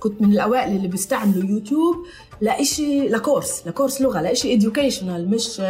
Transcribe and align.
كنت 0.00 0.22
من 0.22 0.32
الأوائل 0.32 0.76
اللي 0.76 0.88
بيستعملوا 0.88 1.50
يوتيوب 1.50 1.96
لإشي 2.40 3.08
لكورس 3.08 3.66
لكورس 3.66 4.00
لغة 4.00 4.20
لإشي 4.20 4.52
educational 4.54 5.30
مش 5.30 5.62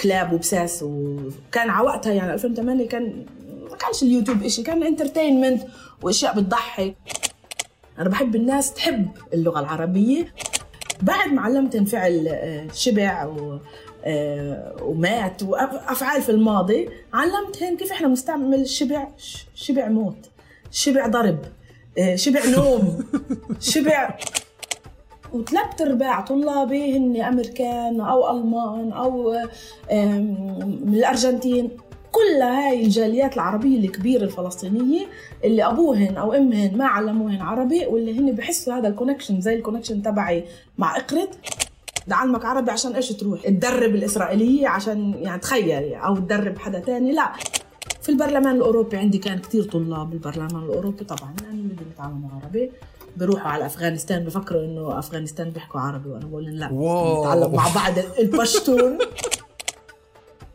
كلاب 0.00 0.32
وبساس. 0.32 0.82
وكان 0.82 1.70
على 1.70 1.86
وقتها 1.86 2.12
يعني 2.12 2.32
2008 2.34 2.88
كان 2.88 3.26
ما 3.70 3.76
كانش 3.76 4.02
اليوتيوب 4.02 4.42
إشي 4.42 4.62
كان 4.62 4.82
entertainment 4.82 5.62
وأشياء 6.02 6.40
بتضحك 6.40 6.94
أنا 7.98 8.08
بحب 8.08 8.36
الناس 8.36 8.74
تحب 8.74 9.08
اللغة 9.34 9.60
العربية. 9.60 10.34
بعد 11.02 11.32
ما 11.32 11.42
علمتهم 11.42 11.84
فعل 11.84 12.28
آه، 12.28 12.68
شبع 12.74 13.24
و 13.24 13.58
آه، 14.04 14.76
ومات 14.82 15.42
وأفعال 15.42 16.22
في 16.22 16.28
الماضي 16.28 16.88
علمتهم 17.12 17.76
كيف 17.76 17.92
إحنا 17.92 18.08
بنستعمل 18.08 18.68
شبع 18.68 19.08
شبع 19.54 19.88
موت 19.88 20.16
شبع 20.70 21.06
ضرب. 21.06 21.38
شبع 22.14 22.40
نوم. 22.46 23.04
شبع. 23.60 24.18
وثلاث 25.32 25.80
ارباع 25.80 26.20
طلابي 26.20 26.96
هن 26.96 27.22
أمريكان 27.22 28.00
أو 28.00 28.30
ألمان 28.30 28.92
أو 28.92 29.32
من 30.84 30.94
الأرجنتين. 30.94 31.70
كل 32.12 32.42
هاي 32.42 32.84
الجاليات 32.84 33.34
العربية 33.34 33.78
الكبيرة 33.78 34.24
الفلسطينية 34.24 35.06
اللي 35.44 35.66
أبوهن 35.66 36.16
أو 36.16 36.32
أمهن 36.32 36.76
ما 36.76 36.84
علموهن 36.86 37.40
عربي 37.40 37.86
واللي 37.86 38.18
هن 38.18 38.32
بحسوا 38.32 38.74
هذا 38.74 38.88
ال 38.88 38.93
connection 38.93 39.40
زي 39.40 39.54
ال 39.54 39.58
connection 39.58 40.02
تبعي 40.02 40.44
مع 40.78 40.96
إقرت 40.96 41.38
بعلمك 42.06 42.44
عربي 42.44 42.70
عشان 42.70 42.92
إيش 42.92 43.08
تروح؟ 43.12 43.42
تدرب 43.42 43.94
الإسرائيلية 43.94 44.68
عشان 44.68 45.14
يعني 45.22 45.40
تخيل 45.40 45.94
أو 45.94 46.16
تدرب 46.16 46.58
حدا 46.58 46.78
تاني. 46.78 47.12
لا. 47.12 47.32
في 48.02 48.08
البرلمان 48.08 48.56
الأوروبي 48.56 48.96
عندي 48.96 49.18
كان 49.18 49.38
كثير 49.38 49.64
طلاب 49.64 50.10
بالبرلمان 50.10 50.64
الأوروبي 50.64 51.04
طبعا 51.04 51.34
لأنه 51.42 51.62
بدهم 51.62 51.86
يتعلموا 51.94 52.30
عربي. 52.42 52.70
بيروحوا 53.16 53.50
على 53.50 53.66
أفغانستان 53.66 54.24
بفكروا 54.24 54.64
إنه 54.64 54.98
أفغانستان 54.98 55.50
بيحكوا 55.50 55.80
عربي 55.80 56.08
وأنا 56.08 56.26
بقول 56.26 56.44
لا 56.44 56.66
نتعلم 56.66 57.54
مع 57.54 57.68
بعض 57.74 57.92
البشتون. 58.18 58.98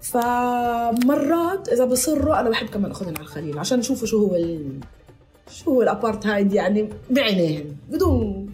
فمرات 0.02 1.70
إذا 1.70 1.86
بصروا 1.86 2.40
أنا 2.40 2.50
بحب 2.50 2.68
كمان 2.68 2.92
أخذهم 2.92 3.14
على 3.16 3.24
الخليل 3.24 3.60
عشان 3.60 3.80
يشوفوا 3.80 4.08
شو 4.08 4.26
هو 4.26 4.36
ال... 4.36 4.80
شو 5.52 5.72
هو 5.72 5.82
الأبارتهايد 5.82 6.54
يعني 6.54 6.90
بعينيهم. 7.10 7.76
بدهن 7.90 8.50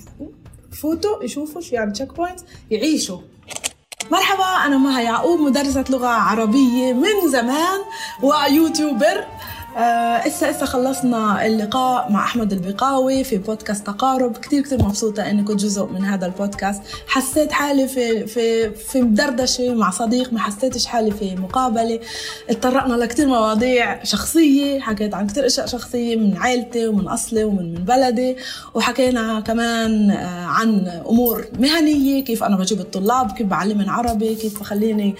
يفوتوا 0.72 1.23
يشوفوا 1.23 1.62
شو 1.62 1.76
يعني 1.76 1.92
checkpoint 1.92 2.39
يعيشوا. 2.72 3.17
مرحبا 4.12 4.66
أنا 4.66 4.78
مها 4.78 5.02
يعقوب 5.02 5.40
مدرسة 5.40 5.86
لغة 5.90 6.08
عربية 6.08 6.94
من 6.94 7.30
زمان 7.30 7.80
ويوتيوبر. 8.22 9.26
آه 9.78 10.28
إسا 10.28 10.50
إسا 10.50 10.66
خلصنا 10.66 11.46
اللقاء 11.46 12.12
مع 12.12 12.24
أحمد 12.26 12.54
البقاوي 12.54 13.24
في 13.24 13.38
بودكاست 13.38 13.88
تقارب. 13.88 14.38
كتير 14.38 14.62
كتير 14.62 14.84
مبسوطة 14.84 15.30
إني 15.30 15.44
كنت 15.44 15.60
جزء 15.60 15.86
من 15.86 16.06
هذا 16.06 16.26
البودكاست. 16.26 16.82
حسيت 17.08 17.52
حالي 17.52 17.88
في 17.88 18.28
في 18.28 18.70
في 18.72 19.02
دردشة 19.02 19.74
مع 19.76 19.90
صديق 19.90 20.34
ما 20.34 20.40
حسيتش 20.40 20.86
حالي 20.86 21.12
في 21.12 21.36
مقابلة. 21.36 22.00
اتطرقنا 22.50 22.94
لكتير 22.94 23.28
مواضيع 23.28 24.04
شخصية. 24.04 24.80
حكيت 24.80 25.14
عن 25.14 25.28
كتير 25.28 25.46
أشياء 25.46 25.68
شخصية 25.68 26.16
من 26.16 26.38
عائلتي 26.38 26.88
ومن 26.88 27.08
أصلي 27.08 27.44
ومن 27.44 27.74
من 27.74 27.84
بلدي. 27.84 28.36
وحكينا 28.74 29.40
كمان 29.40 30.12
آه 30.12 30.46
عن 30.46 30.88
أمور 31.10 31.46
مهنية 31.60 32.24
كيف 32.24 32.44
أنا 32.44 32.56
بجيب 32.56 32.80
الطلاب 32.80 33.32
كيف 33.32 33.48
بعلمهم 33.48 33.90
عربي 33.90 34.36
كيف 34.36 34.60
بخليني 34.60 35.16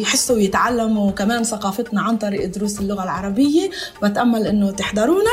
يحسوا 0.00 0.36
ويتعلموا 0.36 1.10
كمان 1.10 1.44
ثقافتنا 1.44 2.02
عن 2.02 2.16
طريق 2.16 2.46
دروس 2.46 2.80
اللغة 2.80 3.04
العربية. 3.04 3.29
العربية 3.30 3.70
بتأمل 4.02 4.46
إنه 4.46 4.70
تحضرونا 4.70 5.30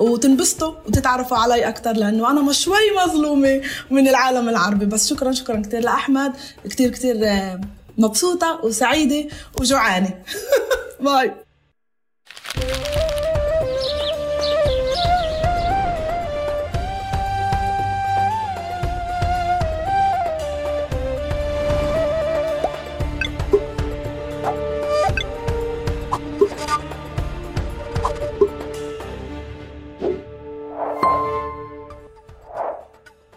وتنبسطوا 0.00 0.74
وتتعرفوا 0.86 1.36
علي 1.36 1.68
أكثر 1.68 1.92
لأنه 1.92 2.30
أنا 2.30 2.42
مش 2.42 2.64
شوي 2.64 2.90
مظلومة 3.06 3.62
من 3.90 4.08
العالم 4.08 4.48
العربي. 4.48 4.86
بس 4.86 5.08
شكرا 5.08 5.32
شكرا 5.32 5.62
كثير 5.62 5.80
لأحمد. 5.80 6.32
كثير 6.64 6.90
كثير 6.90 7.16
آه، 7.24 7.60
مبسوطة 7.98 8.60
وسعيدة 8.64 9.28
وجوعانة. 9.60 10.22
باي. 11.04 11.32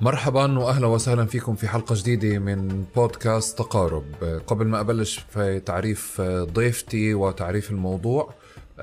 مرحبا 0.05 0.59
واهلا 0.59 0.87
وسهلا 0.87 1.25
فيكم 1.25 1.55
في 1.55 1.67
حلقة 1.67 1.95
جديدة 1.95 2.39
من 2.39 2.85
بودكاست 2.95 3.57
تقارب. 3.57 4.03
قبل 4.47 4.67
ما 4.67 4.79
أبلش 4.79 5.25
في 5.29 5.59
تعريف 5.59 6.21
ضيفتي 6.21 7.13
وتعريف 7.13 7.71
الموضوع 7.71 8.33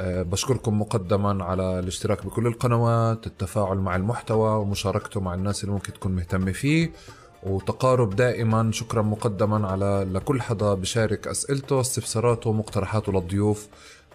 بشكركم 0.01 0.81
مقدما 0.81 1.45
على 1.45 1.79
الاشتراك 1.79 2.27
بكل 2.27 2.47
القنوات 2.47 3.27
التفاعل 3.27 3.79
مع 3.79 3.97
المحتوى 3.97 4.51
ومشاركته 4.51 5.21
مع 5.21 5.35
الناس 5.35 5.65
اللي 5.65 5.75
ممكن 5.75 5.93
تكون 5.93 6.13
مهتمة 6.13 6.53
فيه. 6.53 6.93
وتقارب 7.43 8.17
دائما 8.17 8.73
شكرا 8.73 9.03
مقدما 9.03 9.69
على 9.69 10.07
لكل 10.13 10.43
حدا 10.43 10.75
بشارك 10.75 11.29
أسئلته 11.29 11.81
استفساراته 11.81 12.51
ومقترحاته 12.51 13.13
للضيوف. 13.13 13.69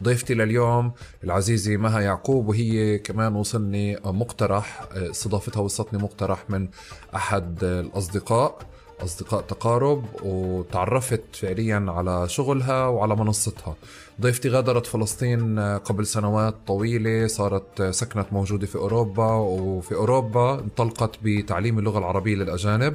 ضيفتي 0.04 0.34
لليوم 0.34 0.92
العزيزة 1.24 1.78
مها 1.78 2.02
يعقوب 2.02 2.48
وهي 2.48 3.00
كمان 3.00 3.36
وصلني 3.36 4.00
مقترح 4.06 4.88
استضافتها 4.92 5.60
وصلتني 5.60 6.00
مقترح 6.00 6.50
من 6.50 6.68
أحد 7.16 7.64
الأصدقاء 7.64 8.58
أصدقاء 9.04 9.42
تقارب 9.42 10.06
وتعرفت 10.24 11.24
فعليا 11.34 11.86
على 11.88 12.30
شغلها 12.30 12.88
وعلى 12.88 13.16
منصتها. 13.16 13.76
ضيفتي 14.22 14.50
غادرت 14.50 14.86
فلسطين 14.86 15.60
قبل 15.60 16.06
سنوات 16.06 16.56
طويلة 16.68 17.28
صارت 17.28 17.82
سكنت 17.82 18.26
موجودة 18.32 18.68
في 18.68 18.76
أوروبا 18.76 19.34
وفي 19.34 19.96
أوروبا 19.96 20.60
انطلقت 20.60 21.12
بتعليم 21.24 21.80
اللغة 21.80 22.00
العربية 22.00 22.36
للأجانب. 22.36 22.94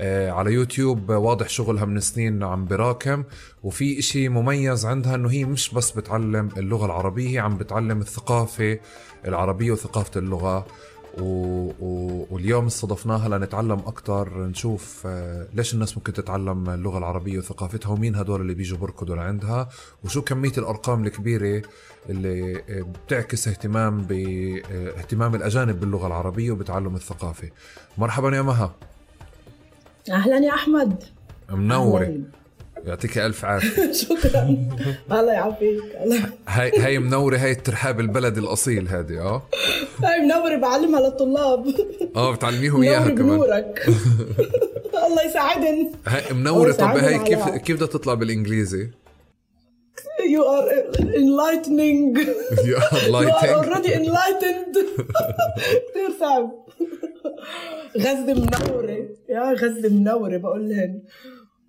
على 0.00 0.52
يوتيوب 0.52 1.10
واضح 1.10 1.48
شغلها 1.48 1.84
من 1.84 2.00
سنين 2.00 2.42
عم 2.42 2.64
براكم 2.64 3.24
وفي 3.62 3.98
إشي 3.98 4.28
مميز 4.28 4.86
عندها 4.86 5.14
إنه 5.14 5.30
هي 5.30 5.44
مش 5.44 5.74
بس 5.74 5.90
بتعلم 5.90 6.48
اللغة 6.56 6.86
العربية 6.86 7.28
هي 7.30 7.38
عم 7.38 7.56
بتعلم 7.56 8.00
الثقافة 8.00 8.78
العربية 9.26 9.72
وثقافة 9.72 10.18
اللغة. 10.20 10.66
و... 11.18 11.24
و... 11.80 12.26
واليوم 12.30 12.66
استضفناها 12.66 13.28
لنتعلم 13.28 13.78
أكثر 13.86 14.46
نشوف 14.46 15.02
آه، 15.06 15.46
ليش 15.54 15.74
الناس 15.74 15.96
ممكن 15.96 16.12
تتعلم 16.12 16.70
اللغة 16.70 16.98
العربية 16.98 17.38
وثقافتها 17.38 17.90
ومين 17.90 18.16
هدول 18.16 18.40
اللي 18.40 18.54
بيجوا 18.54 18.78
بركضوا 18.78 19.16
لعندها 19.16 19.68
وشو 20.04 20.22
كمية 20.22 20.52
الأرقام 20.58 21.04
الكبيرة 21.04 21.62
اللي 22.10 22.62
آه، 22.68 22.86
بتعكس 23.06 23.48
اهتمام 23.48 24.02
باهتمام 24.02 25.34
الأجانب 25.34 25.80
باللغة 25.80 26.06
العربية 26.06 26.50
وبتعلم 26.50 26.94
الثقافة. 26.94 27.50
مرحبا 27.98 28.36
يا 28.36 28.42
مها. 28.42 28.74
أهلا 30.10 30.38
يا 30.38 30.54
أحمد. 30.54 31.02
منورة 31.50 32.14
يعطيك 32.86 33.18
ألف 33.18 33.44
عافية. 33.44 33.92
شكرا. 33.92 34.56
الله 35.12 35.32
يعافيك. 35.32 35.82
هاي 36.48 36.72
هاي 36.78 36.98
منوره 36.98 37.36
هاي 37.36 37.50
الترحاب 37.50 38.00
البلدي 38.00 38.40
الأصيل 38.40 38.88
هذه 38.88 39.18
آه؟ 39.20 39.42
هاي 40.02 40.20
منوره 40.20 40.56
بعلمها 40.56 41.00
للطلاب. 41.00 41.66
آه 42.16 42.34
بتعلميهم 42.34 42.82
إياها 42.82 43.08
كمان. 43.08 43.14
بنورك. 43.14 43.86
الله 45.06 45.22
يساعدن. 45.30 45.90
هاي 46.06 46.34
منوره 46.34 46.72
طب 46.72 46.86
هاي 46.96 47.18
كيف 47.18 47.48
كيف 47.48 47.76
بدها 47.76 47.88
تطلع 47.88 48.14
بالإنجليزي؟ 48.14 48.88
You 50.34 50.42
are 50.56 50.66
enlightening. 51.22 51.98
You 52.68 52.74
are 52.84 52.92
enlightening 53.06 53.50
You 53.50 53.52
are 53.52 53.64
already 53.64 53.90
enlightened. 54.00 54.74
كثير 55.88 56.10
صعب 56.20 56.50
غزة 57.98 58.34
منورة. 58.34 59.08
يا 59.28 59.52
غزة 59.52 59.88
منورة 59.88 60.36
بقول 60.36 60.68
لهن 60.68 61.02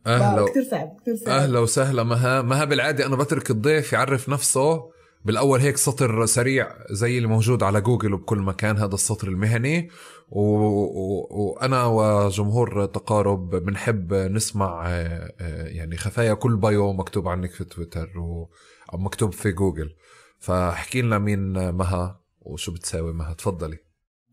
أهلا 0.08 0.46
كثير 0.50 0.64
صعب 0.72 0.98
كثير 1.02 1.16
صعب 1.16 1.28
أهلا 1.30 1.60
وسهلا. 1.60 2.04
مها 2.04 2.42
مها 2.42 2.66
بالعادة 2.66 3.06
أنا 3.06 3.16
بترك 3.16 3.50
الضيف 3.52 3.94
يعرف 3.94 4.30
نفسه. 4.30 4.95
بالأول 5.26 5.60
هيك 5.60 5.78
سطر 5.78 6.26
سريع 6.26 6.70
زي 6.92 7.18
اللي 7.18 7.28
موجود 7.28 7.64
على 7.64 7.82
جوجل 7.82 8.14
وبكل 8.14 8.38
مكان 8.40 8.78
هذا 8.78 8.94
السطر 8.94 9.28
المهني. 9.28 9.90
وأنا 10.30 11.86
وجمهور 11.86 12.86
تقارب 12.86 13.50
بنحب 13.50 14.14
نسمع 14.14 14.88
آه، 14.88 15.34
آه، 15.42 15.68
يعني 15.68 15.98
خفايا 15.98 16.34
كل 16.34 16.56
بايو 16.56 16.94
مكتوب 16.94 17.28
عنك 17.28 17.52
في 17.52 17.64
تويتر 17.64 18.20
و... 18.20 18.50
أو 18.94 18.98
مكتوب 18.98 19.34
في 19.34 19.52
جوجل. 19.52 19.96
فاحكي 20.40 21.02
لنا 21.02 21.18
مين 21.18 21.70
مها 21.70 22.22
وشو 22.42 22.72
بتساوي 22.72 23.14
مها. 23.14 23.34
تفضلي. 23.34 23.78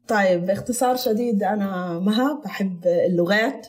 طيب 0.08 0.46
باختصار 0.46 0.96
شديد 0.96 1.42
أنا 1.42 1.98
مها 1.98 2.42
بحب 2.44 2.86
اللغات. 2.86 3.66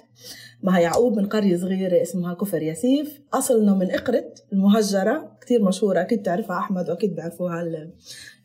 مها 0.64 0.80
يعقوب 0.80 1.18
من 1.18 1.26
قرية 1.26 1.58
صغيرة 1.58 2.02
اسمها 2.02 2.34
كفر 2.34 2.62
ياسيف. 2.62 3.22
أصلنا 3.34 3.74
من 3.74 3.92
إقرت 3.92 4.44
المهجرة 4.54 5.38
كتير 5.42 5.62
مشهورة 5.64 6.02
أكيد 6.02 6.22
تعرفها 6.22 6.58
أحمد 6.58 6.90
وأكيد 6.90 7.16
بيعرفوها 7.16 7.88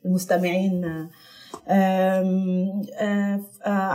المستمعين. 0.04 1.08
آه، 1.68 2.20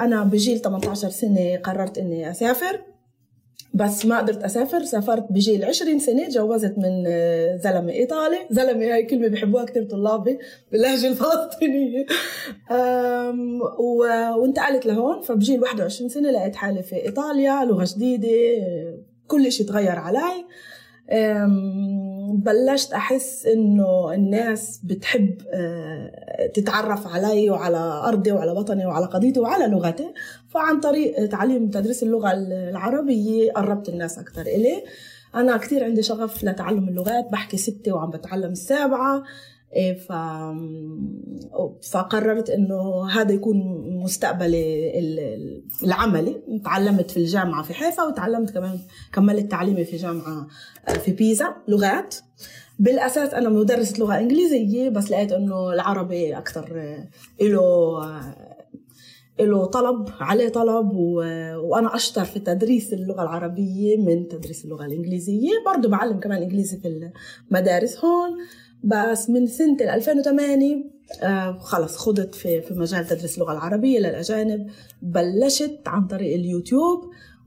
أنا 0.04 0.24
بجيل 0.24 0.60
18 0.60 1.10
سنة 1.10 1.58
قررت 1.58 1.98
إني 1.98 2.32
أسافر. 2.32 2.93
بس 3.74 4.06
ما 4.06 4.18
قدرت 4.18 4.44
أسافر 4.44 4.84
سافرت 4.84 5.26
بجيل 5.32 5.66
20 5.66 6.00
سنة 6.00 6.30
جوزت 6.30 6.74
من 6.78 7.04
آه، 7.08 7.56
زلمة 7.58 7.92
إيطالي. 7.92 8.38
زلمة 8.52 8.94
هاي 8.94 9.04
كلمة 9.04 9.28
بيحبوها 9.28 9.66
كتير 9.66 9.84
طلابي 9.84 10.40
آم، 12.72 13.62
و- 13.62 14.36
وانتقلت 14.42 14.86
لهون. 14.86 15.22
فبجيل 15.22 15.62
21 15.62 16.10
سنة 16.10 16.32
لقيت 16.32 16.56
حالي 16.56 16.84
في 16.84 16.96
إيطاليا 17.06 17.66
لغة 17.66 17.86
جديدة 17.96 18.28
آه، 18.30 18.98
كل 19.28 19.52
شيء 19.52 19.68
تغير 19.68 20.00
علي. 20.00 20.46
بلشت 22.34 22.94
أحس 22.94 23.46
إنه 23.46 24.14
الناس 24.14 24.82
بتحب 24.84 25.42
آه، 25.54 26.48
تتعرف 26.54 27.08
علي 27.08 27.50
وعلى 27.50 27.78
أرضي 28.08 28.32
وعلى 28.32 28.52
وطني 28.52 28.86
وعلى 28.86 29.06
قضيتي 29.06 29.40
وعلى 29.40 29.68
لغتي. 29.68 30.14
فعن 30.54 30.80
طريق 30.80 31.26
تعليم 31.26 31.70
تدريس 31.70 32.04
اللغة 32.04 32.32
العربية 32.32 33.52
قربت 33.52 33.90
الناس 33.90 34.20
أكثر 34.20 34.42
إلي. 34.42 34.84
أنا 35.36 35.58
كتير 35.58 35.84
عندي 35.84 36.04
شغف 36.04 36.44
لتعلم 36.44 36.88
اللغات 36.90 37.28
بحكي 37.32 37.58
ستة 37.58 37.92
وعم 37.94 38.10
بتعلم 38.10 38.52
السابعة 38.52 39.24
إيه، 39.76 39.94
ف... 39.94 40.12
فقررت 41.92 42.50
إنه 42.50 43.10
هذا 43.10 43.32
يكون 43.34 43.58
مستقبلي 44.04 45.00
ال- 45.00 45.64
العملي. 45.84 46.42
تعلمت 46.66 47.12
في 47.12 47.18
الجامعة 47.18 47.64
في 47.64 47.74
حيفا 47.74 48.04
وتعلمت 48.04 48.52
كمان 48.52 48.80
كملت 49.14 49.52
تعليمي 49.52 49.86
في 49.86 49.98
جامعة 49.98 50.48
في 51.04 51.12
بيزا 51.12 51.56
لغات. 51.68 52.16
بالأساس 52.80 53.34
أنا 53.34 53.50
مدرسة 53.50 54.00
لغة 54.00 54.20
إنجليزية 54.20 54.90
بس 54.90 55.12
لقيت 55.12 55.32
إنه 55.32 55.74
العربي 55.74 56.38
أكثر 56.38 56.96
له 57.42 58.02
له 59.40 59.66
طلب 59.66 60.10
عليه 60.20 60.50
طلب 60.50 60.92
و... 60.96 61.16
وأنا 61.56 61.96
أشطر 61.96 62.26
في 62.26 62.40
تدريس 62.40 62.94
اللغة 62.94 63.22
العربية 63.22 63.98
من 63.98 64.28
تدريس 64.28 64.66
اللغة 64.66 64.86
الإنجليزية. 64.86 65.50
برضه 65.66 65.90
بعلم 65.90 66.20
كمان 66.20 66.42
إنجليزي 66.42 66.78
في 66.78 67.12
المدارس 67.52 68.06
هون. 68.06 68.30
بس 68.84 69.30
من 69.30 69.48
سنة 69.48 69.78
2008 69.96 70.84
آه 71.24 71.58
خلص 71.58 71.98
خضت 71.98 72.36
في 72.36 72.62
في 72.62 72.74
مجال 72.74 73.08
تدريس 73.08 73.36
اللغة 73.36 73.52
العربية 73.52 74.00
للأجانب. 74.00 74.68
بلشت 75.02 75.80
عن 75.86 76.08
طريق 76.08 76.36
اليوتيوب 76.36 77.00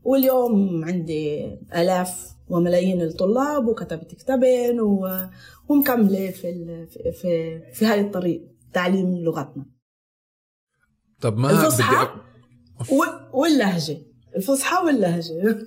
واليوم 0.05 0.85
عندي 0.85 1.47
آلاف 1.77 2.37
وملايين 2.49 3.03
الطلاب 3.03 3.67
وكتبت 3.67 4.15
كتابين 4.15 4.81
و... 4.81 5.09
ومكملة 5.69 6.31
في 6.31 6.51
ال... 6.51 6.87
في 6.87 7.13
في, 7.13 7.61
في 7.73 7.85
هاي 7.85 8.01
الطريق 8.01 8.43
تعليم 8.73 9.17
لغتنا. 9.17 9.76
طب 11.21 11.39
ما 11.39 11.51
الفصحى 11.51 11.95
بدي 11.97 12.05
أ... 12.91 12.95
و... 12.95 13.05
واللهجة. 13.33 13.99
الفصحى 14.37 14.77
واللهجة. 14.85 15.59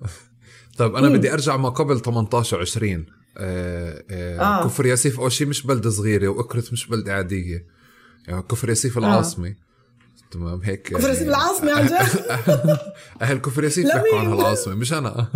طب 0.78 0.94
أنا 0.94 1.08
مم. 1.08 1.16
بدي 1.16 1.32
أرجع 1.32 1.56
ما 1.56 1.68
قبل 1.68 2.00
18 2.00 2.60
20 2.60 3.06
آه 3.38 4.04
آه 4.10 4.38
آه. 4.40 4.64
كفر 4.64 4.86
ياسيف 4.86 5.20
اول 5.20 5.32
شيء 5.32 5.46
مش 5.46 5.66
بلده 5.66 5.90
صغيرة 5.90 6.28
واكرت 6.28 6.72
مش 6.72 6.86
بلده 6.86 7.14
عادية. 7.14 7.66
يعني 8.28 8.42
كفر 8.42 8.68
ياسيف 8.68 8.98
العاصمة. 8.98 9.54
تمام 10.30 10.60
هيك 10.62 10.82
كفر 10.82 11.08
ياسيف 11.08 11.28
العاصمة 11.28 11.72
عن 11.72 11.86
جد؟ 11.86 11.92
أهل 13.22 13.38
كفر 13.38 13.64
ياسيف؟ 13.64 13.84
بيحكوا 13.86 14.18
عنها 14.18 14.34
العاصمة 14.34 14.74
مش 14.74 14.92
أنا. 14.92 15.28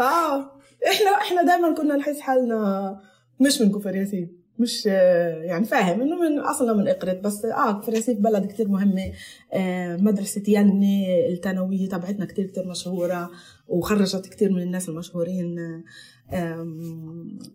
آه. 0.00 0.58
إحنا 0.86 1.10
إحنا 1.20 1.42
دائما 1.42 1.74
كنا 1.74 1.96
نحس 1.96 2.20
حالنا 2.20 2.96
مش 3.40 3.60
من 3.60 3.72
كفر 3.72 3.96
ياسيف. 3.96 4.28
مش 4.58 4.88
آه، 4.90 5.42
يعني 5.42 5.64
فاهم 5.64 6.00
إنه 6.00 6.20
من 6.20 6.38
أصلا 6.38 6.72
من 6.72 6.88
اقرت 6.88 7.20
بس 7.20 7.44
آه 7.44 7.80
كفر 7.80 7.94
ياسيف 7.94 8.18
بلد 8.18 8.46
كتير 8.46 8.68
مهمة 8.68 9.12
آه 9.52 9.96
مدرسة 9.96 10.42
يني 10.48 11.28
الثانوية 11.32 11.88
تبعتنا 11.88 12.24
كتير 12.24 12.46
كتير 12.46 12.66
مشهورة 12.66 13.30
وخرجت 13.68 14.26
كتير 14.26 14.52
من 14.52 14.62
الناس 14.62 14.88
المشهورين 14.88 15.82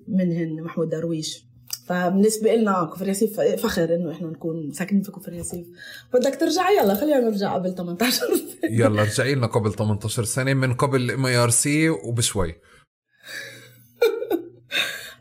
منهن 0.07 0.63
محمود 0.63 0.89
درويش. 0.89 1.45
فبالنسبة 1.87 2.55
لنا 2.55 2.89
كفر 2.93 3.07
ياسيف 3.07 3.41
فخر 3.41 3.95
إنه 3.95 4.11
إحنا 4.11 4.27
نكون 4.27 4.71
ساكنين 4.71 5.01
في 5.01 5.11
كفر 5.11 5.33
ياسيف 5.33 5.67
بدك 6.13 6.35
ترجع؟ 6.39 6.69
يلا 6.71 6.95
خلينا 6.95 7.19
نرجع 7.19 7.53
قبل 7.53 7.75
18 7.75 8.11
سنة. 8.17 8.35
يلا 8.63 9.03
رجعي 9.03 9.35
لنا 9.35 9.47
قبل 9.47 9.73
18 9.73 10.23
سنة 10.23 10.53
من 10.53 10.73
قبل 10.73 11.25
IRC 11.25 11.89
وبشوي. 11.89 12.55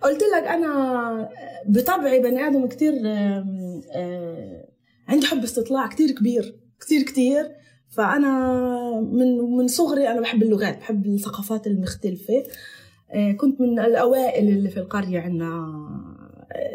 قلت 0.03 0.23
لك 0.37 0.47
أنا 0.49 1.29
بطبعي 1.67 2.23
بني 2.23 2.47
آدم 2.47 2.65
آه، 3.95 4.69
عندي 5.09 5.27
حب 5.27 5.43
استطلاع 5.43 5.87
كتير 5.87 6.11
كبير 6.11 6.57
كتير 6.81 7.03
كتير. 7.03 7.51
فأنا 7.91 8.31
من 9.01 9.39
من 9.39 9.69
صغري 9.69 10.09
أنا 10.09 10.21
بحب 10.21 10.43
اللغات 10.43 10.79
بحب 10.79 11.07
الثقافات 11.07 11.67
المختلفة. 11.67 12.45
آه، 13.13 13.33
كنت 13.33 13.61
من 13.61 13.79
الأوائل 13.79 14.49
اللي 14.49 14.71
في 14.71 14.77
القرية 14.77 15.21
عنا 15.21 15.73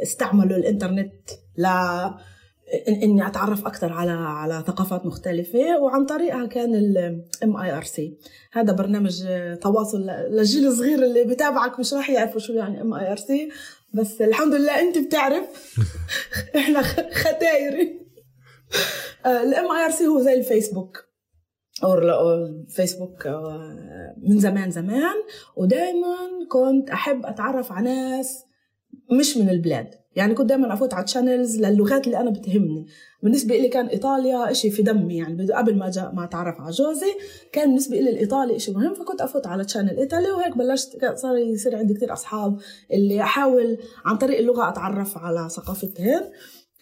استعملوا 0.04 0.58
الإنترنت 0.58 1.14
اني 2.88 3.28
اتعرف 3.28 3.66
أكثر 3.66 3.94
على 3.94 4.12
على 4.12 4.64
ثقافات 4.68 5.06
مختلفه 5.06 5.80
وعن 5.82 6.06
طريقها 6.06 6.46
كان 6.46 6.76
ال 6.76 7.58
mIRC 7.58 8.18
هذا 8.54 8.74
برنامج 8.74 9.24
آه، 9.28 9.56
تواصل 9.56 10.02
للجيل 10.30 10.68
الصغير 10.68 11.04
اللي 11.04 11.24
بتابعك 11.24 11.80
مش 11.80 11.94
راح 11.94 12.10
يعرفوا 12.10 12.40
شو 12.40 12.54
يعني 12.54 12.82
mIRC 12.82 13.50
بس 13.94 14.22
الحمد 14.22 14.54
لله 14.54 14.80
انت 14.82 14.98
بتعرف 14.98 15.78
إحنا 16.56 16.82
ختايري 17.22 18.08
ال 19.26 19.72
mIRC 19.72 20.08
هو 20.08 20.22
زي 20.22 20.34
الفيسبوك 20.34 21.08
أو 21.84 21.94
الفيسبوك 22.34 23.28
آه، 23.28 24.16
من 24.18 24.40
زمان 24.40 24.72
زمان 24.72 25.16
ودائما 25.56 26.16
كنت 26.50 26.90
احب 26.90 27.26
اتعرف 27.26 27.72
على 27.72 27.90
ناس 27.90 28.44
مش 29.12 29.38
من 29.38 29.50
البلاد 29.50 29.90
يعني 30.18 30.34
كنت 30.34 30.50
دائما 30.50 30.74
أفوت 30.74 30.94
على 30.94 31.06
channels 31.06 31.62
للغات 31.62 32.06
اللي 32.08 32.18
أنا 32.20 32.30
بتهمني. 32.30 32.86
بالنسبة 33.24 33.58
لي 33.58 33.68
كان 33.68 33.86
إيطاليا 33.88 34.52
إشي 34.52 34.70
في 34.72 34.82
دمي 34.82 35.18
يعني 35.18 35.52
قبل 35.54 35.78
ما 35.78 35.90
جاء 35.92 36.12
ما 36.16 36.24
أتعرف 36.24 36.62
على 36.62 36.72
جوزي 36.72 37.12
كان 37.52 37.66
بالنسبة 37.68 37.98
لي 38.00 38.10
الإيطالي 38.10 38.56
إشي 38.56 38.72
مهم 38.72 38.94
فكنت 38.94 39.22
أفوت 39.22 39.48
على 39.48 39.66
channel 39.66 39.98
إيطالي 39.98 40.32
وهيك 40.32 40.58
بلشت 40.58 41.06
صار 41.16 41.38
يصير 41.38 41.76
عندي 41.76 41.94
كتير 41.94 42.14
أصحاب 42.14 42.58
اللي 42.94 43.22
أحاول 43.22 43.78
عن 44.06 44.18
طريق 44.18 44.38
اللغة 44.40 44.70
أتعرف 44.70 45.18
على 45.18 45.48
ثقافتهن 45.50 46.22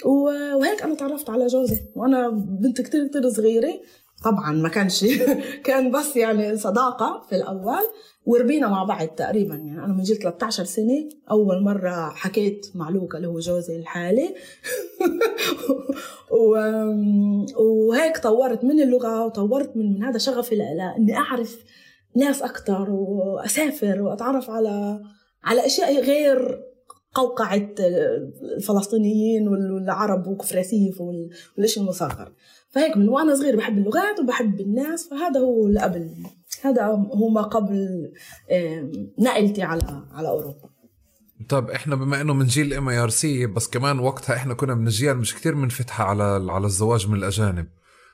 و- 0.06 0.56
وهيك 0.58 0.84
أنا 0.84 0.96
تعرفت 0.96 1.30
على 1.30 1.48
جوزي. 1.48 1.78
وأنا 1.96 2.30
بنت 2.62 2.82
كتير 2.82 3.08
كتير 3.08 3.30
صغيرة. 3.30 3.74
طبعا 4.26 4.52
ما 4.52 4.70
كانش 4.70 5.06
كان 5.68 5.92
بس 5.92 6.16
يعني 6.16 6.58
صداقة 6.58 7.26
في 7.30 7.36
الأول. 7.36 7.84
وربينا 8.26 8.68
مع 8.68 8.84
بعض 8.84 9.08
تقريبا 9.08 9.56
يعني 9.56 9.86
أنا 9.86 9.94
من 9.94 10.04
جيل 10.04 10.18
13 10.18 10.64
سنة 10.64 11.10
أول 11.32 11.64
مرة 11.64 12.10
حكيت 12.10 12.68
مع 12.76 12.90
لوكا 12.90 13.18
اللي 13.18 13.28
هو 13.28 13.40
جوزي 13.40 13.76
الحالي. 13.76 14.30
و... 16.32 16.56
وهيك 17.64 18.18
طورت 18.18 18.64
من 18.64 18.82
اللغة 18.82 19.26
وطورت 19.26 19.78
من 19.78 19.94
من 19.94 20.04
هذا 20.04 20.18
شغفي 20.18 20.56
لإني 20.56 21.18
أعرف 21.18 21.64
ناس 22.16 22.42
أكثر 22.42 22.90
وأسافر 22.90 24.02
وأتعرف 24.02 24.50
على 24.50 25.02
على 25.44 25.66
أشياء 25.66 26.02
غير 26.02 26.62
قوقعة 27.14 27.70
الفلسطينيين 28.58 29.48
والعرب 29.48 30.28
وكفر 30.28 30.58
ياسيف 30.58 31.02
وال- 31.02 31.30
والإشي 31.58 31.80
المصغر 31.80 32.32
فهيك 32.70 32.98
من 32.98 33.10
وأنا 33.10 33.36
صغير 33.36 33.56
بحب 33.56 33.78
اللغات 33.78 34.20
وبحب 34.20 34.60
الناس 34.62 35.10
فهذا 35.10 35.40
هو 35.40 35.68
اللي 35.68 35.80
قبل 35.80 36.10
هذا 36.64 36.86
هو 36.86 37.30
ما 37.30 37.42
قبل 37.42 38.12
نقلتي 39.20 39.62
على 39.62 40.06
على 40.12 40.28
أوروبا. 40.28 40.70
طب 41.50 41.70
إحنا 41.70 41.96
بما 41.96 42.22
إنه 42.22 42.34
من 42.34 42.46
جيل 42.46 42.74
mIRC 42.74 43.46
بس 43.46 43.68
كمان 43.68 44.00
وقتها 44.00 44.36
إحنا 44.36 44.54
كنا 44.54 44.76
من 44.76 44.88
اجيال 44.88 45.18
مش 45.18 45.36
كتير 45.36 45.56
منفتحة 45.56 46.04
على 46.04 46.52
على 46.52 46.66
الزواج 46.66 47.08
من 47.08 47.18
الأجانب. 47.18 47.68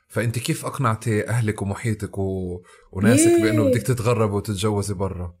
فأنت 0.08 0.38
كيف 0.38 0.66
أقنعتي 0.66 1.28
أهلك 1.28 1.62
ومحيطك 1.62 2.18
و... 2.18 2.60
وناسك 2.92 3.26
إيه. 3.26 3.42
بإنه 3.42 3.64
بدك 3.64 3.82
تتغربي 3.82 4.34
وتتجوزي 4.34 4.94
برا؟ 4.94 5.34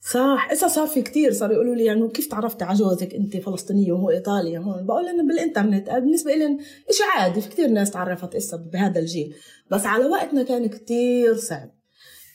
صح 0.00 0.48
إذا 0.52 0.68
صار 0.68 0.86
في 0.86 1.02
كتير 1.02 1.32
صاروا 1.32 1.54
يقولوا 1.54 1.74
لي 1.74 1.84
يعني 1.84 2.08
كيف 2.08 2.26
تعرفتي 2.26 2.64
على 2.64 2.78
جوزك 2.78 3.14
أنت 3.14 3.36
فلسطينية 3.36 3.92
وهو 3.92 4.10
إيطالي 4.10 4.58
هون؟ 4.58 4.86
بقول 4.86 5.04
لهم 5.04 5.28
بالإنترنت 5.28 5.90
بالنسبة 5.90 6.34
لهم 6.34 6.58
شيء 6.90 7.06
عادي 7.16 7.40
في 7.40 7.48
كتير 7.48 7.68
ناس 7.68 7.90
تعرفت 7.90 8.34
إسا 8.34 8.56
بهذا 8.56 9.00
الجيل. 9.00 9.34
بس 9.70 9.86
على 9.86 10.04
وقتنا 10.04 10.42
كان 10.42 10.66
كتير 10.66 11.36
صعب. 11.36 11.77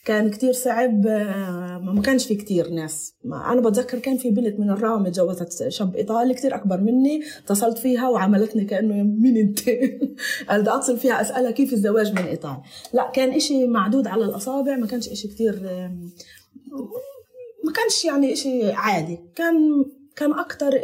كان 0.05 0.29
كتير 0.29 0.53
صعب 0.53 1.07
آه، 1.07 1.77
ما 1.83 2.01
كانش 2.01 2.27
في 2.27 2.35
كتير 2.35 2.69
ناس. 2.69 3.15
ما 3.23 3.51
أنا 3.51 3.61
بتذكر 3.61 3.99
كان 3.99 4.17
في 4.17 4.31
بنت 4.31 4.59
من 4.59 4.69
الرام 4.69 5.07
تجوزت 5.07 5.69
شاب 5.69 5.95
إيطالي 5.95 6.33
كتير 6.33 6.55
أكبر 6.55 6.81
مني 6.81 7.23
اتصلت 7.43 7.77
فيها 7.77 8.09
وعملتني 8.09 8.65
كأنه 8.65 9.03
مين 9.03 9.37
أنت. 9.37 9.59
بدي 10.49 10.69
أتصل 10.75 10.97
فيها 10.97 11.21
أسألها 11.21 11.51
كيف 11.51 11.73
الزواج 11.73 12.11
من 12.11 12.25
إيطاليا. 12.25 12.61
لا 12.93 13.11
كان 13.13 13.33
إشي 13.33 13.67
معدود 13.67 14.07
على 14.07 14.25
الأصابع 14.25 14.75
ما 14.75 14.87
كانش 14.87 15.09
إشي 15.09 15.27
كتير 15.27 15.59
ما 17.63 17.71
كانش 17.75 18.05
يعني 18.05 18.33
إشي 18.33 18.71
عادي. 18.71 19.19
كان 19.35 19.85
كان 20.15 20.33
أكثر 20.33 20.81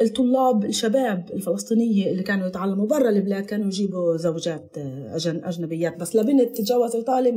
الطلاب 0.00 0.64
الشباب 0.64 1.30
الفلسطينية 1.32 2.10
اللي 2.10 2.22
كانوا 2.22 2.46
يتعلموا 2.46 2.86
برا 2.86 3.08
البلاد 3.08 3.44
كانوا 3.44 3.66
يجيبوا 3.66 4.16
زوجات 4.16 4.76
أجنبيات. 5.18 5.96
بس 5.96 6.16
لبنت 6.16 6.56
تتجوز 6.56 6.96
إيطالي 6.96 7.32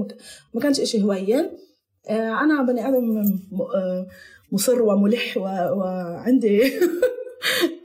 ما 0.53 0.61
كانش 0.61 0.79
إشي 0.79 1.03
هوين 1.03 1.49
آه، 2.09 2.41
أنا 2.43 2.63
بني 2.63 2.87
آدم 2.87 3.17
آه، 3.75 4.07
مصر 4.51 4.81
وملح 4.81 5.37
وعندي 5.37 6.71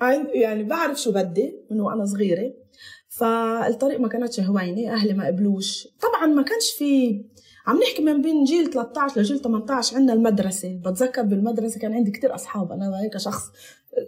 يعني 0.35 0.64
بعرف 0.64 1.00
شو 1.00 1.12
بدي 1.12 1.54
من 1.71 1.81
وأنا 1.81 2.04
صغيرة. 2.04 2.52
فالطريق 3.09 4.00
ما 4.00 4.09
كانتش 4.09 4.40
هوينة 4.40 4.93
أهلي 4.93 5.12
ما 5.12 5.26
قبلوش. 5.26 5.88
طبعا 6.02 6.26
ما 6.26 6.43
كانش 6.43 6.71
في 6.71 7.23
عم 7.66 7.78
نحكي 7.78 8.02
من 8.02 8.23
بين 8.23 8.44
جيل 8.44 8.71
13 8.71 9.21
لجيل 9.21 9.38
18 9.38 9.97
عندنا 9.97 10.12
المدرسة. 10.12 10.80
بتذكر 10.85 11.23
بالمدرسة 11.23 11.80
كان 11.80 11.94
عندي 11.94 12.11
كتير 12.11 12.35
أصحاب. 12.35 12.73
أنا 12.73 13.00
هيك 13.02 13.16
شخص 13.16 13.42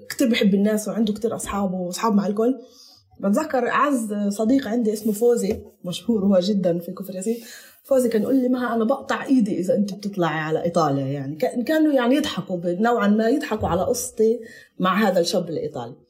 كتير 0.09 0.31
بحب 0.31 0.55
الناس 0.55 0.89
وعنده 0.89 1.13
كتير 1.13 1.37
أصحاب 1.37 1.75
وأصحاب 1.75 2.15
مع 2.15 2.27
الكل. 2.27 2.59
بتذكر 3.21 3.69
أعز 3.69 4.15
صديق 4.29 4.69
عندي 4.69 4.93
اسمه 4.93 5.13
فوزي 5.13 5.63
مشهور 5.85 6.25
هو 6.25 6.39
جدا 6.39 6.79
في 6.79 6.93
كفر 6.93 7.15
ياسين. 7.15 7.37
فوزي 7.85 8.09
كان 8.09 8.23
يقول 8.23 8.37
لي 8.37 8.49
ما 8.49 8.75
أنا 8.75 8.85
بقطع 8.85 9.25
إيدي 9.25 9.59
إذا 9.59 9.75
أنت 9.75 9.95
بتطلعي 9.95 10.39
على 10.41 10.65
إيطاليا 10.65 11.07
يعني. 11.07 11.37
كانوا 11.67 11.93
يعني 11.93 12.15
يضحكوا 12.17 12.59
نوعا 12.65 13.09
ما 13.09 13.29
يضحكوا 13.29 13.69
على 13.69 13.83
قصتي 13.83 14.41
مع 14.79 15.09
هذا 15.09 15.21
الشاب 15.21 15.51
الإيطالي. 15.51 16.06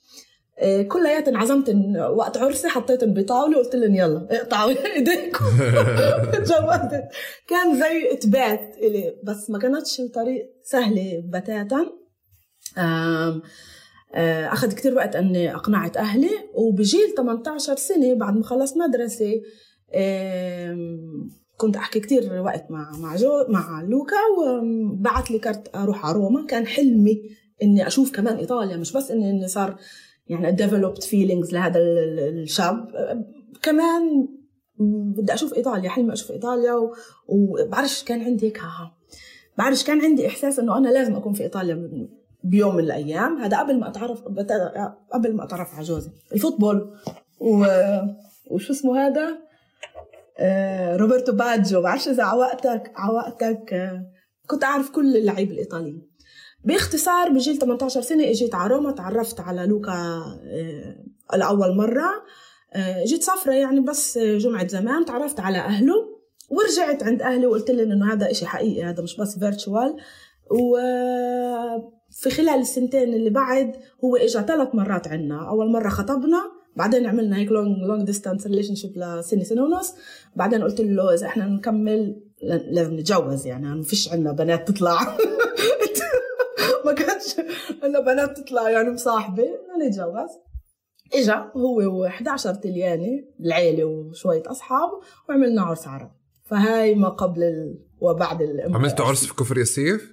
كلياتن 0.88 1.34
انعزمت 1.34 1.76
وقت 2.10 2.36
عرسي 2.36 2.68
حطيتن 2.68 3.14
بطاوله 3.14 3.58
وقلت 3.58 3.74
لهم 3.74 3.94
يلا 3.94 4.26
اقطعوا 4.30 4.70
ايديكم. 4.96 5.44
تجوزت 6.32 7.04
كان 7.48 7.80
زي 7.80 8.12
إثبات 8.12 8.76
إلي 8.82 9.16
بس 9.24 9.50
ما 9.50 9.58
كانتش 9.58 10.00
الطريق 10.00 10.50
سهلة 10.62 11.22
بتاتا. 11.24 11.86
آه، 12.78 13.42
أخذ 14.52 14.72
كتير 14.72 14.94
وقت 14.94 15.16
إني 15.16 15.54
أقنعت 15.54 15.96
أهلي. 15.96 16.30
وبجيل 16.54 17.14
18 17.16 17.76
سنة 17.76 18.14
بعد 18.14 18.36
ما 18.36 18.42
خلصت 18.42 18.76
مدرسة 18.76 19.40
كنت 21.56 21.76
أحكي 21.76 22.00
كتير 22.00 22.42
وقت 22.42 22.70
مع 22.70 22.90
مع 22.98 23.16
جو 23.16 23.44
مع 23.48 23.82
لوكا. 23.82 24.16
وبعت 24.38 25.30
لي 25.30 25.38
كارت 25.38 25.76
أروح 25.76 26.06
على 26.06 26.14
روما. 26.14 26.46
كان 26.46 26.66
حلمي 26.66 27.22
إني 27.62 27.86
أشوف 27.86 28.12
كمان 28.12 28.36
إيطاليا 28.36 28.76
مش 28.76 28.92
بس 28.92 29.10
إني, 29.10 29.30
إني 29.30 29.48
صار 29.48 29.76
يعني 30.28 30.52
developed 30.52 31.02
feelings 31.02 31.52
لهذا 31.54 31.78
الشاب. 31.78 32.88
كمان 33.62 34.28
بدي 35.16 35.34
أشوف 35.34 35.54
إيطاليا 35.54 35.90
حلمي 35.90 36.12
أشوف 36.12 36.30
إيطاليا 36.30 36.72
وبعرفش 37.28 38.04
كان 38.04 38.22
عندي 38.22 38.46
هيك 38.46 38.60
بعرفش 39.58 39.84
كان 39.84 40.00
عندي 40.00 40.26
إحساس 40.26 40.58
إنه 40.58 40.78
أنا 40.78 40.88
لازم 40.88 41.16
أكون 41.16 41.32
في 41.32 41.42
إيطاليا 41.42 42.08
بيوم 42.44 42.76
من 42.76 42.84
الأيام. 42.84 43.36
هذا 43.36 43.58
قبل 43.58 43.80
ما 43.80 43.88
اتعرف 43.88 44.22
قبل 45.12 45.34
ما 45.34 45.44
أتعرف 45.44 45.74
على 45.74 45.84
جوزي. 45.84 46.10
ال 46.32 46.39
football. 46.39 46.96
و... 47.40 47.66
وشو 48.50 48.72
اسمه 48.72 49.06
هذا؟ 49.06 49.38
آه، 50.38 50.96
روبرتو 50.96 51.32
باجو. 51.32 51.80
بعرفش 51.82 52.08
إذا 52.08 52.22
عوقتك 52.22 52.92
عوقتك 52.96 53.72
آه، 53.72 54.06
كنت 54.46 54.64
أعرف 54.64 54.90
كل 54.90 55.16
اللعيبه 55.16 55.52
الإيطاليين. 55.52 56.08
باختصار 56.66 57.28
بجيل 57.28 57.58
18 57.58 58.00
سنة 58.00 58.30
إجيت 58.30 58.54
على 58.54 58.74
روما 58.74 58.90
تعرفت 58.90 59.40
على 59.40 59.66
لوكا 59.66 59.92
آه، 59.92 61.36
لاول 61.36 61.76
مرة. 61.76 62.10
جيت 63.04 63.22
سافرة 63.22 63.52
يعني 63.52 63.80
بس 63.80 64.18
جمعة 64.18 64.66
زمان 64.66 65.04
تعرفت 65.04 65.40
على 65.40 65.58
أهله 65.58 65.94
ورجعت 66.50 67.02
عند 67.02 67.22
أهلي 67.22 67.46
وقلت 67.46 67.70
لهم 67.70 67.92
إنه 67.92 68.12
هذا 68.12 68.30
إشي 68.30 68.46
حقيقي 68.46 68.84
هذا 68.84 69.02
مش 69.02 69.16
بس 69.16 69.38
virtual 69.38 69.96
وفي 70.50 72.30
خلال 72.30 72.60
السنتين 72.60 73.14
اللي 73.14 73.30
بعد 73.30 73.76
هو 74.04 74.16
إجا 74.16 74.42
ثلاث 74.42 74.74
مرات 74.74 75.08
عنا. 75.08 75.48
أول 75.48 75.70
مرة 75.70 75.88
خطبنا 75.88 76.42
بعدين 76.76 77.06
عملنا 77.06 77.36
هيك 77.36 77.52
long 77.52 77.78
long 77.78 78.06
distance 78.06 78.46
relationship 78.46 78.98
لسنة 78.98 79.42
سنة 79.42 79.62
ونص. 79.62 79.94
بعدين 80.36 80.62
قلت 80.62 80.80
له 80.80 81.14
إذا 81.14 81.26
إحنا 81.26 81.46
نكمل 81.46 82.22
لازم 82.70 82.94
نتجوز 82.94 83.46
يعني 83.46 83.74
ما 83.74 83.82
فيش 83.82 84.12
عندنا 84.12 84.32
بنات 84.32 84.68
تطلع. 84.68 84.98
ما 86.86 86.92
كانش 86.92 87.36
عندنا 87.82 88.00
بنات 88.00 88.38
تطلع 88.38 88.70
يعني 88.70 88.90
مصاحبة 88.90 89.44
نتجوز 89.86 90.30
إجا 91.14 91.52
هو 91.56 92.08
و11 92.08 92.60
تلياني 92.60 93.34
العيلة 93.40 93.84
وشوية 93.84 94.42
أصحاب 94.46 94.90
وعملنا 95.28 95.62
عرس 95.62 95.86
عرب. 95.86 96.10
فهاي 96.44 96.94
ما 96.94 97.08
قبل 97.08 97.42
ال... 97.42 97.86
وبعد 98.00 98.42
عملتوا 98.74 99.04
عرس 99.04 99.26
في 99.26 99.34
كفر 99.34 99.58
ياسيف؟ 99.58 100.12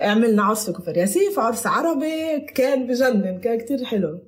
عملنا 0.00 0.42
عرس 0.42 0.66
في 0.66 0.72
كفر 0.72 0.96
ياسيف 0.96 1.38
عرس 1.38 1.66
عربي 1.66 2.40
كان 2.54 2.86
بجنن 2.86 3.40
كان 3.40 3.58
كتير 3.58 3.84
حلو 3.84 4.22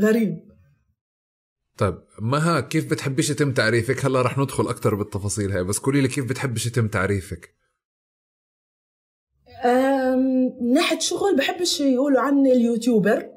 غريب. 0.00 0.54
طيب 1.78 1.98
مها 2.20 2.60
كيف 2.60 2.90
بتحبيش 2.90 3.30
يتم 3.30 3.52
تعريفك؟ 3.52 4.04
هلا 4.04 4.22
رح 4.22 4.38
ندخل 4.38 4.68
أكثر 4.68 4.94
بالتفاصيل 4.94 5.52
هاي 5.52 5.64
بس 5.64 5.78
قولي 5.78 6.00
لي 6.00 6.08
كيف 6.08 6.24
بتحبش 6.24 6.66
يتم 6.66 6.88
تعريفك؟ 6.88 7.54
من 10.16 10.72
ناحية 10.72 10.98
شغل 10.98 11.36
بحبش 11.36 11.80
يقولوا 11.80 12.20
عني 12.20 12.52
ال 12.52 12.61
YouTuber 12.61 13.30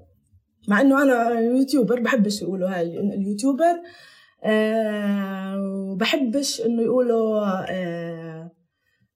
مع 0.68 0.82
إنه 0.82 1.04
أنا 1.04 1.40
YouTuber 1.40 2.00
بحبش 2.00 2.42
يقولوا 2.42 2.70
هاي 2.70 3.00
ال 3.00 3.08
YouTuber. 3.08 3.82
أه 4.44 5.96
بحبش 6.00 6.62
إنه 6.62 6.82
يقولوا 6.82 7.46
أه 7.70 8.52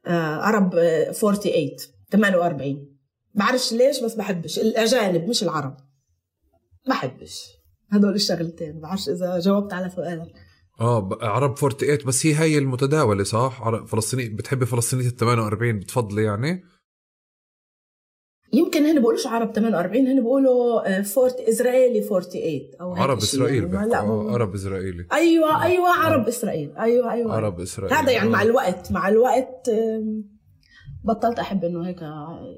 عرب 0.07 0.69
48 1.11 1.69
48 2.11 2.87
بعرفش 3.33 3.73
ليش 3.73 4.03
بس 4.03 4.15
بحبش. 4.15 4.59
الأجانب 4.59 5.29
مش 5.29 5.43
العرب. 5.43 5.77
بحبش. 6.87 7.47
هدول 7.91 8.13
الشغلتين. 8.15 8.79
بعرفش 8.79 9.09
إذا 9.09 9.39
جاوبت 9.39 9.73
على 9.73 9.89
سؤالك. 9.89 10.33
آه 10.81 11.09
عرب 11.21 11.57
48 11.57 11.97
بس 12.07 12.25
هي 12.25 12.35
هي 12.35 12.57
المتداولة 12.57 13.23
صح؟ 13.23 13.83
فلسطيني 13.85 14.29
بتحبي 14.29 14.65
فلسطينية 14.65 15.07
ال 15.07 15.15
48 15.15 15.79
بتفضلي 15.79 16.23
يعني؟ 16.23 16.63
يمكن 18.53 18.85
هن 18.85 18.99
بيقولوش 18.99 19.27
عرب 19.27 19.51
48 19.55 20.07
هن 20.07 20.15
بيقولوا 20.15 20.97
آه، 20.97 21.01
فورت 21.01 21.39
إسرائيلي 21.39 22.01
48 22.01 22.71
أو 22.81 22.95
عرب 22.95 23.17
إسرائيل 23.17 23.73
يعني. 23.73 23.89
لا. 23.89 23.99
آه 23.99 24.31
عرب 24.31 24.53
إسرائيلي. 24.53 25.07
أيوه 25.13 25.63
أيوه 25.63 25.89
عرب 25.89 26.27
إسرائيل. 26.27 26.73
أيوه 26.77 27.11
أيوه. 27.11 27.33
عرب 27.33 27.59
إسرائيل. 27.59 27.95
هذا 27.95 28.11
يعني 28.11 28.29
مع 28.29 28.41
الوقت 28.41 28.91
مع 28.91 29.09
الوقت 29.09 29.71
بطلت 31.03 31.39
أحب 31.39 31.63
إنه 31.63 31.87
هيك 31.87 32.01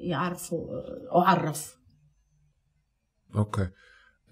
يعرفوا 0.00 0.66
أعرف. 1.14 1.76
أوكي. 3.36 3.68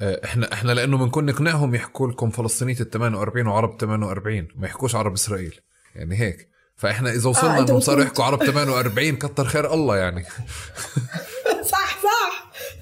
آه، 0.00 0.21
إحنا 0.25 0.52
إحنا 0.52 0.73
لأنه 0.73 0.99
بنكون 0.99 1.26
نقنعهم 1.26 1.75
يحكوا 1.75 2.09
لكم 2.09 2.31
فلسطينية 2.31 2.81
ال 2.81 2.90
48 2.90 3.47
وعرب 3.47 3.81
48 3.81 4.49
ما 4.57 4.66
يحكوش 4.66 4.95
عرب 4.95 5.12
إسرائيل. 5.12 5.61
يعني 5.95 6.21
هيك. 6.21 6.49
فإحنا 6.76 7.11
إذا 7.11 7.28
وصلنا 7.28 7.59
آه 7.59 7.62
انهم 7.62 7.81
صاروا 7.81 8.04
يحكوا 8.04 8.25
عرب 8.25 8.45
48 8.45 9.16
كتر 9.16 9.45
خير 9.45 9.75
الله 9.75 9.97
يعني. 9.97 10.25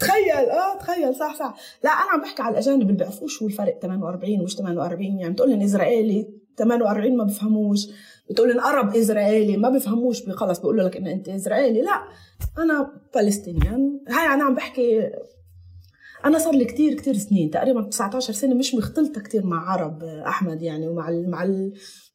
تخيل 0.00 0.50
آه 0.50 0.78
تخيل 0.78 1.14
صح 1.14 1.34
صح. 1.34 1.54
لا 1.84 1.90
أنا 1.90 2.10
عم 2.10 2.20
بحكي 2.20 2.42
على 2.42 2.52
الأجانب 2.52 2.82
اللي 2.82 2.92
بيعرفوش 2.92 3.38
شو 3.38 3.46
الفرق 3.46 3.78
48 3.82 4.40
ومش 4.40 4.56
48 4.56 5.18
يعني 5.20 5.32
بتقول 5.32 5.50
لهم 5.50 5.62
إسرائيلي 5.62 6.28
48 6.58 7.16
ما 7.16 7.24
بفهموش. 7.24 7.86
بتقول 8.30 8.48
لهم 8.48 8.60
عرب 8.60 8.96
إسرائيلي 8.96 9.56
ما 9.56 9.68
بفهموش 9.68 10.22
خلص 10.28 10.58
بيقولوا 10.58 10.88
لك 10.88 10.96
ان 10.96 11.06
أنت 11.06 11.28
إسرائيلي. 11.28 11.82
لا 11.82 12.02
أنا 12.58 12.90
فلسطينيان. 13.14 14.00
هاي 14.08 14.34
أنا 14.34 14.44
عم 14.44 14.54
بحكي 14.54 15.10
أنا 16.24 16.38
صار 16.38 16.54
لي 16.54 16.64
كثير 16.64 16.94
كثير 16.94 17.14
سنين 17.16 17.50
تقريبا 17.50 17.82
19 17.82 18.32
سنة 18.32 18.54
مش 18.54 18.74
مختلطة 18.74 19.20
كثير 19.20 19.46
مع 19.46 19.70
عرب 19.70 20.02
أحمد 20.04 20.62
يعني 20.62 20.88
ومع 20.88 21.08
ال 21.08 21.30
مع 21.30 21.42
ال 21.42 21.72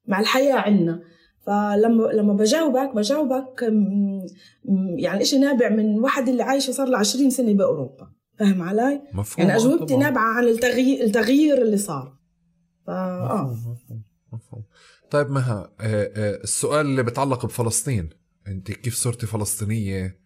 مع 0.07 0.19
الحياة 0.19 0.55
عندنا 0.55 1.01
فلما 1.45 2.03
لما 2.13 2.33
بجاوبك 2.33 2.95
بجاوبك 2.95 3.73
يعني 4.97 5.25
شيء 5.25 5.39
نابع 5.39 5.69
من 5.69 5.99
واحد 5.99 6.29
اللي 6.29 6.43
عايشة 6.43 6.71
صار 6.71 6.87
له 6.87 6.97
20 6.97 7.29
سنة 7.29 7.53
بأوروبا. 7.53 8.11
فاهم 8.39 8.61
علي؟ 8.61 9.01
مفهوم 9.13 9.47
يعني 9.47 9.59
أجوبتي 9.59 9.97
نابعة 9.97 10.37
عن 10.37 10.43
التغيير 10.43 11.03
التغيير 11.03 11.61
اللي 11.61 11.77
صار. 11.77 12.17
ف 12.87 12.89
آه. 12.89 13.51
مفهوم 13.51 14.03
مفهوم 14.33 14.63
طيب 15.11 15.29
مها 15.29 15.71
آه، 15.81 16.11
آه، 16.15 16.43
السؤال 16.43 16.85
اللي 16.85 17.03
بتعلق 17.03 17.45
بفلسطين. 17.45 18.09
أنت 18.47 18.71
كيف 18.71 18.95
صرتي 18.95 19.25
فلسطينية؟ 19.25 20.19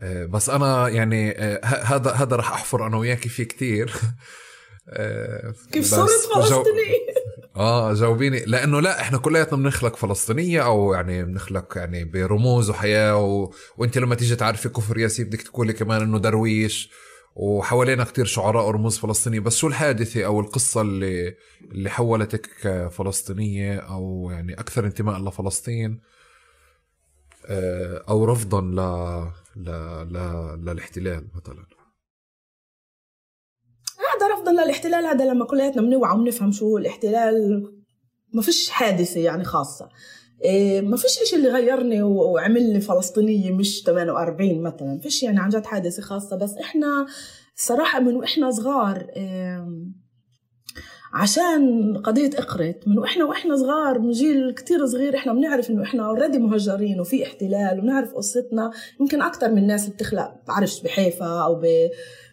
آه، 0.00 0.26
بس 0.26 0.50
أنا 0.50 0.88
يعني 0.88 1.32
هذا 1.64 2.10
هذا 2.10 2.36
رح 2.36 2.52
أحفر 2.52 2.86
أنا 2.86 2.96
وياك 2.96 3.28
فيه 3.28 3.44
كثير 3.44 3.92
كيف 5.72 5.84
صرت 5.84 6.10
فلسطيني 6.34 7.15
آه 7.56 7.94
جاوبيني 7.94 8.44
لأنه 8.44 8.80
لا 8.80 9.00
إحنا 9.00 9.18
كلياتنا 9.18 9.58
بنخلق 9.58 9.96
فلسطينية 9.96 10.64
أو 10.66 10.94
يعني 10.94 11.24
بنخلق 11.24 11.78
يعني 11.78 12.04
برموز 12.04 12.70
وحياة 12.70 13.16
و... 13.16 13.52
وأنت 13.78 13.98
لما 13.98 14.14
تيجي 14.14 14.36
تعرفي 14.36 14.68
كفر 14.68 14.98
ياسين 14.98 15.26
بدك 15.26 15.42
تقولي 15.42 15.72
كمان 15.72 16.02
إنه 16.02 16.18
درويش 16.18 16.90
وحوالينا 17.34 18.04
كتير 18.04 18.24
شعراء 18.24 18.66
ورموز 18.66 18.98
فلسطينية. 18.98 19.40
بس 19.40 19.56
شو 19.56 19.66
الحادثة 19.68 20.24
أو 20.24 20.40
القصة 20.40 20.80
اللي 20.80 21.36
اللي 21.72 21.90
حولتك 21.90 22.46
فلسطينيه 22.92 23.76
أو 23.78 24.30
يعني 24.32 24.54
أكثر 24.54 24.86
انتماء 24.86 25.20
لفلسطين 25.20 26.00
آه، 27.46 28.04
أو 28.08 28.24
رفضا 28.24 28.60
ل... 28.60 28.76
ل... 29.56 29.70
ل... 30.12 30.18
للاحتلال 30.64 31.28
مثلا؟ 31.34 31.75
هذا 34.46 34.52
رفضا 34.52 34.64
للاحتلال 34.64 35.06
هذا 35.06 35.24
لما 35.24 35.44
كلياتنا 35.44 35.82
بنوعى 35.82 36.18
ونفهم 36.18 36.52
شو 36.52 36.78
الاحتلال 36.78 37.62
ما 38.34 38.42
فيش 38.42 38.70
حادثة 38.70 39.20
يعني 39.20 39.44
خاصة. 39.44 39.88
إيه، 40.44 40.80
ما 40.80 40.96
فيش 40.96 41.18
إشي 41.22 41.36
اللي 41.36 41.48
غيرني 41.48 42.02
وعملني 42.02 42.80
فلسطينية 42.80 43.52
مش 43.52 43.82
48 43.82 44.62
مثلا. 44.62 44.98
فيش 45.02 45.22
يعني 45.22 45.40
عن 45.40 45.48
جد 45.48 45.66
حادثة 45.66 46.02
خاصة. 46.02 46.36
بس 46.36 46.54
إحنا 46.54 47.06
صراحة 47.56 48.00
من 48.00 48.16
وإحنا 48.16 48.50
صغار 48.50 49.06
عشان 51.12 51.96
قضية 52.04 52.30
إقرت 52.38 52.88
من 52.88 52.98
وإحنا 52.98 53.24
وإحنا 53.24 53.56
صغار 53.56 53.98
من 53.98 54.10
جيل 54.10 54.54
كتير 54.54 54.86
صغير 54.86 55.16
إحنا 55.16 55.32
بنعرف 55.32 55.70
إنه 55.70 55.82
إحنا 55.82 56.06
اوريدي 56.06 56.38
مهجرين 56.38 57.00
وفي 57.00 57.24
احتلال 57.24 57.78
وبنعرف 57.78 58.14
قصتنا. 58.14 58.70
يمكن 59.00 59.22
أكتر 59.22 59.50
من 59.50 59.58
الناس 59.58 59.84
اللي 59.84 59.94
بتخلق 59.94 60.34
بعرفش 60.48 60.82
بحيفا 60.82 61.42
أو 61.42 61.54
ب 61.54 61.66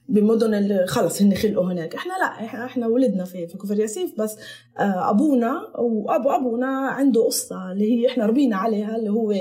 بمدن 0.10 0.54
اللي 0.54 0.88
خلص 0.88 1.22
هن 1.22 1.36
خلقوا 1.36 1.66
هناك. 1.66 1.96
إحنا 1.96 2.14
لا 2.14 2.46
إحنا 2.66 2.88
ولدنا 2.88 3.24
في 3.26 3.48
في 3.48 3.58
كفر 3.58 3.80
ياسيف 3.80 4.22
بس 4.22 4.38
آه، 4.80 5.10
أبونا 5.10 5.62
وابو 5.80 6.30
أبونا 6.30 6.68
عنده 6.68 7.26
قصة 7.26 7.72
اللي 7.72 7.92
هي 7.92 8.08
إحنا 8.08 8.26
ربينا 8.26 8.56
عليها 8.56 8.96
اللي 8.96 9.10
هو 9.10 9.32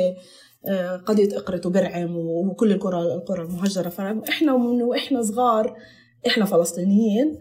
آه، 0.67 0.97
قضية 0.97 1.37
اقرت 1.37 1.67
وبرعم 1.67 2.17
وكل 2.17 2.73
القرى 2.73 3.03
القرى 3.03 3.43
المهجرة. 3.43 3.89
فإحنا 3.89 4.57
من 4.57 4.83
وإحنا 4.83 5.23
صغار 5.23 5.77
إحنا 6.27 6.45
فلسطينيين. 6.45 7.39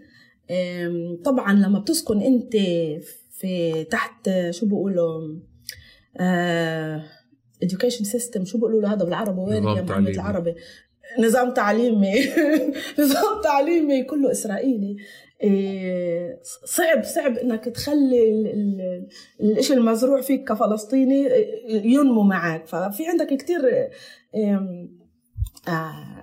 طبعا 1.24 1.52
لما 1.52 1.78
بتسكن 1.78 2.20
أنت 2.20 2.56
في 3.30 3.84
تحت 3.90 4.30
شو 4.50 4.66
بيقولوا 4.66 5.38
education 7.64 8.04
system 8.04 8.44
شو 8.44 8.58
بيقولوا 8.58 8.82
له 8.82 8.92
هذا 8.92 9.04
بالعربي؟ 9.04 9.40
وين 9.40 9.64
يا 9.64 9.82
محمد 9.82 10.08
العربي؟ 10.08 10.54
نظام 11.18 11.50
تعليمي. 11.50 12.14
نظام 12.98 13.42
تعليمي 13.44 14.02
كله 14.02 14.30
إسرائيلي. 14.30 14.96
إيه، 15.42 16.40
صعب 16.64 17.04
صعب 17.04 17.38
إنك 17.38 17.64
تخلي 17.64 18.52
الشيء 19.40 19.76
المزروع 19.76 20.20
فيك 20.20 20.48
كفلسطيني 20.48 21.28
ينمو 21.68 22.22
معك. 22.22 22.66
ففي 22.66 23.06
عندك 23.06 23.26
كتير 23.36 23.60
آه، 24.34 24.88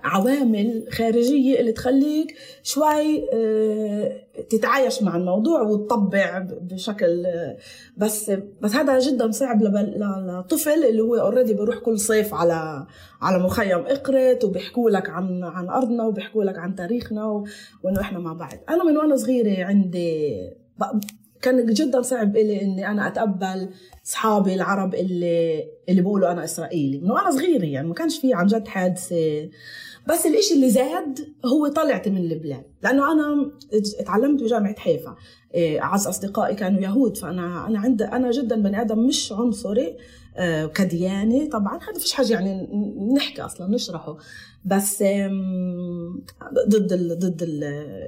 عوامل 0.04 0.86
خارجية 0.90 1.60
اللي 1.60 1.72
تخليك 1.72 2.34
شوي 2.62 3.28
آه، 3.32 4.26
تتعايش 4.50 5.02
مع 5.02 5.16
الموضوع 5.16 5.62
وتطبع 5.62 6.46
بشكل 6.60 7.26
آه، 7.26 7.56
بس 7.96 8.30
بس 8.60 8.74
هذا 8.74 8.98
جدا 8.98 9.30
صعب 9.30 9.62
لطفل 9.62 10.84
اللي 10.84 11.02
هو 11.02 11.14
اوريدي 11.14 11.54
بيروح 11.54 11.78
كل 11.78 11.98
صيف 11.98 12.34
على 12.34 12.86
على 13.22 13.38
مخيم 13.38 13.78
اقرت 13.78 14.44
وبيحكوا 14.44 14.90
لك 14.90 15.10
عن 15.10 15.44
عن 15.44 15.68
أرضنا 15.68 16.04
وبيحكوا 16.04 16.44
لك 16.44 16.58
عن 16.58 16.74
تاريخنا 16.74 17.44
وإنه 17.82 18.00
إحنا 18.00 18.18
مع 18.18 18.32
بعض. 18.32 18.58
أنا 18.68 18.84
من 18.84 18.96
وأنا 18.96 19.16
صغيرة 19.16 19.64
عندي 19.64 20.36
كان 21.42 21.66
جدا 21.66 22.02
صعب 22.02 22.36
إلي 22.36 22.62
إني 22.62 22.88
أنا 22.88 23.06
أتقبل 23.06 23.68
أصحابي 24.06 24.54
العرب 24.54 24.94
اللي 24.94 25.64
اللي 25.88 26.02
بيقولوا 26.02 26.32
أنا 26.32 26.44
إسرائيلي. 26.44 26.98
من 26.98 27.10
وأنا 27.10 27.30
صغيرة 27.30 27.64
يعني 27.64 27.88
ما 27.88 27.94
كانش 27.94 28.18
في 28.18 28.34
عن 28.34 28.46
جد 28.46 28.68
حادثة. 28.68 29.48
بس 30.08 30.26
الإشي 30.26 30.54
اللي 30.54 30.70
زاد 30.70 31.28
هو 31.44 31.68
طلعت 31.68 32.08
من 32.08 32.16
البلاد 32.16 32.64
لأنه 32.82 33.12
أنا 33.12 33.50
اتعلمت 34.00 34.42
بجامعة 34.42 34.78
حيفا. 34.78 35.16
إيه، 35.54 35.82
أعز 35.82 36.06
أصدقائي 36.06 36.54
كانوا 36.54 36.80
يهود 36.80 37.16
فأنا 37.16 37.66
أنا 37.66 37.78
عند 37.78 38.02
أنا 38.02 38.30
جدا 38.30 38.62
بني 38.62 38.80
آدم 38.80 38.98
مش 38.98 39.32
عنصري. 39.32 39.96
آه، 40.40 40.66
كديانة. 40.66 41.48
طبعا 41.48 41.76
هذا 41.76 41.98
فيش 41.98 42.12
حاجة 42.12 42.32
يعني 42.32 42.68
نحكي 43.16 43.42
أصلا 43.42 43.70
نشرحه. 43.74 44.16
بس 44.64 45.02
ضد 46.68 46.92
ال 46.92 47.18
ضد 47.18 47.42
ال 47.42 47.64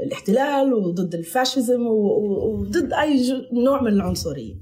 الاحتلال 0.06 0.74
وضد 0.74 1.14
الفاشيزم 1.14 1.86
وضد 1.86 2.92
أي 2.92 3.46
نوع 3.52 3.82
من 3.82 3.92
العنصرية. 3.92 4.54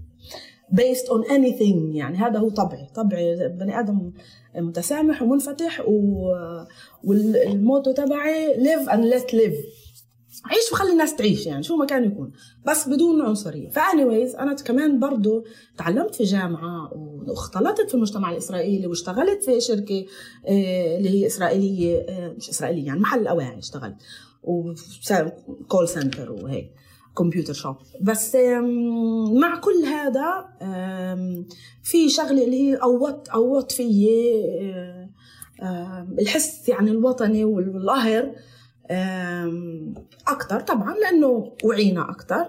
based 0.75 1.07
on 1.09 1.29
anything. 1.29 1.95
يعني 1.95 2.19
هذا 2.19 2.39
هو 2.39 2.49
طبعي. 2.49 2.87
طبعي 2.95 3.49
بني 3.49 3.81
آدم 3.81 4.13
متسامح 4.57 5.23
ومنفتح 5.23 5.85
وال 7.05 7.30
motto 7.30 7.93
تبعي 7.93 8.55
live 8.55 8.89
and 8.89 9.15
let 9.15 9.33
live. 9.33 9.80
عيش 10.45 10.73
وخلي 10.73 10.93
الناس 10.93 11.17
تعيش 11.17 11.47
يعني؟ 11.47 11.63
شو 11.63 11.77
ما 11.77 11.85
كان 11.87 12.05
يكون. 12.05 12.33
بس 12.67 12.89
بدون 12.89 13.23
عنصرية. 13.23 13.71
ف 13.71 13.79
anyways 13.79 14.35
أنا 14.35 14.55
كمان 14.55 15.01
برضو 15.01 15.45
تعلمت 15.79 16.15
في 16.15 16.25
جامعة 16.25 16.91
واختلطت 16.95 17.89
في 17.89 17.95
المجتمع 17.95 18.31
الإسرائيلي 18.31 18.87
واشتغلت 18.87 19.45
في 19.45 19.61
شركة 19.61 20.07
آه، 20.47 20.99
اللي 20.99 21.11
هي 21.11 21.27
إسرائيلية 21.27 21.99
آه، 21.99 22.35
مش 22.39 22.49
إسرائيلية 22.49 22.87
يعني 22.87 23.01
محل 23.01 23.27
أواعي 23.27 23.59
اشتغلت. 23.59 23.97
و 24.43 24.72
call 24.72 25.89
center 25.89 26.33
وهيك 26.33 26.71
كمبيوتر 27.17 27.53
شوب 27.53 27.77
بس 28.01 28.37
مع 29.33 29.57
كل 29.57 29.85
هذا 29.85 30.49
في 31.83 32.09
شغلة 32.09 32.45
اللي 32.45 32.71
هي 32.71 32.77
قوت 32.77 33.29
قوت 33.29 33.73
فيي 33.73 34.11
آه، 35.63 36.09
الحس 36.19 36.69
يعني 36.69 36.91
الوطني 36.91 37.45
والقهر 37.45 38.35
أكتر 40.29 40.61
طبعا 40.61 40.95
لأنه 40.95 41.53
وعينا 41.65 42.11
أكتر 42.11 42.47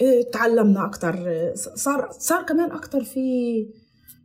إيه، 0.00 0.30
تعلمنا 0.30 0.84
أكتر 0.86 1.14
صار 1.54 2.08
صار 2.10 2.42
كمان 2.42 2.70
أكتر 2.70 3.04
في 3.04 3.66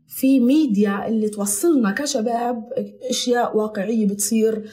في 0.07 0.39
ميديا 0.39 1.07
اللي 1.07 1.29
توصلنا 1.29 1.91
كشباب 1.91 2.63
أشياء 3.09 3.57
واقعية 3.57 4.07
بتصير 4.07 4.69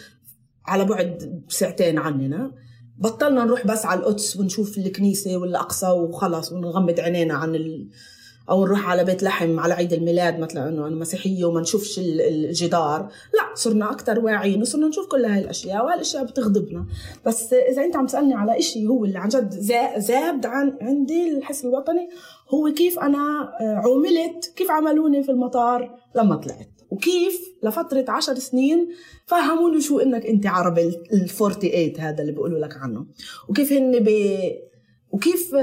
على 0.67 0.85
بعد 0.85 1.43
ساعتين 1.49 1.99
عننا. 1.99 2.53
بطلنا 2.99 3.45
نروح 3.45 3.67
بس 3.67 3.87
على 3.87 4.01
القدس 4.01 4.37
ونشوف 4.37 4.79
الكنيسة 4.79 5.37
والأقصى 5.37 5.89
وخلص 5.89 6.53
ونغمض 6.53 7.01
عينينا 7.01 7.35
عن 7.35 7.55
ال... 7.55 7.89
أو 8.51 8.65
نروح 8.65 8.89
على 8.89 9.05
بيت 9.05 9.23
لحم 9.23 9.61
على 9.61 9.75
عيد 9.75 9.93
الميلاد 9.93 10.39
مثلا 10.39 10.69
إنه 10.69 10.87
أنا 10.87 10.97
مسيحية 10.97 11.45
وما 11.45 11.61
نشوفش 11.61 11.99
الجدار. 11.99 13.01
لا 13.35 13.55
صرنا 13.55 13.91
أكثر 13.91 14.21
واعيين 14.21 14.63
وصرنا 14.63 14.89
نشوف 14.89 15.07
كل 15.07 15.25
هاي 15.25 15.41
الأشياء 15.41 15.85
وهالاشياء 15.85 16.25
بتغضبنا. 16.25 16.87
بس 17.27 17.53
إذا 17.53 17.85
أنت 17.85 17.97
عم 17.97 18.07
تسألني 18.07 18.35
على 18.35 18.59
إشي 18.59 18.87
هو 18.87 19.05
اللي 19.05 19.19
عن 19.19 19.29
جد 19.29 19.51
زاد 19.99 20.47
عن 20.47 20.77
عندي 20.81 21.37
الحس 21.37 21.65
الوطني 21.65 22.09
هو 22.55 22.73
كيف 22.73 22.99
أنا 22.99 23.19
آه، 23.61 23.75
عوملت 23.75 24.53
كيف 24.57 24.71
عملوني 24.71 25.23
في 25.23 25.31
المطار 25.31 25.99
لما 26.15 26.37
طلعت؟ 26.37 26.71
وكيف 26.91 27.41
لفترة 27.63 28.05
عشر 28.09 28.35
سنين 28.35 28.89
فهموني 29.27 29.81
شو 29.81 29.99
إنك 29.99 30.27
أنت 30.27 30.47
عربي 30.47 30.89
ال 31.13 31.29
48 31.29 31.93
هذا 31.99 32.21
اللي 32.21 32.33
بيقولوا 32.33 32.59
لك 32.59 32.77
عنه. 32.77 33.07
وكيف 33.49 33.73
هن 33.73 33.99
ب 33.99 34.09
وكيف 35.11 35.55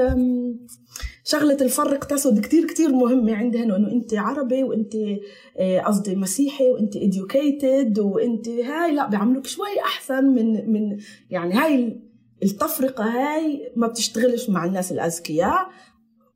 شغلة 1.23 1.57
الفرق 1.61 2.03
تسد 2.03 2.39
كتير 2.39 2.67
كتير 2.67 2.91
مهمة 2.91 3.35
عندي 3.35 3.63
هنا 3.63 3.75
انه 3.75 3.91
أنت 3.91 4.13
عربي 4.13 4.63
وأنت 4.63 4.93
آه، 5.57 5.79
قصدي 5.79 6.15
مسيحي 6.15 6.71
وأنت 6.71 6.97
educated 6.97 7.99
وأنت 7.99 8.49
هاي 8.49 8.91
لا 8.95 9.07
بيعملوك 9.07 9.47
شوي 9.47 9.79
أحسن 9.85 10.25
من 10.25 10.71
من 10.73 10.97
يعني 11.29 11.53
هاي 11.53 11.99
التفرقة 12.43 13.03
هاي 13.03 13.71
ما 13.75 13.87
بتشتغلش 13.87 14.49
مع 14.49 14.65
الناس 14.65 14.91
الأذكياء. 14.91 15.69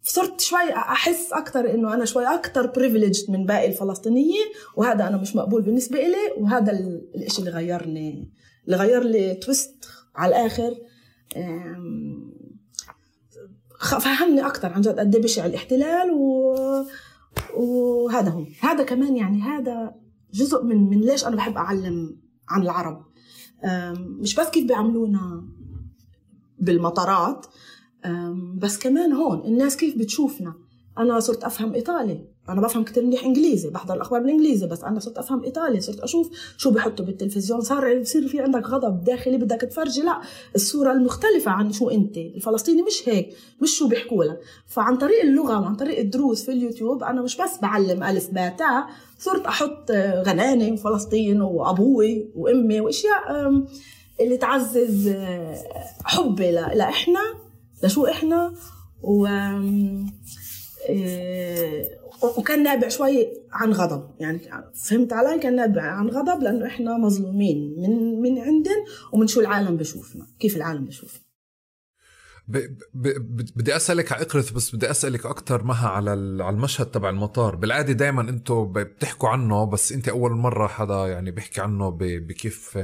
صرت 0.02 0.42
شوي 0.42 0.72
أحس 0.74 1.34
أكثر 1.34 1.74
إنه 1.74 1.94
أنا 1.94 2.06
شوي 2.06 2.26
أكثر 2.26 2.68
privileged 2.68 3.32
من 3.32 3.46
باقي 3.46 3.68
الفلسطينيين 3.68 4.46
وهذا 4.76 5.08
أنا 5.08 5.18
مش 5.18 5.36
مقبول 5.36 5.62
بالنسبة 5.62 6.00
إلي 6.00 6.34
وهذا 6.38 6.72
الإشي 7.16 7.40
اللي 7.40 7.52
غيرني 7.52 8.32
اللي 8.66 8.78
غير 8.78 9.04
لي 9.04 9.34
تويست 9.34 9.86
على 10.16 10.36
الآخر. 10.36 10.76
فهمني 13.80 14.46
أكثر 14.46 14.74
عن 14.74 14.82
جد 14.82 15.00
قد 15.00 15.16
إيه 15.16 15.24
بشع 15.24 15.46
الاحتلال 15.46 16.12
و... 16.12 16.56
وهذا 17.58 18.30
هو. 18.30 18.46
هذا 18.62 18.84
كمان 18.84 19.18
يعني 19.18 19.42
هذا 19.42 19.96
جزء 20.34 20.64
من 20.64 20.90
من 20.90 21.02
ليش 21.02 21.28
أنا 21.28 21.36
بحب 21.36 21.58
أعلم 21.58 22.18
عن 22.50 22.62
العرب. 22.62 23.06
مش 23.98 24.36
بس 24.36 24.50
كيف 24.50 24.68
بيعملونا 24.68 25.48
بالمطارات 26.60 27.46
بس 28.58 28.80
كمان 28.80 29.14
هون 29.14 29.46
الناس 29.46 29.78
كيف 29.78 29.98
بتشوفنا. 29.98 30.54
أنا 30.98 31.20
صرت 31.20 31.44
أفهم 31.44 31.74
إيطالي. 31.74 32.28
أنا 32.50 32.62
بفهم 32.62 32.84
كتير 32.84 33.04
منيح 33.04 33.24
إنجليزي 33.24 33.70
بحضر 33.70 33.94
الأخبار 33.96 34.22
بالإنجليزي 34.22 34.68
بس 34.68 34.84
أنا 34.84 35.00
صرت 35.00 35.18
أفهم 35.18 35.44
إيطالي 35.44 35.82
صرت 35.82 36.00
أشوف 36.00 36.30
شو 36.58 36.72
بحطوا 36.72 37.06
بالتلفزيون 37.06 37.62
صار 37.62 37.88
يصير 37.88 38.28
في 38.28 38.40
عندك 38.40 38.66
غضب 38.70 39.04
داخلي 39.04 39.38
بدك 39.38 39.62
تفرجي 39.62 40.02
لا 40.02 40.22
الصورة 40.56 40.92
المختلفة 40.92 41.52
عن 41.52 41.72
شو 41.72 41.90
أنت 41.90 42.18
الفلسطيني 42.18 42.82
مش 42.82 43.10
هيك 43.10 43.30
مش 43.62 43.78
شو 43.78 43.88
بيحكوا 43.88 44.24
لك. 44.24 44.40
فعن 44.68 44.98
طريق 44.98 45.22
اللغة 45.22 45.60
وعن 45.62 45.76
طريق 45.76 46.00
الدروس 46.00 46.44
في 46.46 46.52
اليوتيوب 46.52 47.04
أنا 47.04 47.22
مش 47.22 47.38
بس 47.38 47.58
بعلم 47.62 48.04
ألف 48.04 48.30
باتا 48.32 48.86
صرت 49.20 49.46
أحط 49.46 49.92
غنانم 50.26 50.76
فلسطين 50.76 51.42
وأبوي 51.42 52.32
وأمي 52.36 52.82
وأشياء 52.82 53.52
اللي 54.22 54.38
تعزز 54.38 55.08
آه، 55.08 55.56
حبي 56.04 56.52
لإحنا 56.52 57.20
لشو 57.84 58.06
إحنا 58.06 58.54
و 59.02 59.28
وكان 62.38 62.64
نابع 62.64 62.88
شوي 62.88 63.28
عن 63.52 63.72
غضب. 63.72 64.10
يعني 64.20 64.40
فهمت 64.90 65.14
علي؟ 65.14 65.40
كان 65.40 65.56
نابع 65.56 65.82
عن 65.82 66.10
غضب 66.10 66.44
لأنه 66.44 66.68
إحنا 66.68 66.98
مظلومين 66.98 67.76
من 67.78 68.22
من 68.22 68.40
عندن 68.40 68.86
ومن 69.14 69.28
شو 69.28 69.40
العالم 69.40 69.78
بشوفنا 69.78 70.28
كيف 70.40 70.56
العالم 70.56 70.86
بشوفنا. 70.86 71.22
ب... 72.48 72.58
ب... 72.94 73.08
بدي 73.56 73.76
أسألك 73.76 74.12
على 74.12 74.22
إقرث 74.22 74.52
بس 74.52 74.76
بدي 74.76 74.92
أسألك 74.92 75.26
أكثر 75.26 75.64
مها 75.64 75.90
على 75.90 76.12
على 76.44 76.56
المشهد 76.56 76.86
تبع 76.86 77.10
المطار. 77.10 77.56
بالعادة 77.56 77.94
دائما 77.94 78.22
أنتم 78.22 78.74
بتحكوا 78.74 79.30
عنه 79.30 79.66
بس 79.66 79.92
أنت 79.92 80.10
أول 80.10 80.32
مرة 80.32 80.68
حدا 80.68 81.08
يعني 81.08 81.32
بيحكي 81.32 81.62
عنه 81.62 81.90
ب... 81.90 81.98
بكيف 81.98 82.80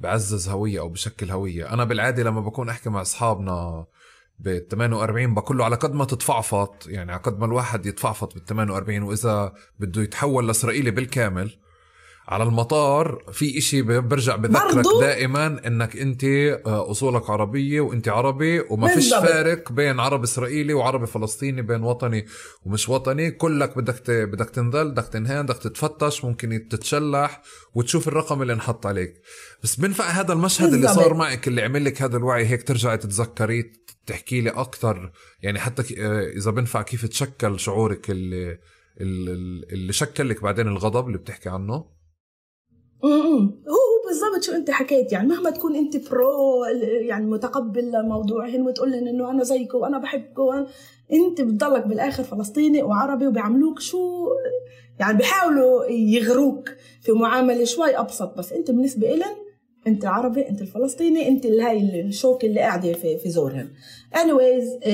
بعزز 0.00 0.48
هوية 0.48 0.80
أو 0.80 0.88
بشكل 0.88 1.30
هوية. 1.30 1.72
أنا 1.72 1.84
بالعادة 1.84 2.22
لما 2.22 2.40
بكون 2.40 2.68
أحكي 2.68 2.90
مع 2.90 3.02
أصحابنا 3.02 3.86
بال 4.38 4.68
48 4.68 5.34
بقول 5.34 5.58
له 5.58 5.64
على 5.64 5.76
قد 5.76 5.94
ما 5.94 6.04
تتفعفط 6.04 6.86
يعني 6.86 7.12
على 7.12 7.20
قد 7.20 7.38
ما 7.38 7.46
الواحد 7.46 7.86
يتفعفط 7.86 8.34
بال 8.34 8.44
48 8.44 9.02
وإذا 9.02 9.52
بده 9.78 10.02
يتحول 10.02 10.46
لإسرائيلي 10.46 10.90
بالكامل 10.90 11.56
على 12.28 12.44
المطار 12.44 13.24
في 13.32 13.58
إشي 13.58 13.82
برجع 13.82 14.36
بذكرك 14.36 14.84
دائما 15.00 15.66
إنك 15.66 15.96
أنت 15.96 16.24
آه، 16.24 16.90
أصولك 16.90 17.30
عربية 17.30 17.80
وأنت 17.80 18.08
عربي 18.08 18.60
وما 18.60 18.88
فيش 18.88 19.14
فارق 19.14 19.72
بين 19.72 20.00
عربي 20.00 20.24
إسرائيلي 20.24 20.74
وعربي 20.74 21.06
فلسطيني 21.06 21.62
بين 21.62 21.82
وطني 21.82 22.26
ومش 22.64 22.88
وطني. 22.88 23.30
كلك 23.30 23.78
بدك 23.78 24.10
بدك 24.10 24.50
تنذل 24.50 24.90
بدك 24.90 25.08
تنهان 25.08 25.46
بدك 25.46 25.58
تتفتش 25.58 26.24
ممكن 26.24 26.68
تتشلح 26.70 27.42
وتشوف 27.74 28.08
الرقم 28.08 28.42
اللي 28.42 28.52
انحط 28.52 28.86
عليك. 28.86 29.22
بس 29.62 29.76
بنفع 29.76 30.04
هذا 30.04 30.32
المشهد 30.32 30.74
اللي 30.74 30.88
صار 30.88 31.14
معك 31.14 31.48
اللي 31.48 31.62
عمل 31.62 31.84
لك 31.84 32.02
هذا 32.02 32.16
الوعي 32.16 32.46
هيك 32.46 32.62
ترجعي 32.62 32.98
تتذكري 32.98 33.72
تحكي 34.06 34.40
لي 34.40 34.50
أكثر 34.50 35.12
يعني 35.42 35.58
حتى 35.58 36.02
آه، 36.02 36.28
إذا 36.28 36.50
بنفع 36.50 36.82
كيف 36.82 37.06
تشكل 37.06 37.60
شعورك 37.60 38.10
اللي 38.10 38.58
اللي 39.00 39.92
شكل 39.92 40.28
لك 40.28 40.42
بعدين 40.42 40.68
الغضب 40.68 41.06
اللي 41.06 41.18
بتحكي 41.18 41.48
عنه؟ 41.48 41.95
هو 43.04 43.10
هو 43.10 44.08
بالضبط 44.08 44.42
شو 44.42 44.52
انت 44.52 44.70
حكيت 44.70 45.12
يعني 45.12 45.28
مهما 45.28 45.50
تكون 45.50 45.76
انت 45.76 46.10
برو 46.10 46.64
يعني 46.84 47.26
متقبل 47.26 47.96
الموضوع 47.96 48.48
هن 48.48 48.62
وتقول 48.62 48.92
لهم 48.92 49.08
إنه 49.08 49.30
أنا 49.30 49.44
زيكم 49.44 49.78
وأنا 49.78 49.98
بحبكم 49.98 50.66
انت 51.12 51.40
بتضلك 51.40 51.86
بالآخر 51.86 52.22
فلسطيني 52.22 52.82
وعربي 52.82 53.26
وبيعملوك 53.26 53.80
شو 53.80 54.28
يعني 55.00 55.18
بيحاولوا 55.18 55.84
يغروك 55.84 56.68
في 57.02 57.12
معاملة 57.12 57.64
شوي 57.64 57.98
أبسط 57.98 58.38
بس 58.38 58.52
انت 58.52 58.70
بالنسبة 58.70 59.14
لهم 59.14 59.36
انت 59.86 60.04
عربي 60.04 60.48
انت 60.48 60.62
الفلسطيني 60.62 61.28
انت 61.28 61.46
اللي 61.46 61.62
هاي 61.62 62.00
الشوكه 62.00 62.46
اللي 62.46 62.60
قاعدة 62.60 62.92
في 62.92 63.18
في 63.18 63.30
زورهم 63.30 63.68
anyways 64.14 64.86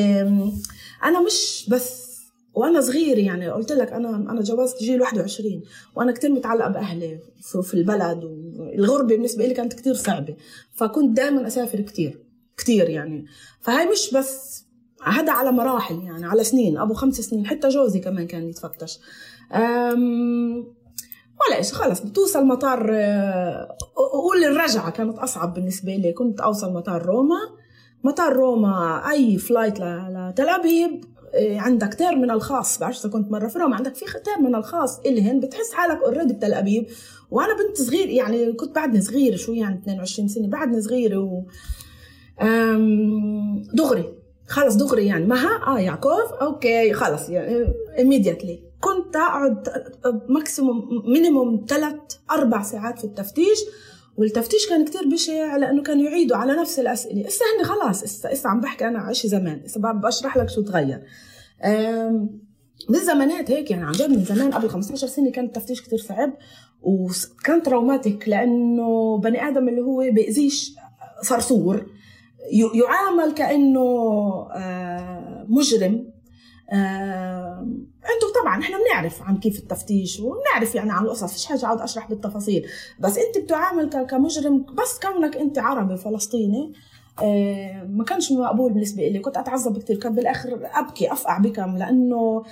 أنا 1.04 1.20
مش 1.26 1.66
بس 1.70 2.11
وأنا 2.54 2.80
صغير 2.80 3.18
يعني 3.18 3.50
قلت 3.50 3.72
لك 3.72 3.92
أنا 3.92 4.16
أنا 4.16 4.40
جوزت 4.40 4.82
جيل 4.82 5.02
21 5.02 5.62
وأنا 5.96 6.12
كثير 6.12 6.30
متعلقة 6.30 6.68
بأهلي 6.68 7.18
في 7.62 7.74
البلد 7.74 8.24
والغربة 8.24 9.08
بالنسبة 9.08 9.46
لي 9.46 9.54
كانت 9.54 9.72
كثير 9.72 9.94
صعبة 9.94 10.36
فكنت 10.72 11.16
دائما 11.16 11.46
أسافر 11.46 11.80
كثير 11.80 12.18
كثير 12.56 12.88
يعني. 12.88 13.26
فهاي 13.60 13.86
مش 13.86 14.14
بس 14.14 14.64
هذا 15.04 15.32
على 15.32 15.52
مراحل 15.52 16.02
يعني 16.02 16.26
على 16.26 16.44
سنين 16.44 16.78
أبو 16.78 16.94
خمس 16.94 17.20
سنين 17.20 17.46
حتى 17.46 17.68
جوزي 17.68 18.00
كمان 18.00 18.26
كان 18.26 18.48
يتفتش. 18.48 18.98
ولا 21.50 21.62
شيء 21.62 21.74
خلص 21.74 22.00
بتوصل 22.00 22.46
مطار 22.46 22.90
قول 24.12 24.44
الرجعة 24.44 24.90
كانت 24.90 25.18
أصعب 25.18 25.54
بالنسبة 25.54 25.96
لي 25.96 26.12
كنت 26.12 26.40
أوصل 26.40 26.72
مطار 26.72 27.06
روما 27.06 27.38
مطار 28.04 28.32
روما 28.32 29.02
أي 29.10 29.38
flight 29.38 29.80
لتل 29.80 30.48
أبيب 30.48 31.04
إيه، 31.34 31.60
عندك 31.60 31.94
terminal 31.94 32.40
خاص 32.42 32.78
بعرفش 32.78 33.00
إذا 33.00 33.08
كنت 33.10 33.30
مرة 33.30 33.48
في 33.48 33.58
روما 33.58 33.76
عندك 33.76 33.94
في 33.94 34.04
terminal 34.24 34.64
خاص 34.64 34.98
إلهن 34.98 35.40
بتحس 35.40 35.72
حالك 35.72 36.02
already 36.02 36.34
بتل 36.34 36.54
أبيب. 36.54 36.86
وأنا 37.30 37.52
بنت 37.52 37.76
صغير 37.76 38.08
يعني 38.08 38.52
كنت 38.52 38.74
بعدني 38.74 39.00
صغيرة 39.00 39.36
شو 39.36 39.52
يعني 39.52 39.78
22 39.78 40.28
سنة 40.28 40.48
بعدني 40.48 40.80
صغيرة 40.82 41.18
و 41.18 41.42
دغري. 43.74 44.14
خلص 44.48 44.74
دغري 44.76 45.06
يعني. 45.06 45.26
مها؟ 45.26 45.66
آه 45.66 45.78
يعقوب. 45.78 46.32
okay 46.42 46.92
خلص 46.92 47.28
يعني 47.28 47.66
immediately. 47.98 48.56
كنت 48.80 49.16
أقعد 49.16 49.68
maximum 50.28 50.88
minimum 51.06 51.64
ثلاث 51.68 51.94
أربع 52.30 52.62
ساعات 52.62 52.98
في 52.98 53.04
التفتيش. 53.04 53.58
والتفتيش 54.16 54.68
كان 54.68 54.84
كتير 54.84 55.08
بشع 55.08 55.56
لأنه 55.56 55.82
كانوا 55.82 56.04
يعيدوا 56.04 56.36
على 56.36 56.52
نفس 56.52 56.78
الأسئلة. 56.78 57.26
إسا 57.28 57.44
هني 57.56 57.64
خلاص 57.64 58.02
إسا 58.02 58.32
إسا 58.32 58.48
عم 58.48 58.60
بحكي 58.60 58.88
أنا 58.88 58.98
عشي 58.98 59.28
زمان. 59.28 59.62
إسا 59.66 59.80
بشرح 59.80 60.36
لك 60.36 60.48
شو 60.48 60.62
تغير. 60.62 61.02
بالزمانات 62.88 63.50
هيك 63.50 63.70
يعني 63.70 63.84
عن 63.84 63.92
جد 63.92 64.10
من 64.10 64.24
زمان 64.24 64.50
قبل 64.52 64.68
15 64.68 65.06
سنة 65.06 65.30
كان 65.30 65.44
التفتيش 65.44 65.82
كتير 65.82 65.98
صعب 65.98 66.32
وكان 66.82 67.62
traumatic 67.62 68.28
لأنه 68.28 69.18
بني 69.18 69.48
آدم 69.48 69.68
اللي 69.68 69.80
هو 69.80 70.10
بيأذيش 70.12 70.74
صرصور 71.22 71.86
يعامل 72.74 73.32
كأنه 73.34 73.80
آه، 74.52 75.46
مجرم. 75.48 76.11
أنتم 76.72 78.40
طبعا 78.42 78.60
إحنا 78.60 78.76
بنعرف 78.78 79.22
عن 79.22 79.36
كيف 79.36 79.58
التفتيش 79.58 80.20
وبنعرف 80.20 80.74
يعني 80.74 80.92
عن 80.92 81.04
القصص 81.04 81.32
فيش 81.32 81.46
حاجة 81.46 81.66
اقعد 81.66 81.80
أشرح 81.80 82.08
بالتفاصيل. 82.08 82.66
بس 83.00 83.18
انت 83.18 83.38
بتعامل 83.44 84.06
كمجرم 84.06 84.62
بس 84.62 84.98
كونك 85.02 85.36
انت 85.36 85.58
عربي 85.58 85.96
فلسطيني 85.96 86.72
آه، 87.22 87.82
ما 87.84 88.04
كانش 88.04 88.32
مقبول 88.32 88.72
بالنسبة 88.72 89.08
لي 89.08 89.18
كنت 89.18 89.36
أتعذب 89.36 89.78
كثير 89.78 89.96
كان 89.96 90.14
بالآخر 90.14 90.70
أبكي 90.74 91.12
أفقع 91.12 91.38
بكم 91.38 91.76
لأنه 91.76 92.42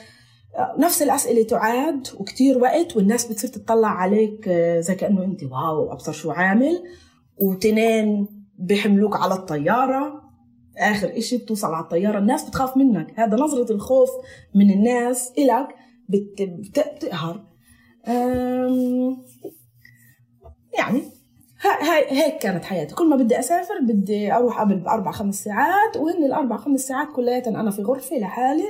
آه، 0.57 0.75
نفس 0.79 1.03
الأسئلة 1.03 1.43
تعاد 1.43 2.09
وكتير 2.19 2.59
وقت 2.59 2.97
والناس 2.97 3.27
بتصير 3.27 3.51
تطلع 3.51 3.89
عليك 3.89 4.49
آه، 4.49 4.81
زي 4.81 4.95
كأنه 4.95 5.25
أنت 5.25 5.43
واو 5.43 5.93
أبصر 5.93 6.13
شو 6.13 6.31
عامل. 6.31 6.83
وتنين 7.39 8.27
بيحملوك 8.59 9.17
على 9.17 9.35
الطيارة. 9.35 10.20
آخر 10.81 11.19
إشي 11.19 11.37
بتوصل 11.37 11.75
على 11.75 11.85
الطيارة 11.85 12.19
الناس 12.19 12.49
بتخاف 12.49 12.77
منك. 12.77 13.13
هذا 13.17 13.37
نظرة 13.37 13.73
الخوف 13.73 14.11
من 14.55 14.71
الناس 14.71 15.33
إلك 15.39 15.69
بتقهر. 16.09 17.45
يعني 20.79 21.03
هاي 21.63 22.05
هيك 22.09 22.39
كانت 22.39 22.65
حياتي. 22.65 22.95
كل 22.95 23.09
ما 23.11 23.17
بدي 23.17 23.39
أسافر 23.39 23.75
بدي 23.83 24.33
أروح 24.33 24.61
قبل 24.61 24.77
بأربع 24.77 25.11
خمس 25.11 25.45
ساعات 25.45 25.97
وهن 25.97 26.25
الأربع 26.25 26.57
خمس 26.57 26.81
ساعات 26.81 27.09
كلياتها 27.17 27.61
أنا 27.61 27.71
في 27.71 27.83
غرفة 27.83 28.17
لحالي 28.17 28.65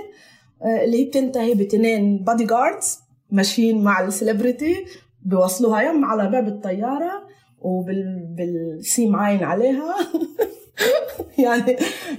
آه، 0.62 0.84
اللي 0.84 1.00
هي 1.00 1.04
بتنتهي 1.04 1.54
بتنين 1.54 2.24
بادي 2.24 2.44
جاردز 2.44 2.98
ماشيين 3.30 3.82
مع 3.82 4.00
السليبرتي 4.00 4.84
بيوصلوها 5.22 5.82
يم 5.82 6.04
على 6.04 6.30
باب 6.30 6.48
الطيارة 6.48 7.28
وبالسيم 7.60 9.16
عاين 9.16 9.44
عليها. 9.44 9.94
يعني 11.44 11.76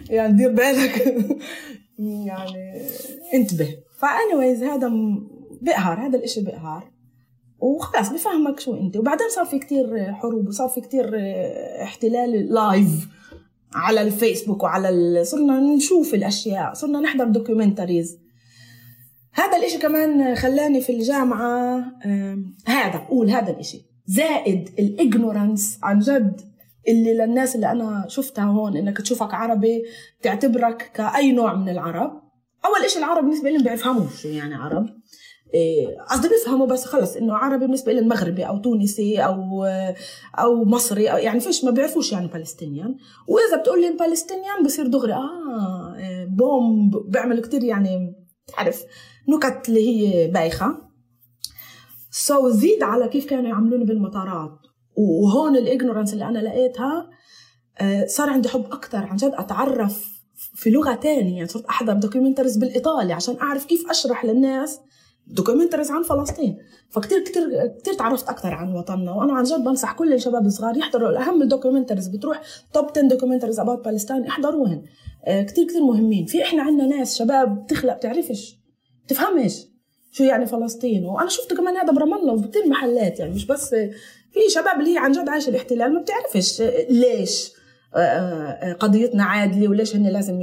يعني 0.09 0.33
دير 0.33 0.51
بالك. 0.51 1.15
يعني 2.27 2.81
انتبه. 3.33 3.77
ف 3.99 4.07
anyways 4.07 4.63
هذا 4.63 4.91
بقهر 5.61 6.07
هذا 6.07 6.17
الإشي 6.17 6.41
بقهر 6.41 6.91
وخلاص 7.59 8.09
بفهمك 8.09 8.59
شو 8.59 8.75
أنت. 8.75 8.97
وبعدين 8.97 9.29
صار 9.29 9.45
في 9.45 9.59
كتير 9.59 10.13
حروب 10.13 10.47
وصار 10.47 10.67
في 10.67 10.81
كتير 10.81 11.11
احتلال 11.83 12.53
live 12.53 13.07
على 13.73 14.01
الفيسبوك 14.01 14.63
وعلى 14.63 15.23
صرنا 15.25 15.59
نشوف 15.59 16.13
الأشياء. 16.13 16.73
صرنا 16.73 16.99
نحضر 16.99 17.25
documentaries 17.25 18.19
هذا 19.33 19.57
الإشي 19.57 19.77
كمان 19.77 20.35
خلاني 20.35 20.81
في 20.81 20.91
الجامعة 20.91 21.85
هذا 22.65 22.97
قول 23.09 23.29
هذا 23.29 23.49
الإشي. 23.51 23.85
زائد 24.05 24.69
ال 24.79 24.89
ignorance 24.89 25.79
عن 25.83 25.99
جد 25.99 26.50
اللي 26.87 27.13
للناس 27.13 27.55
اللي 27.55 27.71
أنا 27.71 28.05
شفتها 28.07 28.43
هون 28.43 28.77
إنك 28.77 28.97
تشوفك 28.97 29.33
عربي 29.33 29.83
تعتبرك 30.21 30.91
كأي 30.93 31.31
نوع 31.31 31.55
من 31.55 31.69
العرب. 31.69 32.21
أول 32.65 32.89
شيء 32.89 32.99
العرب 32.99 33.23
بالنسبة 33.23 33.49
لهم 33.49 33.63
بيفهموش 33.63 34.21
شو 34.21 34.27
يعني 34.27 34.55
عرب. 34.55 34.87
إيه، 35.53 35.97
قصدي 36.09 36.29
بيفهموا 36.29 36.67
بس 36.67 36.85
خلص 36.85 37.15
إنه 37.15 37.33
عربي 37.33 37.65
بالنسبة 37.65 37.93
لهم 37.93 38.07
مغربي 38.07 38.43
أو 38.43 38.57
تونسي 38.57 39.19
أو 39.19 39.65
أو 40.39 40.65
مصري 40.65 41.07
أو 41.07 41.17
يعني 41.17 41.39
فيش 41.39 41.63
ما 41.63 41.71
بيعرفوش 41.71 42.11
يعني 42.11 42.27
Palestinian 42.27 42.95
وإذا 43.27 43.61
بتقول 43.61 43.81
لي 43.81 43.91
Palestinian 43.91 44.63
بصير 44.65 44.87
دغري. 44.87 45.13
آه 45.13 45.95
إيه، 45.97 46.25
boom 46.25 46.89
بيعمل 47.07 47.41
كتير 47.41 47.63
يعني 47.63 48.13
تعرف 48.47 48.83
نكت 49.29 49.69
اللي 49.69 49.87
هي 49.89 50.27
بايخة. 50.27 50.77
so 52.11 52.49
so 52.49 52.53
زيد 52.53 52.83
على 52.83 53.07
كيف 53.07 53.25
كانوا 53.25 53.49
يعملوني 53.49 53.85
بالمطارات. 53.85 54.59
وهون 54.95 55.55
ال 55.55 55.61
ignorance 55.61 56.13
اللي 56.13 56.25
أنا 56.25 56.39
لقيتها 56.39 57.09
آه، 57.81 58.05
صار 58.05 58.29
عندي 58.29 58.49
حب 58.49 58.65
أكثر 58.71 58.97
عن 58.97 59.15
جد 59.15 59.31
أتعرف 59.33 60.21
في 60.55 60.69
لغة 60.69 60.93
تانية. 60.93 61.35
يعني 61.35 61.47
صرت 61.47 61.65
أحضر 61.65 61.93
documentaries 61.93 62.57
بالإيطالي 62.57 63.13
عشان 63.13 63.35
أعرف 63.41 63.65
كيف 63.65 63.89
أشرح 63.89 64.25
للناس 64.25 64.79
documentaries 65.27 65.91
عن 65.91 66.03
فلسطين. 66.03 66.57
فكتير 66.89 67.23
كتير 67.23 67.67
كتير 67.79 67.93
تعرفت 67.93 68.29
أكثر 68.29 68.53
عن 68.53 68.75
وطننا. 68.75 69.11
وأنا 69.11 69.33
عن 69.33 69.43
جد 69.43 69.63
بنصح 69.63 69.93
كل 69.93 70.13
الشباب 70.13 70.45
الصغار 70.45 70.77
يحضروا 70.77 71.21
اهم 71.21 71.41
ال 71.41 71.46
documentaries 71.46 72.07
بتروح 72.07 72.41
top 72.73 72.89
10 72.89 73.01
documentaries 73.01 73.59
about 73.59 73.85
Palestine 73.85 74.25
احضروهن. 74.25 74.83
كتير 75.27 75.67
كتير 75.67 75.83
مهمين. 75.83 76.25
في 76.25 76.43
إحنا 76.43 76.63
عندنا 76.63 76.87
ناس 76.87 77.17
شباب 77.17 77.63
بتخلق 77.63 77.97
بتعرفش 77.97 78.57
بتفهمش 79.05 79.67
شو 80.11 80.23
يعني 80.23 80.45
فلسطين. 80.45 81.05
وأنا 81.05 81.29
شفته 81.29 81.55
كمان 81.55 81.77
هذا 81.77 81.93
برام 81.93 82.13
الله 82.13 82.33
وفي 82.33 82.47
كثير 82.47 82.67
محلات 82.67 83.19
يعني 83.19 83.33
مش 83.33 83.45
بس 83.45 83.75
في 84.31 84.39
شباب 84.49 84.79
اللي 84.79 84.93
هي 84.93 84.97
عن 84.97 85.11
جد 85.11 85.29
عايشة 85.29 85.49
الاحتلال 85.49 85.93
ما 85.93 86.01
بتعرفش 86.01 86.61
ليش 86.89 87.51
آه، 87.95 87.99
آه، 87.99 88.73
قضيتنا 88.73 89.23
عادلة 89.23 89.67
وليش 89.67 89.95
هن 89.95 90.07
لازم 90.07 90.39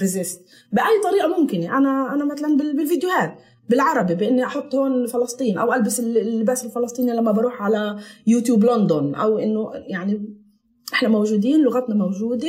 resist 0.00 0.40
بأي 0.72 1.00
طريقة 1.04 1.40
ممكنة. 1.40 1.78
أنا 1.78 2.14
أنا 2.14 2.24
مثلا 2.24 2.56
بالفيديوهات 2.56 3.34
بالعربي 3.68 4.14
بإني 4.14 4.44
أحط 4.44 4.74
هون 4.74 5.06
فلسطين 5.06 5.58
أو 5.58 5.72
ألبس 5.72 6.00
اللباس 6.00 6.64
الفلسطيني 6.64 7.12
لما 7.12 7.32
بروح 7.32 7.62
على 7.62 7.98
يوتيوب 8.26 8.64
لندن 8.64 9.14
أو 9.14 9.38
إنه 9.38 9.70
يعني 9.74 10.36
إحنا 10.92 11.08
موجودين 11.08 11.60
لغتنا 11.64 11.94
موجودة 11.94 12.48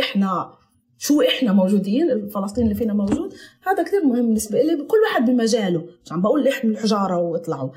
إحنا 0.00 0.52
شو 0.98 1.22
إحنا 1.22 1.52
موجودين 1.52 2.10
الفلسطين 2.10 2.64
اللي 2.64 2.74
فينا 2.74 2.94
موجود. 2.94 3.34
هذا 3.66 3.82
كثير 3.82 4.04
مهم 4.04 4.26
بالنسبة 4.26 4.62
لي 4.62 4.76
كل 4.76 4.96
واحد 5.08 5.30
بمجاله. 5.30 5.86
مش 6.04 6.12
عم 6.12 6.22
بقول 6.22 6.48
احملوا 6.48 6.76
الحجارة 6.76 7.16
وإطلعوا. 7.18 7.70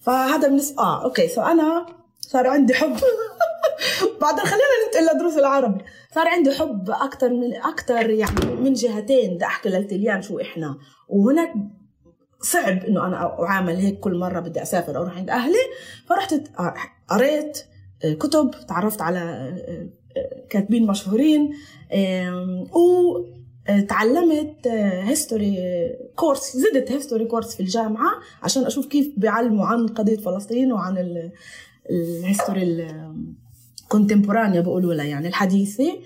فهذا 0.00 0.48
بالنسبة 0.48 0.82
آه 0.82 1.04
okay 1.04 1.28
so 1.28 1.40
أنا 1.42 1.86
صار 2.28 2.46
عندي 2.46 2.74
حب. 2.74 2.96
بعدين 4.20 4.44
خلينا 4.44 4.64
ننتقل 4.86 5.16
لدروس 5.16 5.36
العربي. 5.36 5.84
صار 6.14 6.28
عندي 6.28 6.50
حب 6.50 6.90
أكثر 6.90 7.28
من 7.28 7.54
أكثر 7.54 8.10
يعني 8.10 8.46
من 8.60 8.72
جهتين. 8.72 9.34
بدي 9.34 9.44
أحكي 9.44 9.68
للتليان 9.68 10.22
شو 10.22 10.40
إحنا. 10.40 10.78
وهناك 11.08 11.52
صعب 12.40 12.84
إنه 12.84 13.06
أنا 13.06 13.42
أعامل 13.42 13.76
هيك 13.76 14.00
كل 14.00 14.18
مرة 14.18 14.40
بدي 14.40 14.62
أسافر 14.62 14.96
أروح 14.96 15.16
عند 15.16 15.30
أهلي. 15.30 15.58
فرحت 16.06 16.34
قريت 17.08 17.58
آه، 18.04 18.12
كتب 18.12 18.50
تعرفت 18.68 19.02
على 19.02 19.18
آه، 19.18 19.88
آه، 20.16 20.46
كاتبين 20.50 20.86
مشهورين. 20.86 21.52
وتعلمت 23.68 24.68
history 24.68 25.58
course 26.14 26.56
زدت 26.56 26.92
history 26.92 27.24
course 27.24 27.54
في 27.54 27.60
الجامعة 27.60 28.10
عشان 28.42 28.66
أشوف 28.66 28.86
كيف 28.86 29.12
بيعلموا 29.16 29.66
عن 29.66 29.86
قضية 29.86 30.16
فلسطين 30.16 30.72
وعن 30.72 30.98
ال 31.90 32.02
history 32.02 32.88
ال 33.82 33.88
contemporanea 33.88 34.60
بقولوا 34.60 34.94
لها 34.94 35.04
يعني 35.04 35.28
الحديثة. 35.28 35.98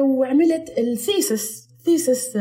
وعملت 0.00 0.78
ال 0.78 0.91
thesis 0.91 1.68
thesis 1.84 2.38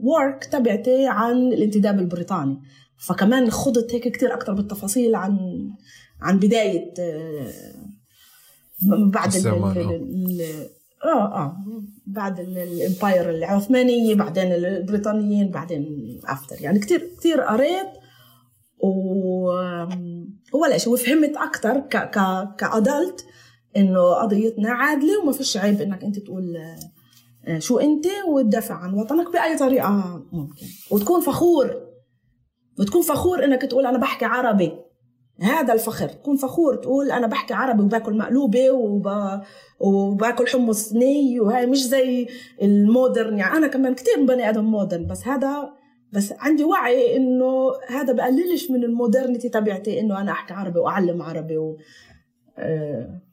work 0.00 0.44
تبعتي 0.44 1.06
عن 1.06 1.36
الانتداب 1.52 1.98
البريطاني. 1.98 2.60
فكمان 2.96 3.50
خضت 3.50 3.94
هيك 3.94 4.08
كتير 4.08 4.34
أكتر 4.34 4.52
بالتفاصيل 4.54 5.14
عن 5.14 5.38
عن 6.20 6.38
بداية 6.38 6.94
بعد 8.88 9.46
آه. 11.04 11.36
آه 11.36 11.56
بعد 12.06 12.40
الإمباير 12.40 13.30
العثمانية 13.30 14.14
بعدين 14.14 14.52
البريطانيين 14.52 15.50
بعدين 15.50 16.20
افتر 16.24 16.56
يعني 16.60 16.78
كثير 16.78 17.10
كثير 17.18 17.40
قريت 17.40 17.86
و 18.78 19.50
ولا 20.54 20.78
شيء 20.78 20.92
وفهمت 20.92 21.36
أكثر 21.36 21.80
ك 21.80 21.96
ك 21.96 22.18
كأدلت 22.58 23.24
إنه 23.76 24.14
قضيتنا 24.14 24.70
عادلة 24.70 25.20
وما 25.22 25.32
فيش 25.32 25.56
عيب 25.56 25.80
إنك 25.80 26.04
أنت 26.04 26.18
تقول 26.18 26.56
آه، 27.46 27.58
شو 27.58 27.78
أنت 27.78 28.06
وتدافع 28.28 28.74
عن 28.74 28.94
وطنك 28.94 29.32
بأي 29.32 29.56
طريقة 29.56 29.90
ممكن. 30.32 30.66
وتكون 30.90 31.20
فخور 31.20 31.90
وتكون 32.78 33.02
فخور 33.02 33.44
إنك 33.44 33.62
تقول 33.62 33.86
أنا 33.86 33.98
بحكي 33.98 34.24
عربي. 34.24 34.72
هذا 35.40 35.72
الفخر. 35.72 36.08
تكون 36.08 36.36
فخور 36.36 36.74
تقول 36.74 37.10
أنا 37.10 37.26
بحكي 37.26 37.54
عربي 37.54 37.82
وباكل 37.82 38.18
مقلوبة 38.18 38.70
وب... 38.70 39.08
وباكل 39.80 40.46
حمص 40.46 40.92
ني 40.92 41.40
وهي 41.40 41.66
مش 41.66 41.82
زي 41.82 42.28
ال 42.62 42.71
modern. 42.71 43.38
يعني 43.38 43.56
أنا 43.56 43.66
كمان 43.66 43.94
كتير 43.94 44.24
بني 44.24 44.48
آدم 44.48 44.64
modern 44.64 45.06
بس 45.06 45.26
هذا 45.26 45.72
بس 46.12 46.34
عندي 46.38 46.64
وعي 46.64 47.16
إنه 47.16 47.72
هذا 47.88 48.12
بقللش 48.12 48.70
من 48.70 48.84
ال 48.84 48.90
modernity 48.90 49.48
تبعتي 49.48 50.00
إنه 50.00 50.20
أنا 50.20 50.32
أحكي 50.32 50.54
عربي 50.54 50.78
وأعلم 50.78 51.22
عربي 51.22 51.56
و... 51.56 51.76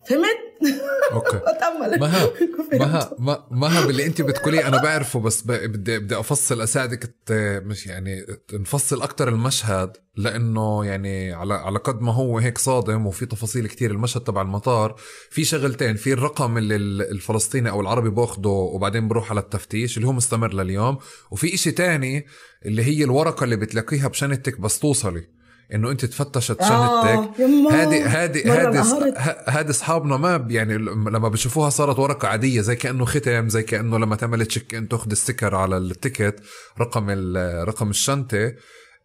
فهمت؟ 0.10 0.48
okay. 1.14 1.40
مها. 2.02 2.30
مها. 3.20 3.48
مها 3.52 3.86
باللي 3.86 4.06
أنت 4.06 4.22
بتقوليه 4.22 4.68
أنا 4.68 4.82
بعرفه 4.82 5.20
بس 5.20 5.42
بدي 5.48 6.00
بدي 6.00 6.20
أفصل 6.20 6.62
أساعدك 6.62 7.16
مش 7.66 7.88
يعني 7.88 8.26
نفصل 8.54 9.02
أكثر 9.02 9.28
المشهد 9.30 9.98
لأنه 10.16 10.86
يعني 10.86 11.34
على 11.34 11.54
على 11.54 11.80
قد 11.80 12.02
ما 12.02 12.14
هو 12.14 12.38
هيك 12.38 12.58
صادم 12.58 13.08
وفي 13.08 13.26
تفاصيل 13.26 13.68
كتير 13.68 13.92
المشهد 13.92 14.22
تبع 14.24 14.42
المطار. 14.42 14.96
في 15.30 15.44
شغلتين 15.44 15.96
في 15.96 16.14
الرقم 16.14 16.58
اللي 16.58 16.76
الفلسطيني 17.12 17.70
أو 17.70 17.82
العربي 17.82 18.10
بأخده 18.10 18.50
وبعدين 18.50 19.08
بروح 19.08 19.32
على 19.32 19.40
التفتيش 19.40 19.98
اللي 19.98 20.08
هو 20.08 20.14
مستمر 20.14 20.54
لليوم. 20.54 20.98
وفي 21.32 21.54
إشي 21.54 21.72
تاني 21.72 22.26
اللي 22.66 22.84
هي 22.84 23.04
الورقة 23.04 23.44
اللي 23.44 23.56
بتلاقيها 23.56 24.08
بشنتك 24.08 24.60
بس 24.60 24.80
توصلي. 24.80 25.37
إنه 25.74 25.92
أنت 25.92 26.06
تفتشت 26.06 26.62
شنطتك 26.62 27.42
هذه 27.72 28.24
هذه 28.24 28.54
هذه 28.54 28.84
هذه 29.48 29.70
أصحابنا 29.70 30.18
ما 30.18 30.48
يعني 30.50 30.78
لما 30.78 31.30
بشوفوها 31.30 31.70
صارت 31.70 32.00
ورقة 32.00 32.28
عادية 32.28 32.62
زي 32.62 32.76
كأنه 32.76 33.06
ختم 33.06 33.50
زي 33.50 33.64
كأنه 33.64 33.98
لما 33.98 34.16
تعمل 34.16 34.46
check 34.46 34.76
in 34.76 34.88
تأخذ 34.88 35.14
sticker 35.14 35.56
على 35.56 35.78
ال 35.78 35.86
ticket 35.86 36.36
رقم 36.80 37.10
رقم 37.64 37.90
الشنطة. 37.90 38.54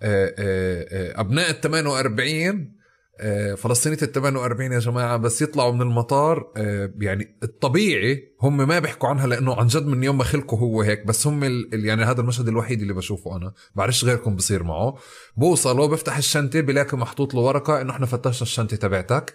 آه، 0.03 0.35
آه، 0.39 0.87
آه، 1.19 1.21
أبناء 1.21 1.51
ال 1.51 1.61
48 1.61 2.49
آه، 2.51 2.82
فلسطينية 3.57 3.99
ال 4.03 4.13
48 4.13 4.73
يا 4.73 4.79
جماعة 4.79 5.17
بس 5.17 5.43
يطلعوا 5.43 5.73
من 5.73 5.83
المطار 5.83 6.53
آه، 6.57 6.93
يعني 7.01 7.39
الطبيعي 7.43 8.33
هم 8.41 8.57
ما 8.69 8.79
بيحكوا 8.79 9.09
عنها 9.09 9.27
لأنه 9.27 9.55
عن 9.55 9.67
جد 9.67 9.87
من 9.87 10.05
يوم 10.05 10.19
ما 10.19 10.25
خلقوا 10.25 10.59
هو 10.59 10.83
هيك 10.83 11.07
بس 11.07 11.27
هم 11.27 11.45
يعني 11.73 12.05
هذا 12.05 12.21
المشهد 12.21 12.49
الوحيد 12.49 12.81
اللي 12.81 12.93
بشوفه 12.93 13.37
أنا 13.37 13.53
بعرفش 13.75 14.05
غيركم 14.05 14.37
بصير 14.37 14.63
معه. 14.63 14.95
بوصلوا 15.37 15.87
بفتح 15.87 16.17
الشنطة 16.17 16.61
بلاقي 16.61 16.99
محطوط 16.99 17.35
له 17.35 17.41
ورقة 17.41 17.81
إنه 17.81 17.93
إحنا 17.93 18.07
فتشنا 18.07 18.43
الشنطة 18.43 18.77
تبعتك. 18.77 19.35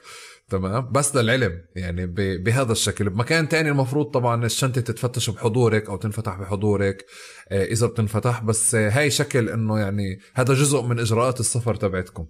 تمام؟ 0.50 0.92
بس 0.92 1.16
للعلم 1.16 1.62
يعني 1.76 2.06
بهذا 2.38 2.72
الشكل. 2.72 3.10
بمكان 3.10 3.50
تاني 3.50 3.70
المفروض 3.70 4.06
طبعا 4.06 4.46
الشنطة 4.46 4.82
تتفتش 4.82 5.30
بحضورك 5.30 5.90
أو 5.90 5.98
تنفتح 5.98 6.36
بحضورك 6.36 7.06
آه، 7.50 7.66
إذا 7.66 7.88
بتنفتح 7.88 8.44
بس 8.44 8.76
هاي 8.76 9.10
شكل 9.10 9.50
إنه 9.50 9.80
يعني 9.80 10.20
هذا 10.34 10.54
جزء 10.54 10.82
من 10.82 11.00
إجراءات 11.00 11.40
السفر 11.40 11.76
تبعتكم. 11.76 12.26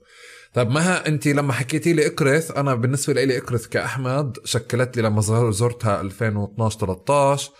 طيب 0.58 0.70
مها 0.70 1.08
انت 1.08 1.28
لما 1.28 1.54
حكيتي 1.54 1.93
لي 1.93 2.08
اكرث 2.08 2.52
أنا 2.52 2.76
بالنسبة 2.76 3.13
لي 3.13 3.38
اكرث 3.38 3.67
كأحمد 3.67 4.38
شكلت 4.43 4.98
لي 4.98 5.04
لما 5.04 5.22
زرتها 5.52 6.02
2012 6.02 6.80
13 6.80 7.52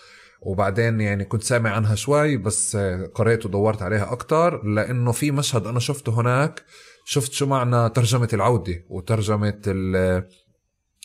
وبعدين 0.42 1.02
يعني 1.02 1.26
كنت 1.26 1.44
سامع 1.44 1.70
عنها 1.70 1.96
شوي 1.96 2.38
بس 2.38 2.78
قريت 3.16 3.46
ودورت 3.46 3.82
عليها 3.82 4.12
أكتر 4.12 4.66
لأنه 4.66 5.12
في 5.12 5.32
مشهد 5.32 5.68
أنا 5.68 5.80
شفته 5.80 6.22
هناك 6.22 6.64
شفت 7.06 7.32
شو 7.32 7.46
معنى 7.46 7.90
ترجمة 7.90 8.30
العودة 8.34 8.84
وترجمة 8.90 9.62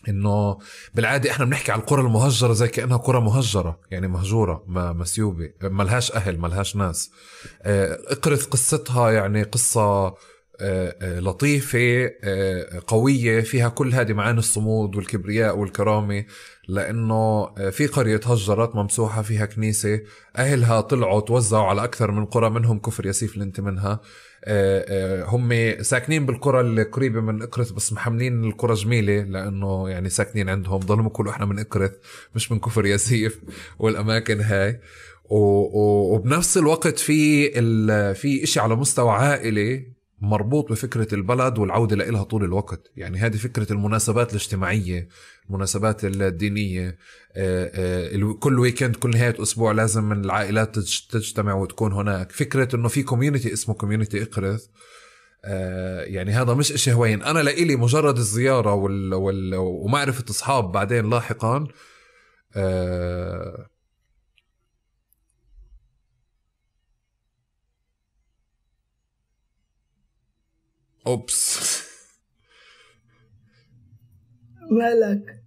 إنه 0.09 0.59
بالعادة 0.94 1.31
إحنا 1.31 1.44
بنحكي 1.44 1.72
على 1.72 1.81
القرى 1.81 2.00
المهجرة 2.00 2.52
زي 2.52 2.68
كأنها 2.68 2.96
قرى 2.96 3.20
مهجرة 3.20 3.81
يعني 3.90 4.09
مهجورة 4.09 4.64
ما 4.66 4.92
مسيوبة 4.92 5.50
ملهاش 5.62 6.12
أهل 6.12 6.38
ملهاش 6.38 6.76
ناس. 6.76 7.11
آه، 7.62 7.98
اقرث 8.07 8.46
قصتها 8.46 9.11
يعني 9.11 9.42
قصة 9.42 9.81
آه، 9.81 10.07
آه، 10.07 10.16
لطيفة 11.02 12.10
آه، 12.24 12.82
قوية 12.86 13.40
فيها 13.40 13.68
كل 13.68 13.94
هذه 13.94 14.12
معاني 14.12 14.38
الصمود 14.38 14.96
والكبرياء 14.96 15.58
والكرامة 15.58 16.24
لأنه 16.68 17.54
في 17.70 17.86
قرية 17.86 18.20
هجرت 18.24 18.76
ممسوحة 18.76 19.22
فيها 19.22 19.46
كنيسة 19.46 20.00
أهلها 20.36 20.80
طلعوا 20.80 21.20
توزعوا 21.20 21.66
على 21.66 21.84
أكثر 21.84 22.10
من 22.10 22.24
قرى 22.24 22.50
منهم 22.50 22.78
كفر 22.78 23.06
ياسيف 23.06 23.34
اللي 23.34 23.44
أنت 23.44 23.60
منها. 23.60 24.00
هم 25.26 25.74
ساكنين 25.82 26.26
بالقرى 26.26 26.60
اللي 26.60 26.82
قريبة 26.82 27.20
من 27.20 27.42
إكرث 27.42 27.70
بس 27.70 27.92
محملين 27.92 28.44
القرى 28.44 28.74
جميلة 28.74 29.22
لأنه 29.22 29.88
يعني 29.88 30.08
ساكنين 30.08 30.48
عندهم. 30.48 30.78
ضلوا 30.78 31.06
يقولوا 31.06 31.32
إحنا 31.32 31.46
من 31.46 31.58
إكرث 31.58 31.92
مش 32.34 32.52
من 32.52 32.58
كفر 32.60 32.86
ياسيف 32.86 33.40
والأماكن 33.78 34.40
هاي. 34.40 34.80
وبنفس 35.24 36.56
الوقت 36.58 36.98
في 36.98 37.50
في 38.14 38.42
إشي 38.44 38.60
على 38.60 38.76
مستوى 38.76 39.10
عائلي 39.10 40.01
مربوط 40.22 40.70
بفكرة 40.70 41.14
البلد 41.14 41.58
والعودة 41.58 41.96
لإلها 41.96 42.22
طول 42.22 42.44
الوقت. 42.44 42.90
يعني 42.96 43.18
هذه 43.18 43.37
فكرة 43.37 43.72
المناسبات 43.72 44.30
الاجتماعية 44.30 45.08
المناسبات 45.48 46.04
الدينية 46.04 46.98
آه، 47.37 47.70
آه، 47.74 48.32
كل 48.40 48.58
weekend 48.59 48.96
كل 48.96 49.11
نهاية 49.11 49.42
أسبوع 49.42 49.72
لازم 49.72 50.04
من 50.04 50.24
العائلات 50.24 50.78
تجتمع 51.11 51.54
وتكون 51.54 51.92
هناك. 51.92 52.32
فكرة 52.32 52.76
أنه 52.76 52.88
في 52.88 53.02
community 53.02 53.52
اسمه 53.52 53.74
community 53.74 54.22
إقرث 54.22 54.66
آه، 55.44 56.02
يعني 56.02 56.32
هذا 56.32 56.54
مش 56.54 56.72
إشي 56.72 56.92
هوين. 56.92 57.22
أنا 57.22 57.38
لإلي 57.38 57.76
مجرد 57.76 58.16
الزيارة 58.16 58.74
وال... 58.74 59.14
وال... 59.14 59.54
ومعرفة 59.56 60.24
أصحاب 60.30 60.72
بعدين 60.72 61.11
لاحقا 61.11 61.66
oops 71.07 71.59
مالك؟ 74.70 75.42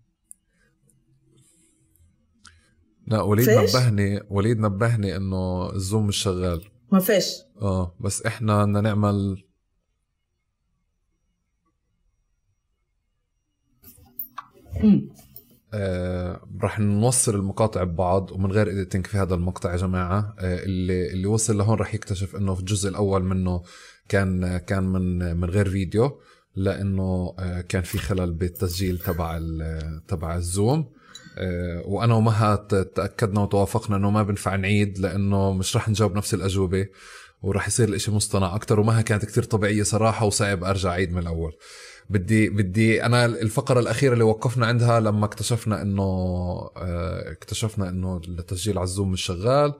لا 3.07 3.21
وليد 3.21 3.45
فيش؟ 3.45 3.75
نبهني 3.75 4.21
وليد 4.29 4.59
نبهني 4.59 5.15
إنه 5.15 5.71
ال 5.73 5.80
zoom 5.80 6.07
مش 6.07 6.17
شغال. 6.17 6.69
ما 6.91 6.99
فيش. 6.99 7.25
آه 7.61 7.95
بس 7.99 8.21
إحنا 8.25 8.63
بدنا 8.65 8.81
نعمل 8.81 9.43
آه 15.73 16.47
رح 16.61 16.79
نوصل 16.79 17.35
المقاطع 17.35 17.83
ببعض 17.83 18.31
ومن 18.31 18.51
غير 18.51 18.69
editing 18.71 19.07
في 19.07 19.17
هذا 19.17 19.35
المقطع 19.35 19.71
يا 19.71 19.77
جماعة. 19.77 20.35
آه 20.39 20.63
اللي 20.63 21.11
اللي 21.11 21.27
وصل 21.27 21.57
لهون 21.57 21.77
رح 21.79 21.93
يكتشف 21.93 22.35
إنه 22.35 22.53
في 22.53 22.59
الجزء 22.59 22.89
الأول 22.89 23.23
منه 23.23 23.63
كان 24.09 24.57
كان 24.57 24.83
من 24.83 25.35
من 25.37 25.49
غير 25.49 25.69
فيديو 25.69 26.19
لأنه 26.55 27.35
آه 27.39 27.61
كان 27.61 27.81
في 27.81 27.97
خلل 27.97 28.31
بالتسجيل 28.33 28.99
تبع 28.99 29.39
تبع 30.07 30.35
الزوم. 30.35 30.91
آه 31.37 31.83
وأنا 31.85 32.13
ومها 32.13 32.55
تأكدنا 32.95 33.41
وتوافقنا 33.41 33.97
إنه 33.97 34.09
ما 34.09 34.23
بنفع 34.23 34.55
نعيد 34.55 34.99
لأنه 34.99 35.53
مش 35.53 35.75
راح 35.75 35.89
نجاوب 35.89 36.15
نفس 36.17 36.33
الأجوبة 36.33 36.87
وراح 37.41 37.67
يصير 37.67 37.89
الإشي 37.89 38.11
مصطنع 38.11 38.55
أكتر. 38.55 38.79
ومها 38.79 39.01
كانت 39.01 39.25
كتير 39.25 39.43
طبيعية 39.43 39.83
صراحة 39.83 40.25
وصعب 40.25 40.63
أرجع 40.63 40.89
أعيد 40.89 41.11
من 41.11 41.17
الأول. 41.21 41.53
بدي 42.09 42.49
بدي 42.49 43.05
أنا 43.05 43.25
الفقرة 43.25 43.79
الأخيرة 43.79 44.13
اللي 44.13 44.23
وقفنا 44.23 44.65
عندها 44.65 44.99
لما 44.99 45.25
اكتشفنا 45.25 45.81
إنه 45.81 46.03
آه، 46.77 47.31
اكتشفنا 47.31 47.89
إنه 47.89 48.21
التسجيل 48.27 48.77
على 48.77 48.83
الزوم 48.83 49.11
مش 49.11 49.21
شغال. 49.21 49.73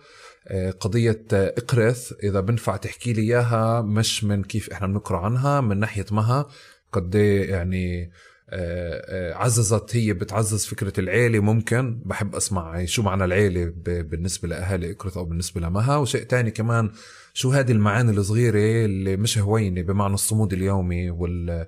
قضية 0.80 1.26
آه، 1.34 1.54
اقرث 1.58 2.14
إذا 2.24 2.40
بنفع 2.40 2.78
تحكي 2.78 3.14
لي 3.14 3.22
إياها 3.22 3.82
مش 3.82 4.24
من 4.24 4.44
كيف 4.44 4.70
إحنا 4.70 4.88
بنقرأ 4.88 5.18
عنها 5.18 5.62
من 5.62 5.80
ناحية 5.80 6.06
مها 6.12 6.46
قد 6.92 7.16
إيه 7.16 7.52
يعني 7.52 8.12
آه، 8.50 9.32
آه، 9.32 9.34
عززت 9.34 9.96
هي 9.96 10.14
بتعزز 10.14 10.66
فكرة 10.66 11.00
العيلة 11.00 11.40
ممكن. 11.40 12.02
بحب 12.06 12.36
أسمع 12.36 12.86
شو 12.86 13.02
معنى 13.02 13.26
العيلة 13.26 13.74
بالنسبة 13.86 14.48
لأهالي 14.48 14.92
إقرث 14.92 15.18
أو 15.18 15.26
بالنسبة 15.26 15.62
لمها. 15.62 15.98
وشيء 15.98 16.24
تاني 16.24 16.52
كمان 16.52 16.92
شو 17.34 17.52
هذه 17.52 17.72
المعاني 17.72 18.12
الصغيرة 18.12 18.86
اللي 18.86 19.18
مش 19.18 19.38
هوينة 19.38 19.82
بمعنى 19.82 20.14
الصمود 20.14 20.54
اليومي 20.54 21.10
وال 21.10 21.68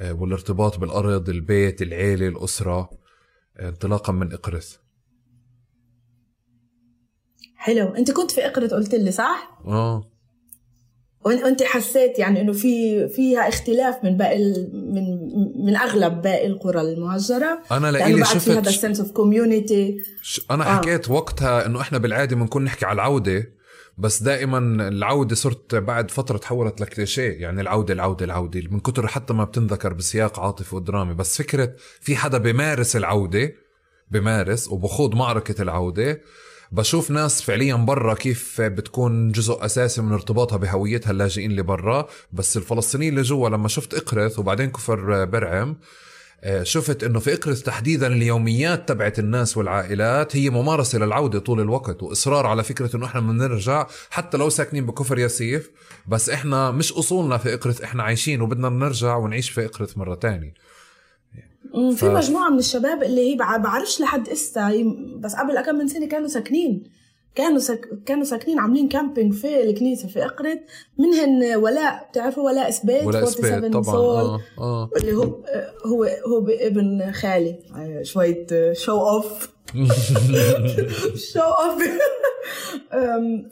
آه، 0.00 0.12
والارتباط 0.12 0.78
بالأرض 0.78 1.28
البيت 1.28 1.82
العيلة 1.82 2.28
الأسرة 2.28 2.90
آه، 3.56 3.68
انطلاقا 3.68 4.12
من 4.12 4.32
إقرث 4.32 4.76
حلو. 7.66 7.88
أنت 7.88 8.10
كنت 8.10 8.30
في 8.30 8.46
اقرة 8.46 8.66
قلت 8.68 8.94
لي 8.94 9.10
صح؟ 9.12 9.60
وإن- 11.28 11.42
وأنت 11.44 11.62
حسيت 11.62 12.18
يعني 12.18 12.40
إنه 12.40 12.52
في 12.52 13.08
فيها 13.08 13.48
اختلاف 13.48 14.04
من 14.04 14.16
باقي 14.16 14.36
ال- 14.36 14.70
من 14.94 15.04
من 15.66 15.76
أغلب 15.76 16.22
باقي 16.22 16.46
القرى 16.46 16.80
المهجرة؟ 16.80 17.62
أنا 17.72 17.90
لأنه 17.90 18.16
بعد 18.16 18.38
في 18.38 18.50
هذا 18.52 18.58
شفت 18.62 18.68
ال 18.68 18.73
sense 18.73 19.00
of 19.00 19.10
community 19.10 19.96
ش- 20.22 20.40
أنا 20.50 20.64
آه. 20.64 20.76
حكيت 20.76 21.10
وقتها 21.10 21.66
إنه 21.66 21.80
إحنا 21.80 21.98
بالعادة 21.98 22.36
بنكون 22.36 22.64
نحكي 22.64 22.84
على 22.86 22.94
العودة 22.94 23.44
بس 23.98 24.22
دائما 24.22 24.58
العودة 24.88 25.34
صرت 25.34 25.74
بعد 25.74 26.10
فترة 26.10 26.38
تحولت 26.38 26.80
لكليشيه 26.80 27.30
يعني 27.32 27.60
العودة 27.60 27.94
العودة 27.94 28.24
العودة. 28.24 28.60
من 28.70 28.80
كتر 28.80 29.06
حتى 29.06 29.32
ما 29.34 29.44
بتنذكر 29.44 29.92
بسياق 29.94 30.40
عاطفي 30.40 30.76
ودرامي. 30.76 31.14
بس 31.14 31.38
فكرة 31.42 31.72
في 32.00 32.16
حدا 32.16 32.38
بيمارس 32.38 32.96
العودة 32.96 33.52
بمارس 34.10 34.68
وبخوض 34.68 35.14
معركة 35.14 35.62
العودة 35.62 36.20
بشوف 36.72 37.10
ناس 37.10 37.42
فعليا 37.42 37.74
برا 37.74 38.14
كيف 38.14 38.60
بتكون 38.60 39.32
جزء 39.32 39.64
أساسي 39.64 40.02
من 40.02 40.12
ارتباطها 40.12 40.56
بهويتها 40.56 41.10
اللاجئين 41.10 41.50
اللي 41.50 41.62
برا. 41.62 42.06
بس 42.32 42.56
الفلسطينيين 42.56 43.12
اللي 43.12 43.22
جوا 43.22 43.48
لما 43.48 43.68
شفت 43.68 43.94
إقرث 43.94 44.38
وبعدين 44.38 44.70
كفر 44.70 45.24
برعم 45.24 45.76
آه، 46.44 46.62
شفت 46.62 47.04
إنه 47.04 47.18
في 47.18 47.34
إقرث 47.34 47.62
تحديدا 47.62 48.06
اليوميات 48.06 48.88
تبعت 48.88 49.18
الناس 49.18 49.56
والعائلات 49.56 50.36
هي 50.36 50.50
ممارسة 50.50 50.98
للعودة 50.98 51.38
طول 51.38 51.60
الوقت 51.60 52.02
وإصرار 52.02 52.46
على 52.46 52.62
فكرة 52.64 52.96
إنه 52.96 53.06
إحنا 53.06 53.20
بدنا 53.20 53.32
نرجع 53.48 53.86
حتى 54.10 54.36
لو 54.36 54.48
ساكنين 54.50 54.86
بكفر 54.86 55.18
ياسيف. 55.18 55.70
بس 56.08 56.30
إحنا 56.30 56.70
مش 56.70 56.92
أصولنا 56.92 57.36
في 57.36 57.54
إقرث 57.54 57.80
إحنا 57.80 58.02
عايشين 58.02 58.40
وبدنا 58.40 58.68
نرجع 58.68 59.16
ونعيش 59.16 59.50
في 59.50 59.64
إقرث 59.64 59.98
مرة 59.98 60.14
مم، 60.24 60.52
ف- 61.72 62.04
في 62.04 62.08
مجموعة 62.08 62.50
من 62.50 62.58
الشباب 62.58 63.02
اللي 63.02 63.32
هي 63.34 63.38
بع- 63.38 63.56
بعرفش 63.56 64.00
لحد 64.00 64.28
إستا 64.28 64.68
يم- 64.68 65.20
بس 65.20 65.34
قبل 65.34 65.60
كم 65.60 65.74
من 65.74 65.88
سنة 65.88 66.06
كانوا 66.06 66.28
ساكنين. 66.28 66.96
كانوا 67.34 67.58
سك... 67.58 67.88
كانوا 68.06 68.24
ساكنين 68.24 68.58
عاملين 68.58 68.88
camping 68.88 69.32
في 69.34 69.62
الكنيسة 69.62 70.08
في 70.08 70.24
اقرت 70.24 70.60
منهن 70.98 71.56
ولاء 71.56 72.08
بتعرفوا 72.10 72.42
ولاء 72.50 72.70
سبيت 72.70 73.04
ولا 73.04 73.24
47 73.24 73.54
إسبيت 73.54 73.72
طبعا. 73.72 73.96
آه 73.96 74.40
آه. 74.58 74.90
اللي 74.96 75.12
هو 75.16 75.22
هو 75.86 76.04
هو 76.04 76.48
ابن 76.48 77.12
خالي. 77.12 77.58
آه، 77.76 78.02
شوية 78.02 78.46
show 78.72 78.92
off 78.92 79.48
show 81.32 81.40
off 81.40 81.82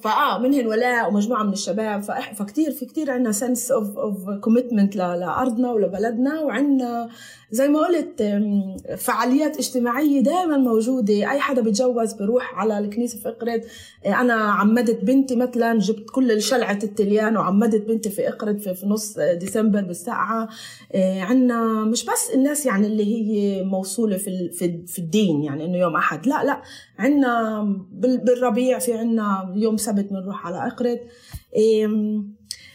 فآه 0.01 0.39
منهن 0.39 0.67
ولاء 0.67 1.09
ومجموعة 1.09 1.43
من 1.43 1.53
الشباب. 1.53 2.03
فكتير 2.37 2.71
في 2.71 2.87
كتير 2.87 3.11
عندنا 3.11 3.33
sense 3.33 3.71
of 3.71 3.99
of 3.99 4.31
commitment 4.31 4.97
لأرضنا 4.97 5.73
ولبلدنا. 5.73 6.41
وعندنا 6.41 7.09
زي 7.51 7.69
ما 7.69 7.79
قلت 7.79 8.21
أم، 8.21 8.77
فعاليات 8.97 9.57
اجتماعية 9.57 10.21
دائما 10.21 10.57
موجودة. 10.57 11.15
أي 11.15 11.41
حدا 11.41 11.63
بيتجوز 11.63 12.13
بروح 12.13 12.59
على 12.59 12.79
الكنيسة 12.79 13.19
في 13.19 13.29
اقرد 13.29 13.65
أنا 14.07 14.35
عمدت 14.35 15.05
بنتي 15.05 15.37
مثلا 15.37 15.79
جبت 15.79 16.11
كل 16.11 16.43
شلعة 16.43 16.79
التليان 16.83 17.37
وعمدت 17.37 17.89
بنتي 17.89 18.11
في 18.11 18.29
اقرد 18.29 18.59
في, 18.59 18.75
في 18.75 18.87
نص 18.87 19.19
ديسمبر 19.19 19.81
بالساعة. 19.81 20.49
عندنا 20.95 21.85
مش 21.85 22.05
بس 22.05 22.31
الناس 22.35 22.67
يعني 22.67 22.87
اللي 22.87 23.05
هي 23.05 23.63
موصولة 23.63 24.17
في 24.17 24.51
في 24.87 24.99
الدين. 24.99 25.43
يعني 25.43 25.65
إنه 25.65 25.79
يوم 25.79 25.97
احد 26.05 26.27
لا 26.27 26.45
لا 26.45 26.63
عندنا 26.99 27.63
بال- 27.93 28.25
بالربيع 28.25 28.79
في 28.79 28.93
عندنا 28.93 29.53
يوم 29.57 29.77
سبت 29.77 30.07
بنروح 30.11 30.47
على 30.47 30.67
اقرد 30.67 30.99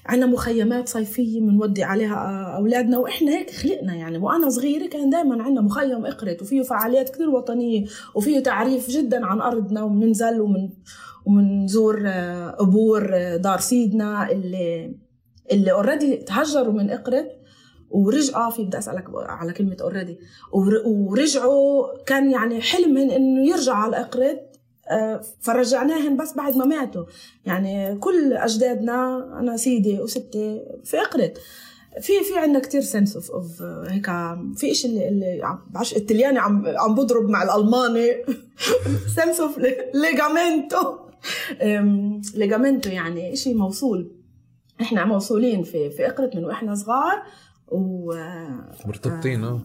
عندنا 0.05 0.25
مخيمات 0.25 0.89
صيفية 0.89 1.41
بنودي 1.41 1.83
عليها 1.83 2.15
أولادنا 2.57 2.97
وإحنا 2.97 3.31
هيك 3.31 3.49
خلقنا 3.51 3.95
يعني. 3.95 4.17
وأنا 4.17 4.49
صغيرة 4.49 4.87
كان 4.87 5.09
دائما 5.09 5.43
عندنا 5.43 5.61
مخيم 5.61 6.05
إقرت 6.05 6.41
وفيه 6.41 6.61
فعاليات 6.61 7.09
كثير 7.09 7.29
وطنية 7.29 7.85
وفيه 8.15 8.39
تعريف 8.39 8.89
جدا 8.89 9.25
عن 9.25 9.41
أرضنا 9.41 9.83
وبننزل 9.83 10.41
ومن 10.41 10.69
ومنزور 11.25 12.03
آه، 12.07 12.49
قبور 12.49 13.09
آه، 13.13 13.37
دار 13.37 13.59
سيدنا 13.59 14.31
اللي 14.31 14.95
اللي 15.51 15.71
already 15.71 16.15
تهجروا 16.17 16.73
من 16.73 16.89
إقرت 16.89 17.31
ورجعوا 17.89 18.52
في 18.52 18.63
بدي 18.63 18.78
أسألك 18.78 19.06
على 19.15 19.54
كلمة 19.54 19.78
already 19.82 20.19
ورجعوا 20.86 21.88
كان 22.06 22.32
يعني 22.32 22.62
حلمهم 22.62 23.10
إنه 23.10 23.49
يرجعوا 23.49 23.78
على 23.78 23.99
اقرت 23.99 24.49
آه، 24.91 25.21
فرجعناهن 25.41 26.17
بس 26.17 26.34
بعد 26.34 26.58
ما 26.58 26.65
ماتوا. 26.65 27.06
يعني 27.45 27.95
كل 27.95 28.34
أجدادنا 28.34 29.17
أنا 29.39 29.58
سيدي 29.58 30.02
وستي 30.02 30.62
في 30.84 30.97
اقرت 30.97 31.38
في 32.02 32.13
في 32.23 32.39
عندنا 32.39 32.60
كتير 32.60 32.82
sense 32.82 33.15
of 33.15 33.32
of 33.32 33.62
هيك 33.62 34.06
في 34.56 34.73
شيء 34.73 34.89
اللي, 34.89 35.10
اللي 35.10 35.60
بعرفش 35.69 35.95
التلياني 35.95 36.39
عم 36.39 36.63
عم 36.67 36.95
بضرب 36.95 37.30
مع 37.30 37.43
الألماني. 37.43 38.12
sense 39.17 39.39
of 39.39 39.60
legamento. 39.93 40.97
legamento 42.36 42.89
يعني 42.89 43.36
شيء 43.36 43.56
موصول. 43.56 44.12
إحنا 44.82 45.06
موصولين 45.06 45.63
في 45.63 45.89
في 45.89 46.08
اقرت 46.08 46.36
من 46.36 46.45
وإحنا 46.45 46.75
صغار. 46.75 47.23
و 47.71 48.13
مرتبطين 48.86 49.43
آه. 49.43 49.62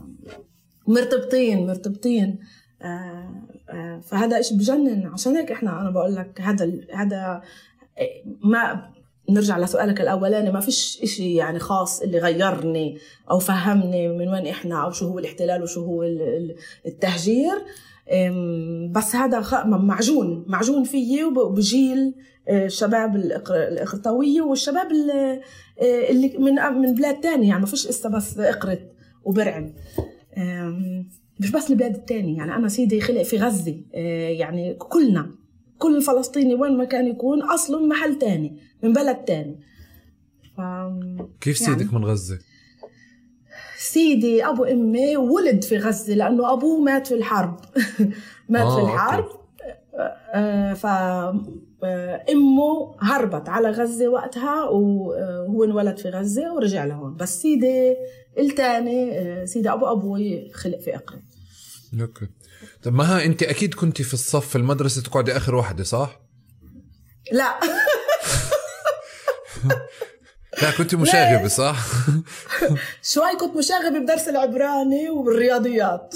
مرتبطين 0.87 1.67
مرتبطين. 1.67 2.39
آه، 2.83 3.31
آه، 3.71 4.01
فهذا 4.01 4.41
إشي 4.41 4.55
بجنن. 4.55 5.07
عشان 5.07 5.37
هيك 5.37 5.53
إحنا 5.53 5.81
أنا 5.81 5.91
بقول 5.91 6.15
لك 6.15 6.41
هذا 6.41 6.73
هذا 6.95 7.43
ما 8.45 8.91
نرجع 9.31 9.59
لسؤالك 9.59 10.01
الأولاني. 10.01 10.53
ما 10.53 10.61
فيش 10.61 11.01
إشي 11.03 11.35
يعني 11.35 11.59
خاص 11.59 12.03
اللي 12.03 12.19
غيرني 12.19 12.99
أو 13.31 13.39
فهمني 13.39 14.09
من 14.09 14.29
وين 14.29 14.47
إحنا 14.47 14.85
أو 14.85 14.91
شو 14.91 15.07
هو 15.09 15.19
الاحتلال 15.19 15.63
وشو 15.63 15.85
هو 15.85 16.03
ال- 16.03 16.23
ال- 16.23 16.57
التهجير. 16.87 17.55
بس 18.91 19.17
هذا 19.17 19.65
معجون 19.67 20.45
معجون 20.49 20.85
فيي 20.85 21.25
وب- 21.25 21.37
وبجيل 21.39 21.99
آه، 22.09 22.15
الشباب 22.49 23.17
الإقرطاوية 23.17 24.43
والشباب 24.43 24.91
اللي 24.91 25.41
آه، 25.83 26.11
اللي 26.11 26.35
من 26.39 26.55
من 26.81 26.95
بلاد 26.95 27.21
تانية. 27.21 27.49
يعني 27.49 27.61
ما 27.61 27.67
فيش 27.67 27.87
إسا 27.87 28.09
بس 28.09 28.39
إقرت 28.39 28.93
وبرعم. 29.25 29.73
مش 31.41 31.51
بس 31.51 31.71
البلاد 31.71 31.95
التانية. 31.95 32.37
يعني 32.37 32.55
أنا 32.55 32.69
سيدي 32.69 33.01
خلق 33.01 33.23
في 33.23 33.37
غزة. 33.39 33.81
آه، 33.95 34.29
يعني 34.29 34.75
كلنا 34.75 35.31
كل 35.79 36.03
فلسطيني 36.03 36.55
وين 36.55 36.77
ما 36.77 36.85
كان 36.85 37.07
يكون 37.07 37.43
أصله 37.43 37.81
من 37.81 37.89
محل 37.89 38.19
تاني 38.19 38.59
من 38.83 38.93
بلد 38.93 39.17
تاني. 39.17 39.61
ف... 40.57 40.61
كيف 41.41 41.61
يعني- 41.61 41.79
سيدك 41.79 41.95
من 41.95 42.05
غزة؟ 42.05 42.39
سيدي 43.79 44.45
أبو 44.47 44.65
أمي 44.65 45.17
ولد 45.17 45.65
في 45.65 45.79
غزة 45.79 46.15
لأنه 46.15 46.53
أبوه 46.53 46.81
مات 46.81 47.07
في 47.07 47.15
الحرب. 47.15 47.57
مات 48.49 48.63
آه، 48.63 48.75
في 48.75 48.81
okay. 48.81 48.93
الحرب 48.93 49.29
آه، 50.35 50.73
ف 50.75 50.87
أمه 52.33 52.97
هربت 53.01 53.49
على 53.49 53.71
غزة 53.71 54.09
وقتها 54.09 54.65
وهو 54.65 55.65
انولد 55.65 55.99
في 55.99 56.09
غزة 56.09 56.55
ورجع 56.55 56.85
لهون. 56.85 57.17
بس 57.17 57.43
سيدي 57.43 57.97
التاني 58.39 59.19
آه، 59.19 59.45
سيدي 59.45 59.73
أبو 59.73 59.87
أبوي 59.87 60.53
خلق 60.55 60.79
في 60.81 60.97
أقرب. 60.97 61.21
أوكي 62.01 62.29
طب 62.83 62.93
مها 62.95 63.25
أنت 63.25 63.43
أكيد 63.43 63.75
كنت 63.75 64.03
في 64.03 64.15
الصف 64.15 64.49
في 64.49 64.57
المدرسة 64.57 65.03
تقعدي 65.03 65.37
آخر 65.37 65.55
واحدة 65.55 65.85
صح؟ 65.85 66.21
لا. 67.33 67.61
لا 70.63 70.71
كنت 70.79 70.95
مشاغبة 70.95 71.49
صح؟ 71.49 71.77
شوي 73.13 73.37
كنت 73.41 73.57
مشاغبة 73.57 73.99
بدرس 73.99 74.29
العبراني 74.29 75.11
وبالرياضيات 75.11 76.15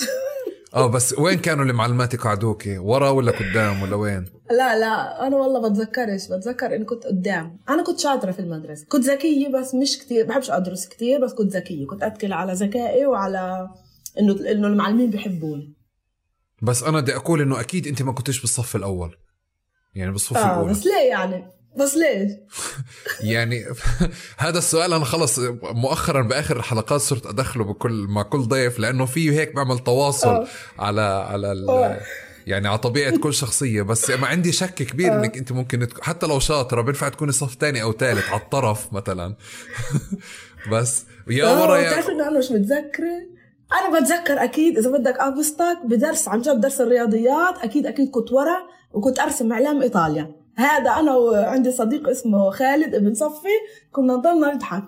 آه 0.75 0.87
بس 0.87 1.19
وين 1.19 1.39
كانوا 1.39 1.64
المعلمات 1.64 2.14
يقعدوك 2.14 2.62
ورا 2.66 3.11
ولا 3.11 3.33
قدام 3.33 3.83
ولا 3.83 3.97
وين؟ 3.97 4.25
لا 4.51 4.78
لا 4.78 5.26
أنا 5.26 5.36
والله 5.36 5.68
بتذكرش 5.68 6.28
بتذكر 6.28 6.74
إني 6.74 6.84
كنت 6.84 7.07
قدام. 7.07 7.59
أنا 7.68 7.82
كنت 7.82 8.01
شاطرة 8.01 8.32
في 8.32 8.38
المدرسة. 8.38 8.86
كنت 8.88 9.05
ذكية 9.05 9.49
بس 9.49 9.74
مش 9.74 9.99
كتير 9.99 10.26
بحبش 10.26 10.51
أدرس 10.51 10.86
كتير 10.86 11.24
بس 11.24 11.32
كنت 11.32 11.57
ذكية. 11.57 11.86
كنت 11.86 12.03
أتكل 12.03 12.32
على 12.32 12.53
ذكائي 12.53 13.07
وعلى 13.07 13.68
إنه 14.18 14.51
إنه 14.51 14.66
المعلمين 14.66 15.11
بيحبوني. 15.11 15.74
بس 16.62 16.82
أنا 16.82 17.01
بدي 17.01 17.16
أقول 17.16 17.40
إنه 17.40 17.61
أكيد 17.61 17.86
أنت 17.86 18.03
ما 18.03 18.12
كنتش 18.12 18.40
بالصف 18.40 18.76
الأول. 18.76 19.16
يعني 19.94 20.12
بالصف 20.12 20.36
آه 20.36 20.44
الأول 20.44 20.70
بس 20.70 20.86
ليه 20.86 21.09
يعني؟ 21.11 21.59
بس 21.76 21.96
ليش؟ 21.96 22.32
يعني 23.32 23.64
هذا 24.38 24.59
السؤال 24.59 24.92
أنا 24.92 25.05
خلص 25.05 25.38
مؤخرا 25.62 26.22
بآخر 26.22 26.57
الحلقات 26.57 27.01
صرت 27.01 27.26
أدخله 27.26 27.64
بكل 27.64 28.07
مع 28.09 28.22
كل 28.22 28.40
ضيف 28.40 28.78
لأنه 28.78 29.07
فيه 29.07 29.30
هيك 29.30 29.55
بعمل 29.55 29.78
تواصل 29.78 30.28
أوه. 30.28 30.49
على 30.78 31.01
على 31.01 31.53
أوه. 31.68 32.01
يعني 32.49 32.68
على 32.68 32.78
طبيعة 32.78 33.18
كل 33.18 33.34
شخصية 33.34 33.82
بس 33.82 34.11
ما 34.11 34.26
عندي 34.26 34.53
شك 34.53 34.74
كبير. 34.74 35.14
إنك 35.14 35.36
أنت 35.36 35.53
ممكن 35.53 35.88
تك... 35.88 36.05
حتى 36.05 36.26
لو 36.26 36.38
شاطرة 36.38 36.80
بينفع 36.80 37.09
تكوني 37.09 37.32
صف 37.32 37.55
ثاني 37.55 37.82
أو 37.82 37.92
ثالث 37.92 38.30
على 38.30 38.40
الطرف 38.40 38.92
مثلا. 38.92 39.34
بس 40.72 41.05
يا 41.30 41.46
ورا 41.46 41.76
يا 41.76 41.90
بتعرف 41.90 42.09
إنه 42.09 42.28
أنا 42.28 42.38
مش 42.38 42.51
متذكرة؟ 42.51 43.38
أنا 43.72 44.01
بتذكر 44.01 44.44
أكيد 44.44 44.78
إذا 44.78 44.90
بدك 44.90 45.16
ابسطك 45.18 45.78
بدرس 45.84 46.28
عن 46.28 46.40
جد 46.40 46.61
درس 46.61 46.80
الرياضيات 46.80 47.59
أكيد 47.59 47.86
أكيد 47.86 48.11
كنت 48.11 48.32
ورا 48.32 48.59
وكنت 48.92 49.20
أرسم 49.20 49.53
إعلام 49.53 49.82
إيطاليا. 49.82 50.34
هذا 50.57 50.90
أنا 50.90 51.14
وعندي 51.14 51.72
صديق 51.72 52.09
اسمه 52.09 52.51
خالد 52.51 52.94
ابن 52.94 53.14
صفي 53.14 53.57
كنا 53.92 54.16
نضلنا 54.16 54.55
نضحك. 54.55 54.84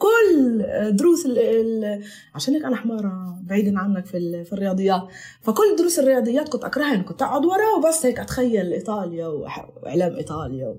كل 0.00 0.62
دروس 0.96 1.26
ال 1.26 1.38
ال 1.38 2.02
عشان 2.34 2.54
هيك 2.54 2.64
أنا 2.64 2.76
حمارة 2.76 3.38
بعيدا 3.42 3.78
عنك 3.78 4.06
في 4.06 4.44
في 4.44 4.52
الرياضيات. 4.52 5.08
فكل 5.42 5.76
دروس 5.78 5.98
الرياضيات 5.98 6.48
كنت 6.48 6.64
اكرهها 6.64 6.92
يعني 6.92 7.04
كنت 7.04 7.22
أقعد 7.22 7.44
ورا 7.44 7.76
وبس 7.78 8.06
هيك 8.06 8.20
أتخيل 8.20 8.72
إيطاليا 8.72 9.26
وإعلام 9.26 10.16
إيطاليا 10.16 10.66
و... 10.68 10.76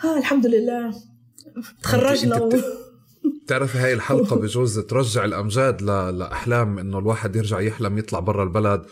ها 0.00 0.18
الحمد 0.18 0.46
لله. 0.46 0.94
تخرجنا 1.82 2.42
و... 2.42 2.52
بتعرفي 3.44 3.78
هاي 3.78 3.92
الحلقة 3.92 4.36
بجوز 4.40 4.78
ترجع 4.78 5.24
الأمجاد 5.24 5.82
ل... 5.82 6.18
لأحلام 6.18 6.78
إنه 6.78 6.98
الواحد 6.98 7.36
يرجع 7.36 7.60
يحلم 7.60 7.98
يطلع 7.98 8.20
برا 8.20 8.44
البلد 8.44 8.82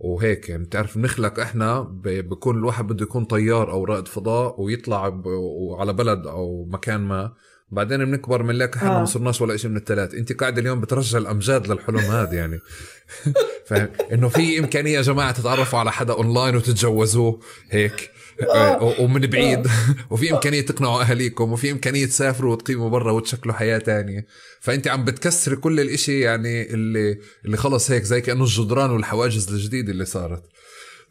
وهيك. 0.00 0.48
يعني 0.48 0.64
بتعرف 0.64 0.98
بنخلق 0.98 1.40
إحنا 1.40 1.80
بكون 2.04 2.58
الواحد 2.58 2.86
بده 2.86 3.02
يكون 3.02 3.24
طيار 3.24 3.70
أو 3.70 3.84
رائد 3.84 4.08
فضاء 4.08 4.60
ويطلع 4.60 5.08
ب... 5.08 5.24
على 5.78 5.92
بلد 5.92 6.26
أو 6.26 6.64
مكان 6.64 7.00
ما. 7.00 7.32
بعدين 7.72 8.04
بنكبر 8.04 8.42
بنلاقي 8.42 8.78
حالنا 8.78 8.98
ما 8.98 9.04
صرناش 9.04 9.40
ولا 9.40 9.56
شيء 9.56 9.70
من 9.70 9.76
الثلاث 9.76 10.14
انت 10.14 10.32
قاعدة 10.32 10.60
اليوم 10.60 10.80
بترجع 10.80 11.18
الأمجاد 11.18 11.66
للحلم 11.66 11.98
هذا 11.98 12.32
يعني. 12.32 12.60
فاهم؟ 13.66 13.88
إنه 14.12 14.28
في 14.28 14.58
إمكانية 14.58 14.96
يا 14.96 15.02
جماعة 15.02 15.32
تتعرفوا 15.32 15.78
على 15.78 15.92
حدا 15.92 16.12
اونلاين 16.12 16.56
وتتجوزوه 16.56 17.40
هيك 17.70 18.10
ومن 18.98 19.20
بعيد. 19.20 19.66
وفي 20.10 20.32
إمكانية 20.32 20.60
تقنعوا 20.60 21.02
أهاليكم 21.02 21.52
وفي 21.52 21.70
إمكانية 21.70 22.06
تسافروا 22.06 22.52
وتقيموا 22.52 22.90
برا 22.90 23.12
وتشكلوا 23.12 23.54
حياة 23.54 23.78
تانية. 23.78 24.26
فأنت 24.60 24.88
عم 24.88 25.04
بتكسري 25.04 25.56
كل 25.56 25.80
الإشي 25.80 26.20
يعني 26.20 26.74
اللي 26.74 27.18
اللي 27.44 27.56
خلص 27.56 27.90
هيك 27.90 28.02
زي 28.02 28.20
كأنه 28.20 28.44
الجدران 28.44 28.90
والحواجز 28.90 29.52
الجديدة 29.52 29.92
اللي 29.92 30.04
صارت. 30.04 30.42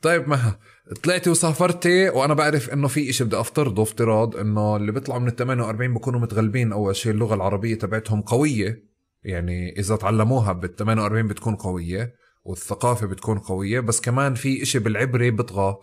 طيب 0.01 0.27
مها 0.27 0.59
طلعتي 0.95 1.29
وسافرتي 1.29 2.09
وأنا 2.09 2.33
بعرف 2.33 2.69
إنه 2.69 2.87
في 2.87 3.09
إشي 3.09 3.23
بدي 3.23 3.39
أفترضه 3.39 3.83
افتراض 3.83 4.35
إنه 4.35 4.75
اللي 4.75 4.91
بيطلعوا 4.91 5.19
من 5.19 5.27
ال 5.27 5.35
48 5.35 5.93
بكونوا 5.93 6.19
متغلبين 6.19 6.71
اول 6.71 6.95
شيء 6.95 7.11
اللغة 7.11 7.35
العربية 7.35 7.75
تبعتهم 7.75 8.21
قوية. 8.21 8.91
يعني 9.23 9.79
إذا 9.79 9.95
تعلموها 9.95 10.53
بال 10.53 10.75
48 10.75 11.27
بتكون 11.27 11.55
قوية 11.55 12.15
والثقافة 12.43 13.07
بتكون 13.07 13.39
قوية 13.39 13.79
بس 13.79 14.01
كمان 14.01 14.33
في 14.33 14.61
إشي 14.63 14.79
بالعبري 14.79 15.31
بطغى 15.31 15.77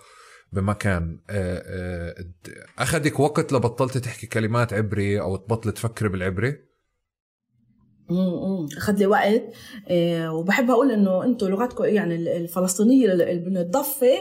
بمكان. 0.52 1.20
أخذك 2.78 3.20
وقت 3.20 3.52
لبطلت 3.52 3.98
تحكي 3.98 4.26
كلمات 4.26 4.72
عبري 4.72 5.20
أو 5.20 5.36
تبطل 5.36 5.72
تفكري 5.72 6.08
بالعبري 6.08 6.68
اخذ 8.76 8.94
لي 8.96 9.06
وقت. 9.06 9.42
وبحب 10.32 10.70
أقول 10.70 10.90
إنه 10.90 11.24
أنتم 11.24 11.46
لغتكم 11.48 11.84
يعني 11.84 12.14
الفلسطينية 12.14 13.12
اللي 13.12 13.50
من 13.50 13.56
الضفه 13.56 14.16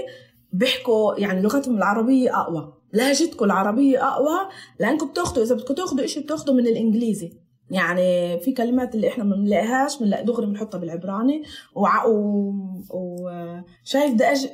بيحكوا 0.54 1.20
يعني 1.20 1.42
لغتهم 1.42 1.78
العربية 1.78 2.40
أقوى. 2.42 2.74
لهجتكم 2.94 3.46
العربية 3.46 4.08
أقوى 4.08 4.50
لأنكم 4.80 5.08
بتأخذوا 5.08 5.44
إذا 5.44 5.56
بدكم 5.56 5.74
تأخذوا 5.74 6.06
شيء 6.06 6.24
بتأخذوا 6.24 6.56
من 6.56 6.68
الإنجليزي. 6.68 7.34
يعني 7.72 8.40
في 8.40 8.52
كلمات 8.52 8.96
اللي 8.96 9.08
إحنا 9.08 9.24
ما 9.24 9.36
بنلاقيهاش 9.36 10.00
بنلاقي 10.00 10.26
دغري 10.26 10.46
بنحطها 10.46 10.78
بالعبراني. 10.78 11.44
وع... 11.76 12.06
و... 12.06 12.54
وشايف 12.90 14.14
بدي 14.14 14.24
أجي 14.24 14.50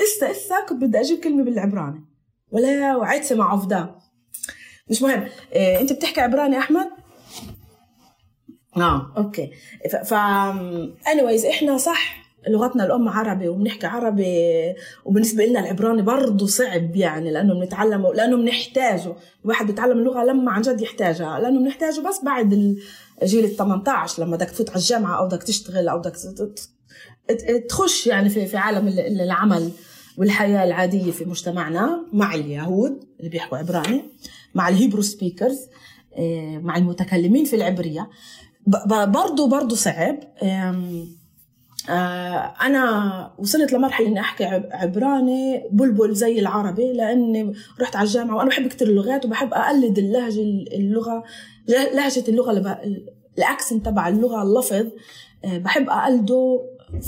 اسا 0.00 0.30
اسا 0.30 0.66
كنت 0.68 0.82
بدي 0.84 1.00
أجيب 1.00 1.20
كلمة 1.20 1.44
بالعبراني. 1.44 2.04
ولا 2.50 2.96
وعدت 2.96 3.32
مع 3.32 3.52
عفدا. 3.52 3.94
مش 4.90 5.02
مهم. 5.02 5.28
إيه 5.52 5.80
أنت 5.80 5.92
بتحكي 5.92 6.20
عبراني 6.20 6.58
أحمد؟ 6.58 6.88
آه 8.76 9.12
أوكي. 9.16 9.50
ف, 9.90 9.96
ف... 9.96 10.14
anyways 11.04 11.46
إحنا 11.48 11.76
صح. 11.76 12.27
لغتنا 12.48 12.84
الأم 12.84 13.08
عربي 13.08 13.48
وبنحكي 13.48 13.86
عربي 13.86 14.24
وبالنسبة 15.04 15.44
لنا 15.44 15.60
العبراني 15.60 16.02
برضه 16.02 16.46
صعب 16.46 16.96
يعني 16.96 17.30
لأنه 17.30 17.54
بنتعلمه 17.54 18.14
لأنه 18.14 18.36
بنحتاجه. 18.36 19.12
الواحد 19.44 19.66
بيتعلم 19.66 19.98
اللغة 19.98 20.24
لما 20.24 20.52
عن 20.52 20.62
جد 20.62 20.80
يحتاجها 20.80 21.40
لأنه 21.40 21.60
بنحتاجه 21.60 22.00
بس 22.00 22.24
بعد 22.24 22.76
الجيل 23.22 23.44
ال 23.44 23.56
18 23.56 24.22
لما 24.22 24.36
بدك 24.36 24.50
تفوت 24.50 24.70
على 24.70 24.78
الجامعة 24.78 25.18
أو 25.18 25.26
بدك 25.26 25.42
تشتغل 25.42 25.88
أو 25.88 25.98
بدك 25.98 26.14
تخش 27.68 28.06
يعني 28.06 28.28
في 28.28 28.46
في 28.46 28.56
عالم 28.56 28.88
العمل 28.98 29.70
والحياة 30.18 30.64
العادية 30.64 31.12
في 31.12 31.24
مجتمعنا 31.24 32.04
مع 32.12 32.34
اليهود 32.34 33.04
اللي 33.18 33.30
بيحكوا 33.30 33.58
عبراني 33.58 34.04
مع 34.54 34.68
ال 34.68 34.73
Hebrew 34.73 35.02
speakers 35.02 35.58
مع 36.62 36.76
المتكلمين 36.76 37.44
في 37.44 37.56
العبرية. 37.56 38.10
برضه 39.06 39.48
برضه 39.48 39.76
صعب. 39.76 40.16
أنا 41.88 43.30
وصلت 43.38 43.72
لمرحلة 43.72 44.06
إني 44.08 44.20
أحكي 44.20 44.44
عبراني 44.72 45.68
بلبل 45.72 46.14
زي 46.14 46.38
العربي 46.38 46.92
لأني 46.92 47.52
رحت 47.80 47.96
على 47.96 48.06
الجامعة 48.06 48.36
وأنا 48.36 48.48
بحب 48.48 48.66
كتير 48.66 48.88
اللغات 48.88 49.24
وبحب 49.24 49.54
أقلد 49.54 49.98
اللهجة 49.98 50.40
اللغة 50.74 51.24
لهجة 51.68 52.24
اللغة 52.28 52.80
الأكسنت 53.38 53.86
تبع 53.86 54.08
اللغة 54.08 54.42
اللفظ 54.42 54.86
بحب 55.44 55.90
أقلده. 55.90 56.60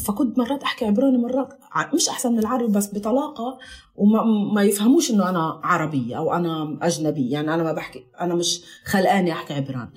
فكنت 0.06 0.38
مرات 0.38 0.62
أحكي 0.62 0.84
عبراني 0.84 1.18
مرات 1.18 1.48
مش 1.94 2.08
أحسن 2.08 2.32
من 2.32 2.38
العربي 2.38 2.72
بس 2.72 2.94
بطلاقة 2.94 3.58
وما 3.96 4.22
ما 4.54 4.62
يفهموش 4.62 5.10
إنه 5.10 5.28
أنا 5.28 5.60
عربية 5.64 6.16
أو 6.18 6.32
أنا 6.34 6.78
اجنبي 6.82 7.30
يعني 7.30 7.54
أنا 7.54 7.62
ما 7.62 7.72
بحكي 7.72 8.06
أنا 8.20 8.34
مش 8.34 8.62
خلقاني 8.84 9.32
أحكي 9.32 9.54
عبراني 9.54 9.90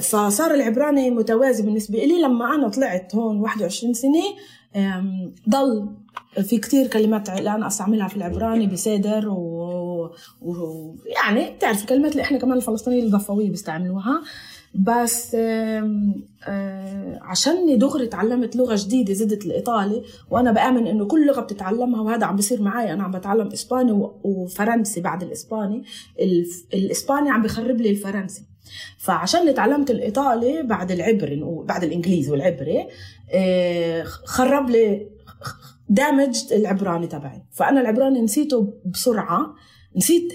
فصار 0.00 0.54
العبراني 0.54 1.10
متوازي 1.10 1.62
بالنسبة 1.62 1.98
لي 1.98 2.22
لما 2.22 2.54
أنا 2.54 2.68
طلعت 2.68 3.14
هون 3.14 3.40
21 3.40 3.94
سنة 3.94 4.22
ضل 5.48 5.88
في 6.42 6.58
كتير 6.58 6.86
كلمات 6.86 7.28
اللي 7.28 7.54
أنا 7.54 7.66
أستعملها 7.66 8.08
في 8.08 8.16
العبراني 8.16 8.66
بصدر 8.66 9.28
و... 9.28 10.10
و... 10.42 10.94
يعني 11.06 11.50
بتعرف 11.50 11.80
الكلمات 11.82 12.12
اللي 12.12 12.22
إحنا 12.22 12.38
كمان 12.38 12.56
الفلسطينيين 12.56 13.04
الضفويه 13.04 13.50
بيستعملوها. 13.50 14.22
بس 14.74 15.36
عشان 17.20 17.78
دغري 17.78 18.06
تعلمت 18.06 18.56
لغة 18.56 18.74
جديدة 18.78 19.14
زدت 19.14 19.46
الإيطالي 19.46 20.02
وأنا 20.30 20.52
بآمن 20.52 20.86
إنه 20.86 21.06
كل 21.06 21.26
لغة 21.26 21.40
بتتعلمها 21.40 22.00
وهذا 22.00 22.26
عم 22.26 22.36
بيصير 22.36 22.62
معي 22.62 22.92
أنا 22.92 23.02
عم 23.02 23.10
بتعلم 23.10 23.48
إسباني 23.52 23.92
وفرنسي 24.24 25.00
بعد 25.00 25.22
الإسباني. 25.22 25.84
الإسباني 26.74 27.30
عم 27.30 27.42
بخرب 27.42 27.80
لي 27.80 27.90
الفرنسي. 27.90 28.42
فعشان 28.98 29.54
تعلمت 29.54 29.90
الإيطالي 29.90 30.62
بعد 30.62 30.90
العبري 30.90 31.40
بعد 31.64 31.84
الإنجليزي 31.84 32.30
والعبري 32.30 32.86
خرب 34.24 34.70
لي 34.70 35.08
دامج 35.88 36.36
العبراني 36.52 37.06
تبعي. 37.06 37.42
فأنا 37.52 37.80
العبراني 37.80 38.20
نسيته 38.20 38.74
بسرعة 38.84 39.54
نسيت 39.96 40.32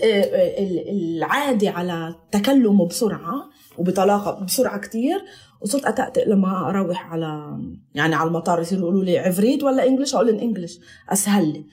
العادي 0.89 1.67
على 1.67 2.15
تكلمه 2.31 2.87
بسرعة 2.87 3.49
وبطلاقة 3.77 4.45
بسرعة 4.45 4.79
كتير. 4.79 5.21
وصرت 5.61 5.85
أتأتأ 5.85 6.21
لما 6.29 6.69
أروح 6.69 7.13
على 7.13 7.59
يعني 7.95 8.15
على 8.15 8.27
المطار 8.27 8.61
يصيروا 8.61 8.83
يقولوا 8.83 9.03
لي 9.03 9.17
عفريت 9.17 9.63
ولا 9.63 9.87
انجلش 9.87 10.15
أقول 10.15 10.29
انجلش 10.29 10.79
أسهل 11.09 11.53
لي. 11.53 11.65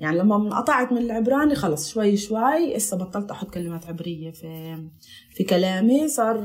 يعني 0.00 0.18
لما 0.18 0.36
انقطعت 0.36 0.92
من 0.92 0.98
العبراني 0.98 1.54
خلص 1.54 1.88
شوي 1.92 2.16
شوي 2.16 2.76
هسه 2.76 2.96
بطلت 2.96 3.30
أحط 3.30 3.50
كلمات 3.50 3.86
عبرية 3.86 4.30
في 4.30 4.76
في 5.34 5.44
كلامي 5.44 6.08
صار 6.08 6.40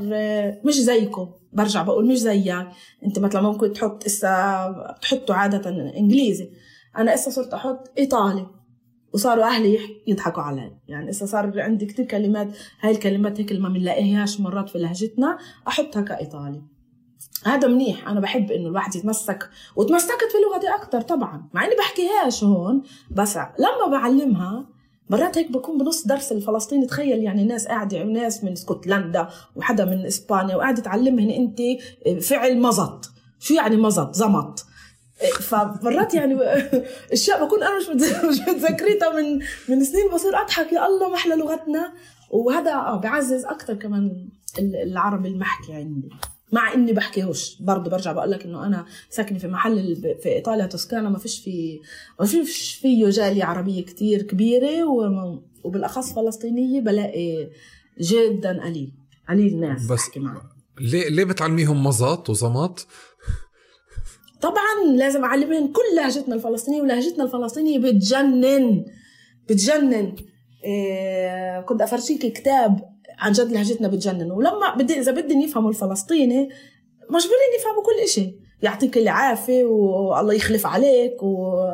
مش 0.64 0.74
زيكم. 0.74 1.30
برجع 1.52 1.82
بقول 1.82 2.06
مش 2.06 2.18
زيك. 2.18 2.66
أنت 3.06 3.18
مثلا 3.18 3.42
ممكن 3.42 3.72
تحط 3.72 4.04
هسه 4.04 4.70
بتحطوا 4.70 5.34
عادة 5.34 5.70
إنجليزي. 5.96 6.50
أنا 6.96 7.14
هسه 7.14 7.30
صرت 7.30 7.54
أحط 7.54 7.90
إيطالي. 7.98 8.46
وصاروا 9.12 9.44
أهلي 9.44 9.78
يضحكوا 10.06 10.42
علي. 10.42 10.72
يعني 10.88 11.10
هسه 11.10 11.26
صار 11.26 11.60
عندي 11.60 11.86
كتير 11.86 12.04
كلمات 12.04 12.48
هاي 12.80 12.90
الكلمات 12.90 13.40
هيك 13.40 13.50
اللي 13.50 13.62
ما 13.62 13.68
بنلاقيهاش 13.68 14.40
مرات 14.40 14.68
في 14.68 14.78
لهجتنا 14.78 15.38
أحطها 15.68 16.02
كإيطالي. 16.02 16.62
هذا 17.44 17.68
منيح. 17.68 18.08
أنا 18.08 18.20
بحب 18.20 18.50
إنه 18.50 18.68
الواحد 18.68 18.94
يتمسك 18.96 19.50
وتمسكت 19.76 20.28
في 20.32 20.38
لغتي 20.46 20.68
أكثر 20.68 21.00
طبعا. 21.00 21.48
مع 21.54 21.64
إني 21.64 21.74
بحكيهاش 21.74 22.44
هون 22.44 22.82
بس 23.10 23.36
لما 23.36 23.86
بعلمها 23.90 24.66
مرات 25.10 25.38
هيك 25.38 25.52
بكون 25.52 25.78
بنص 25.78 26.06
درس 26.06 26.32
الفلسطيني. 26.32 26.86
تخيل 26.86 27.22
يعني 27.22 27.44
ناس 27.44 27.66
قاعدة 27.66 28.02
ناس 28.02 28.44
من 28.44 28.52
اسكتلندا 28.52 29.28
وحدا 29.56 29.84
من 29.84 30.06
إسبانيا 30.06 30.56
وقاعدة 30.56 30.82
تعلمهن 30.82 31.30
أنت 31.30 31.58
فعل 32.22 32.60
مزط. 32.60 33.10
شو 33.38 33.54
يعني 33.54 33.76
مزط؟ 33.76 34.14
زمط. 34.14 34.66
فمرات 35.40 36.14
يعني 36.14 36.38
أشياء 37.12 37.44
بكون 37.46 37.62
أنا 37.62 37.78
مش 37.78 37.88
متذكريتها 38.48 39.10
من 39.20 39.38
من 39.68 39.84
سنين. 39.84 40.10
بصير 40.14 40.40
أضحك 40.40 40.72
يا 40.72 40.86
الله 40.86 41.08
ما 41.08 41.14
أحلى 41.14 41.34
لغتنا. 41.34 41.92
وهذا 42.30 42.72
آه 42.72 42.96
بعزز 42.96 43.44
أكثر 43.44 43.74
كمان 43.74 44.28
العربي 44.58 45.28
المحكي 45.28 45.72
عندي. 45.72 46.08
مع 46.52 46.74
إني 46.74 46.92
بحكيهوش. 46.92 47.62
برضه 47.62 47.90
برجع 47.90 48.12
بقول 48.12 48.30
لك 48.30 48.44
إنه 48.44 48.66
أنا 48.66 48.86
ساكنة 49.10 49.38
في 49.38 49.48
محل 49.48 49.96
في 50.22 50.28
إيطاليا 50.28 50.66
توسكانا 50.66 51.08
ما 51.08 51.18
فيش 51.18 51.38
في 51.38 51.80
ما 52.20 52.26
فيش 52.26 52.74
فيه 52.74 53.08
جالية 53.10 53.44
عربية 53.44 53.84
كتير 53.84 54.22
كبيرة 54.22 54.84
وبالأخص 55.64 56.12
فلسطينية 56.14 56.80
بلاقي 56.80 57.50
جدا 58.00 58.62
قليل. 58.64 58.92
قليل 59.28 59.60
ناس 59.60 59.84
بس 59.86 60.06
بحكي 60.06 60.20
معهم 60.20 60.48
ليه 60.80 61.08
ليه 61.08 61.24
بتعلميهم 61.24 61.84
مزط 61.86 62.30
وزمط؟ 62.30 62.86
طبعا 64.40 64.96
لازم 64.96 65.24
أعلمهم 65.24 65.72
كل 65.72 65.96
لهجتنا 65.96 66.34
الفلسطينية 66.34 66.82
ولهجتنا 66.82 67.24
الفلسطينية 67.24 67.78
بتجنن. 67.78 68.84
بتجنن. 69.48 70.16
إيه 70.64 71.60
كنت 71.60 71.82
أفرجيك 71.82 72.32
كتاب 72.32 72.80
عن 73.20 73.32
جد 73.32 73.52
لهجتنا 73.52 73.88
بتجنن. 73.88 74.30
ولما 74.30 74.74
بدي 74.74 74.98
إذا 74.98 75.12
بدهم 75.12 75.40
يفهموا 75.40 75.70
الفلسطيني 75.70 76.48
مجبورين 77.10 77.50
يفهموا 77.58 77.82
كل 77.82 78.02
إشي. 78.04 78.34
يعطيك 78.62 78.98
العافية 78.98 79.64
والله 79.64 80.34
يخلف 80.34 80.66
عليك 80.66 81.22
و... 81.22 81.64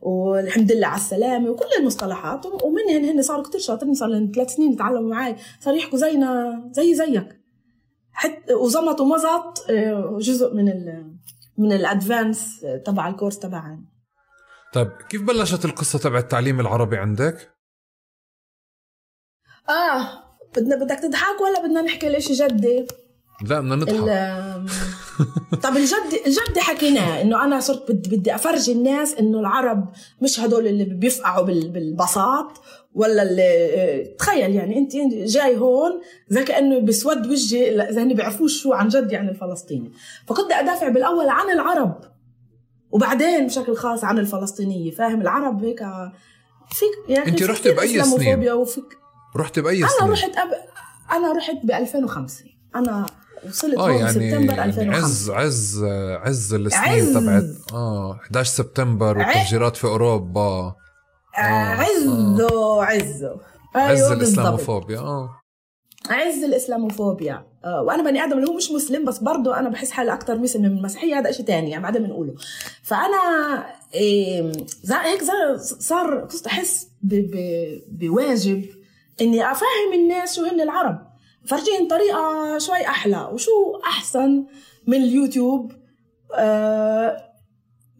والحمد 0.00 0.72
لله 0.72 0.86
على 0.86 0.96
السلامة 0.96 1.50
وكل 1.50 1.68
المصطلحات. 1.78 2.46
ومنهن 2.46 3.04
هن 3.04 3.22
صاروا 3.22 3.44
كتير 3.44 3.60
شاطرين. 3.60 3.94
صار 3.94 4.08
لهم 4.08 4.32
ثلاث 4.34 4.54
سنين 4.54 4.72
يتعلموا 4.72 5.10
معي 5.10 5.36
صاروا 5.60 5.78
يحكوا 5.78 5.98
زينا 5.98 6.62
زي 6.72 6.94
زيك. 6.94 7.40
حتى 8.12 8.54
وزمط 8.54 9.00
ومزط 9.00 9.70
آه، 9.70 10.18
جزء 10.20 10.54
من 10.54 10.68
ال 10.68 11.16
من 11.58 11.72
الأدفانس 11.72 12.66
تبع 12.86 13.08
الكورس 13.08 13.38
تبعنا 13.38 13.84
طيب 14.72 14.92
كيف 15.08 15.22
بلشت 15.22 15.64
القصة 15.64 15.98
تبع 15.98 16.18
التعليم 16.18 16.60
العربي 16.60 16.96
عندك؟ 16.96 17.54
آه 19.68 20.29
بدنا 20.56 20.76
بدك 20.76 20.98
تضحك 20.98 21.40
ولا 21.40 21.66
بدنا 21.66 21.82
نحكي 21.82 22.08
ليش 22.08 22.32
جدي؟ 22.32 22.86
لا 23.48 23.60
بدنا 23.60 23.76
نضحك 23.76 24.00
طب 25.62 25.76
الجد 25.76 26.20
الجد 26.26 26.58
حكيناه 26.58 27.22
إنه 27.22 27.44
أنا 27.44 27.60
صرت 27.60 27.92
بدي 27.92 28.16
بدي 28.16 28.34
أفرجي 28.34 28.72
الناس 28.72 29.14
إنه 29.14 29.40
العرب 29.40 29.92
مش 30.22 30.40
هدول 30.40 30.66
اللي 30.66 30.84
بيفقعوا 30.84 31.44
بالبساط 31.44 32.60
ولا 32.94 33.22
اللي 33.22 34.14
تخيل 34.18 34.54
يعني 34.54 34.78
أنت 34.78 34.96
جاي 35.12 35.56
هون 35.56 36.00
زي 36.28 36.44
كأنه 36.44 36.78
بسود 36.78 37.26
وجهي 37.26 37.82
إذا 37.90 38.02
هن 38.02 38.14
بيعرفوش 38.14 38.62
شو 38.62 38.72
عن 38.72 38.88
جد 38.88 39.12
يعني 39.12 39.30
الفلسطيني 39.30 39.92
فكنت 40.26 40.52
أدافع 40.52 40.88
بالأول 40.88 41.28
عن 41.28 41.50
العرب 41.50 42.00
وبعدين 42.90 43.46
بشكل 43.46 43.76
خاص 43.76 44.04
عن 44.04 44.18
الفلسطينية 44.18 44.90
فاهم 44.90 45.20
العرب 45.20 45.64
هيك 45.64 45.78
فيك 46.72 47.08
يعني 47.08 47.28
انت 47.28 47.42
رحت 47.42 47.68
بأي 47.68 48.04
سنين؟ 48.04 48.48
وفيك 48.48 48.99
رحت 49.36 49.58
بأي 49.58 49.76
سنين؟ 49.76 49.90
أنا 50.02 50.12
رحت 50.12 50.36
أب... 50.36 50.48
أنا 51.12 51.32
رحت 51.32 51.56
ب 51.64 51.70
2005 51.70 52.44
أنا 52.76 53.06
وصلت 53.48 53.78
آه 53.78 53.90
يعني 53.90 54.12
سبتمبر 54.12 54.62
2005 54.62 54.96
عز 54.96 55.30
عز 55.30 55.84
عز 56.22 56.54
السنين 56.54 57.14
تبعت. 57.14 57.44
آه 57.72 58.18
11 58.22 58.50
سبتمبر 58.50 59.18
والتفجيرات 59.18 59.76
في 59.76 59.84
أوروبا. 59.84 60.74
آه 61.38 61.40
عزه 61.40 62.48
آه. 62.52 62.84
عزه 62.84 63.40
عز 63.74 64.00
أيوة 64.00 64.12
الإسلاموفوبيا 64.12 64.98
آه. 64.98 65.40
عز 66.10 66.44
الإسلاموفوبيا. 66.44 67.46
آه 67.64 67.82
وأنا 67.82 68.02
بني 68.02 68.24
آدم 68.24 68.38
اللي 68.38 68.48
هو 68.48 68.56
مش 68.56 68.70
مسلم 68.70 69.04
بس 69.04 69.18
برضه 69.18 69.58
أنا 69.58 69.68
بحس 69.68 69.90
حالي 69.90 70.12
أكثر 70.12 70.38
مسلم 70.38 70.62
من 70.62 70.78
المسيحية. 70.78 71.18
هذا 71.18 71.30
شيء 71.30 71.46
ثاني 71.46 71.70
يعني 71.70 71.82
بعدين 71.82 72.02
بنقوله. 72.02 72.34
فأنا 72.82 73.16
إيه 73.94 74.52
هيك 74.90 75.22
صار 75.60 76.28
كنت 76.32 76.46
أحس 76.46 76.88
بواجب 77.88 78.79
إني 79.20 79.50
أفهم 79.50 79.92
الناس 79.94 80.36
شو 80.36 80.44
هن 80.44 80.60
العرب. 80.60 80.98
فرجيهم 81.46 81.88
طريقة 81.88 82.58
شوي 82.58 82.86
أحلى. 82.86 83.28
وشو 83.32 83.80
أحسن 83.86 84.44
من 84.86 85.02
اليوتيوب؟ 85.02 85.72
آه 86.34 87.30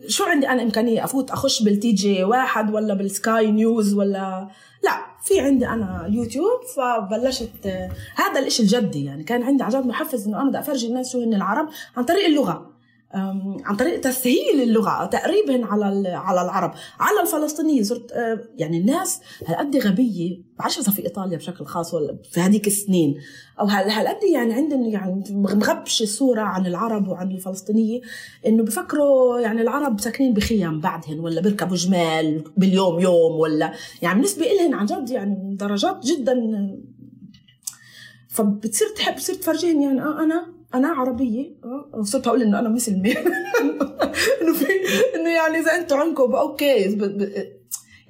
شو 0.08 0.24
عندي 0.24 0.48
أنا 0.48 0.62
إمكانية 0.62 1.04
أفوت 1.04 1.30
أخش 1.30 1.62
بال 1.62 1.92
TG 1.92 2.24
واحد 2.24 2.74
ولا 2.74 2.94
بالسكاي 2.94 3.50
نيوز 3.50 3.94
ولا؟ 3.94 4.48
لا 4.84 5.06
في 5.24 5.40
عندي 5.40 5.66
أنا 5.68 6.06
اليوتيوب 6.06 6.60
فبلشت 6.76 7.66
آه 7.66 7.90
هذا 8.16 8.40
الإشي 8.40 8.62
الجدي 8.62 9.04
يعني. 9.04 9.24
كان 9.24 9.42
عندي 9.42 9.62
عجب 9.64 9.86
محفز 9.86 10.26
إنه 10.26 10.40
أنا 10.40 10.48
بدي 10.48 10.58
أفرجي 10.58 10.86
الناس 10.86 11.12
شو 11.12 11.22
هن 11.22 11.34
العرب 11.34 11.68
عن 11.96 12.04
طريق 12.04 12.24
اللغة. 12.26 12.69
عن 13.14 13.76
طريق 13.78 14.00
تسهيل 14.00 14.62
اللغة 14.62 15.06
تقريبا 15.06 15.66
على 15.66 16.08
على 16.08 16.42
العرب. 16.42 16.74
على 17.00 17.20
الفلسطينيين 17.20 17.84
صرت 17.84 18.12
أه، 18.12 18.40
يعني 18.56 18.78
الناس 18.78 19.20
هالقد 19.46 19.76
غبية؟ 19.76 20.42
بعرفش 20.58 20.78
اذا 20.78 20.92
في 20.92 21.04
إيطاليا 21.04 21.36
بشكل 21.36 21.64
خاص 21.64 21.94
ولا 21.94 22.18
في 22.32 22.40
هذيك 22.40 22.66
السنين. 22.66 23.14
أو 23.60 23.66
هالقد 23.66 24.24
يعني 24.32 24.54
عندهم 24.54 24.84
يعني 24.84 25.24
مغبش 25.30 26.02
الصورة 26.02 26.40
عن 26.40 26.66
العرب 26.66 27.08
وعن 27.08 27.30
الفلسطينية؟ 27.30 28.00
إنه 28.46 28.62
بفكروا 28.62 29.40
يعني 29.40 29.62
العرب 29.62 30.00
ساكنين 30.00 30.34
بخيام 30.34 30.80
بعدهن 30.80 31.18
ولا 31.20 31.40
بيركبوا 31.40 31.76
جمال 31.76 32.44
باليوم 32.56 33.00
يوم 33.00 33.32
ولا 33.32 33.72
يعني 34.02 34.14
بالنسبة 34.14 34.46
لهم 34.46 34.74
عن 34.74 34.86
جد 34.86 35.10
يعني 35.10 35.56
درجات 35.56 36.06
جدا. 36.06 36.34
فبتصير 38.28 38.88
تحب 38.96 39.16
تصير 39.16 39.34
تفرجيني 39.34 39.84
يعني 39.84 40.02
آه، 40.02 40.22
أنا 40.22 40.59
أنا 40.74 40.88
عربية 40.88 41.52
آه 41.64 42.02
صرت 42.02 42.26
أقول 42.26 42.42
إنه 42.42 42.58
أنا 42.58 42.68
مسلمة. 42.68 43.10
إنه 44.42 44.52
في 44.52 44.66
إنه 45.14 45.30
يعني 45.30 45.58
إذا 45.58 45.74
أنتم 45.74 45.96
عندكم 45.96 46.34
أوكي. 46.34 46.98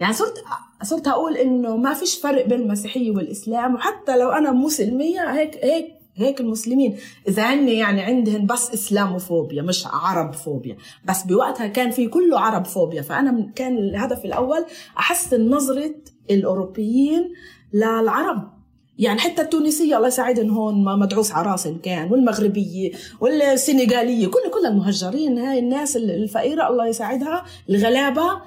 يعني 0.01 0.13
صرت 0.13 0.35
صرت 0.83 1.09
أقول 1.09 1.37
إنه 1.37 1.77
ما 1.77 1.95
فيش 1.95 2.19
فرق 2.19 2.47
بين 2.47 2.61
المسيحية 2.61 3.11
والإسلام. 3.11 3.75
وحتى 3.75 4.17
لو 4.17 4.31
أنا 4.31 4.53
مسلمية 4.53 5.33
هيك 5.33 5.65
هيك 5.65 5.87
هيك 6.17 6.41
المسلمين. 6.41 6.97
إذا 7.29 7.43
هن 7.43 7.69
يعني 7.69 8.01
عندهم 8.03 8.47
بس 8.47 8.71
إسلاموفوبيا 8.71 9.63
مش 9.63 9.87
عرب 9.87 10.33
فوبيا 10.33 10.77
بس 11.05 11.23
بوقتها 11.23 11.67
كان 11.67 11.91
في 11.91 12.09
كله 12.09 12.41
عرب 12.41 12.65
فوبيا 12.65 13.03
فأنا 13.03 13.53
كان 13.55 13.79
الهدف 13.79 14.25
الأول 14.25 14.65
أحسن 14.99 15.49
نظرة 15.49 15.95
الأوروبيين 16.31 17.33
للعرب. 17.73 18.60
يعني 19.01 19.21
حتى 19.21 19.43
التونسية 19.43 19.97
الله 19.97 20.09
يساعدهم 20.09 20.51
هون 20.51 20.85
ما 20.85 20.97
مدعوس 20.97 21.33
على 21.33 21.51
راسهم 21.51 21.79
كان 21.83 22.13
والمغربية 22.13 22.93
والسنغالية 23.21 24.27
كل 24.27 24.51
كل 24.51 24.67
المهجرين 24.67 25.39
هاي 25.39 25.59
الناس 25.59 25.97
الفقيرة 25.97 26.69
الله 26.69 26.87
يساعدها 26.87 27.45
الغلابة. 27.71 28.43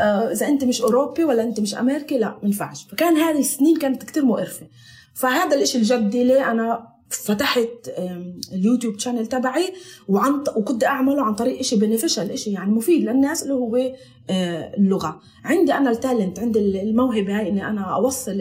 آه 0.00 0.32
إذا 0.32 0.48
أنت 0.48 0.64
مش 0.64 0.82
أوروبي 0.82 1.24
ولا 1.24 1.42
أنت 1.42 1.60
مش 1.60 1.74
أمريكي 1.74 2.18
لا 2.18 2.28
ما 2.28 2.38
ينفعش. 2.42 2.84
فكان 2.84 3.16
هذه 3.16 3.38
السنين 3.38 3.76
كانت 3.76 4.02
كتير 4.02 4.24
مقرفة. 4.24 4.66
فهذا 5.14 5.56
الإشي 5.56 5.78
الجدي 5.78 6.24
ليه 6.24 6.50
أنا 6.50 6.92
فتحت 7.08 7.68
اليوتيوب 8.52 8.98
channel 8.98 9.26
تبعي 9.26 9.72
وعن 10.08 10.44
وكنت 10.56 10.84
أعمله 10.84 11.22
عن 11.22 11.34
طريق 11.34 11.62
شيء 11.62 11.78
beneficial 11.78 12.38
شيء 12.38 12.54
يعني 12.54 12.70
مفيد 12.70 13.02
للناس 13.08 13.42
اللي 13.42 13.54
هو 13.54 13.76
آه، 14.30 14.74
اللغة. 14.76 15.20
عندي 15.44 15.72
أنا 15.72 15.90
ال 15.90 15.97
talent 15.97 16.38
عندي 16.38 16.82
الموهبة 16.82 17.38
هاي 17.38 17.48
إني 17.48 17.68
أنا 17.68 17.94
أوصل 17.94 18.32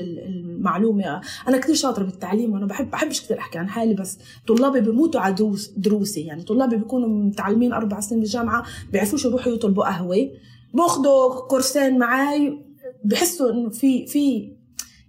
المعلومه 0.61 1.21
أنا 1.47 1.57
كثير 1.57 1.75
شاطرة 1.75 2.03
بالتعليم 2.03 2.53
وأنا 2.53 2.65
بحب 2.65 2.91
بحبش 2.91 3.21
كثير 3.21 3.39
أحكي 3.39 3.57
عن 3.57 3.69
حالي 3.69 3.93
بس 3.93 4.17
طلابي 4.47 4.81
بموتوا 4.81 5.21
على 5.21 5.33
دروس 5.33 5.67
دروسي. 5.77 6.21
يعني 6.21 6.43
طلابي 6.43 6.75
بيكونوا 6.75 7.09
متعلمين 7.09 7.73
أربع 7.73 7.99
سنين 7.99 8.21
بالجامعة 8.21 8.63
بيعرفوش 8.91 9.25
يروحوا 9.25 9.53
يطلبوا 9.53 9.85
قهوة 9.85 10.29
باخذوا 10.73 11.47
كورسين 11.47 11.99
معي 11.99 12.59
بحسوا 13.05 13.51
إنه 13.51 13.69
في 13.69 14.07
في 14.07 14.53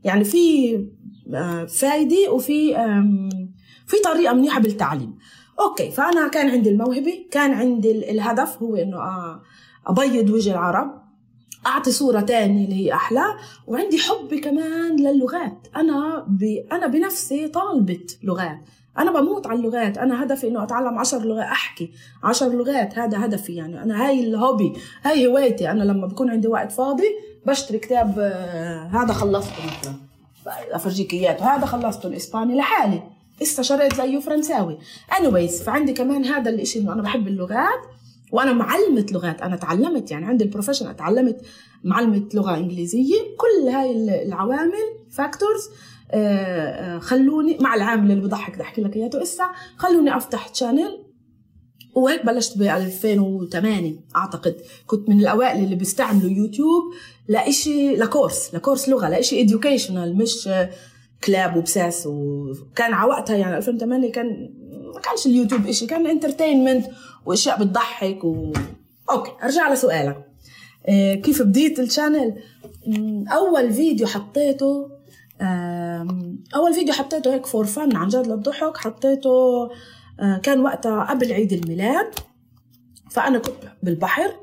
يعني 0.04 0.24
في 0.24 0.74
آه، 1.34 1.64
فايدة 1.64 2.32
وفي 2.32 2.74
في 3.86 3.96
طريقة 4.04 4.34
منيحة 4.34 4.60
بالتعليم. 4.60 5.18
أوكي 5.60 5.90
فأنا 5.90 6.28
كان 6.28 6.50
عندي 6.50 6.70
الموهبة 6.70 7.26
كان 7.30 7.52
عندي 7.52 8.10
الهدف 8.10 8.62
هو 8.62 8.76
إنه 8.76 8.96
آه، 8.96 9.42
أبيض 9.86 10.30
وجه 10.30 10.52
العرب. 10.52 11.01
أعطي 11.66 11.90
صورة 11.90 12.20
تانية 12.20 12.64
اللي 12.64 12.86
هي 12.86 12.92
أحلى 12.92 13.24
وعندي 13.66 13.98
حب 13.98 14.34
كمان 14.34 14.96
للغات. 14.96 15.66
أنا 15.76 16.24
ب... 16.28 16.42
أنا 16.72 16.86
بنفسي 16.86 17.48
طالبة 17.48 18.06
لغات. 18.22 18.58
أنا 18.98 19.20
بموت 19.20 19.46
على 19.46 19.58
اللغات. 19.58 19.98
أنا 19.98 20.22
هدفي 20.22 20.48
إنه 20.48 20.62
أتعلم 20.62 20.98
عشر 20.98 21.22
لغات 21.24 21.44
أحكي 21.46 21.90
عشر 22.22 22.48
لغات. 22.48 22.98
هذا 22.98 23.24
هدفي 23.24 23.54
يعني. 23.54 23.82
أنا 23.82 24.06
هاي 24.06 24.20
الهوبي 24.20 24.72
هاي 25.04 25.26
هوايتي. 25.26 25.70
أنا 25.70 25.82
لما 25.82 26.06
بكون 26.06 26.30
عندي 26.30 26.48
وقت 26.48 26.72
فاضي 26.72 27.08
بشتري 27.46 27.78
كتاب 27.78 28.14
آه، 28.18 28.90
هذا 28.92 29.12
خلصته 29.12 29.56
مثلا. 29.66 29.94
أفرجيك 30.72 31.12
اياه 31.12 31.56
هذا 31.56 31.66
خلصته 31.66 32.06
الإسباني 32.06 32.56
لحالي. 32.56 33.02
استشريت 33.42 33.94
زيه 33.94 34.20
فرنساوي. 34.20 34.78
Anyways 35.10 35.62
فعندي 35.62 35.92
كمان 35.92 36.24
هذا 36.24 36.50
الإشي 36.50 36.78
إنه 36.78 36.92
أنا 36.92 37.02
بحب 37.02 37.28
اللغات. 37.28 37.80
وأنا 38.32 38.52
معلمة 38.52 39.06
لغات. 39.12 39.42
أنا 39.42 39.56
تعلمت 39.56 40.10
يعني 40.10 40.26
عندي 40.26 40.44
ال 40.44 40.49
profession 40.49 40.96
تعلمت 40.96 41.40
معلمة 41.84 42.28
لغة 42.34 42.56
إنجليزية. 42.56 43.20
كل 43.36 43.68
هاي 43.68 44.22
العوامل 44.22 44.72
factors 45.10 45.70
خلوني 47.00 47.58
مع 47.60 47.74
العامل 47.74 48.10
اللي 48.10 48.22
بضحك 48.22 48.54
بدي 48.54 48.62
أحكي 48.62 48.80
لك 48.82 48.96
اياه 48.96 49.10
إسا 49.22 49.44
خلوني 49.76 50.16
أفتح 50.16 50.48
channel 50.48 51.04
وهيك 51.94 52.26
بلشت 52.26 52.58
ب 52.58 52.62
2008 52.62 53.94
أعتقد. 54.16 54.56
كنت 54.86 55.08
من 55.08 55.20
الأوائل 55.20 55.64
اللي 55.64 55.76
بيستعملوا 55.76 56.30
يوتيوب 56.30 56.82
لإشي 57.28 57.96
ل 57.96 58.05
course 58.05 58.54
ل 58.54 58.59
course 58.59 58.88
لغة 58.88 59.08
لإشي 59.08 59.40
educational 59.40 60.16
مش 60.16 60.48
كلاب 61.24 61.56
وبساس. 61.56 62.06
وكان 62.06 62.92
على 62.92 63.10
وقتها 63.10 63.36
يعني 63.36 63.56
2008 63.56 64.12
كان 64.12 64.50
ما 64.94 65.00
كانش 65.00 65.26
اليوتيوب 65.26 65.66
إشي 65.66 65.86
كان 65.86 66.06
entertainment 66.06 66.86
وأشياء 67.26 67.64
بتضحك 67.64 68.24
و... 68.24 68.52
okay 69.10 69.32
أرجع 69.42 69.72
لسؤالك. 69.72 70.28
إيه 70.88 71.22
كيف 71.22 71.42
بديت 71.42 71.80
ال 71.80 71.87
channel؟ 71.87 72.42
أول 73.32 73.72
فيديو 73.72 74.06
حطيته 74.06 74.90
أول 76.54 76.74
فيديو 76.74 76.94
حطيته 76.94 77.34
هيك 77.34 77.46
for 77.46 77.64
fun 77.64 77.96
عن 77.96 78.08
جد 78.08 78.26
للضحك 78.26 78.76
حطيته 78.76 79.70
آه، 80.20 80.38
كان 80.38 80.60
وقتها 80.60 81.04
قبل 81.04 81.32
عيد 81.32 81.52
الميلاد. 81.52 82.14
فأنا 83.10 83.38
كنت 83.38 83.54
بالبحر 83.82 84.34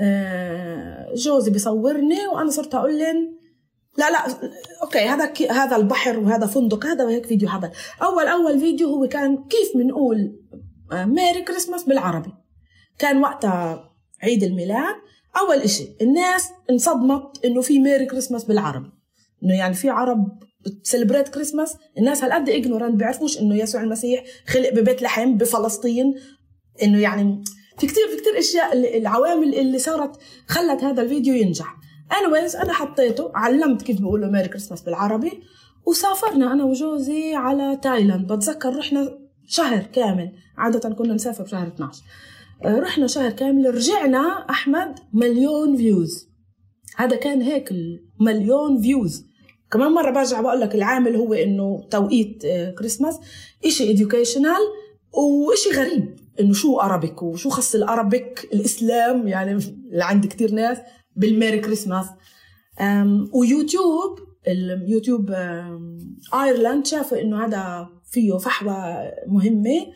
آه، 0.00 1.14
جوزي 1.14 1.50
بيصورني 1.50 2.26
وأنا 2.26 2.50
صرت 2.50 2.74
أقول 2.74 2.98
لهم 2.98 3.39
لا 4.00 4.10
لا 4.10 4.50
okay 4.82 4.98
هذا 4.98 5.32
هذا 5.50 5.76
البحر 5.76 6.18
وهذا 6.18 6.46
فندق 6.46 6.86
هذا 6.86 7.04
وهيك 7.04 7.26
فيديو 7.26 7.48
هذا 7.48 7.72
أول 8.02 8.26
أول 8.26 8.60
فيديو 8.60 8.88
هو 8.88 9.08
كان 9.08 9.36
كيف 9.36 9.76
بنقول 9.76 10.40
Merry 10.92 11.42
Christmas 11.42 11.84
بالعربي. 11.84 12.32
كان 12.98 13.22
وقتها 13.22 13.90
عيد 14.22 14.42
الميلاد. 14.42 14.94
أول 15.38 15.56
إشي 15.56 15.88
الناس 16.00 16.48
انصدمت 16.70 17.44
إنه 17.44 17.60
في 17.60 17.78
Merry 17.78 18.06
Christmas 18.06 18.44
بالعربي. 18.44 18.90
إنه 19.44 19.54
يعني 19.58 19.74
في 19.74 19.90
عرب 19.90 20.38
بت 20.60 20.72
celebrate 20.72 21.28
Christmas. 21.28 21.76
الناس 21.98 22.24
هالقد 22.24 22.48
ignorant 22.48 22.94
بيعرفوش 22.94 23.38
إنه 23.38 23.56
يسوع 23.56 23.80
المسيح 23.80 24.24
خلق 24.46 24.70
ببيت 24.70 25.02
لحم 25.02 25.36
بفلسطين. 25.36 26.14
إنه 26.82 27.00
يعني 27.00 27.44
في 27.78 27.86
كتير 27.86 28.08
في 28.08 28.16
كتير 28.16 28.38
إشياء 28.38 28.98
العوامل 28.98 29.54
اللي 29.54 29.78
صارت 29.78 30.16
خلت 30.46 30.84
هذا 30.84 31.02
الفيديو 31.02 31.34
ينجح. 31.34 31.79
Anyways 32.10 32.60
أنا 32.60 32.72
حطيته 32.72 33.30
علمت 33.34 33.82
كيف 33.82 33.98
بيقولوا 33.98 34.30
Merry 34.30 34.48
Christmas 34.48 34.82
بالعربي 34.82 35.42
وسافرنا 35.86 36.52
أنا 36.52 36.64
وجوزي 36.64 37.34
على 37.34 37.76
تايلاند 37.82 38.32
بتذكر 38.32 38.76
رحنا 38.76 39.18
شهر 39.46 39.82
كامل 39.82 40.32
عادة 40.56 40.94
كنا 40.94 41.14
نسافر 41.14 41.44
بشهر 41.44 41.66
12 41.66 42.02
آه، 42.64 42.78
رحنا 42.78 43.06
شهر 43.06 43.30
كامل 43.30 43.74
رجعنا 43.74 44.46
أحمد 44.50 44.98
مليون 45.12 45.76
views 45.76 46.28
هذا 46.96 47.16
كان 47.16 47.42
هيك 47.42 47.70
مليون 48.20 48.82
views 48.82 49.30
كمان 49.70 49.92
مرة 49.92 50.10
برجع 50.10 50.40
بقول 50.40 50.60
لك 50.60 50.74
العامل 50.74 51.16
هو 51.16 51.34
إنه 51.34 51.86
توقيت 51.90 52.42
كريسماس 52.78 53.20
إشي 53.64 53.96
educational 53.96 54.60
وإشي 55.12 55.70
غريب 55.70 56.16
إنه 56.40 56.52
شو 56.52 56.80
Arabic 56.80 57.22
وشو 57.22 57.50
خص 57.50 57.74
ال 57.74 57.85
Arabic 57.85 58.48
الإسلام 58.52 59.28
يعني 59.28 59.52
اللي 59.52 60.04
عند 60.04 60.26
كتير 60.26 60.52
ناس. 60.52 60.78
بال 61.16 61.28
Merry 61.28 61.58
Christmas. 61.58 62.06
ويوتيوب 63.32 64.18
اليوتيوب 64.48 65.30
ايرلاند 66.34 66.86
شافوا 66.86 67.20
إنه 67.20 67.44
هذا 67.44 67.88
فيه 68.10 68.36
فحوى 68.36 69.10
مهمة. 69.26 69.86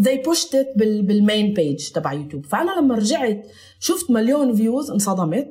They 0.00 0.16
pushed 0.28 0.52
it 0.52 0.76
بال 0.76 1.02
main 1.02 1.54
page 1.54 1.90
تبع 1.90 2.12
يوتيوب. 2.12 2.46
فأنا 2.46 2.70
لما 2.80 2.94
رجعت 2.94 3.46
شفت 3.80 4.10
مليون 4.10 4.54
views 4.54 4.90
انصدمت. 4.90 5.46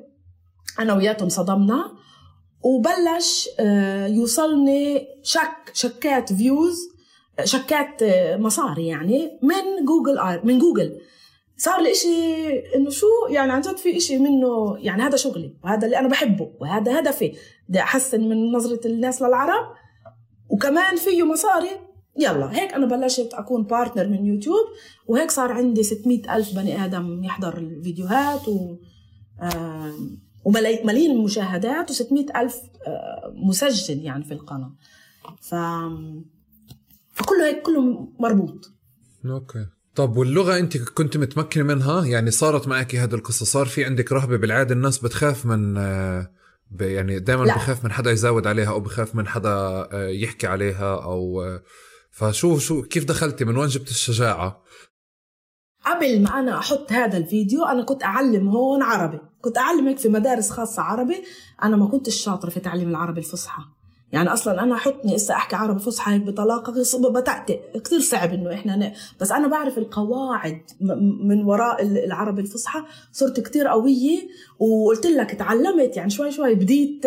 أنا 0.80 0.94
وياه 0.94 1.24
انصدمنا. 1.24 2.00
وبلش 2.64 3.50
آه، 3.60 4.08
يوصلني 4.08 5.08
شك 5.24 5.72
شكات 5.74 6.34
views 6.34 6.78
شكات 7.44 8.04
آه، 8.04 8.38
مصاري 8.38 8.88
يعني 8.88 9.40
من 9.44 9.86
جوجل 9.86 10.40
من 10.44 10.60
جوجل 10.60 11.00
صار 11.60 11.82
لي 11.82 11.92
إنه 12.76 12.90
شو 12.90 13.08
يعني 13.30 13.52
عن 13.52 13.62
جد 13.62 13.78
في 13.78 13.98
إشي 13.98 14.18
منه 14.18 14.78
يعني 14.78 15.02
هذا 15.02 15.18
شغلي 15.18 15.58
وهذا 15.64 15.86
اللي 15.86 16.00
أنا 16.00 16.08
بحبه 16.08 16.52
وهذا 16.60 17.00
هدفي. 17.00 17.34
بدي 17.70 17.80
أحسن 17.80 18.30
من 18.30 18.52
نظرة 18.52 18.88
الناس 18.88 19.22
للعرب 19.22 19.76
وكمان 20.50 20.96
فيه 20.96 21.24
مصاري. 21.24 21.70
يلا 22.18 22.60
هيك 22.60 22.74
أنا 22.74 22.86
بلشت 22.86 23.34
أكون 23.34 23.64
partner 23.64 24.08
من 24.08 24.26
يوتيوب 24.26 24.66
وهيك 25.08 25.32
صار 25.32 25.52
عندي 25.52 25.84
600 25.84 26.36
ألف 26.36 26.56
بني 26.56 26.86
آدم 26.86 27.24
يحضر 27.24 27.58
الفيديوهات 27.58 28.48
و 28.48 28.76
وملايين 30.46 31.12
المشاهدات 31.12 31.92
و600 31.92 32.36
ألف 32.36 32.62
آه، 32.88 33.34
مسجل 33.36 34.00
يعني 34.00 34.24
في 34.24 34.34
القناة. 34.34 34.76
ف... 35.42 35.56
فكله 37.14 37.48
هيك 37.48 37.62
كله 37.62 38.08
مربوط. 38.20 38.72
أوكي. 39.26 39.66
طب 40.00 40.18
واللغة 40.18 40.60
أنت 40.60 40.78
كنت 40.78 41.18
متمكنة 41.18 41.64
منها؟ 41.64 42.06
يعني 42.06 42.32
صارت 42.32 42.68
معك 42.68 42.96
هذه 42.96 43.14
القصة 43.16 43.46
صار 43.46 43.66
في 43.66 43.86
عندك 43.86 44.12
رهبة 44.12 44.38
بالعادة 44.38 44.76
الناس 44.76 44.98
بتخاف 44.98 45.46
من 45.46 45.78
آه، 45.78 46.32
يعني 46.80 47.20
دائما 47.20 47.44
بخاف 47.44 47.84
من 47.84 47.92
حدا 47.92 48.12
يزود 48.12 48.48
عليها 48.48 48.70
أو 48.70 48.80
بخاف 48.80 49.16
من 49.16 49.28
حدا 49.28 49.50
آه، 49.50 50.08
يحكي 50.08 50.48
عليها 50.48 51.04
أو 51.04 51.44
فشو 52.12 52.58
شو 52.58 52.82
كيف 52.82 53.06
دخلتي؟ 53.06 53.46
من 53.46 53.58
وين 53.58 53.68
جبت 53.68 53.90
الشجاعة؟ 53.90 54.64
قبل 55.86 56.22
ما 56.22 56.40
أنا 56.40 56.60
أحط 56.60 56.92
هذا 56.92 57.18
الفيديو 57.18 57.66
أنا 57.66 57.84
كنت 57.84 58.04
أعلم 58.04 58.48
هون 58.48 58.84
عربي 58.84 59.20
كنت 59.42 59.58
أعلمك 59.58 59.98
في 59.98 60.10
مدارس 60.10 60.50
خاصة 60.50 60.82
عربي 60.82 61.24
أنا 61.64 61.78
ما 61.78 61.88
كنتش 61.88 62.16
شاطرة 62.16 62.50
في 62.50 62.60
تعليم 62.60 62.90
العربي 62.90 63.20
الفصحى. 63.20 63.62
يعني 64.12 64.34
أصلا 64.34 64.64
أنا 64.64 64.78
حطني 64.78 65.16
إسا 65.16 65.34
أحكي 65.34 65.56
عربي 65.56 65.80
فصحى 65.80 66.14
هيك 66.14 66.22
بطلاقة 66.22 66.74
بتعتق 67.10 67.60
كثير 67.86 68.00
صعب 68.00 68.34
إنه 68.34 68.54
إحنا 68.54 68.76
ن... 68.76 68.92
بس 69.22 69.32
أنا 69.32 69.48
بعرف 69.48 69.78
القواعد 69.78 70.62
من 71.24 71.44
وراء 71.44 71.82
العربي 71.82 72.42
الفصحى. 72.42 72.84
صرت 73.12 73.40
كثير 73.40 73.68
قوية 73.68 74.20
وقلت 74.60 75.06
لك 75.06 75.32
تعلمت 75.32 75.98
يعني 75.98 76.10
شوي 76.10 76.32
شوي 76.32 76.56
بديت 76.56 77.06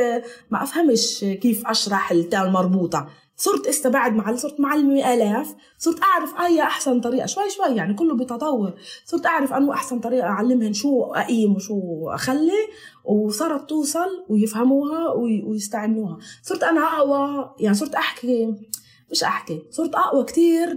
ما 0.50 0.62
أفهمش 0.62 1.20
كيف 1.20 1.66
أشرح 1.66 2.10
التاء 2.12 2.46
المربوطة. 2.46 3.08
صرت 3.36 3.66
إسا 3.66 3.88
بعد 3.88 4.12
مع 4.12 4.36
صرت 4.36 4.60
معلمة 4.60 5.14
آلاف. 5.14 5.54
صرت 5.78 6.02
أعرف 6.02 6.40
أي 6.40 6.62
أحسن 6.62 7.00
طريقة 7.00 7.26
شوي 7.26 7.50
شوي 7.50 7.76
يعني 7.76 7.94
كله 7.94 8.16
بتطور. 8.16 8.74
صرت 9.04 9.26
أعرف 9.26 9.52
أنو 9.52 9.72
أحسن 9.72 10.00
طريقة 10.00 10.26
أعلمهن 10.26 10.72
شو 10.72 11.02
أقيم 11.02 11.54
وشو 11.54 12.10
أخلي. 12.10 12.68
وصارت 13.04 13.68
توصل 13.68 14.24
ويفهموها 14.28 15.12
ويستعملوها. 15.46 16.18
صرت 16.42 16.62
أنا 16.62 16.80
أقوى 16.80 17.50
يعني 17.60 17.74
صرت 17.74 17.94
أحكي 17.94 18.54
مش 19.10 19.24
أحكي 19.24 19.62
صرت 19.70 19.94
أقوى 19.94 20.24
كتير 20.24 20.74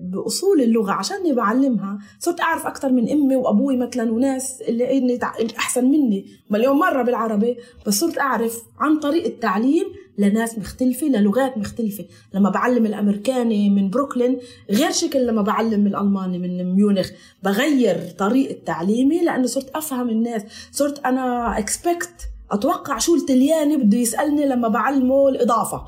بأصول 0.00 0.60
اللغة 0.60 0.92
عشاني 0.92 1.32
بعلمها. 1.32 1.98
صرت 2.20 2.40
أعرف 2.40 2.66
أكثر 2.66 2.92
من 2.92 3.10
أمي 3.10 3.36
وأبوي 3.36 3.76
مثلا 3.76 4.12
وناس 4.12 4.62
اللي 4.62 5.20
أحسن 5.58 5.84
مني. 5.84 6.26
مليون 6.50 6.76
مرة 6.76 7.02
بالعربي 7.02 7.56
بس 7.86 7.94
صرت 8.00 8.18
أعرف 8.18 8.62
عن 8.78 8.98
طريق 8.98 9.24
التعليم 9.24 9.84
لناس 10.18 10.58
مختلفة 10.58 11.06
للغات 11.06 11.58
مختلفة. 11.58 12.04
لما 12.34 12.50
بعلم 12.50 12.86
الأمريكاني 12.86 13.70
من 13.70 13.90
بروكلين 13.90 14.38
غير 14.70 14.90
شكل 14.90 15.26
لما 15.26 15.42
بعلم 15.42 15.86
الألماني 15.86 16.38
من 16.38 16.74
ميونخ. 16.74 17.10
بغير 17.42 18.10
طريقة 18.18 18.64
تعليمي 18.66 19.24
لأنه 19.24 19.46
صرت 19.46 19.70
أفهم 19.76 20.10
الناس. 20.10 20.42
صرت 20.72 21.06
أنا 21.06 21.58
اكسبكت 21.58 22.14
أتوقع 22.50 22.98
شو 22.98 23.14
التلياني 23.14 23.76
بده 23.76 23.98
يسألني 23.98 24.46
لما 24.46 24.68
بعلمه 24.68 25.28
الإضافة. 25.28 25.82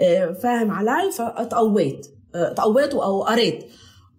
آه، 0.00 0.32
فاهم 0.32 0.70
علي؟ 0.70 1.10
فتقويت 1.10 2.06
آه، 2.34 2.52
تقويت 2.52 2.94
أو 2.94 3.22
قريت. 3.22 3.64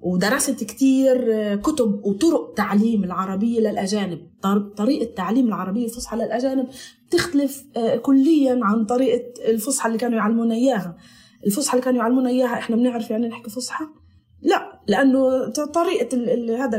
ودرست 0.01 0.63
كتير 0.63 1.33
آه، 1.33 1.55
كتب 1.55 2.05
وطرق 2.05 2.53
تعليم 2.53 3.03
العربية 3.03 3.59
للأجانب. 3.59 4.32
طريقة 4.77 5.13
تعليم 5.13 5.47
العربية 5.47 5.85
الفصحى 5.85 6.17
للأجانب 6.17 6.67
تختلف 7.11 7.65
كليا 8.01 8.59
عن 8.63 8.85
طريقة 8.85 9.49
الفصحى 9.49 9.87
اللي 9.87 9.97
كانوا 9.97 10.17
يعلمونا 10.17 10.55
إياها. 10.55 10.97
الفصحى 11.45 11.73
اللي 11.73 11.85
كانوا 11.85 11.99
يعلمونا 11.99 12.29
إياها 12.29 12.53
إحنا 12.53 12.75
بنعرف 12.75 13.11
يعني 13.11 13.27
نحكي 13.27 13.49
فصحى؟ 13.49 13.85
لا 14.41 14.81
لأنه 14.87 15.47
طريقة 15.49 16.17
هذا 16.65 16.77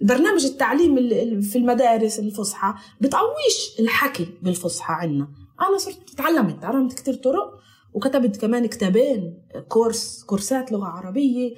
البرنامج 0.00 0.44
التعليم 0.44 0.96
في 1.40 1.58
المدارس 1.58 2.18
الفصحى 2.18 2.74
بتقويش 3.00 3.80
الحكي 3.80 4.26
بالفصحى 4.42 4.92
عنا. 4.94 5.28
أنا 5.68 5.78
صرت 5.78 6.10
تعلمت 6.16 6.62
تعلمت 6.62 6.92
كتير 6.92 7.14
طرق 7.14 7.58
وكتبت 7.94 8.36
كمان 8.36 8.66
كتابين 8.66 9.38
كورس 9.68 10.24
كورسات 10.24 10.72
لغة 10.72 10.86
عربية 10.86 11.54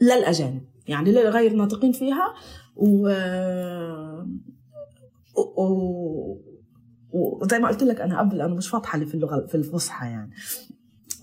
للأجانب. 0.00 0.62
يعني 0.88 1.12
للغير 1.12 1.52
ناطقين 1.52 1.92
فيها. 1.92 2.34
و 2.76 3.08
وزي 7.12 7.58
ما 7.58 7.68
قلت 7.68 7.82
لك 7.82 8.00
أنا 8.00 8.18
قبل 8.18 8.40
أنا 8.40 8.54
مش 8.54 8.68
فاطحة 8.68 8.98
لي 8.98 9.06
في 9.06 9.14
اللغة 9.14 9.46
في 9.46 9.54
الفصحى 9.54 10.06
يعني. 10.06 10.30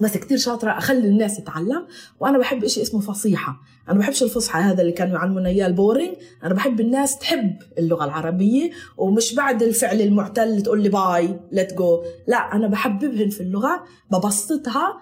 بس 0.01 0.17
كتير 0.17 0.37
شاطرة 0.37 0.71
أخلي 0.71 1.07
الناس 1.07 1.37
تتعلم. 1.37 1.87
وأنا 2.19 2.37
بحب 2.37 2.63
إشي 2.63 2.81
اسمه 2.81 3.01
فصيحة. 3.01 3.61
أنا 3.89 3.99
بحبش 3.99 4.23
الفصحى 4.23 4.59
هذا 4.59 4.81
اللي 4.81 4.91
كانوا 4.91 5.15
يعلمونا 5.15 5.49
إياه 5.49 5.67
ال 5.67 5.73
boring. 5.73 6.15
أنا 6.43 6.53
بحب 6.53 6.79
الناس 6.79 7.17
تحب 7.17 7.57
اللغة 7.77 8.05
العربية 8.05 8.71
ومش 8.97 9.35
بعد 9.35 9.63
الفعل 9.63 10.01
المعتل 10.01 10.61
تقول 10.61 10.83
لي 10.83 10.89
bye 10.89 11.39
let 11.51 11.73
go 11.73 12.03
لا 12.27 12.37
أنا 12.37 12.67
بحببهن 12.67 13.29
في 13.29 13.41
اللغة 13.41 13.83
ببسطها. 14.11 14.99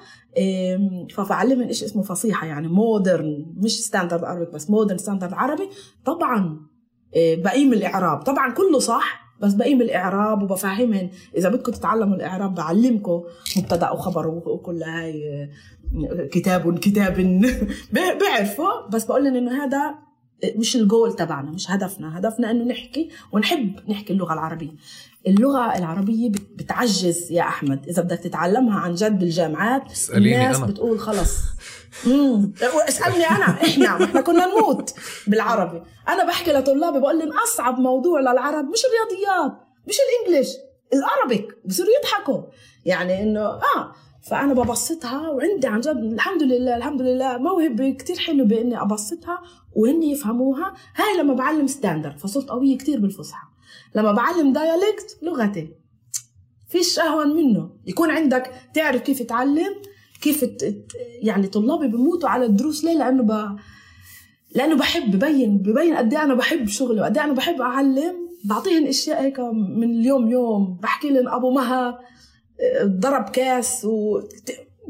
فبعلمهم 1.16 1.68
إيش 1.68 1.84
اسمه 1.84 2.04
فصيحة 2.04 2.48
يعني 2.48 2.68
modern 2.68 3.46
مش 3.58 3.82
standard 3.82 4.24
عربي 4.24 4.52
بس 4.52 4.70
modern 4.70 4.98
standard 4.98 5.34
عربي 5.34 5.70
طبعا 6.06 6.72
إيه، 7.16 7.44
بقيم 7.44 7.74
الإعراب. 7.74 8.22
طبعا 8.22 8.52
كله 8.52 8.80
صح 8.80 9.22
بس 9.42 9.54
بقيم 9.54 9.82
الإعراب 9.82 10.44
وبفهمهن. 10.44 11.10
إذا 11.38 11.50
بدكم 11.50 11.72
تتعلموا 11.72 12.16
الإعراب 12.16 12.56
بعلمكم 12.56 13.24
مبتدأ 13.58 13.92
وخبر 13.92 14.28
وكل 14.28 14.84
هاي 14.84 15.50
كتاب 16.32 16.80
كتاب. 16.80 17.14
بيعرفوا 17.94 18.88
بس 18.92 19.06
بقول 19.06 19.24
لهم 19.24 19.36
إنه 19.36 19.64
هذا 19.64 19.96
مش 20.56 20.76
الجول 20.76 21.16
تبعنا 21.16 21.52
مش 21.52 21.72
هدفنا. 21.72 22.20
هدفنا 22.20 22.52
إنه 22.52 22.64
نحكي 22.64 23.10
ونحب 23.32 23.74
نحكي 23.90 24.14
اللغة 24.14 24.34
العربية. 24.34 24.72
اللغة 25.28 25.78
العربية 25.78 26.30
بت- 26.30 26.50
بتعجز 26.56 27.32
يا 27.32 27.42
أحمد. 27.42 27.88
إذا 27.88 28.02
بدك 28.04 28.18
تتعلمها 28.20 28.80
عن 28.80 28.94
جد 28.96 29.20
بالجامعات 29.20 29.92
اسأليني 29.92 30.36
الناس 30.44 30.58
أنا. 30.58 30.66
بتقول 30.66 31.00
خلص. 31.00 31.38
امم 32.08 32.52
اسألني 32.88 33.26
أنا. 33.26 33.46
إحنا 33.68 34.04
إحنا 34.04 34.22
كنا 34.22 34.46
نموت 34.46 34.94
بالعربي. 35.28 35.82
أنا 36.10 36.26
بحكي 36.28 36.52
لطلابي 36.52 37.00
بقول 37.00 37.20
لهم 37.20 37.30
أصعب 37.44 37.80
موضوع 37.80 38.20
للعرب 38.20 38.66
مش 38.66 38.80
الرياضيات 38.86 39.58
مش 39.88 39.96
الإنجليش 40.26 40.48
العربيك 40.94 41.58
بصيروا 41.66 41.92
يضحكوا. 42.00 42.42
يعني 42.86 43.24
إنه 43.24 43.42
آه. 43.46 43.92
فأنا 44.30 44.54
ببسطها 44.54 45.30
وعندي 45.30 45.68
عن 45.68 45.80
جد 45.80 45.98
الحمد 45.98 46.44
لله 46.44 46.78
الحمد 46.78 47.02
لله 47.02 47.38
موهبة 47.38 47.90
كتير 47.92 48.18
حلوة 48.18 48.46
بإني 48.48 48.82
أبسطها 48.82 49.42
وهن 49.76 50.04
يفهموها. 50.04 50.74
هاي 50.96 51.20
لما 51.24 51.34
بعلم 51.34 51.68
ستاندرد 51.68 52.20
فصرت 52.20 52.50
قوية 52.50 52.78
كتير 52.78 53.00
بالفصحى. 53.00 53.48
لما 53.96 54.12
بعلم 54.12 54.54
دايالكت 54.54 55.18
لغتي. 55.22 55.70
فيش 56.70 57.00
أهون 57.00 57.36
منه. 57.36 57.70
يكون 57.88 58.12
عندك 58.12 58.52
تعرف 58.74 59.02
كيف 59.02 59.22
تعلم 59.22 59.76
كيف 60.22 60.44
ت- 60.44 60.86
يعني 61.22 61.48
طلابي 61.48 61.88
بموتوا 61.88 62.30
على 62.30 62.46
الدروس 62.46 62.84
ليه؟ 62.84 62.98
لأنه 62.98 63.24
ب... 63.24 63.58
لأنه 64.56 64.76
بحب 64.76 65.12
ببين 65.12 65.58
ببين 65.58 65.96
قد 65.96 66.14
إيه 66.14 66.24
أنا 66.24 66.34
بحب 66.34 66.68
شغلي 66.68 67.02
وقد 67.02 67.18
إيه 67.18 67.26
أنا 67.26 67.34
بحب 67.34 67.62
أعلم. 67.62 68.16
بعطيهن 68.46 68.88
أشياء 68.88 69.22
هيك 69.24 69.40
من 69.78 69.92
اليوم 70.00 70.32
يوم. 70.32 70.78
بحكي 70.84 71.10
لهم 71.10 71.28
أبو 71.28 71.52
مها 71.52 72.00
ضرب 72.86 73.30
كاس 73.30 73.86
و 73.86 74.20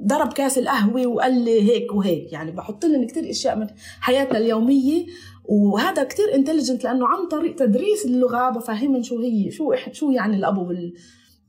ضرب 0.05 0.33
كاس 0.33 0.57
القهوة 0.57 1.07
وقال 1.07 1.45
لي 1.45 1.61
هيك 1.71 1.93
وهيك. 1.93 2.33
يعني 2.33 2.51
بحط 2.51 2.85
لهم 2.85 3.07
كتير 3.07 3.29
أشياء 3.29 3.55
من 3.57 3.67
حياتنا 4.01 4.37
اليومية. 4.37 5.05
وهذا 5.51 6.03
كتير 6.03 6.35
intelligent 6.35 6.83
لأنه 6.83 7.07
عن 7.07 7.27
طريق 7.27 7.55
تدريس 7.55 8.05
اللغة 8.05 8.49
بفهمهم 8.49 9.03
شو 9.03 9.19
هي 9.21 9.51
شو 9.51 9.73
شو 9.91 10.11
يعني 10.11 10.35
الابو 10.35 10.65
بال 10.65 10.93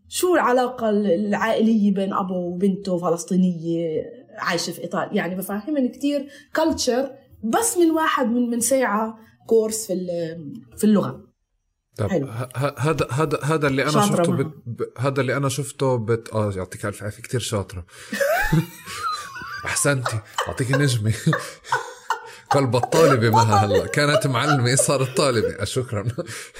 شو 0.09 0.35
العلاقة 0.35 0.91
العائلية 0.91 1.95
بين 1.95 2.13
أبو 2.13 2.35
وبنته 2.35 2.99
فلسطينية 2.99 4.05
عايشة 4.39 4.71
في 4.71 4.83
إيطاليا؟ 4.83 5.15
يعني 5.15 5.35
بفهمن 5.35 5.89
كتير 5.89 6.29
culture 6.57 7.11
بس 7.45 7.79
من 7.79 7.91
واحد 7.91 8.27
من 8.27 8.51
من 8.51 8.61
ساعة 8.61 9.19
كورس 9.47 9.87
في 9.87 9.95
في 10.77 10.85
اللغة. 10.85 11.25
طب 11.97 12.07
ه- 12.11 12.75
هذا 12.79 13.07
هذا 13.11 13.39
هذا 13.43 13.69
اللي 13.69 13.83
أنا 13.83 13.91
شفته. 14.07 14.33
بت... 14.33 14.53
هذا 14.99 15.21
اللي 15.21 15.37
أنا 15.37 15.49
شفته 15.49 15.97
بت... 15.97 16.29
آه 16.33 16.53
يعطيك 16.57 16.87
ألف 16.87 17.03
عافية 17.03 17.23
كثير 17.23 17.41
شاطرة. 17.41 17.87
أحسنتي 19.65 20.19
اعطيك 20.49 20.71
نجمة. 20.73 21.15
قلب 22.55 22.77
الطالبة 22.77 23.31
مها 23.31 23.65
هلا. 23.67 23.87
كانت 23.87 24.27
معلمة 24.27 24.75
صارت 24.75 25.17
طالبة. 25.17 25.49
آه، 25.61 25.65
شكرا. 25.65 26.07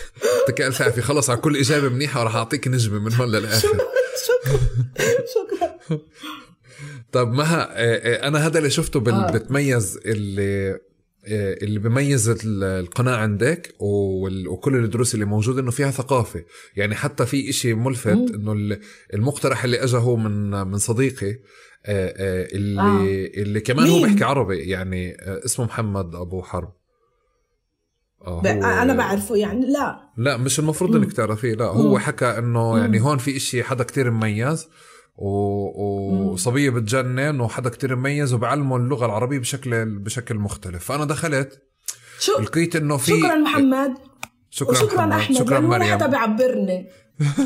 ألف 0.61 0.83
عافية. 0.83 1.03
خلص 1.03 1.31
على 1.31 1.41
كل 1.41 1.57
إجابة 1.57 1.89
منيحة 1.89 2.23
راح 2.23 2.35
أعطيك 2.37 2.69
نجمة 2.69 2.99
من 2.99 3.13
هون 3.15 3.29
للآخر. 3.29 3.69
شكرا. 3.69 3.87
شكرا. 5.35 5.99
طب 7.13 7.33
مها 7.33 7.63
آه، 7.63 8.25
آه، 8.25 8.29
أنا 8.29 8.47
هذا 8.47 8.59
اللي 8.59 8.71
شفته 8.71 9.01
بال... 9.01 9.15
آه. 9.15 9.31
بتميز 9.33 9.99
اللي 10.07 10.79
اللي 11.63 11.79
بميز 11.79 12.29
ال- 12.29 12.65
القناة 12.65 13.17
عندك 13.17 13.75
وكل 13.79 14.77
الدروس 14.85 15.15
اللي 15.15 15.25
موجودة 15.25 15.61
إنه 15.61 15.71
فيها 15.71 15.91
ثقافة. 15.91 16.45
يعني 16.77 16.95
حتى 16.95 17.27
في 17.27 17.51
إشي 17.51 17.75
ملفت. 17.75 18.07
إنه 18.35 18.53
ال- 18.53 18.81
المقترح 19.15 19.65
اللي 19.65 19.85
اجى 19.85 19.97
هو 19.97 20.17
من 20.17 20.51
من 20.51 20.79
صديقي 20.79 21.39
اللي 21.87 22.81
آه. 22.83 23.41
اللي 23.43 23.61
كمان 23.61 23.89
هو 23.89 23.97
مين؟ 23.97 24.07
بيحكي 24.07 24.25
عربي 24.25 24.59
يعني 24.59 25.17
آه، 25.21 25.41
اسمه 25.45 25.65
محمد 25.65 26.15
أبو 26.15 26.43
حرب 26.43 26.73
آه، 28.27 28.29
هو- 28.31 28.41
أنا 28.83 28.95
بعرفه 28.95 29.37
يعني 29.37 29.67
لا 29.67 30.01
لا 30.17 30.37
مش 30.37 30.59
المفروض. 30.59 30.97
إنك 30.97 31.13
تعرفيه 31.13 31.55
لا 31.55 31.65
هو 31.65 31.91
مم. 31.93 31.99
حكى 31.99 32.27
إنه. 32.39 32.79
يعني 32.79 33.01
هون 33.01 33.19
في 33.19 33.37
إشي 33.37 33.63
حدا 33.63 33.85
كتير 33.85 34.11
مميز 34.11 34.69
و- 35.17 36.33
وصبيه 36.33 36.71
بتجنن 36.71 37.41
وحدا 37.41 37.71
كتير 37.71 37.97
مميز 37.97 38.33
وبعلمه 38.35 38.77
اللغة 38.77 39.07
العربية 39.07 39.39
بشكل 39.39 39.85
بشكل 39.99 40.35
مختلف 40.35 40.85
فأنا 40.85 41.05
دخلت 41.05 41.63
شو 42.19 42.41
لقيت 42.41 42.77
إنه 42.77 42.97
في 42.97 43.11
شكرا 43.21 43.35
محمد 43.35 43.95
شكرا 44.51 44.71
وشكرا 44.71 45.07
محمد. 45.07 45.13
أحمد 45.21 45.37
شكرا 45.39 45.61
مريم 45.61 45.83
حدا 45.93 46.07
بيعبرني 46.07 46.89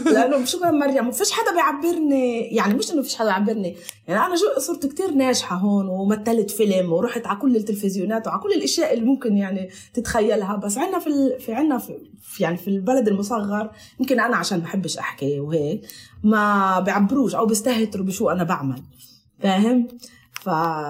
لأنه 0.05 0.45
شكرا 0.45 0.71
مريم 0.71 1.05
ما 1.05 1.11
فيش 1.11 1.31
حدا 1.33 1.53
بيعبرني. 1.55 2.41
يعني 2.41 2.75
مش 2.75 2.93
إنه 2.93 3.03
فيش 3.03 3.15
حدا 3.17 3.27
بيعبرني 3.29 3.77
يعني 4.09 4.27
أنا 4.27 4.35
جو 4.35 4.61
صرت 4.61 4.87
كتير 4.87 5.11
ناجحة 5.11 5.57
هون 5.57 5.89
ومثلت 5.89 6.51
فيلم 6.51 6.93
ورحت 6.93 7.27
على 7.27 7.39
كل 7.39 7.57
التلفزيونات 7.57 8.27
وعلى 8.27 8.41
كل 8.41 8.53
الأشياء 8.53 8.95
اللي 8.95 9.05
ممكن 9.05 9.37
يعني 9.37 9.69
تتخيلها. 9.95 10.57
بس 10.57 10.79
عندنا 10.79 10.99
في 10.99 11.07
ال... 11.07 11.41
في 11.41 11.53
عندنا 11.55 11.79
في- 11.79 11.99
يعني 12.41 12.57
في 12.57 12.69
البلد 12.69 13.09
المصغر 13.09 13.71
يمكن 14.01 14.21
أنا 14.21 14.37
عشان 14.37 14.59
بحبش 14.61 14.99
أحكي 14.99 15.41
وهيك 15.41 15.81
ما 16.25 16.81
بيعبروش 16.81 17.35
أو 17.35 17.47
بيستهتروا 17.47 18.07
بشو 18.07 18.29
أنا 18.31 18.45
بعمل. 18.45 18.83
فاهم؟ 19.43 19.89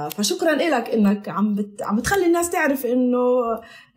فشكرا 0.09 0.55
لك 0.55 0.91
إنك 0.91 1.29
عم 1.29 1.55
بت... 1.55 1.83
عم 1.83 1.97
بتخلي 1.97 2.27
الناس 2.27 2.51
تعرف 2.51 2.87
انه 2.87 3.29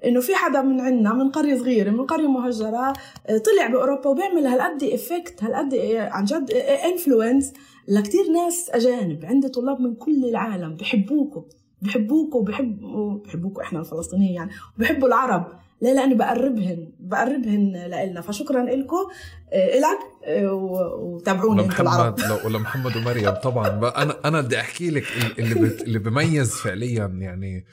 إنه 0.06 0.20
في 0.20 0.36
حدا 0.36 0.62
من 0.62 0.82
عنا 0.82 1.14
من 1.14 1.30
قرية 1.30 1.58
صغيرة 1.58 1.90
من 1.90 2.06
قرية 2.06 2.28
مهجرة 2.28 2.94
آه، 3.28 3.38
طلع 3.38 3.68
بأوروبا 3.72 4.08
وبيعمل 4.08 4.48
هالقد 4.48 4.84
effect 4.84 5.44
هالقد 5.44 5.74
آه، 5.74 6.10
عن 6.10 6.26
جد 6.26 6.52
influence 6.86 7.54
لكتير 7.88 8.32
ناس 8.32 8.70
أجانب 8.70 9.26
عندي 9.26 9.50
طلاب 9.50 9.82
من 9.82 9.96
كل 9.96 10.26
العالم 10.26 10.76
بحبوكوا 10.76 11.44
بحبوكوا 11.82 12.44
بحبوا 12.44 13.18
بحبوكوا 13.18 13.64
إحنا 13.64 13.80
الفلسطينيين 13.80 14.34
يعني 14.34 14.52
بحبوا 14.78 15.08
العرب. 15.08 15.48
ليه 15.82 15.94
لاني 15.94 16.16
بقربهن 16.16 16.92
بقربهن 17.00 17.74
لنا 18.10 18.22
فشكرا 18.22 18.64
لكم 18.64 19.08
لك 19.54 20.00
آه، 20.26 20.54
و- 20.54 21.16
وتابعوني 21.16 21.62
أنتم 21.64 21.82
العرب 21.82 22.20
لمحمد 22.20 22.42
لو 22.44 22.50
لمحمد 22.50 22.98
ومريم 22.98 23.30
طبعا. 23.30 23.68
أنا 24.04 24.16
أنا 24.26 24.42
بدي 24.42 24.60
أحكي 24.60 24.90
لك 24.90 25.04
اللي 25.40 25.56
بت... 25.56 25.82
اللي 25.82 26.00
بميز 26.00 26.52
فعليا 26.56 27.06
يعني 27.06 27.66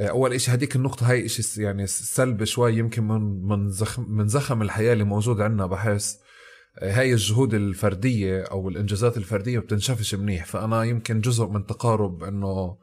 آه، 0.00 0.06
أول 0.06 0.40
شيء 0.40 0.54
هديك 0.54 0.76
النقطة 0.76 1.10
هاي 1.10 1.28
شيء 1.28 1.64
يعني 1.64 1.86
سلبي 1.86 2.46
شوي 2.46 2.76
يمكن 2.76 3.08
من 3.08 3.42
من 3.48 3.70
زخم 3.70 4.06
من 4.08 4.28
زخم 4.28 4.62
الحياة 4.62 4.92
اللي 4.92 5.04
موجود 5.04 5.40
عندنا 5.40 5.66
بحس 5.66 6.18
آه، 6.78 6.92
هاي 7.00 7.12
الجهود 7.12 7.54
الفردية 7.54 8.42
أو 8.42 8.68
الإنجازات 8.68 9.16
الفردية 9.16 9.58
بتنشافش 9.58 10.14
منيح. 10.14 10.44
فأنا 10.44 10.84
يمكن 10.84 11.20
جزء 11.20 11.46
من 11.46 11.66
تقارب 11.66 12.24
إنه 12.24 12.76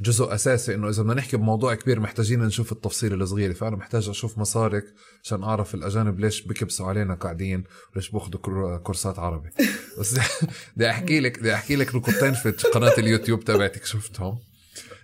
جزء 0.00 0.34
أساسي 0.34 0.74
إنه 0.74 0.88
إذا 0.88 1.02
بدنا 1.02 1.14
نحكي 1.14 1.36
بموضوع 1.36 1.74
كبير 1.74 2.00
محتاجين 2.00 2.40
نشوف 2.42 2.72
التفصيل 2.72 3.22
الصغيره 3.22 3.52
فأنا 3.52 3.76
محتاج 3.76 4.08
أشوف 4.08 4.38
مسارك 4.38 4.84
عشان 5.24 5.42
أعرف 5.42 5.74
الأجانب 5.74 6.20
ليش 6.20 6.42
بكبسوا 6.42 6.86
علينا 6.86 7.14
قاعدين 7.14 7.64
وليش 7.92 8.10
بأخذوا 8.10 8.40
كور- 8.40 8.76
كورسات 8.78 9.18
عربي. 9.18 9.50
بس 9.98 10.14
بدي 10.76 10.90
أحكي 10.90 11.20
لك 11.20 11.38
بدي 11.40 11.54
أحكي 11.54 11.76
لك 11.76 11.94
نقطتين 11.94 12.34
في 12.34 12.50
قناة 12.50 12.92
اليوتيوب 12.98 13.44
تبعتك 13.44 13.84
شفتهم؟ 13.84 14.38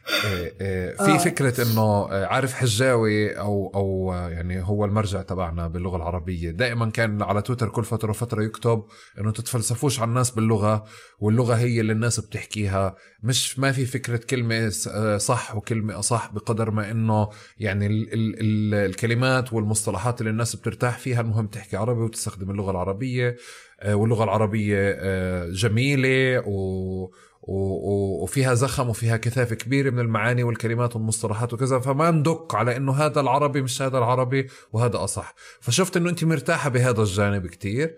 في 0.05 1.12
آه. 1.12 1.18
فكرة 1.18 1.62
إنه 1.62 1.80
آه، 1.82 2.26
عارف 2.26 2.52
حجاوي 2.55 3.38
أو 3.38 3.72
أو 3.74 4.12
آه، 4.12 4.28
يعني 4.30 4.62
هو 4.62 4.84
المرجع 4.84 5.22
تبعنا 5.22 5.68
باللغة 5.68 5.96
العربية. 5.96 6.50
دائما 6.50 6.90
كان 6.90 7.22
على 7.22 7.42
تويتر 7.42 7.68
كل 7.68 7.84
فترة 7.84 8.11
وفترة 8.11 8.42
يكتب 8.42 8.84
إنه 9.20 9.30
تتفلسفوش 9.32 10.00
على 10.00 10.09
الناس 10.09 10.30
باللغة 10.30 10.84
واللغة 11.18 11.55
هي 11.55 11.80
اللي 11.80 11.92
الناس 11.92 12.20
بتحكيها. 12.20 12.96
مش 13.22 13.59
ما 13.59 13.72
في 13.72 13.86
فكرة 13.86 14.16
كلمة 14.16 14.68
س- 14.68 14.88
آه، 14.88 15.16
صح 15.18 15.57
وكلمة 15.57 15.98
أصح 15.98 16.30
بقدر 16.32 16.70
ما 16.70 16.90
إنه 16.90 17.28
يعني 17.59 17.86
ال 17.86 18.12
ال 18.14 18.40
ال 18.40 18.74
الكلمات 18.90 19.52
والمصطلحات 19.52 20.20
اللي 20.20 20.30
الناس 20.30 20.57
بترتاح 20.57 20.98
فيها. 20.98 21.20
المهم 21.20 21.46
تحكي 21.46 21.76
عربي 21.76 22.00
وتستخدم 22.00 22.50
اللغة 22.50 22.70
العربية 22.70 23.36
آه، 23.80 23.94
واللغة 23.94 24.24
العربية 24.24 24.76
آه، 24.78 25.48
جميلة 25.50 26.38
و 26.46 26.55
و- 26.55 27.05
و- 27.05 27.11
وفيها 27.47 28.55
زخم 28.55 28.88
وفيها 28.88 29.16
كثافة 29.16 29.55
كبيرة 29.55 29.90
من 29.90 29.99
المعاني 29.99 30.42
والكلمات 30.42 30.97
والمصطلحات 30.97 31.53
وكذا 31.53 31.78
فما 31.78 32.11
ندق 32.11 32.55
على 32.55 32.76
إنه 32.76 32.92
هذا 32.92 33.20
العربي 33.20 33.62
مش 33.62 33.82
هذا 33.82 33.99
العربي 33.99 34.47
وهذا 34.72 35.05
أصح. 35.05 35.34
فشفت 35.61 35.97
إنه 35.97 36.11
أنت 36.11 36.24
مرتاحة 36.24 36.70
بهذا 36.70 37.03
الجانب 37.03 37.47
كتير. 37.47 37.97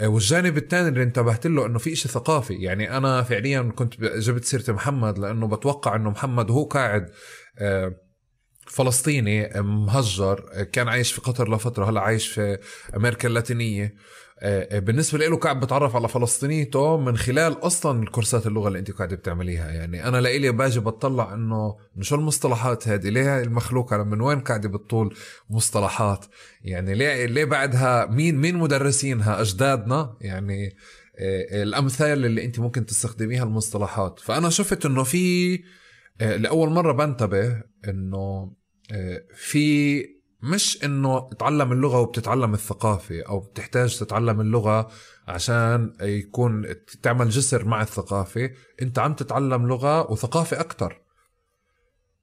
آه، 0.00 0.08
والجانب 0.08 0.56
الثاني 0.56 0.88
اللي 0.88 1.02
انتبهت 1.02 1.46
له 1.46 1.66
إنه 1.66 1.78
في 1.78 1.92
إشي 1.92 2.08
ثقافي. 2.08 2.54
يعني 2.54 2.96
أنا 2.96 3.22
فعليا 3.22 3.62
كنت 3.62 4.00
جبت 4.00 4.44
سيرة 4.44 4.72
محمد 4.72 5.18
لأنه 5.18 5.46
بتوقع 5.46 5.96
إنه 5.96 6.10
محمد 6.10 6.50
وهو 6.50 6.64
قاعد 6.64 7.10
آه، 7.58 7.94
فلسطيني 8.66 9.50
مهجر 9.62 10.64
كان 10.72 10.88
عايش 10.88 11.12
في 11.12 11.20
قطر 11.20 11.54
لفترة 11.54 11.90
هلأ 11.90 12.00
عايش 12.00 12.28
في 12.28 12.58
أمريكا 12.96 13.28
اللاتينية. 13.28 13.84
آه، 13.84 13.92
بالنسبة 14.72 15.18
له 15.18 15.36
قاعد 15.36 15.60
بتعرف 15.60 15.96
على 15.96 16.08
فلسطينيته 16.08 16.96
من 16.96 17.16
خلال 17.16 17.66
أصلا 17.66 18.06
كورسات 18.06 18.46
اللغة 18.46 18.68
اللي 18.68 18.78
أنت 18.78 18.90
قاعدة 18.90 19.16
بتعمليها. 19.16 19.70
يعني 19.70 20.08
أنا 20.08 20.20
لإلي 20.20 20.52
باجي 20.52 20.80
بطلع 20.80 21.34
إنه 21.34 21.76
شو 22.00 22.14
المصطلحات 22.14 22.88
هذه؟ 22.88 23.08
ليه 23.08 23.40
المخلوقه 23.40 24.02
من 24.04 24.20
وين 24.20 24.40
قاعدة 24.40 24.68
بتطول 24.68 25.16
مصطلحات؟ 25.50 26.24
يعني 26.62 26.94
ليه 26.94 27.26
ليه 27.26 27.44
بعدها 27.44 28.06
مين 28.06 28.36
مين 28.36 28.56
مدرسينها؟ 28.56 29.40
أجدادنا؟ 29.40 30.16
يعني 30.20 30.76
آه، 31.18 31.62
الأمثال 31.62 32.24
اللي 32.24 32.44
أنت 32.44 32.58
ممكن 32.58 32.86
تستخدميها 32.86 33.44
المصطلحات. 33.44 34.20
فأنا 34.20 34.50
شفت 34.50 34.86
إنه 34.86 35.02
في 35.02 35.54
آه، 36.20 36.36
لأول 36.36 36.70
مرة 36.70 36.92
بنتبه 36.92 37.62
إنه 37.88 38.52
في 39.34 40.13
مش 40.44 40.84
إنه 40.84 41.28
تتعلم 41.30 41.72
اللغة 41.72 42.00
وبتتعلم 42.00 42.54
الثقافة 42.54 43.22
أو 43.28 43.40
بتحتاج 43.40 43.98
تتعلم 43.98 44.40
اللغة 44.40 44.90
عشان 45.28 45.92
يكون 46.00 46.66
تعمل 47.02 47.28
جسر 47.30 47.64
مع 47.64 47.82
الثقافة. 47.82 48.50
أنت 48.82 48.98
عم 48.98 49.14
تتعلم 49.14 49.66
لغة 49.68 50.10
وثقافة 50.12 50.60
أكثر 50.60 51.00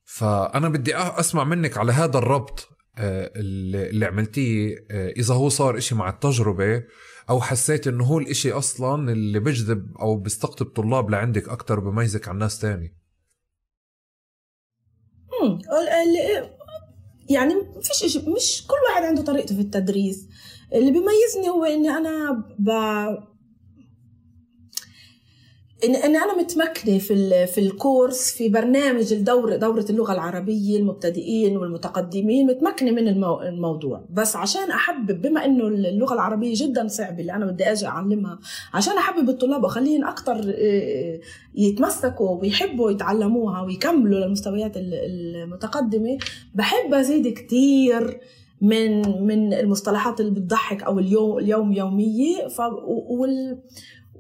فأنا 0.03 0.69
بدي 0.69 0.95
أسمع 0.97 1.43
منك 1.43 1.78
على 1.78 1.91
هذا 1.91 2.17
الربط 2.17 2.69
آه، 2.97 3.32
اللي 3.36 4.05
عملتيه 4.05 4.86
آه، 4.91 5.09
إذا 5.09 5.34
هو 5.34 5.49
صار 5.49 5.78
إشي 5.78 5.95
مع 5.95 6.09
التجربة 6.09 6.84
أو 7.30 7.41
حسيت 7.41 7.88
إنه 7.88 8.03
هو 8.03 8.19
الإشي 8.19 8.51
أصلا 8.51 9.11
اللي 9.11 9.39
بجذب 9.39 9.97
أو 10.01 10.17
بيستقطب 10.17 10.65
طلاب 10.65 11.09
لعندك 11.09 11.49
أكثر 11.49 11.80
بميزك 11.80 12.28
عن 12.28 12.38
ناس 12.38 12.59
تاني. 12.59 12.95
يعني 17.32 17.53
ما 17.55 17.82
فيش 17.82 18.11
شيء 18.13 18.29
مش 18.29 18.63
كل 18.67 18.75
واحد 18.89 19.03
عنده 19.03 19.21
طريقته 19.21 19.55
في 19.55 19.61
التدريس 19.61 20.27
اللي 20.73 20.91
بيميزني 20.91 21.49
هو 21.49 21.65
إني 21.65 21.89
أنا. 21.89 22.43
إن 25.84 25.95
أنا 26.15 26.38
متمكنة 26.38 26.97
في 26.97 27.47
في 27.47 27.57
الكورس 27.61 28.32
في 28.32 28.49
برنامج 28.49 29.13
الدورة 29.13 29.55
دورة 29.55 29.86
اللغة 29.89 30.13
العربية 30.13 30.77
المبتدئين 30.77 31.57
والمتقدمين 31.57 32.47
متمكنة 32.47 32.91
من 32.91 33.07
المو 33.07 33.41
الموضوع. 33.41 34.01
بس 34.13 34.36
عشان 34.36 34.71
أحبب 34.71 35.21
بما 35.21 35.45
إنه 35.45 35.67
اللغة 35.67 36.13
العربية 36.13 36.53
جدا 36.55 36.88
صعبة 36.88 37.21
اللي 37.21 37.34
أنا 37.34 37.45
بدي 37.45 37.63
أجي 37.71 37.86
أعلمها 37.86 38.39
عشان 38.73 38.93
أحبب 38.97 39.29
الطلاب 39.29 39.63
وأخليهم 39.63 40.05
أكثر 40.05 40.55
يتمسكوا 41.55 42.41
ويحبوا 42.41 42.91
يتعلموها 42.91 43.61
ويكملوا 43.61 44.19
للمستويات 44.19 44.71
المتقدمة 44.77 46.17
بحب 46.55 46.93
أزيد 46.93 47.27
كتير 47.34 48.19
من 48.61 49.01
من 49.27 49.53
المصطلحات 49.53 50.19
اللي 50.19 50.32
بتضحك 50.32 50.84
أو 50.84 50.99
اليوم 50.99 51.38
اليوم 51.39 51.71
يومية. 51.73 52.47
ف 52.47 52.59
وال 53.09 53.57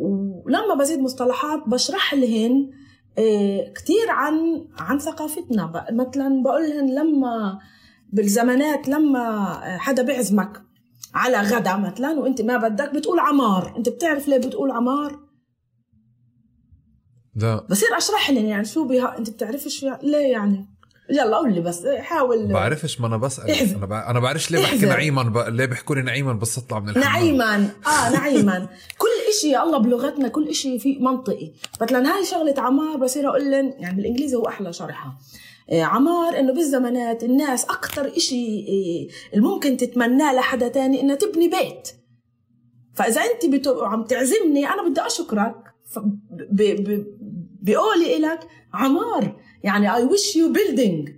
ولما 0.01 0.75
بزيد 0.79 0.99
مصطلحات 0.99 1.63
بشرح 1.67 2.13
لهن 2.13 2.69
آه، 3.17 3.73
كتير 3.75 4.09
عن 4.09 4.67
عن 4.77 4.99
ثقافتنا. 4.99 5.85
مثلا 5.91 6.43
بقول 6.43 6.69
لهن 6.69 6.95
لما 6.95 7.59
بالزمانات 8.13 8.87
لما 8.87 9.53
حدا 9.77 10.03
بيعزمك 10.03 10.61
على 11.13 11.37
غدا 11.37 11.75
مثلا 11.77 12.19
وأنت 12.19 12.41
ما 12.41 12.57
بدك 12.57 12.93
بتقول 12.95 13.19
عمار. 13.19 13.73
أنت 13.77 13.89
بتعرف 13.89 14.27
ليه 14.27 14.37
بتقول 14.37 14.71
عمار؟ 14.71 15.19
لا. 17.35 17.67
بصير 17.69 17.97
أشرح 17.97 18.29
لهم 18.29 18.45
يعني 18.45 18.65
شو 18.65 18.87
بها 18.87 19.17
أنت 19.17 19.29
بتعرفش 19.29 19.85
ليه 20.03 20.31
يعني؟ 20.31 20.67
يلا 21.09 21.37
قول 21.37 21.53
لي 21.53 21.61
بس 21.61 21.87
حاول. 21.87 22.47
بعرفش 22.47 23.01
ما 23.01 23.07
أنا 23.07 23.17
بسأل. 23.17 23.51
أنا 23.51 23.85
ب... 23.85 23.93
أنا 23.93 24.19
بعرفش 24.19 24.51
ليه 24.51 24.59
بحكي 24.59 24.85
نعيما 24.85 25.23
ب... 25.23 25.37
ليه 25.37 25.65
بيحكوا 25.65 25.95
لي 25.95 26.01
نعيما 26.01 26.33
بس 26.33 26.57
أطلع 26.57 26.79
من 26.79 26.89
الحمام. 26.89 27.05
نعيما. 27.05 27.55
آه 27.87 28.09
نعيما. 28.13 28.69
كل 28.97 29.07
إشي 29.29 29.57
الله 29.57 29.77
بلغتنا 29.77 30.27
كل 30.27 30.47
إشي 30.47 30.79
في 30.79 30.97
منطقي. 30.99 31.51
مثلا 31.81 32.15
هاي 32.15 32.25
شغلة 32.25 32.55
عمار 32.57 32.97
بصير 32.97 33.29
أقول 33.29 33.51
لهم 33.51 33.73
يعني 33.79 33.95
بالإنجليزي 33.95 34.35
هو 34.35 34.47
أحلى 34.47 34.73
شرحها. 34.73 35.17
آه، 35.71 35.83
عمار 35.83 36.39
إنه 36.39 36.53
بالزمانات 36.53 37.23
الناس 37.23 37.63
أكثر 37.63 38.17
إشي 38.17 38.59
آه، 38.59 39.35
الممكن 39.37 39.77
تتمناه 39.77 40.35
لحدا 40.35 40.67
تاني 40.67 41.01
انها 41.01 41.15
تبني 41.15 41.47
بيت. 41.47 41.87
فإذا 42.93 43.21
أنت 43.21 43.67
عم 43.67 44.03
تعزمني 44.03 44.67
أنا 44.67 44.89
بدي 44.89 45.01
أشكرك. 45.01 45.55
بقولي 47.61 48.17
إلك 48.17 48.47
عمار 48.73 49.35
يعني 49.63 49.95
I 49.95 50.03
wish 50.03 50.35
you 50.35 50.51
building 50.51 51.09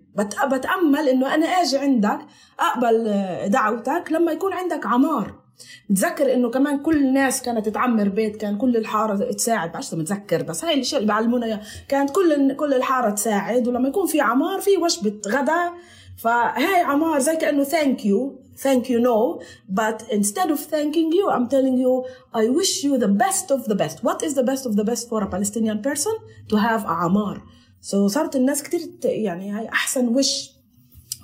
بتأمل 0.51 1.09
إنه 1.09 1.33
أنا 1.35 1.45
آجي 1.45 1.77
عندك 1.77 2.19
أقبل 2.59 3.13
دعوتك 3.49 4.11
لما 4.11 4.31
يكون 4.31 4.53
عندك 4.53 4.85
عمار. 4.85 5.43
بتذكر 5.89 6.33
إنه 6.33 6.49
كمان 6.49 6.79
كل 6.79 6.97
الناس 6.97 7.41
كانت 7.41 7.69
تعمر 7.69 8.09
بيت 8.09 8.35
كان 8.35 8.57
كل 8.57 8.77
الحارة 8.77 9.31
تساعد. 9.31 9.71
بعرفش 9.71 9.93
متذكر؟ 9.93 10.43
بس 10.43 10.65
هاي 10.65 10.73
الأشياء 10.73 11.01
اللي 11.01 11.13
بعلمونا 11.13 11.61
كانت 11.87 12.09
كل 12.09 12.55
كل 12.55 12.73
الحارة 12.73 13.09
تساعد 13.09 13.67
ولما 13.67 13.87
يكون 13.87 14.07
في 14.07 14.21
عمار 14.21 14.61
في 14.61 14.77
وجبة 14.77 15.21
غدا 15.27 15.73
فهي 16.17 16.81
عمار 16.81 17.19
زي 17.19 17.35
كأنه 17.35 17.63
thank 17.63 18.05
you 18.05 18.43
thank 18.57 18.89
you 18.89 18.99
no 18.99 19.41
but 19.69 20.09
instead 20.09 20.49
of 20.49 20.59
thanking 20.59 21.13
you 21.13 21.29
I'm 21.29 21.47
telling 21.47 21.79
you 21.79 22.05
I 22.35 22.49
wish 22.49 22.83
you 22.83 22.95
the 22.95 23.05
best 23.07 23.51
of 23.51 23.69
the 23.69 23.75
best 23.75 24.05
what 24.05 24.23
is 24.23 24.33
the 24.33 24.41
best 24.41 24.65
of 24.65 24.75
the 24.75 24.83
best 24.83 25.09
for 25.09 25.23
a 25.23 25.25
Palestinian 25.25 25.81
person 25.81 26.13
to 26.49 26.57
have 26.57 26.85
عمار. 26.85 27.41
so 27.81 28.07
so 28.07 28.11
صارت 28.11 28.35
الناس 28.35 28.63
كثير 28.63 28.81
يعني 29.03 29.59
هي 29.59 29.69
أحسن 29.69 30.07
wish 30.07 30.49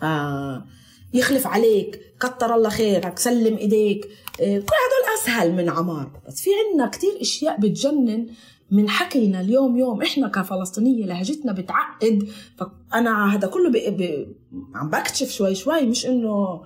آه، 0.03 0.65
يخلف 1.13 1.47
عليك 1.47 1.99
كتر 2.19 2.55
الله 2.55 2.69
خيرك 2.69 3.19
سلم 3.19 3.57
إيديك. 3.57 4.05
آه، 4.41 4.57
كل 4.57 4.75
هدول 4.83 5.13
أسهل 5.21 5.51
من 5.53 5.69
عمار. 5.69 6.11
بس 6.27 6.41
في 6.41 6.49
عنا 6.73 6.87
كثير 6.87 7.21
أشياء 7.21 7.59
بتجنن. 7.59 8.27
من 8.71 8.89
حكينا 8.89 9.41
اليوم 9.41 9.77
يوم 9.77 10.01
إحنا 10.01 10.27
كفلسطينية 10.27 11.05
لهجتنا 11.05 11.51
بتعقد 11.51 12.27
فأنا 12.57 13.35
هذا 13.35 13.47
كله 13.47 13.69
بي 13.69 13.89
بي 13.89 14.35
عم 14.75 14.89
بكتشف 14.89 15.31
شوي 15.31 15.55
شوي 15.55 15.81
مش 15.85 16.05
انه 16.05 16.61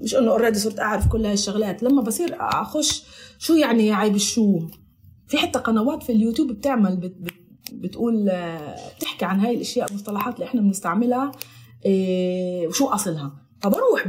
مش 0.00 0.14
إنه 0.14 0.30
already 0.30 0.58
صرت 0.58 0.80
أعرف 0.80 1.08
كل 1.08 1.24
هاي 1.24 1.34
الشغلات 1.34 1.82
لما 1.82 2.02
بصير 2.02 2.36
أخش 2.40 3.04
شو 3.38 3.54
يعني 3.54 3.92
عيب 3.92 4.14
الشوم 4.14 4.70
في 5.28 5.38
حتى 5.38 5.58
قنوات 5.58 6.02
في 6.02 6.12
اليوتيوب 6.12 6.52
بتعمل 6.52 6.96
بت 6.96 7.14
بت 7.20 7.34
بتقول 7.72 8.30
بتحكي 8.98 9.24
عن 9.24 9.40
هاي 9.40 9.54
الأشياء 9.54 9.88
المصطلحات 9.90 10.34
اللي 10.34 10.46
إحنا 10.46 10.60
بنستعملها 10.60 11.32
إيه، 11.84 12.68
وشو 12.68 12.86
أصلها. 12.86 13.32
فبروح 13.62 14.08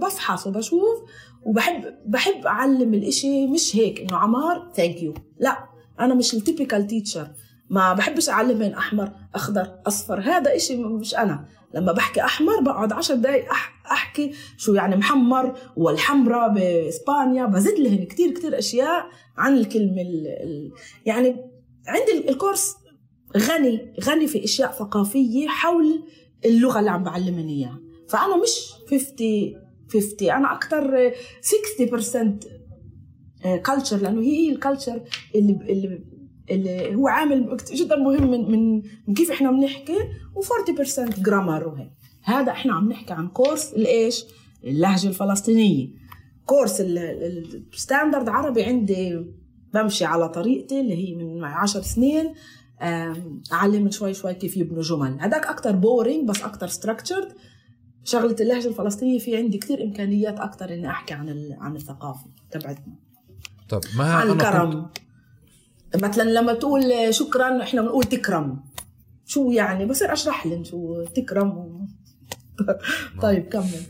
بفحص 0.00 0.46
وبشوف 0.46 0.98
وبحب 1.46 1.84
بحب 2.06 2.46
أعلم 2.46 2.94
الإشي 2.94 3.46
مش 3.46 3.76
هيك 3.76 4.00
إنه 4.00 4.16
عمار 4.16 4.72
thank 4.76 5.02
you 5.02 5.14
لا. 5.38 5.75
أنا 6.00 6.14
مش 6.14 6.34
ال 6.34 6.41
typical 6.41 6.86
teacher 6.86 7.28
ما 7.70 7.92
بحبش 7.92 8.28
اعلمهم 8.28 8.72
أحمر 8.72 9.12
أخضر 9.34 9.80
أصفر. 9.86 10.20
هذا 10.20 10.56
إشي 10.56 10.76
مش 10.76 11.14
أنا. 11.14 11.48
لما 11.74 11.92
بحكي 11.92 12.20
أحمر 12.20 12.60
بقعد 12.60 12.92
عشر 12.92 13.14
دقايق 13.14 13.44
أحكي 13.92 14.32
شو 14.56 14.74
يعني 14.74 14.96
محمر 14.96 15.58
والحمراء 15.76 16.54
بإسبانيا. 16.54 17.46
بزيد 17.46 17.78
لهم 17.78 18.04
كتير 18.04 18.30
كتير 18.30 18.58
أشياء 18.58 19.06
عن 19.36 19.58
الكلمة 19.58 20.02
ال 20.02 20.72
يعني 21.06 21.36
عندي 21.86 22.30
الكورس 22.30 22.74
غني 23.36 23.94
غني 24.04 24.26
في 24.26 24.44
أشياء 24.44 24.72
ثقافية 24.72 25.48
حول 25.48 26.02
اللغة 26.44 26.78
اللي 26.78 26.90
عم 26.90 27.04
بعلمهن 27.04 27.52
إياها. 27.52 27.80
فأنا 28.08 28.36
مش 28.36 28.72
50 28.90 29.66
50 29.92 30.30
أنا 30.30 30.52
أكثر 30.52 31.12
60% 31.42 32.55
culture 33.42 33.96
لأنه 33.96 34.20
هي 34.20 34.50
ال 34.50 34.57
culture 34.57 35.02
اللي 35.34 35.52
اللي 35.52 36.04
اللي 36.50 36.94
هو 36.94 37.08
عامل 37.08 37.56
جدا 37.72 37.96
مهم 37.96 38.30
من 38.30 38.50
من, 38.50 38.82
من 39.08 39.14
كيف 39.14 39.30
إحنا 39.30 39.50
بنحكي 39.50 39.98
و40% 40.36 41.20
grammar 41.20 41.68
وهيك 41.68 41.90
هذا 42.22 42.52
إحنا 42.52 42.74
عم 42.74 42.88
نحكي 42.88 43.12
عن 43.12 43.28
كورس 43.28 43.72
الإيش؟ 43.72 44.24
اللهجة 44.64 45.08
الفلسطينية. 45.08 45.88
كورس 46.46 46.80
ال 46.80 46.96
standard 46.96 48.28
عربي 48.28 48.62
عندي 48.62 49.24
بمشي 49.74 50.04
على 50.04 50.28
طريقتي 50.28 50.80
اللي 50.80 50.94
هي 50.94 51.14
من 51.14 51.44
عشر 51.44 51.82
سنين. 51.82 52.34
اعلم 53.52 53.90
شوي 53.90 54.14
شوي 54.14 54.34
كيف 54.34 54.56
يبنوا 54.56 54.82
جمل. 54.82 55.20
هذاك 55.20 55.46
أكثر 55.46 55.72
boring 55.72 56.28
بس 56.28 56.42
أكثر 56.42 56.66
structured 56.66 57.32
شغلة 58.04 58.36
اللهجة 58.40 58.68
الفلسطينية 58.68 59.18
في 59.18 59.36
عندي 59.36 59.58
كثير 59.58 59.84
إمكانيات 59.84 60.40
أكثر 60.40 60.74
إني 60.74 60.90
أحكي 60.90 61.14
عن 61.14 61.56
عن 61.60 61.76
الثقافة 61.76 62.26
تبعتنا. 62.50 63.05
طب 63.68 63.80
ما 63.96 64.14
عن 64.14 64.30
الكرم 64.30 64.90
كنت... 65.94 66.04
مثلا 66.04 66.30
لما 66.30 66.54
تقول 66.54 66.82
شكرا 67.10 67.62
إحنا 67.62 67.82
بنقول 67.82 68.04
تكرم. 68.04 68.64
شو 69.26 69.50
يعني؟ 69.50 69.86
بصير 69.86 70.12
أشرح 70.12 70.46
لهم 70.46 70.64
شو 70.64 71.04
تكرم. 71.04 71.48
و... 71.48 71.86
طيب 73.22 73.48
كمل. 73.48 73.82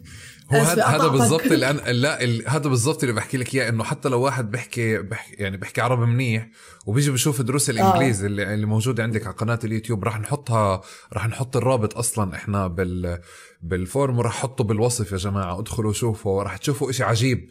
هو 0.52 0.58
هذا. 0.58 1.08
بالضبط 1.08 1.46
اللي 1.46 1.70
أنا 1.70 1.80
لا 1.80 2.24
هذا 2.46 2.68
بالضبط 2.68 3.02
اللي 3.02 3.14
بحكي 3.14 3.36
لك 3.36 3.54
إياه 3.54 3.68
إنه 3.68 3.84
حتى 3.84 4.08
لو 4.08 4.20
واحد 4.20 4.50
بيحكي, 4.50 5.02
بيحكي 5.02 5.34
يعني 5.34 5.56
بيحكي 5.56 5.80
عربي 5.80 6.06
منيح 6.06 6.48
وبيجي 6.86 7.10
بشوف 7.10 7.42
دروس 7.42 7.70
الإنجليزي 7.70 8.26
اللي, 8.26 8.54
اللي 8.54 8.66
موجودة 8.66 9.02
عندك 9.02 9.26
على 9.26 9.34
قناة 9.34 9.58
اليوتيوب 9.64 10.04
راح 10.04 10.20
نحطها 10.20 10.80
راح 11.12 11.28
نحط 11.28 11.56
الرابط 11.56 11.96
أصلا 11.96 12.34
إحنا 12.34 12.66
بال 12.66 13.18
بالفورم 13.62 14.18
وراح 14.18 14.36
احطه 14.36 14.64
بالوصف 14.64 15.12
يا 15.12 15.16
جماعة. 15.16 15.58
ادخلوا 15.58 15.92
شوفوا 15.92 16.42
راح 16.42 16.56
تشوفوا 16.56 16.90
إشي 16.90 17.04
عجيب. 17.04 17.50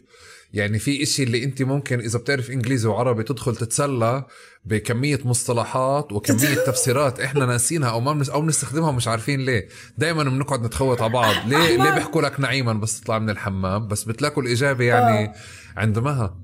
يعني 0.52 0.78
في 0.78 1.02
إشي 1.02 1.22
اللي 1.22 1.44
أنت 1.44 1.62
ممكن 1.62 1.98
إذا 2.00 2.18
بتعرف 2.18 2.50
إنجليزي 2.50 2.88
وعربي 2.88 3.22
تدخل 3.22 3.56
تتسلى 3.56 4.24
بكمية 4.64 5.18
مصطلحات 5.24 6.12
وكمية 6.12 6.54
تفسيرات 6.66 7.20
إحنا 7.20 7.46
ناسينها 7.52 7.90
أو 7.90 8.00
ما 8.00 8.12
بنس 8.12 8.28
أو 8.30 8.40
بنستخدمها 8.40 8.88
ومش 8.88 9.08
عارفين 9.08 9.40
ليه. 9.40 9.68
دائما 9.98 10.24
بنقعد 10.24 10.62
نتخوت 10.66 11.00
على 11.02 11.12
بعض. 11.12 11.34
ليه 11.48 11.76
ليه. 11.76 11.90
بيحكوا 11.94 12.22
لك 12.22 12.40
نعيما 12.40 12.72
بس 12.72 13.00
تطلع 13.00 13.18
من 13.18 13.30
الحمام؟ 13.30 13.88
بس 13.88 14.04
بتلاقوا 14.04 14.42
الإجابة 14.42 14.84
يعني 14.84 15.32
عند 15.76 15.98
مها 15.98 16.36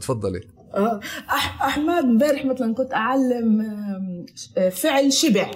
تفضلي 0.00 0.40
آه. 0.74 1.00
أح- 1.28 1.62
أحمد 1.62 2.04
امبارح 2.04 2.44
مثلا 2.44 2.74
كنت 2.74 2.92
أعلم 2.94 3.60
آه، 4.58 4.68
فعل 4.68 5.12
شبع. 5.12 5.50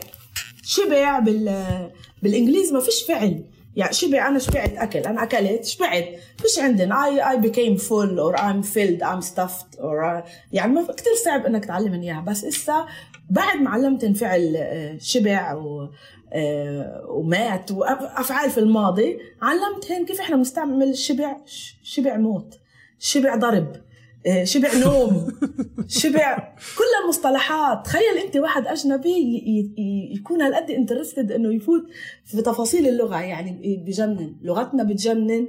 شبع 0.63 1.19
بال 1.19 1.91
بالإنجليزي 2.23 2.73
ما 2.73 2.81
فيش 2.81 3.03
فعل. 3.09 3.45
يعني 3.77 3.93
شبع 3.93 4.29
أنا 4.29 4.39
شبعت 4.39 4.73
اكل 4.77 4.99
أنا 4.99 5.23
أكلت 5.23 5.65
شبعت. 5.65 6.05
فيش 6.39 6.59
عندنا. 6.59 7.05
اي 7.05 7.31
اي 7.31 7.79
full 7.79 8.19
or 8.19 8.39
I'm 8.39 8.63
filled 8.75 9.03
I'm 9.03 9.27
stuffed 9.35 9.79
or 9.79 10.05
I- 10.05 10.29
يعني 10.53 10.87
كثير 10.87 11.13
صعب 11.25 11.47
إنك 11.47 11.65
تعلمني 11.65 12.07
إياها. 12.13 12.21
بس 12.21 12.45
إسا 12.45 12.87
بعد 13.31 13.57
ما 13.57 13.71
علمتن 13.71 14.13
فعل 14.13 14.55
آه، 14.57 14.99
شبع 15.01 15.55
و 15.55 15.89
آه، 16.33 17.05
ومات 17.09 17.71
وافعال 17.71 18.51
في 18.51 18.59
الماضي 18.59 19.19
علمتهن 19.43 20.07
كيف 20.07 20.21
إحنا 20.21 20.37
بنستعمل 20.37 20.97
شبع 20.97 21.37
شبع 21.83 22.17
موت. 22.17 22.59
شبع 22.99 23.37
ضرب. 23.37 23.77
شبع 24.45 24.69
نوم 24.75 25.29
شبع 25.89 26.39
كل 26.79 26.85
المصطلحات. 27.05 27.85
تخيل 27.87 28.19
أنت 28.27 28.37
واحد 28.37 28.67
أجنبي 28.67 29.41
يكون 30.17 30.43
هالقد 30.43 30.71
انترستد 30.71 31.33
إنه 31.33 31.55
يفوت 31.55 31.83
في 32.25 32.43
تفاصيل 32.43 32.89
اللغة. 32.89 33.21
يعني 33.21 33.77
بجنن 33.87 34.37
لغتنا 34.43 34.83
بتجنن. 34.83 35.49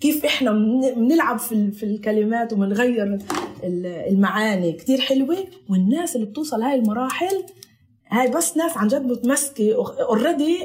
كيف 0.00 0.24
إحنا 0.24 0.52
بنلعب 0.96 1.38
في 1.38 1.70
في 1.70 1.82
الكلمات 1.82 2.52
وبنغير 2.52 3.18
ال- 3.64 3.86
المعاني؟ 3.86 4.72
كتير 4.72 5.00
حلوة. 5.00 5.36
والناس 5.70 6.16
اللي 6.16 6.26
بتوصل 6.26 6.62
هاي 6.62 6.78
المراحل 6.78 7.44
هاي 8.10 8.30
بس 8.30 8.56
ناس 8.56 8.76
عن 8.76 8.88
جد 8.88 9.02
متمسكة. 9.06 9.74
already 10.08 10.58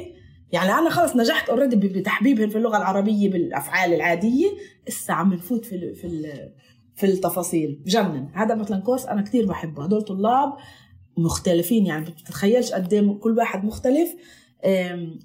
يعني 0.52 0.72
أنا 0.72 0.90
خلص 0.90 1.16
نجحت 1.16 1.48
already 1.50 1.76
بتحبيبهم 1.76 2.48
في 2.48 2.58
اللغة 2.58 2.76
العربية 2.76 3.30
بالأفعال 3.30 3.94
العادية. 3.94 4.46
هسه 4.88 5.14
عم 5.14 5.34
نفوت 5.34 5.64
في 5.64 5.74
ال 5.76 5.94
في 5.94 6.06
ال 6.06 6.52
في 6.96 7.06
التفاصيل. 7.06 7.80
بجنن 7.84 8.28
هذا 8.34 8.54
مثلا 8.54 8.80
كورس 8.80 9.06
أنا 9.06 9.22
كتير 9.22 9.46
بحبه. 9.46 9.84
هدول 9.84 10.02
طلاب 10.02 10.52
مختلفين 11.16 11.86
يعني 11.86 12.04
بتتخيلش 12.10 12.72
قد 12.72 12.92
إيه 12.92 13.18
كل 13.20 13.38
واحد 13.38 13.64
مختلف. 13.64 14.14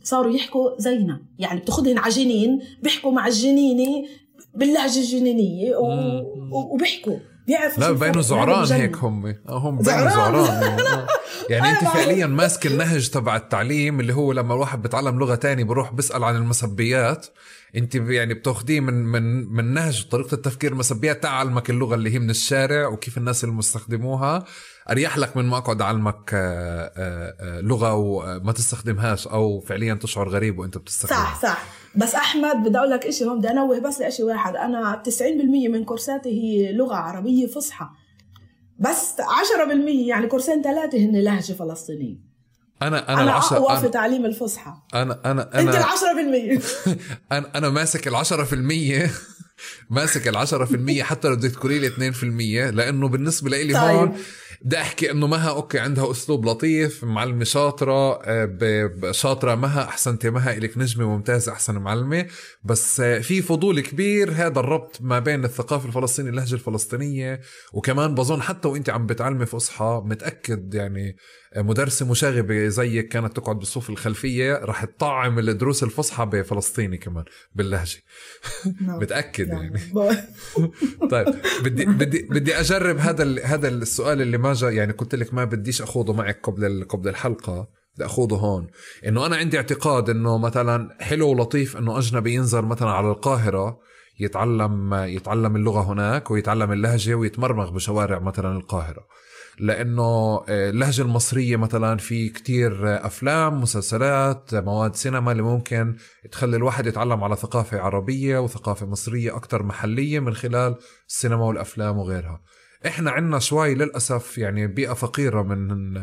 صاروا 0.04 0.36
يحكوا 0.36 0.70
زينا. 0.82 1.22
يعني 1.40 1.60
بتاخذهن 1.60 1.98
على 1.98 2.14
جنين 2.14 2.60
بيحكوا 2.84 3.12
مع 3.12 3.28
الجنينة 3.28 4.08
باللهجة 4.54 5.00
الجنينية 5.00 5.76
وبيحكوا. 6.52 7.18
بيعرفوا 7.48 7.84
لا 7.84 7.92
بينوا. 7.92 8.22
زعران. 8.22 8.72
هيك 8.72 8.96
هم. 8.96 9.26
آه، 9.26 9.58
هم 9.58 9.78
بينوا 9.78 10.10
زعران. 10.10 10.78
يعني, 11.50 11.70
أنت. 11.70 11.84
فعليا 11.84 12.28
ماسك 12.28 12.68
النهج 12.68 13.10
تبع 13.10 13.36
التعليم 13.36 14.00
اللي 14.00 14.14
هو 14.14 14.32
لما 14.32 14.54
الواحد 14.54 14.82
بتعلم 14.82 15.20
لغة 15.20 15.36
تاني 15.36 15.64
بروح 15.64 15.94
بيسأل 15.94 16.24
عن 16.24 16.36
المسبيات. 16.36 17.28
أنت 17.76 17.96
يعني 17.96 18.34
بتاخديه 18.34 18.80
من 18.80 18.94
من 18.94 19.54
من 19.54 19.74
نهج 19.74 20.08
طريقة 20.08 20.36
التفكير. 20.36 20.72
المسبيات 20.72 21.24
تعلمك 21.24 21.70
اللغة 21.70 21.96
اللي 21.96 22.14
هي 22.14 22.20
من 22.20 22.30
الشارع 22.30 22.88
وكيف 22.88 23.18
الناس 23.18 23.44
اللي 23.44 23.56
مستخدموها. 23.56 24.46
أريح 24.90 25.18
لك 25.18 25.38
من 25.38 25.46
ما 25.46 25.58
أقعد 25.58 25.82
أعلمك 25.82 26.32
آه، 26.34 26.92
آه، 26.98 27.36
آه، 27.40 27.62
لغة 27.62 27.94
وما 27.94 28.52
تستخدمهاش 28.52 29.28
أو 29.28 29.60
فعليا 29.60 29.94
تشعر 29.94 30.30
غريب 30.30 30.60
وأنت 30.60 30.78
بتستخدمها. 30.78 31.24
صح 31.24 31.42
صح. 31.42 31.66
بس 31.96 32.16
أحمد 32.16 32.56
بدي 32.68 32.78
أقول 32.78 32.90
لك 32.90 33.10
شيء 33.10 33.28
هون 33.28 33.40
بدي 33.40 33.50
أنوه 33.50 33.80
بس 33.80 34.02
لشيء 34.02 34.26
واحد. 34.26 34.56
أنا 34.56 35.02
90% 35.06 35.68
من 35.70 35.86
كورساتي 35.86 36.30
هي 36.30 36.74
لغة 36.74 36.96
عربية 36.96 37.48
فصحى. 37.48 37.86
بس 38.80 39.14
10% 39.14 40.08
يعني 40.08 40.28
كورسين 40.28 40.62
ثلاثة 40.62 40.98
هن 40.98 41.16
لهجة 41.16 41.54
فلسطينية. 41.54 42.16
أنا 42.82 42.98
أنا 42.98 43.14
أنا 43.14 43.24
العشرة 43.24 43.58
أقوى 43.58 43.78
في 43.78 43.84
أنا, 43.84 43.92
تعليم 43.92 44.26
الفصحى. 44.26 44.74
أنا 44.94 45.20
أنا 45.26 45.60
أنت 45.60 45.76
ال 45.76 45.76
أنا 45.76 46.60
10% 46.60 46.62
أنا 47.32 47.52
أنا 47.56 47.70
ماسك 47.70 48.08
في 48.44 48.54
المية 48.54 49.12
ماسك 49.90 50.28
العشرة 50.28 50.66
في 50.66 50.76
المية 50.76 51.04
حتى 51.04 51.28
لو 51.28 51.36
بدك 51.36 51.52
تقولي 51.52 51.80
لي 51.80 51.88
2 51.88 52.12
في 52.12 52.24
المية 52.24 52.70
لأنه 52.70 53.08
بالنسبة 53.08 53.50
لي 53.50 53.74
طيب. 53.74 53.98
هون 53.98 54.18
بدي 54.62 54.78
أحكي 54.78 55.12
إنه 55.12 55.28
مها 55.28 55.50
okay 55.50 55.80
عندها 55.80 56.12
أسلوب 56.12 56.46
لطيف 56.46 57.04
معلمة 57.04 57.44
شاطرة 57.44 58.22
آه، 58.24 59.12
شاطرة 59.12 59.56
مها 59.56 59.84
احسنتي 59.84 60.30
مها 60.30 60.58
إلك 60.58 60.78
نجمة 60.78 61.06
ممتازة 61.06 61.52
أحسن 61.52 61.78
معلمة. 61.78 62.26
بس 62.64 63.00
آه، 63.00 63.20
في 63.20 63.42
فضول 63.42 63.80
كبير 63.80 64.32
هذا 64.32 64.60
الربط 64.60 65.02
ما 65.02 65.20
بين 65.20 65.46
الثقافة 65.46 65.88
الفلسطينية 65.88 66.30
اللهجة 66.30 66.54
الفلسطينية 66.54 67.42
وكمان 67.74 68.16
بظن 68.16 68.42
حتى 68.42 68.68
وإنت 68.68 68.90
عم 68.90 69.06
بتعلمي 69.06 69.46
فصحى 69.46 70.02
متأكد 70.06 70.74
يعني 70.74 71.16
مدرسة 71.58 72.06
مشاغبة 72.06 72.68
زيك 72.68 73.08
كانت 73.08 73.36
تقعد 73.36 73.60
بالصف 73.60 73.90
الخلفية 73.90 74.60
رح 74.64 74.86
تطعم 74.86 75.40
الدروس 75.40 75.84
الفصحى 75.84 76.26
بفلسطيني 76.26 76.98
كمان 76.98 77.24
باللهجة. 77.56 77.98
متأكد 79.02 79.48
يعني. 79.48 79.80
طيب 81.12 81.28
بدي 81.64 81.86
بدي 81.86 82.28
بدي 82.30 82.60
أجرب 82.60 82.98
هذا 82.98 83.46
هذا 83.46 83.68
السؤال 83.68 84.22
اللي 84.22 84.38
ما 84.38 84.54
جا 84.54 84.70
يعني 84.70 84.94
قلت 84.94 85.16
لك 85.16 85.34
ما 85.34 85.46
بديش 85.46 85.82
أخوضه 85.82 86.14
معك 86.14 86.40
قبل 86.44 86.86
قبل 86.90 87.10
الحلقة 87.10 87.68
بدي 87.96 88.06
أخوضه 88.06 88.38
هون. 88.38 88.68
إنه 89.08 89.26
أنا 89.26 89.36
عندي 89.36 89.58
اعتقاد 89.58 90.10
إنه 90.10 90.38
مثلا 90.38 90.98
حلو 91.00 91.30
ولطيف 91.30 91.78
إنه 91.78 91.98
أجنبي 91.98 92.34
ينزل 92.34 92.62
مثلا 92.62 92.90
على 92.90 93.12
القاهرة 93.12 93.80
يتعلم 94.20 94.94
يتعلم 94.94 95.56
اللغة 95.56 95.82
هناك 95.82 96.32
ويتعلم 96.32 96.72
اللهجة 96.72 97.14
ويتمرمغ 97.14 97.70
بشوارع 97.70 98.20
مثلا 98.20 98.58
القاهرة. 98.58 99.08
لأنه 99.60 100.44
آه، 100.50 100.70
اللهجة 100.70 101.02
المصرية 101.02 101.56
مثلا 101.56 101.98
في 101.98 102.30
كتير 102.30 102.88
آه، 102.88 103.06
أفلام 103.06 103.62
مسلسلات 103.62 104.56
مواد 104.56 104.96
سينما 104.96 105.32
اللي 105.32 105.44
ممكن 105.44 105.96
تخلي 106.32 106.58
الواحد 106.58 106.88
يتعلم 106.88 107.24
على 107.24 107.36
ثقافة 107.36 107.80
عربية 107.80 108.40
وثقافة 108.40 108.86
مصرية 108.86 109.36
أكثر 109.36 109.64
محلية 109.64 110.20
من 110.20 110.34
خلال 110.34 110.76
السينما 111.08 111.44
والأفلام 111.44 111.98
وغيرها. 111.98 112.42
إحنا 112.86 113.12
عنا 113.12 113.40
شوي 113.40 113.76
للأسف 113.76 114.38
يعني 114.38 114.68
بيئة 114.68 114.94
فقيرة 114.94 115.42
من 115.42 115.94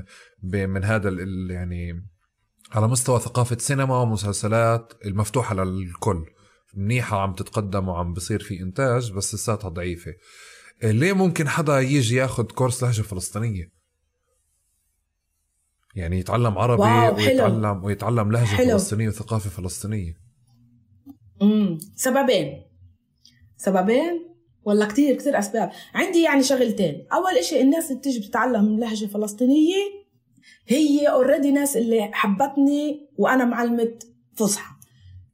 من 0.42 0.84
هذا 0.84 1.10
يعني 1.50 2.06
على 2.72 2.88
مستوى 2.88 3.20
ثقافة 3.20 3.56
سينما 3.58 3.96
ومسلسلات 3.96 4.92
المفتوحة 5.04 5.54
للكل. 5.54 6.24
منيحة 6.76 7.16
وعم 7.16 7.34
تتقدم 7.34 7.88
وعم 7.88 8.12
بصير 8.12 8.42
في 8.42 8.60
إنتاج 8.60 9.12
بس 9.12 9.34
لساتها 9.34 9.68
ضعيفة. 9.68 10.14
ليه 10.90 11.12
ممكن 11.12 11.48
حدا 11.48 11.80
يجي 11.80 12.16
ياخد 12.16 12.52
كورس 12.52 12.82
لهجة 12.82 13.02
فلسطينية؟ 13.02 13.72
يعني 15.94 16.18
يتعلم 16.18 16.58
عربي 16.58 16.82
واو، 16.82 17.16
حلو. 17.16 17.16
ويتعلم 17.16 17.84
ويتعلم 17.84 18.32
لهجة 18.32 18.46
حلو. 18.46 18.70
فلسطينية 18.70 19.08
وثقافة 19.08 19.50
فلسطينية. 19.50 20.14
امم 21.42 21.78
سببين. 21.96 22.62
سببين 23.56 24.34
ولا 24.64 24.86
كتير 24.86 25.16
كتير 25.16 25.38
أسباب. 25.38 25.70
عندي 25.94 26.22
يعني 26.22 26.42
شغلتين. 26.42 27.06
أول 27.12 27.38
إشي 27.38 27.60
الناس 27.60 27.90
اللي 27.90 27.98
بتيجي 27.98 28.20
بتتعلم 28.20 28.78
لهجة 28.78 29.06
فلسطينية 29.06 30.04
هي 30.66 31.06
already 31.06 31.50
ناس 31.50 31.76
اللي 31.76 32.10
حبتني 32.12 33.08
وأنا 33.16 33.44
معلمة 33.44 33.98
فصحى. 34.34 34.73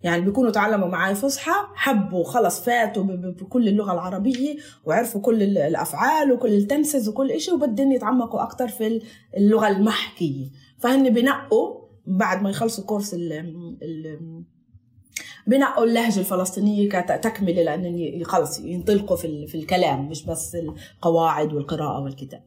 يعني 0.03 0.25
بيكونوا 0.25 0.51
تعلموا 0.51 0.89
معي 0.89 1.15
فصحى 1.15 1.53
حبوا 1.75 2.25
خلص 2.25 2.61
فاتوا 2.61 3.03
بكل 3.03 3.69
اللغة 3.69 3.93
العربية 3.93 4.57
وعرفوا 4.85 5.21
كل 5.21 5.43
ال- 5.43 5.59
الأفعال 5.59 6.33
وكل 6.33 6.53
ال 6.53 6.61
tenses 6.61 7.09
وكل 7.09 7.31
إشي 7.31 7.51
وبدهم 7.53 7.93
يتعمقوا 7.93 8.43
أكثر 8.43 8.69
في 8.69 8.87
ال- 8.87 9.03
اللغة 9.37 9.69
المحكية. 9.69 10.47
فهن 10.79 11.11
بنقوا 11.15 11.81
بعد 12.07 12.43
ما 12.43 12.51
يخلصوا 12.51 12.85
course 12.85 13.15
ال 13.15 13.33
ال 13.83 14.45
بنقوا 15.47 15.85
اللهجة 15.85 16.21
الفلسطينية 16.21 16.89
كتكملة 16.89 17.63
لأن 17.63 17.85
ي- 17.85 18.25
خلص 18.25 18.61
ينطلقوا 18.61 19.17
في, 19.17 19.47
في 19.47 19.55
الكلام 19.59 20.09
مش 20.09 20.27
بس 20.27 20.57
القواعد 20.97 21.53
والقراءة 21.53 22.01
والكتاب. 22.01 22.43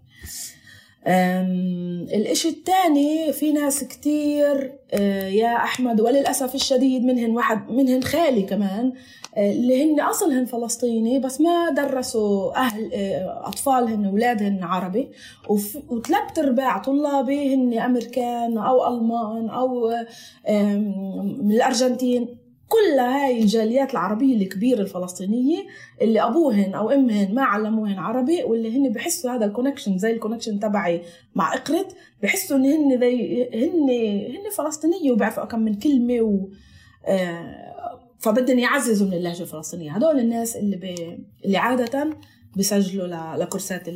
الإشي 1.07 2.49
الثاني 2.49 3.33
في 3.33 3.51
ناس 3.51 3.83
كتير 3.83 4.73
آه، 4.93 5.27
يا 5.27 5.55
أحمد 5.55 6.01
وللأسف 6.01 6.55
الشديد 6.55 7.03
منهن 7.05 7.29
واحد 7.29 7.71
منهن 7.71 8.03
خالي 8.03 8.41
كمان 8.41 8.93
آه، 9.37 9.51
اللي 9.51 9.83
هن 9.83 9.99
أصلهن 9.99 10.45
فلسطيني 10.45 11.19
بس 11.19 11.41
ما 11.41 11.69
درسوا 11.69 12.57
أهل 12.57 12.93
آه، 12.93 13.47
أطفالهن 13.47 14.05
أولادهن 14.05 14.63
عربي. 14.63 15.09
وثلاث 15.89 16.39
أرباع 16.39 16.77
طلابي 16.77 17.55
هن 17.55 17.79
أمريكان 17.79 18.57
أو 18.57 18.87
ألمان 18.87 19.49
أو 19.49 19.89
من 21.43 21.51
الأرجنتين. 21.51 22.42
كل 22.73 22.99
هاي 22.99 23.41
الجاليات 23.41 23.91
العربية 23.91 24.35
الكبيرة 24.35 24.81
الفلسطينية 24.81 25.65
اللي 26.01 26.21
أبوهن 26.21 26.73
أو 26.73 26.89
أمهن 26.89 27.35
ما 27.35 27.43
علموهن 27.43 27.99
عربي 27.99 28.43
واللي 28.43 28.77
هن 28.77 28.93
بحسوا 28.93 29.31
هذا 29.31 29.45
ال 29.45 29.50
connection 29.50 29.97
زي 29.97 30.11
ال 30.11 30.16
connection 30.16 30.59
تبعي 30.59 31.01
مع 31.35 31.53
إقرت 31.53 31.95
بحسوا 32.23 32.57
إن 32.57 32.65
هن 32.65 32.99
زي 32.99 33.43
هن 33.53 33.89
هن 34.35 34.49
فلسطينية 34.57 35.11
وبيعرفوا 35.11 35.45
كم 35.45 35.59
من 35.59 35.75
كلمة 35.75 36.21
و 36.21 36.49
آه 37.05 37.73
فبدهم 38.19 38.59
يعززوا 38.59 39.07
من 39.07 39.13
اللهجة 39.13 39.41
الفلسطينية. 39.41 39.91
هدول 39.91 40.19
الناس 40.19 40.55
اللي 40.55 40.75
ب... 40.75 40.83
اللي 41.45 41.57
عادة 41.57 42.09
بيسجلوا 42.55 43.07
ل... 43.07 43.39
ل 43.39 43.45
courseات 43.45 43.87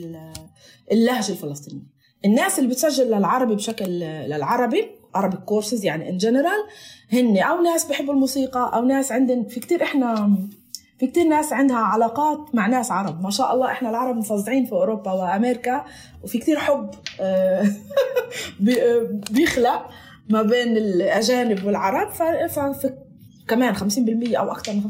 اللهجة 0.91 1.31
الفلسطينية. 1.31 1.83
الناس 2.25 2.59
اللي 2.59 2.69
بتسجل 2.69 3.07
للعربي 3.07 3.55
بشكل 3.55 3.85
للعربي 3.99 4.96
عربي 5.17 5.37
كورسز 5.37 5.85
يعني 5.85 6.09
in 6.09 6.17
general 6.17 6.63
هن 7.13 7.37
أو 7.37 7.61
ناس 7.61 7.85
بحبوا 7.85 8.13
الموسيقى 8.13 8.71
أو 8.73 8.85
ناس 8.85 9.11
عندن 9.11 9.43
في 9.43 9.59
كتير 9.59 9.83
إحنا 9.83 10.37
في 10.97 11.07
كتير 11.07 11.27
ناس 11.27 11.53
عندها 11.53 11.77
علاقات 11.77 12.55
مع 12.55 12.67
ناس 12.67 12.91
عرب. 12.91 13.21
ما 13.21 13.29
شاء 13.29 13.53
الله 13.53 13.71
إحنا 13.71 13.89
العرب 13.89 14.15
مفظعين 14.15 14.65
في 14.65 14.71
أوروبا 14.71 15.11
وأمريكا 15.11 15.85
وفي 16.23 16.37
كتير 16.37 16.59
حب 16.59 16.89
آه، 17.19 17.65
بيخلق 19.31 19.89
ما 20.29 20.41
بين 20.41 20.77
الأجانب 20.77 21.65
والعرب. 21.65 22.09
ففي 22.09 22.93
كمان 23.47 23.75
50% 23.75 24.35
أو 24.35 24.51
أكثر 24.51 24.73
من 24.73 24.81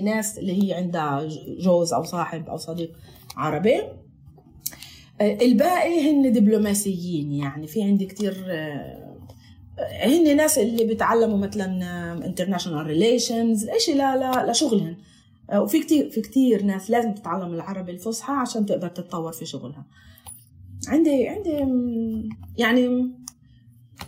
50% 0.00 0.04
ناس 0.04 0.38
اللي 0.38 0.62
هي 0.62 0.74
عندها 0.74 1.28
جوز 1.60 1.92
أو 1.92 2.02
صاحب 2.02 2.48
أو 2.48 2.56
صديق 2.56 2.92
عربي. 3.36 3.82
آه، 5.20 5.38
الباقي 5.42 6.10
هن 6.10 6.32
دبلوماسيين 6.32 7.32
يعني. 7.32 7.66
في 7.66 7.82
عندي 7.82 8.06
كتير 8.06 8.44
آه، 8.50 9.01
هن 9.90 10.36
ناس 10.36 10.58
اللي 10.58 10.84
بيتعلموا 10.84 11.38
مثلا 11.38 12.26
international 12.26 12.86
relations 12.86 13.68
اشي 13.68 13.94
لا 13.94 14.16
لا 14.16 14.50
لشغلهم 14.52 14.96
آه، 15.50 15.62
وفي 15.62 15.80
كتير 15.80 16.10
في 16.10 16.20
كتير 16.20 16.62
ناس 16.62 16.90
لازم 16.90 17.14
تتعلم 17.14 17.54
العربي 17.54 17.92
الفصحى 17.92 18.32
عشان 18.32 18.66
تقدر 18.66 18.88
تتطور 18.88 19.32
في 19.32 19.46
شغلها. 19.46 19.86
عندي 20.88 21.28
عندي 21.28 21.50
يعني 22.58 23.10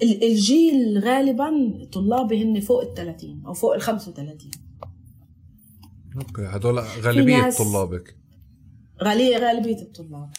الجيل 0.03 0.99
غالبا 0.99 1.73
طلابي 1.93 2.43
هن 2.45 2.61
فوق 2.61 2.83
ال 2.83 2.95
30 2.95 3.43
أو 3.47 3.53
فوق 3.55 3.75
ال 3.75 3.81
35 3.81 4.51
أوكي 6.17 6.43
هدول 6.43 6.79
غالبية 6.79 7.51
طلابك. 7.51 8.17
غالية 9.03 9.37
غالبية 9.39 9.83
الطلاب. 9.83 10.31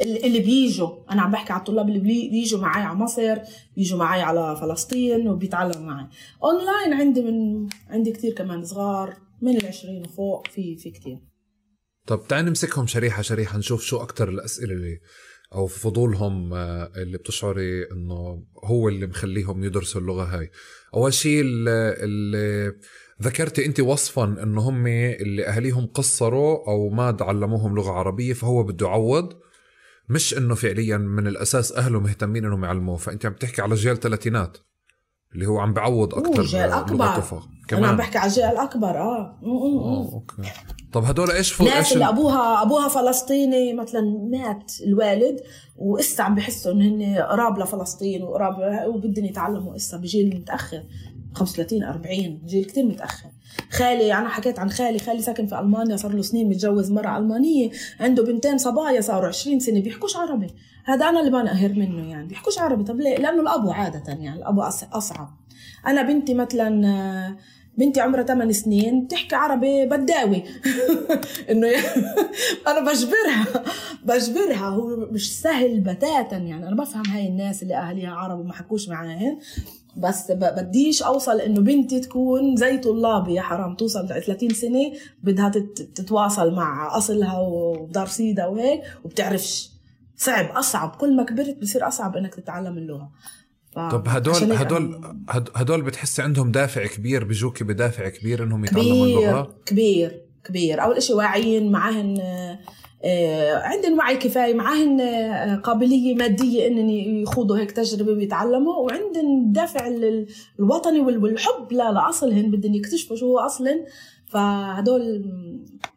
اللي 0.00 0.40
بيجوا. 0.40 1.12
أنا 1.12 1.22
عم 1.22 1.32
بحكي 1.32 1.52
على 1.52 1.60
الطلاب 1.60 1.88
اللي 1.88 1.98
بيجوا 2.30 2.60
معي 2.60 2.82
على 2.82 2.98
مصر 2.98 3.38
بيجوا 3.76 3.98
معي 3.98 4.22
على 4.22 4.56
فلسطين 4.60 5.28
وبيتعلموا 5.28 5.86
معي 5.86 6.06
اونلاين 6.44 6.92
عندي 7.00 7.22
من 7.22 7.68
عندي 7.88 8.12
كثير 8.12 8.32
كمان 8.34 8.64
صغار 8.64 9.16
من 9.42 9.56
العشرين 9.56 10.02
وفوق 10.02 10.46
في 10.46 10.76
في 10.76 10.90
كثير 10.90 11.18
طب 12.06 12.22
تعال 12.28 12.44
نمسكهم 12.44 12.86
شريحة 12.86 13.22
شريحة 13.22 13.58
نشوف 13.58 13.82
شو 13.82 14.02
أكثر 14.02 14.28
الأسئلة 14.28 14.72
اللي 14.72 15.00
أو 15.54 15.66
فضولهم 15.66 16.54
آه، 16.54 16.92
اللي 16.96 17.18
بتشعري 17.18 17.90
إنه 17.92 18.44
هو 18.64 18.88
اللي 18.88 19.06
مخليهم 19.06 19.64
يدرسوا 19.64 20.00
اللغة 20.00 20.24
هاي. 20.24 20.50
أول 20.94 21.14
شيء 21.14 21.40
اللي 21.40 22.72
ذكرتي 23.22 23.66
أنت 23.66 23.80
وصفا 23.80 24.24
انه 24.24 24.60
هم 24.60 24.86
اللي 24.86 25.48
اهاليهم 25.48 25.86
قصروا 25.86 26.68
أو 26.68 26.88
ما 26.88 27.10
تعلموهم 27.10 27.74
لغة 27.74 27.90
عربية 27.90 28.32
فهو 28.32 28.62
بده 28.62 28.86
يعوض. 28.86 29.32
مش 30.08 30.38
إنه 30.38 30.54
فعليا 30.54 30.96
من 30.96 31.26
الأساس 31.26 31.72
أهله 31.72 32.00
مهتمين 32.00 32.44
إنهم 32.44 32.64
يعلموه. 32.64 32.96
فأنت 32.96 33.26
عم 33.26 33.32
تحكي 33.32 33.62
على 33.62 33.74
جيل 33.74 33.96
ثلاثينات 33.96 34.58
اللي 35.34 35.46
هو 35.46 35.58
عم 35.58 35.72
بعوض 35.72 36.14
أكثر 36.14 36.42
جيل 36.42 36.60
أكبر. 36.60 37.22
كمان 37.68 37.82
أنا 37.82 37.92
عم 37.92 37.98
بحكي 37.98 38.18
على 38.18 38.28
الجيل 38.28 38.44
الأكبر 38.44 38.98
آه. 38.98 39.38
آه 39.44 40.12
أوكي. 40.12 40.42
طب 40.92 41.04
هدول 41.04 41.30
إيش 41.30 41.52
فوق 41.52 41.68
ناس 41.68 41.92
اللي 41.92 42.08
ابوها 42.08 42.62
أبوها 42.62 42.88
فلسطيني 42.88 43.74
مثلا 43.74 44.00
مات 44.30 44.72
الوالد 44.86 45.40
وإسا 45.76 46.22
عم 46.22 46.34
بحسوا 46.34 46.72
انه 46.72 46.84
هن 46.84 47.22
قراب 47.22 47.58
لفلسطين 47.58 48.22
وقراب 48.22 48.54
وبدهم 48.88 49.24
يتعلموا 49.24 49.76
إسا 49.76 49.96
بجيل 49.96 50.36
متأخر. 50.36 50.82
35 51.34 51.84
40 51.84 52.40
جيل 52.46 52.64
كتير 52.64 52.84
متأخر. 52.84 53.28
خالي 53.70 54.14
أنا 54.14 54.28
حكيت 54.28 54.58
عن 54.58 54.70
خالي 54.70 54.98
خالي 54.98 55.22
ساكن 55.22 55.46
في 55.46 55.60
ألمانيا 55.60 55.96
صار 55.96 56.12
له 56.12 56.22
سنين 56.22 56.48
متجوز 56.48 56.90
مرة 56.90 57.18
ألمانية 57.18 57.70
عنده 58.00 58.24
بنتين 58.24 58.58
صبايا 58.58 59.00
صاروا 59.00 59.28
20 59.28 59.60
سنة 59.60 59.80
بيحكوش 59.80 60.16
عربي. 60.16 60.46
هذا 60.84 61.08
أنا 61.08 61.20
اللي 61.20 61.30
بنقهر 61.30 61.72
منه 61.72 62.10
يعني 62.10 62.26
بيحكوش 62.26 62.58
عربي. 62.58 62.84
طب 62.84 63.00
ليه؟ 63.00 63.16
لأنه 63.16 63.40
الابو 63.42 63.70
عادة 63.70 64.02
يعني 64.12 64.38
الابو 64.38 64.62
أصعب. 64.92 65.30
أنا 65.86 66.02
بنتي 66.02 66.34
مثلا 66.34 67.36
بنتي 67.78 68.00
عمرها 68.00 68.22
8 68.22 68.52
سنين 68.52 69.04
بتحكي 69.04 69.34
عربي 69.34 69.86
بداوي. 69.86 70.42
إنه 71.50 71.68
أنا 72.68 72.80
بجبرها 72.80 73.64
بجبرها. 74.04 74.66
هو 74.68 74.96
مش 74.96 75.40
سهل 75.40 75.80
بتاتا 75.80 76.36
يعني. 76.36 76.68
أنا 76.68 76.76
بفهم 76.76 77.06
هاي 77.06 77.28
الناس 77.28 77.62
اللي 77.62 77.76
أهاليها 77.76 78.10
عرب 78.10 78.38
وما 78.38 78.52
حكوش 78.52 78.88
معاهن 78.88 79.38
بس 79.96 80.30
بديش 80.30 81.02
أوصل 81.02 81.40
إنه 81.40 81.60
بنتي 81.60 82.00
تكون 82.00 82.56
زي 82.56 82.78
طلابي 82.78 83.34
يا 83.34 83.42
حرام 83.42 83.74
توصل 83.74 84.08
30 84.08 84.48
سنة 84.48 84.92
بدها 85.22 85.48
تتواصل 85.94 86.54
مع 86.54 86.96
أصلها 86.96 87.38
ودار 87.40 88.06
سيدا 88.06 88.46
وهيك 88.46 88.80
وبتعرفش. 89.04 89.70
صعب 90.16 90.46
أصعب 90.50 90.96
كل 90.96 91.16
ما 91.16 91.22
كبرت 91.22 91.58
بصير 91.60 91.88
أصعب 91.88 92.16
إنك 92.16 92.34
تتعلم 92.34 92.78
اللغة. 92.78 93.10
ف... 93.72 93.78
طب 93.78 94.08
هدول 94.08 94.52
هدول 94.52 95.00
هدول 95.54 95.82
بتحسي 95.82 96.22
عندهم 96.22 96.52
دافع 96.52 96.86
كبير 96.86 97.24
بيجوكي 97.24 97.64
بدافع 97.64 98.08
كبير 98.08 98.42
إنهم 98.44 98.64
يتعلموا 98.64 99.06
اللغة؟ 99.06 99.54
كبير 99.66 100.22
كبير. 100.44 100.82
أول 100.82 101.02
شيء 101.02 101.16
واعيين 101.16 101.72
معاهن 101.72 102.20
آه، 102.20 102.58
عندهم 103.64 103.98
وعي 103.98 104.16
كفاية 104.16 104.54
معاهن 104.54 105.00
آه، 105.00 105.56
قابلية 105.56 106.14
مادية 106.14 106.66
انهم 106.66 106.88
يخوضوا 107.22 107.58
هيك 107.58 107.70
تجربة 107.70 108.12
ويتعلموا 108.12 108.74
وعندهم 108.74 109.52
دافع 109.52 109.88
الوطني 110.58 111.00
والحب. 111.00 111.72
لا 111.72 111.92
لاصلهن 111.92 112.50
بدهم 112.50 112.74
يكتشفوا 112.74 113.16
شو 113.16 113.26
هو 113.26 113.38
أصلا. 113.38 113.84
فهدول 114.26 115.24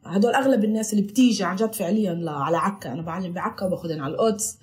هدول 0.05 0.33
أغلب 0.33 0.63
الناس 0.63 0.93
اللي 0.93 1.03
بتيجي 1.03 1.43
عن 1.43 1.55
جد 1.55 1.75
فعليا 1.75 2.23
على 2.27 2.57
عكا. 2.57 2.91
أنا 2.91 3.01
بعلم 3.01 3.33
بعكا 3.33 3.65
وباخذهم 3.65 4.01
على 4.01 4.13
القدس. 4.13 4.57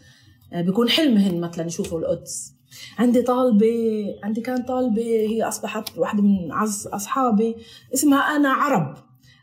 آه، 0.52 0.62
بيكون 0.62 0.88
حلمهن 0.88 1.40
مثلا 1.40 1.66
يشوفوا 1.66 2.00
القدس. 2.00 2.52
عندي 2.98 3.22
طالبة 3.22 4.04
عندي 4.22 4.40
كان 4.40 4.62
طالبة 4.62 5.02
هي 5.02 5.42
أصبحت 5.42 5.98
واحدة 5.98 6.22
من 6.22 6.50
أعز 6.52 6.86
أصحابي 6.86 7.56
اسمها 7.94 8.36
أنا 8.36 8.48
عرب. 8.48 8.94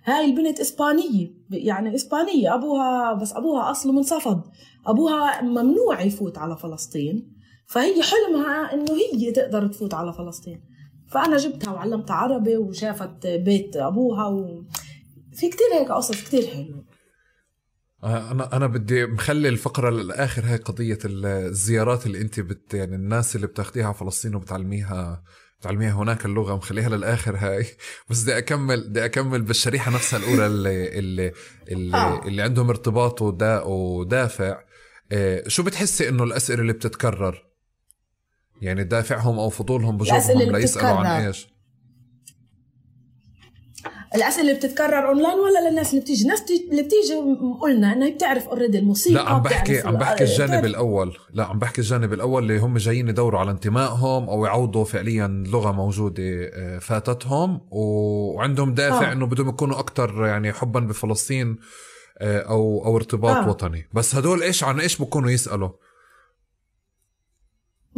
هاي 0.06 0.26
البنت 0.26 0.60
إسبانية. 0.60 1.39
يعني 1.52 1.96
إسبانية 1.96 2.56
أبوها 2.56 3.14
بس 3.14 3.34
أبوها 3.34 3.72
أصله 3.72 3.92
من 3.92 4.04
صفد. 4.04 4.42
أبوها 4.88 5.42
ممنوع 5.42 6.02
يفوت 6.02 6.38
على 6.38 6.58
فلسطين 6.58 7.36
فهي 7.68 8.04
حلمها 8.04 8.74
إنه 8.74 8.98
هي 9.14 9.32
تقدر 9.32 9.68
تفوت 9.68 9.94
على 9.94 10.14
فلسطين. 10.14 10.62
فأنا 11.08 11.38
جبتها 11.38 11.74
وعلمتها 11.74 12.14
عربي 12.14 12.58
وشافت 12.58 13.28
بيت 13.28 13.76
أبوها 13.78 14.28
و... 14.28 14.64
في 15.34 15.50
كتير 15.50 15.68
هيك 15.74 15.92
قصص 15.92 16.24
كتير 16.24 16.48
حلوة. 16.48 16.86
آه، 18.04 18.32
أنا 18.32 18.56
أنا 18.56 18.68
بدي 18.68 19.06
مخلي 19.06 19.50
الفقرة 19.50 19.90
للآخر 19.90 20.46
هاي 20.46 20.58
قضية 20.58 20.98
الزيارات 21.06 22.06
اللي 22.06 22.22
أنت 22.22 22.40
بت 22.40 22.74
يعني 22.74 22.96
الناس 22.96 23.36
اللي 23.36 23.48
بتاخديها 23.48 23.86
على 23.86 23.94
فلسطين 23.94 24.36
وبتعلميها 24.36 25.24
تعلميها 25.62 25.92
هناك 25.92 26.26
اللغة 26.26 26.56
مخليها 26.56 26.90
للآخر 26.90 27.36
هاي. 27.38 27.66
بس 28.10 28.24
بدي 28.24 28.38
أكمل 28.38 28.90
بدي 28.90 29.06
أكمل 29.06 29.42
بالشريحة 29.42 29.92
نفسها 29.92 30.20
الأولى 30.20 30.46
اللي 30.46 31.00
اللي 31.00 31.32
اللي, 31.72 31.98
آه. 31.98 32.28
اللي 32.28 32.42
عندهم 32.42 32.70
ارتباط 32.70 33.22
ودا 33.22 33.62
ودافع. 33.62 34.60
إيه 35.12 35.48
شو 35.48 35.64
بتحسي 35.64 36.10
إنه 36.10 36.24
الأسئلة 36.24 36.62
اللي 36.62 36.74
بتتكرر؟ 36.74 37.46
يعني 38.62 38.84
دافعهم 38.84 39.40
أو 39.40 39.50
فضولهم 39.50 39.98
بجوبهم 39.98 40.56
ليسألوا 40.56 40.90
عن 40.90 41.26
إيش؟ 41.26 41.48
الأسئلة 44.16 44.42
اللي 44.42 44.54
بتتكرر 44.54 45.08
اونلاين 45.08 45.40
ولا 45.40 45.70
للناس 45.70 45.90
اللي 45.90 46.02
بتيجي؟ 46.02 46.24
الناس 46.24 46.44
اللي 46.72 46.84
بتيجي 46.84 47.14
قلنا 47.62 47.94
انها 47.94 48.10
بتعرف 48.10 48.48
already 48.48 48.80
الموسيقى 48.80 49.16
لا 49.16 49.30
عم 49.30 49.42
بحكي 49.42 49.80
عم 49.80 49.96
بحكي 49.96 50.24
الجانب 50.24 50.66
الأول. 50.66 51.18
لا 51.34 51.46
عم 51.46 51.60
بحكي 51.60 51.82
الجانب 51.82 52.14
الأول 52.14 52.44
اللي 52.44 52.60
هم 52.60 52.78
جايين 52.78 53.08
يدوروا 53.08 53.40
على 53.40 53.52
انتمائهم 53.52 54.30
أو 54.30 54.46
يعوضوا 54.46 54.86
فعليا 54.86 55.28
لغة 55.28 55.72
موجودة 55.72 56.24
آه، 56.24 56.80
فاتتهم. 56.80 57.62
وعندهم 57.72 58.74
دافع 58.74 59.10
آه. 59.10 59.14
إنه 59.14 59.26
بدهم 59.26 59.50
يكونوا 59.50 59.80
أكثر 59.80 60.26
يعني 60.26 60.54
حبا 60.54 60.80
بفلسطين 60.80 61.58
آه، 62.18 62.40
أو 62.40 62.86
أو 62.86 62.98
ارتباط 62.98 63.36
آه. 63.36 63.50
وطني. 63.50 63.90
بس 63.94 64.16
هدول 64.16 64.44
إيش 64.44 64.64
عن 64.64 64.80
إيش 64.80 65.02
بكونوا 65.02 65.30
يسألوا؟ 65.30 65.70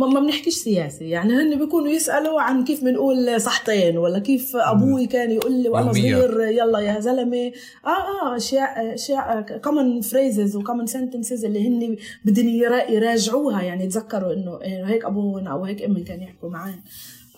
ما 0.07 0.19
بنحكيش 0.19 0.53
سياسي 0.53 1.09
يعني 1.09 1.33
هن 1.33 1.59
بيكونوا 1.59 1.89
يسألوا 1.89 2.41
عن 2.41 2.63
كيف 2.63 2.83
بنقول 2.83 3.41
صحتين 3.41 3.97
ولا 3.97 4.19
كيف 4.19 4.55
أبوي 4.55 5.05
كان 5.05 5.31
يقول 5.31 5.51
لي 5.51 5.69
وأنا 5.69 5.93
صغير 5.93 6.41
يلا 6.41 6.79
يا 6.79 6.99
زلمة. 6.99 7.51
آه 7.85 7.89
آه 7.89 8.35
أشياء 8.37 8.93
أشياء 8.93 9.41
common 9.41 10.01
phrases 10.01 10.55
و 10.55 10.60
common 10.60 10.85
sentences 10.85 11.45
اللي 11.45 11.67
هن 11.67 11.97
بدهم 12.25 12.47
يراجعوها. 12.89 13.61
يعني 13.61 13.85
يتذكروا 13.85 14.33
إنه 14.33 14.59
هيك 14.63 15.05
ابونا 15.05 15.51
أو 15.51 15.65
هيك 15.65 15.81
أمي 15.81 16.03
كان 16.03 16.21
يحكوا 16.21 16.49
معي 16.49 16.73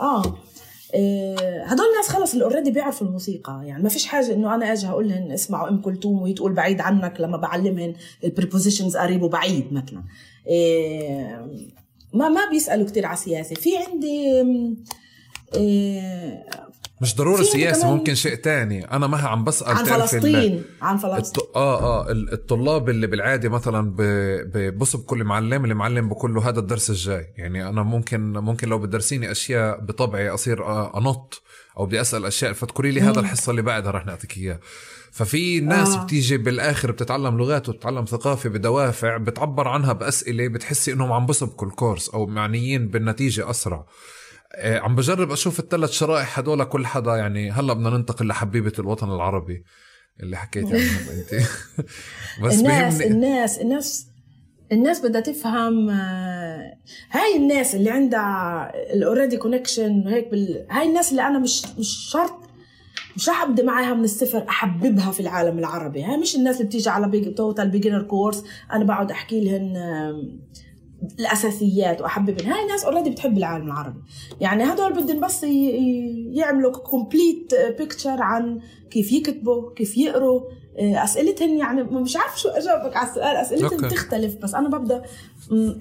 آه 0.02 0.24
آه، 0.96 1.64
هدول 1.64 1.86
الناس 1.86 2.10
خلص 2.10 2.34
اللي 2.34 2.46
already 2.46 2.72
بيعرفوا 2.72 3.08
الموسيقى. 3.08 3.62
يعني 3.66 3.84
ما 3.84 3.90
فيش 3.90 4.06
حاجة 4.06 4.34
إنه 4.34 4.56
أنا 4.56 4.74
أجي 4.74 4.88
أقول 4.88 5.10
لهم 5.10 5.32
اسمعوا 5.32 5.70
أم 5.70 5.82
كلثوم 5.82 6.22
وهي 6.22 6.34
تقول 6.34 6.54
بعيد 6.54 6.82
عنك 6.82 7.22
لما 7.22 7.38
بعلمهم 7.38 7.94
البريبوزيشنز 8.24 8.98
قريب 8.98 9.22
وبعيد 9.24 9.74
مثلا. 9.74 10.04
آه، 10.52 11.50
ما 12.14 12.30
ما 12.30 12.50
بيسألوا 12.50 12.88
كتير 12.88 13.06
على 13.06 13.14
السياسة. 13.14 13.56
في 13.56 13.70
عندي 13.78 14.42
آه، 15.56 16.44
مش 17.02 17.16
ضروري 17.16 17.44
سياسي 17.44 17.88
ممكن 17.88 18.16
شيء 18.16 18.36
تاني. 18.36 18.92
أنا 18.92 19.08
ما 19.08 19.18
عم 19.18 19.44
بسأل 19.44 19.78
عن 19.78 19.86
فلسطين 19.86 20.64
عن 20.82 20.98
فلسطين. 20.98 21.44
آه 21.56 21.82
آه 21.82 22.12
الطلاب 22.12 22.90
اللي 22.90 23.08
بالعادة 23.08 23.50
مثلا 23.50 23.94
ببص 23.98 24.96
بكل 24.96 25.24
معلم 25.24 25.64
اللي 25.64 25.76
معلم 25.76 26.10
بقول 26.10 26.34
له 26.34 26.50
هذا 26.50 26.60
الدرس 26.60 26.90
الجاي. 26.90 27.34
يعني 27.38 27.70
أنا 27.70 27.84
ممكن 27.84 28.34
ممكن 28.34 28.70
لو 28.70 28.80
بتدرسيني 28.80 29.32
أشياء 29.32 29.80
بطبعي 29.80 30.30
أصير 30.30 30.68
أنط 30.98 31.42
أو 31.78 31.86
بدي 31.86 32.02
أسأل 32.02 32.26
أشياء 32.26 32.54
فتذكري 32.54 32.92
لي 32.92 33.02
هذا 33.02 33.20
الحصة 33.20 33.50
اللي 33.50 33.62
بعدها 33.62 33.92
رح 33.92 34.06
نعطيك 34.06 34.38
اياه 34.38 34.60
ففي 35.14 35.60
ناس 35.60 35.90
آه. 35.90 36.04
بتيجي 36.04 36.38
بالآخر 36.38 36.92
بتتعلم 36.92 37.38
لغات 37.38 37.70
وبتتعلم 37.70 38.06
ثقافة 38.06 38.50
بدوافع 38.50 39.18
بتعبر 39.18 39.68
عنها 39.68 39.94
بأسئلة 39.94 40.48
بتحسي 40.48 40.94
إنهم 40.94 41.12
عم 41.12 41.26
بسبقوا 41.26 41.68
ال 41.68 41.74
course 41.74 42.10
أو 42.10 42.26
معنيين 42.26 42.88
بالنتيجة 42.88 43.50
أسرع 43.50 43.86
آه، 44.56 44.80
عم 44.80 44.96
بجرب 44.96 45.32
أشوف 45.32 45.60
الثلاث 45.60 45.92
شرائح 45.92 46.40
هدول 46.40 46.64
كل 46.64 46.86
حدا 46.86 47.16
يعني 47.16 47.52
هلأ 47.52 47.74
بدنا 47.74 47.90
ننتقل 47.90 48.28
لحبيبة 48.28 48.72
الوطن 48.80 49.12
العربي 49.12 49.64
اللي 50.20 50.38
حكيت 50.38 50.66
عنها 50.66 51.12
أنت 51.14 51.46
بس 52.42 52.60
الناس 52.60 52.98
بيهمني 52.98 53.14
الناس 53.14 53.58
الناس 53.58 54.08
الناس 54.72 55.06
بدها 55.06 55.22
تفهم 55.22 55.90
آه، 55.90 56.78
هاي 57.12 57.38
الناس 57.38 57.76
اللي 57.76 57.90
عندها 57.90 58.72
ال 58.94 58.99
already 58.99 59.38
connection 59.38 60.04
وهيك 60.06 60.28
بال... 60.32 60.68
هاي 60.70 60.88
الناس 60.88 61.12
اللي 61.12 61.28
أنا 61.28 61.40
مش 61.40 61.66
مش 61.80 62.10
شرط 62.12 62.53
مش 63.16 63.30
رح 63.30 63.44
ابدا 63.44 63.64
معاها 63.64 63.94
من 63.94 64.04
الصفر 64.04 64.46
أحببها 64.50 65.12
في 65.12 65.20
العالم 65.20 65.60
العربي؟ 65.60 66.04
هاي 66.04 66.18
مش 66.18 66.36
الناس 66.36 66.56
اللي 66.58 66.68
بتيجي 66.68 66.90
على 66.90 67.10
beg 67.10 67.34
total 67.34 67.70
beginner 67.70 68.02
course 68.02 68.44
أنا 68.72 68.84
بقعد 68.84 69.12
أحكي 69.12 69.42
لهن 69.42 69.74
الأساسيات 71.20 72.02
وأحببهن 72.02 72.46
هاي 72.46 72.66
ناس 72.68 72.86
already 72.86 73.10
بتحب 73.10 73.38
العالم 73.38 73.66
العربي. 73.66 74.00
يعني 74.42 74.64
هدول 74.64 74.94
بدهم 74.94 75.20
بس 75.20 75.44
يعملوا 76.34 76.72
complete 76.72 77.54
picture 77.78 78.22
عن 78.22 78.60
كيف 78.92 79.12
يكتبوا 79.12 79.74
كيف 79.74 79.98
يقروا. 79.98 80.42
آه، 80.80 81.04
اسئلتهم 81.04 81.58
يعني 81.58 81.84
مش 81.84 82.18
عارف 82.18 82.40
شو 82.40 82.50
أجاوبك 82.50 82.96
على 82.98 83.10
السؤال. 83.10 83.36
اسئلتهم. 83.36 83.82
بتختلف 83.82 84.36
بس 84.36 84.56
أنا 84.56 84.70
ببدأ 84.70 85.04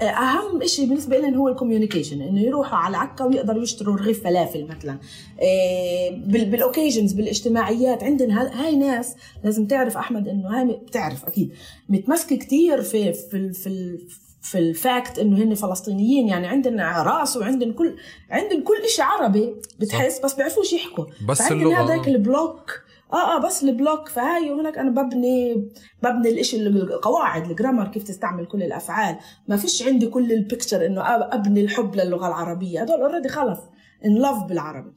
أهم 0.03 0.67
شيء 0.67 0.87
بالنسبة 0.87 1.19
لهم 1.19 1.35
هو 1.35 1.49
ال 1.49 1.54
communication 1.54 2.23
إنه 2.23 2.41
يروحوا 2.41 2.79
على 2.79 2.97
عكا 2.97 3.25
ويقدروا 3.25 3.63
يشتروا 3.63 3.97
رغيف 3.97 4.25
فلافل 4.25 4.67
مثلا. 4.67 4.99
آه، 5.41 6.11
بال 6.27 6.42
occasions 6.42 7.13
بالاجتماعيات 7.13 8.05
عندنا 8.05 8.65
هاي 8.65 8.77
ناس 8.77 9.15
لازم 9.45 9.67
تعرف 9.67 9.97
أحمد 9.97 10.29
إنه 10.29 10.49
هاي 10.49 10.81
بتعرف 10.87 11.25
أكيد 11.25 11.53
متمسكه 11.89 12.37
كثير 12.37 12.83
في 12.83 13.13
في 13.13 13.53
في 13.53 13.99
في 14.43 14.59
ال 14.59 14.71
fact 14.71 15.19
إنه 15.19 15.43
هن 15.43 15.55
فلسطينيين 15.55 16.29
يعني 16.29 16.47
عندنا 16.47 17.03
رأس 17.03 17.37
وعندنا 17.37 17.73
كل 17.73 17.97
عندنا 18.31 18.61
كل 18.61 18.89
شيء 18.89 19.05
عربي 19.05 19.55
بتحس 19.81 20.21
بس 20.21 20.35
بيعرفوش 20.35 20.73
يحكوا. 20.73 21.05
بس 21.29 21.53
اللغة. 21.53 21.85
هذاك 21.85 22.09
ال 22.09 22.21
block 22.21 22.83
آه 23.13 23.37
آه 23.37 23.47
بس 23.47 23.65
ال 23.65 23.72
block 23.72 24.09
فهاي 24.09 24.51
وهناك 24.51 24.79
أنا 24.79 24.91
ببني 24.91 25.71
ببني 26.03 26.29
الإشي 26.29 26.57
القواعد 26.57 27.51
ال 27.51 27.55
grammar 27.56 27.89
كيف 27.89 28.03
تستعمل 28.03 28.47
كل 28.47 28.63
الأفعال. 28.63 29.17
ما 29.49 29.57
فيش 29.57 29.83
عندي 29.83 30.07
كل 30.07 30.33
ال 30.33 30.39
picture 30.40 30.87
إنه 30.87 31.03
أبني 31.35 31.61
الحب 31.61 31.97
للغة 31.97 32.29
العربية. 32.29 32.83
هدول 32.83 33.01
already 33.01 33.29
خلص 33.29 33.59
in 34.05 34.15
love 34.15 34.43
بالعربي. 34.45 34.93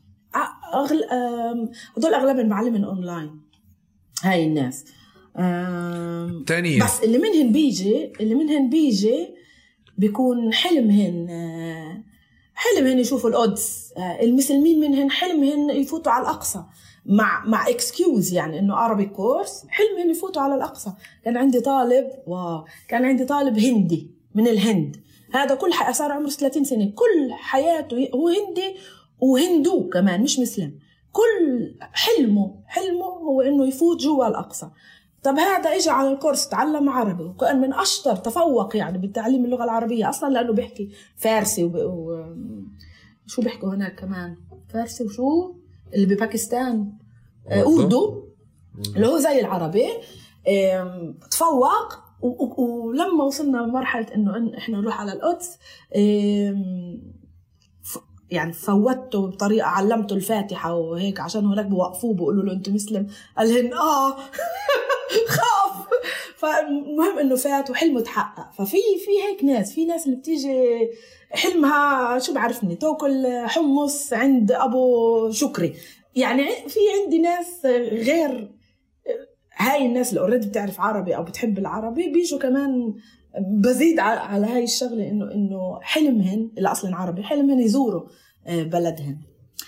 أغل... 0.74 1.04
هدول 1.98 2.14
اغلبهم 2.14 2.50
بعلمهم 2.50 2.84
اونلاين 2.84 3.42
هاي 4.24 4.46
الناس. 4.46 4.86
تانية. 6.48 6.84
بس 6.84 7.04
اللي 7.04 7.18
منهن 7.18 7.52
بيجي 7.52 8.14
اللي 8.22 8.36
منهن 8.36 8.70
بيجي 8.70 9.36
بيكون 9.98 10.54
حلمهن 10.54 11.28
آه، 11.30 12.04
حلمهن 12.54 13.00
يشوفوا 13.00 13.30
القدس 13.30 13.94
آه، 13.98 14.24
المسلمين 14.24 14.80
منهن 14.80 15.12
حلمهن 15.12 15.70
يفوتوا 15.70 16.12
على 16.12 16.24
الأقصى. 16.24 16.64
مع 17.06 17.45
مع 17.45 17.69
excuse 17.70 18.34
يعني 18.34 18.60
إنه 18.60 18.76
عربي 18.76 19.06
course 19.06 19.66
حلمهن 19.69 20.10
يفوتوا 20.10 20.41
على 20.41 20.56
الأقصى. 20.56 20.94
كان 21.23 21.38
عندي 21.38 21.60
طالب 21.60 22.07
wow. 22.28 22.66
كان 22.88 23.06
عندي 23.06 23.26
طالب 23.26 23.60
هندي 23.60 24.11
من 24.36 24.48
الهند. 24.48 24.98
هذا 25.34 25.56
كل 25.56 25.73
حياته 25.73 25.94
صار 25.94 26.11
عمره 26.11 26.30
30 26.30 26.64
سنة. 26.64 26.86
كل 26.86 27.34
حياته 27.34 28.10
هو 28.15 28.27
هندي 28.27 28.76
وهندو 29.19 29.90
كمان 29.90 30.22
مش 30.22 30.40
مسلم. 30.40 30.80
كل 31.11 31.76
حلمه 31.94 32.56
حلمه 32.65 33.06
هو 33.06 33.41
إنه 33.41 33.68
يفوت 33.68 34.02
جوا 34.02 34.27
الأقصى. 34.27 34.69
طب 35.23 35.36
هذا 35.40 35.69
اجى 35.69 35.90
على 35.90 36.14
الكورس 36.14 36.49
تعلم 36.49 36.90
عربي. 36.90 37.23
وكأن 37.23 37.61
من 37.61 37.73
أشطر 37.73 38.15
تفوق 38.15 38.76
يعني 38.76 38.98
بالتعليم 38.98 39.45
اللغة 39.45 39.64
العربية. 39.64 40.10
أصلا 40.10 40.34
لأنه 40.34 40.53
بيحكي 40.53 40.90
فارسي 41.15 41.64
وب... 41.64 41.76
و... 41.76 42.23
شو 43.27 43.41
بيحكوا 43.41 43.69
هناك 43.69 43.99
كمان؟ 43.99 44.38
فارسي 44.73 45.03
وشو؟ 45.03 45.53
اللي 45.96 46.16
بباكستان. 46.16 46.92
آه، 47.48 47.62
أردو. 47.62 48.26
اللي 48.96 49.08
هو 49.08 49.18
زي 49.18 49.40
العربي. 49.40 49.88
تفوق. 51.32 52.06
ولما 52.60 53.24
وصلنا 53.24 53.58
لمرحلة 53.58 54.08
إنه 54.16 54.58
إحنا 54.58 54.78
نروح 54.78 55.02
على 55.02 55.14
القدس 55.14 55.58
يعني 58.32 58.54
فوتته 58.54 59.28
بطريقة 59.28 59.68
علمته 59.68 60.14
الفاتحة 60.14 60.74
وهيك 60.76 61.20
عشان 61.20 61.46
هناك 61.46 61.66
بوقفوه 61.66 62.14
بيقولوا 62.14 62.44
له 62.44 62.54
أنت 62.54 62.70
مسلم. 62.70 63.08
قال 63.38 63.58
هن 63.58 63.74
آه. 63.74 64.16
فالمهم 66.38 67.20
إنه 67.20 67.36
فات 67.36 67.70
وحلمه 67.70 68.02
تحقق. 68.02 68.52
ففي 68.52 68.78
في 68.78 69.12
هيك 69.30 69.44
ناس 69.44 69.74
في 69.74 69.86
ناس 69.86 70.06
اللي 70.06 70.18
بتيجي 70.18 70.90
حلمها 71.32 72.20
شو 72.20 72.34
بعرفني؟ 72.34 72.76
تاكل 72.76 73.28
حمص 73.45 74.14
عند 74.14 74.52
أبو 74.52 75.32
شكري. 75.32 75.76
يعني 76.16 76.44
في 76.68 76.80
عندي 77.03 77.20
ناس 77.20 77.66
غير 77.91 78.52
هاي 79.57 79.86
الناس 79.86 80.10
اللي 80.10 80.22
already 80.22 80.48
بتعرف 80.48 80.82
عربي 80.82 81.16
أو 81.16 81.24
بتحب 81.24 81.57
العربي 81.57 82.10
بيجوا 82.10 82.40
كمان 82.40 82.94
بزيد 83.62 83.99
على 83.99 84.48
هاي 84.48 84.64
الشغلة 84.64 85.10
إنه 85.10 85.32
إنه 85.32 85.80
حلمهن 85.82 86.52
اللي 86.57 86.72
أصلا 86.72 86.95
عربي 86.95 87.24
حلمهن 87.24 87.60
يزوروا 87.60 88.03
آه، 88.48 88.64
بلدهن. 88.64 89.18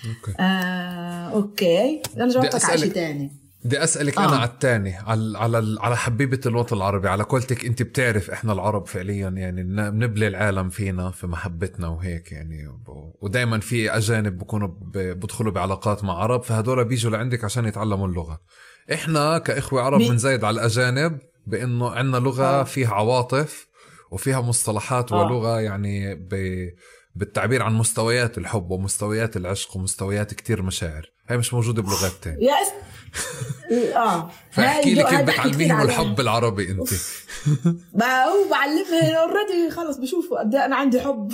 okay. 0.05 0.41
آه، 0.41 1.29
okay. 1.33 2.01
أنا 2.17 2.27
جاوبتك 2.27 2.65
على 2.65 2.77
شيء 2.77 2.89
ثاني 2.89 3.31
بدي 3.65 3.83
أسألك 3.83 4.17
آه. 4.17 4.25
أنا 4.25 4.35
على 4.35 4.49
الثاني 4.49 4.95
على 4.95 5.37
على 5.37 5.77
على 5.79 5.97
حبيبة 5.97 6.39
الوطن 6.45 6.77
العربي 6.77 7.07
على 7.07 7.23
قولتك 7.23 7.65
أنت 7.65 7.81
بتعرف 7.81 8.31
إحنا 8.31 8.53
العرب 8.53 8.87
فعليا 8.87 9.29
يعني 9.29 9.63
بنبلي 9.63 10.27
العالم 10.27 10.69
فينا 10.69 11.11
في 11.11 11.27
محبتنا 11.27 11.87
وهيك 11.87 12.31
يعني 12.31 12.79
ودائما 13.21 13.59
في 13.59 13.91
أجانب 13.91 14.37
بكونوا 14.37 14.69
بدخلوا 14.93 15.51
بعلاقات 15.51 16.03
مع 16.03 16.13
عرب 16.13 16.43
فهدول 16.43 16.85
بيجوا 16.85 17.11
لعندك 17.11 17.43
عشان 17.43 17.65
يتعلموا 17.65 18.07
اللغة 18.07 18.41
إحنا 18.93 19.37
كإخوة 19.37 19.81
عرب 19.81 19.99
بنزايد 19.99 20.43
على 20.43 20.53
الأجانب 20.53 21.19
بإنه 21.47 21.89
عندنا 21.89 22.17
لغة 22.17 22.43
آه. 22.43 22.63
فيها 22.63 22.93
عواطف 22.93 23.67
وفيها 24.11 24.41
مصطلحات 24.41 25.11
آه. 25.11 25.15
ولغة 25.15 25.59
يعني 25.59 26.15
ب 26.15 26.69
بالتعبير 27.15 27.63
عن 27.63 27.73
مستويات 27.73 28.37
الحب 28.37 28.71
ومستويات 28.71 29.37
العشق 29.37 29.77
ومستويات 29.77 30.33
كتير 30.33 30.61
مشاعر 30.61 31.11
هاي 31.27 31.37
مش 31.37 31.53
موجودة 31.53 31.81
بلغات 31.81 32.11
تانية 32.21 32.47
آه. 33.95 34.29
فاحكي 34.51 34.93
لي 34.93 35.03
كيف 35.03 35.21
بتعلميهم 35.21 35.81
الحب 35.81 36.19
العربي 36.19 36.71
أنت؟ 36.71 36.89
ما 37.93 38.23
هو 38.23 38.49
بعلمهم 38.49 39.15
اوريدي 39.15 39.69
خلص 39.69 39.97
بشوفوا 39.97 40.39
قد 40.39 40.55
أنا 40.55 40.75
عندي 40.75 40.99
حب. 41.01 41.31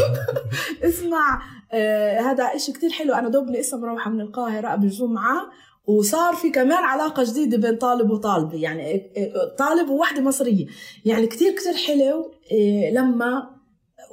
اسمع 0.88 1.42
آه 1.72 2.20
هذا 2.20 2.44
إشي 2.44 2.72
كتير 2.72 2.90
حلو. 2.90 3.14
أنا 3.14 3.28
دوبني 3.28 3.60
لسه 3.60 3.78
مروحه 3.78 4.10
من 4.10 4.20
القاهرة 4.20 4.68
قبل 4.68 4.88
جمعة 4.88 5.50
وصار 5.86 6.34
في 6.34 6.50
كمان 6.50 6.84
علاقة 6.84 7.24
جديدة 7.24 7.56
بين 7.56 7.76
طالب 7.76 8.10
وطالبة. 8.10 8.56
يعني 8.56 9.10
آه، 9.16 9.54
طالب 9.58 9.88
ووحدة 9.88 10.20
مصرية. 10.22 10.66
يعني 11.04 11.26
كتير 11.26 11.52
كتير 11.52 11.74
حلو 11.74 12.32
آه، 12.52 12.90
لما 12.90 13.53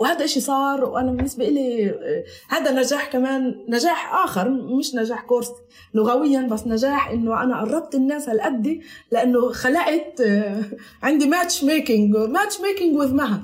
وهذا 0.02 0.26
إشي 0.26 0.40
صار 0.40 0.84
وأنا 0.84 1.12
بالنسبة 1.12 1.48
إلي 1.48 1.90
آه، 1.90 2.24
هذا 2.50 2.72
نجاح 2.72 3.12
كمان 3.12 3.66
نجاح 3.70 4.14
آخر 4.14 4.50
مش 4.50 4.96
نجاح 4.96 5.22
course 5.22 5.52
لغويا 5.94 6.42
بس 6.42 6.68
نجاح 6.68 7.10
إنه 7.10 7.44
أنا 7.44 7.62
قربت 7.62 7.96
الناس 7.96 8.30
هالقد 8.30 8.82
لأنه 9.12 9.52
خلقت 9.52 10.22
آه، 10.22 10.64
عندي 11.04 11.26
match 11.26 11.64
making 11.64 12.16
match 12.18 12.62
making 12.62 12.98
with 12.98 13.14
مها 13.14 13.42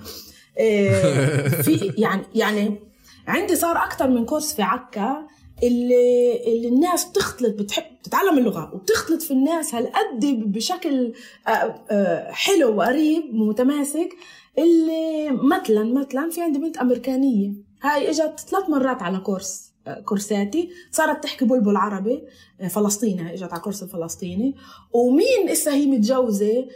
في 1.63 1.91
يعني 2.03 2.21
يعني 2.35 2.79
عندي 3.27 3.55
صار 3.55 3.77
أكثر 3.77 4.07
من 4.07 4.25
course 4.25 4.53
في 4.53 4.61
عكا 4.61 5.27
اللي 5.63 6.43
اللي 6.47 6.67
الناس 6.67 7.05
بتختلط 7.05 7.55
بتحب 7.55 7.83
تتعلم 8.03 8.37
اللغة 8.37 8.71
وبتختلط 8.73 9.21
في 9.21 9.31
الناس 9.31 9.75
هالقد 9.75 10.25
بشكل 10.25 11.13
آه، 11.47 12.31
حلو 12.31 12.77
وقريب 12.77 13.41
ومتماسك. 13.41 14.09
اللي 14.57 15.31
مثلا 15.31 15.83
مثلا 15.83 16.29
في 16.29 16.41
عندي 16.41 16.59
بنت 16.59 16.77
أمريكانية. 16.77 17.53
هاي 17.81 18.09
إجت 18.09 18.39
ثلاث 18.39 18.69
مرات 18.69 19.01
على 19.01 19.17
كورس 19.17 19.73
كورساتي. 20.05 20.69
صارت 20.91 21.23
تحكي 21.23 21.45
بلبل 21.45 21.77
عربي 21.77 22.23
فلسطيني. 22.69 23.33
إجت 23.33 23.53
على 23.53 23.61
كورس 23.61 23.83
الفلسطيني. 23.83 24.55
ومين 24.93 25.49
إسا 25.49 25.73
هي 25.73 25.85
متجوزة؟ 25.85 26.67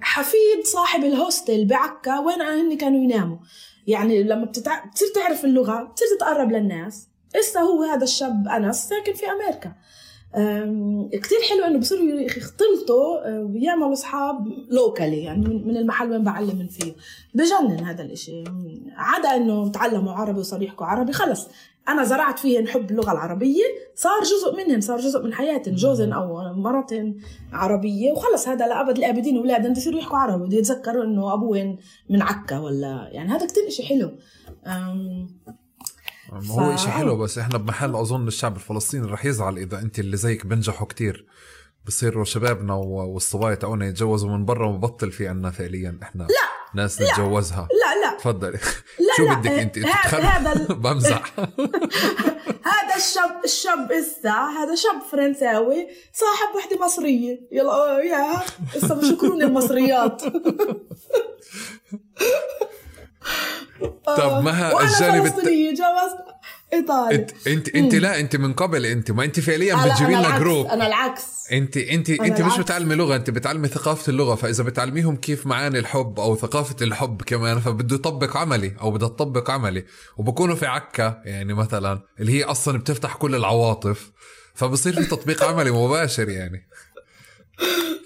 حفيد 0.00 0.64
صاحب 0.64 1.04
الهوستل 1.04 1.64
بعكا. 1.64 2.18
وين 2.18 2.42
هن 2.42 2.76
كانوا 2.76 3.00
يناموا؟ 3.00 3.38
يعني 3.86 4.22
لما 4.22 4.44
بتتع... 4.44 4.84
بتصير 4.84 5.08
تعرف 5.14 5.44
اللغة 5.44 5.82
بتصير 5.82 6.08
تتقرب 6.16 6.52
للناس. 6.52 7.08
إسا 7.36 7.60
هو 7.60 7.82
هذا 7.82 8.04
الشاب 8.04 8.48
أنس 8.48 8.88
ساكن 8.88 9.12
في 9.12 9.26
أمريكا. 9.26 9.72
كتير 11.12 11.38
حلو 11.50 11.64
إنه 11.66 11.78
بصيروا 11.78 12.20
يختلطوا 12.20 13.28
آه، 13.28 13.50
ويعملوا 13.54 13.92
أصحاب 13.92 14.48
لوكالي 14.70 15.22
يعني 15.22 15.48
من 15.48 15.76
المحل 15.76 16.10
وين 16.10 16.24
بعلم 16.24 16.58
من 16.58 16.68
فيه. 16.68 16.92
بجنن 17.34 17.84
هذا 17.84 18.02
الإشي. 18.02 18.44
عدا 18.96 19.36
إنه 19.36 19.68
تعلموا 19.68 20.12
عربي 20.12 20.38
وصاروا 20.40 20.64
يحكوا 20.64 20.86
عربي 20.86 21.12
خلص. 21.12 21.48
أنا 21.88 22.04
زرعت 22.04 22.38
فيهن 22.38 22.68
حب 22.68 22.90
اللغة 22.90 23.12
العربية 23.12 23.64
صار 23.94 24.20
جزء 24.20 24.56
منهن 24.56 24.80
صار 24.80 24.98
جزء 24.98 25.22
من 25.22 25.34
حياتهم 25.34 25.74
جوزن 25.74 26.12
أو 26.12 26.54
مرتين 26.54 27.20
عربية 27.52 28.12
وخلص 28.12 28.48
هذا 28.48 28.66
لأبد 28.66 28.98
الأبدين 28.98 29.36
اولادهم 29.36 29.72
بصيروا 29.72 29.98
يحكوا 29.98 30.18
عربي. 30.18 30.46
بده 30.46 30.56
يتذكروا 30.56 31.04
إنه 31.04 31.34
ابوهم 31.34 31.76
من 32.10 32.22
عكا 32.22 32.58
ولا 32.58 33.08
يعني 33.12 33.30
هذا 33.30 33.46
كتير 33.46 33.68
شيء 33.68 33.86
حلو. 33.86 34.10
ما 36.40 36.72
هو 36.72 36.76
شيء 36.76 36.90
حلو 36.90 37.16
بس 37.16 37.38
إحنا 37.38 37.58
بمحل 37.58 37.96
أظن 37.96 38.26
الشعب 38.26 38.56
الفلسطيني 38.56 39.06
رح 39.06 39.24
يزعل 39.24 39.58
إذا 39.58 39.78
أنت 39.78 39.98
اللي 39.98 40.16
زيك 40.16 40.46
بنجحوا 40.46 40.86
كتير. 40.86 41.26
بصيروا 41.86 42.24
شبابنا 42.24 42.74
والصبايا 42.74 43.54
تاعونا 43.54 43.86
يتجوزوا 43.86 44.30
من 44.30 44.44
برا 44.44 44.68
وبطل 44.68 45.12
في 45.12 45.28
عنا 45.28 45.50
فعليا. 45.50 45.98
إحنا 46.02 46.22
لا 46.22 46.54
ناس 46.74 47.02
نتجوزها. 47.02 47.68
لا 47.70 48.06
لا. 48.06 48.18
تفضلي. 48.18 48.58
شو 49.16 49.24
لا. 49.24 49.34
بدك 49.34 49.50
أنت؟ 49.50 49.78
هذا 49.78 50.64
بمزح. 50.74 51.22
هذا 52.74 52.96
الشاب 52.96 53.44
الشاب 53.44 53.92
اسا 53.92 54.30
هذا 54.30 54.74
شاب 54.74 55.02
فرنساوي 55.12 55.88
صاحب 56.12 56.56
وحدة 56.56 56.86
مصرية. 56.86 57.40
يلا 57.52 57.98
يا 57.98 58.42
اسا 58.76 58.94
بشكرون 58.94 59.42
المصريات 59.42 60.22
طب 64.16 64.42
ما 64.44 64.82
الجانب 64.82 65.22
فلسطينيه 65.24 65.70
جوزت 65.70 66.34
إيطالي. 66.72 67.16
انت 67.16 67.46
انت, 67.46 67.68
إنت 67.68 67.94
لا 67.94 68.20
إنت 68.20 68.36
من 68.36 68.52
قبل 68.52 68.86
إنت 68.86 69.10
ما 69.10 69.24
إنت 69.24 69.40
فعليا 69.40 69.74
بتجيبي 69.74 70.14
لنا 70.14 70.38
جروب 70.38 70.66
أنا 70.66 70.86
العكس. 70.86 71.22
انت 71.52 71.76
انت 71.76 72.10
إنت 72.10 72.40
مش 72.40 72.58
بتعلمي 72.58 72.94
لغة 72.94 73.16
إنت 73.16 73.30
بتعلمي 73.30 73.68
ثقافة 73.68 74.10
اللغة 74.10 74.34
فإذا 74.34 74.64
بتعلميهم 74.64 75.16
كيف 75.16 75.46
معاني 75.46 75.78
الحب 75.78 76.20
أو 76.20 76.36
ثقافة 76.36 76.76
الحب 76.82 77.22
كمان 77.22 77.60
فبده 77.60 77.94
يطبق 77.94 78.36
عملي 78.36 78.74
أو 78.80 78.90
بدها 78.90 79.08
تطبق 79.08 79.50
عملي. 79.50 79.84
وبكونوا 80.16 80.54
في 80.54 80.66
عكا 80.66 81.22
يعني 81.24 81.54
مثلا 81.54 82.00
اللي 82.20 82.32
هي 82.32 82.44
أصلا 82.44 82.78
بتفتح 82.78 83.14
كل 83.14 83.34
العواطف 83.34 84.12
فبصير 84.54 84.92
في 84.92 85.04
تطبيق 85.04 85.44
عملي 85.44 85.70
مباشر 85.70 86.28
يعني. 86.28 86.68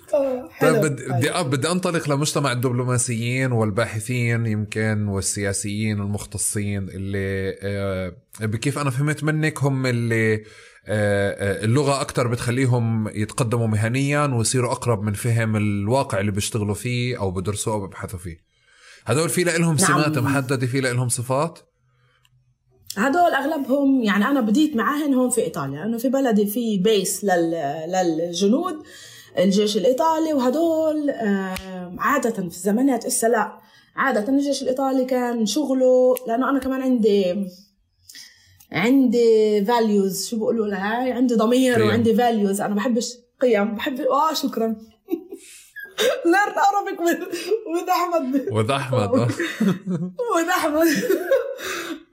طيب 0.60 0.76
بدي 0.80 1.05
بدي 1.09 1.30
بدي 1.43 1.70
أنطلق 1.70 2.09
لمجتمع 2.09 2.52
الدبلوماسيين 2.52 3.52
والباحثين 3.52 4.47
يمكن 4.47 5.09
والسياسيين 5.09 6.01
المختصين 6.01 6.89
اللي 6.89 7.59
آه، 7.62 8.12
بكيف 8.40 8.78
أنا 8.78 8.90
فهمت 8.90 9.24
منك 9.24 9.62
هم 9.62 9.86
اللي 9.86 10.35
آه، 10.35 10.40
آه، 10.89 11.64
اللغة 11.64 12.01
أكثر 12.01 12.26
بتخليهم 12.26 13.09
يتقدموا 13.09 13.66
مهنيا 13.66 14.24
ويصيروا 14.24 14.72
أقرب 14.72 15.02
من 15.02 15.12
فهم 15.12 15.56
الواقع 15.56 16.20
اللي 16.20 16.32
بيشتغلوا 16.32 16.74
فيه 16.74 17.18
أو 17.18 17.30
بدرسوه 17.30 17.74
أو 17.74 17.80
بيبحثوا 17.80 18.18
فيه 18.18 18.39
هدول 19.06 19.28
في 19.28 19.44
لهم 19.44 19.76
سمات 19.76 20.14
نعم. 20.14 20.24
محددة 20.24 20.66
في 20.66 20.80
لهم 20.80 21.09
صفات؟ 21.09 21.59
هدول 22.97 23.35
أغلبهم 23.35 24.02
يعني 24.02 24.24
أنا 24.24 24.40
بديت 24.40 24.76
معاهن 24.76 25.14
هون 25.14 25.30
في 25.30 25.40
إيطاليا 25.40 25.80
لأنه 25.80 25.98
في 25.98 26.09
بلدي 26.09 26.47
في 26.47 26.78
base 26.78 27.24
لل... 27.24 27.51
للجنود 27.89 28.74
الجيش 29.39 29.77
الإيطالي 29.77 30.35
وهدول 30.35 31.10
عادة 31.98 32.31
في 32.31 32.39
الزمانات 32.56 33.05
إسا 33.06 33.27
لا. 33.27 33.59
عادة 33.97 34.28
الجيش 34.32 34.62
الإيطالي 34.62 35.05
كان 35.05 35.47
شغله 35.47 36.15
لأنه 36.27 36.51
أنا 36.51 36.59
كمان 36.59 36.82
عندي 36.82 37.47
عندي 38.73 39.65
values 39.64 40.28
شو 40.28 40.36
بيقولوا 40.36 40.66
لها 40.66 41.15
عندي 41.15 41.35
ضمير 41.35 41.74
قيم. 41.74 41.86
وعندي 41.86 42.15
values 42.14 42.60
أنا 42.60 42.74
بحبش 42.74 43.15
قيم 43.40 43.74
بحب 43.74 44.01
آه 44.01 44.32
شكرا. 44.35 44.77
learn 46.24 46.55
Arabic 46.59 47.00
with 47.00 47.88
أحمد. 47.89 48.48
وذ 48.52 48.70
أحمد 48.70 49.10
وذ 50.36 50.48
أحمد. 50.48 50.86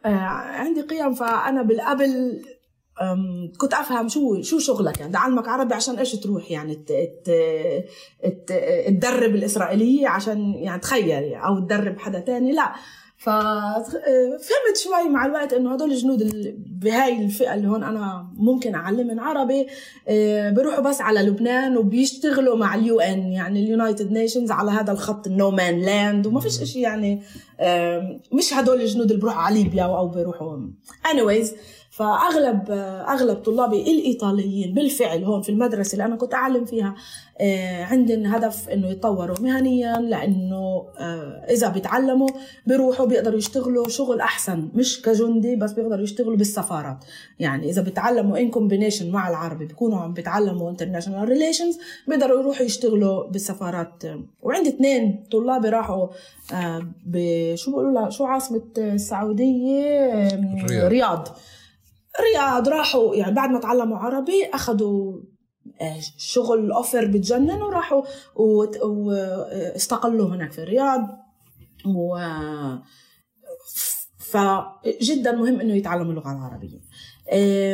عندي 0.60 0.82
قيم 0.82 1.14
فأنا 1.14 1.62
بالقبل 1.62 2.42
كنت 3.58 3.74
أفهم 3.74 4.08
شو 4.08 4.42
شو 4.42 4.60
شغلك؟ 4.60 5.00
يعني 5.00 5.16
اعلمك 5.16 5.48
عربي 5.48 5.74
عشان 5.74 5.96
إيش 5.96 6.16
تروح؟ 6.16 6.52
يعني 6.52 6.76
تدرب 8.88 9.36
الإسرائيلية 9.36 10.08
عشان 10.08 10.54
يعني 10.54 10.82
تخيل 10.82 11.34
أو 11.34 11.60
تدرب 11.60 12.00
حدا 12.00 12.20
تاني؟ 12.20 12.52
لا. 12.52 12.74
ففهمت 13.18 14.78
شوي 14.84 15.10
مع 15.10 15.26
الوقت 15.26 15.54
إنه 15.54 15.74
هدول 15.74 15.92
الجنود 15.92 16.34
بهاي 16.82 17.26
الفئة 17.26 17.54
اللي 17.54 17.68
هون 17.68 17.84
أنا 17.84 18.28
ممكن 18.38 18.76
اعلمهم 18.76 19.20
عربي 19.20 19.68
آه، 20.08 20.50
بيروحوا 20.50 20.84
بس 20.84 21.02
على 21.02 21.22
لبنان 21.22 21.78
وبيشتغلوا 21.78 22.58
مع 22.58 22.76
ال 22.76 23.00
UN 23.00 23.32
يعني 23.32 23.64
ال 23.64 23.71
United 23.71 24.12
Nations 24.12 24.52
على 24.52 24.72
هذا 24.72 24.92
الخط 24.92 25.28
ال 25.28 25.36
no 25.36 25.52
man 25.52 25.82
land 25.82 26.28
وما 26.28 26.40
فيش 26.40 26.64
شيء 26.64 26.82
يعني 26.82 27.22
مش 28.32 28.54
هدول 28.54 28.82
الجنود 28.82 29.06
اللي 29.10 29.22
بيروحوا 29.22 29.42
على 29.42 29.64
ليبيا 29.64 29.84
أو 29.84 30.08
بيروحوا 30.08 30.58
anyways 31.08 31.48
فأغلب 31.96 32.72
أغلب 33.08 33.38
طلابي 33.38 33.82
الإيطاليين 33.82 34.74
بالفعل 34.74 35.24
هون 35.24 35.42
في 35.42 35.50
المدرسة 35.50 35.94
اللي 35.94 36.06
أنا 36.06 36.16
كنت 36.16 36.34
أعلم 36.34 36.66
فيها 36.66 36.96
آه، 37.42 37.84
عندهم 37.84 38.26
هدف 38.26 38.70
إنه 38.70 38.88
يتطوروا 38.88 39.36
مهنيا 39.42 40.00
لأنه 40.00 40.88
آه، 40.98 41.46
إذا 41.50 41.70
بيتعلموا 41.70 42.28
بيروحوا 42.68 43.06
بيقدروا 43.06 43.38
يشتغلوا 43.38 43.90
شغل 43.90 44.20
أحسن 44.20 44.70
مش 44.74 45.02
كجندي 45.02 45.56
بس 45.56 45.72
بيقدروا 45.72 46.04
يشتغلوا 46.04 46.38
بالسفارات. 46.38 46.98
يعني 47.40 47.70
إذا 47.70 47.82
بيتعلموا 47.82 48.38
in 48.38 48.50
combination 48.50 49.12
مع 49.12 49.30
العربي 49.30 49.66
بيكونوا 49.66 50.00
عم 50.00 50.14
بيتعلموا 50.14 50.70
international 50.70 51.30
relations 51.30 51.80
بيقدروا 52.08 52.40
يروحوا 52.40 52.66
يشتغلوا 52.66 53.28
بالسفارات. 53.28 54.04
وعندي 54.42 54.70
اثنين 54.70 55.24
طلابي 55.32 55.70
راحوا 55.70 56.08
آه، 56.54 56.88
بشو 57.06 57.72
بيقولوا 57.72 58.10
شو 58.10 58.26
عاصمة 58.26 58.62
السعودية؟ 58.78 60.28
رياض, 60.70 60.92
رياض. 60.92 61.28
رياض 62.22 62.70
راحوا 62.70 63.16
يعني 63.16 63.36
بعد 63.36 63.50
ما 63.50 63.60
تعلموا 63.60 63.98
عربي 63.98 64.46
أخذوا 64.54 65.22
آه، 65.82 65.98
شغل 66.18 66.72
offer 66.72 67.06
بتجنن 67.06 67.62
وراحوا 67.62 68.04
واستقروا 68.36 70.28
هناك 70.28 70.52
في 70.52 70.64
الرياض. 70.64 71.02
و 71.86 72.18
فجدا 74.20 75.32
مهم 75.32 75.60
إنه 75.60 75.76
يتعلموا 75.76 76.12
اللغة 76.12 76.32
العربية. 76.32 76.80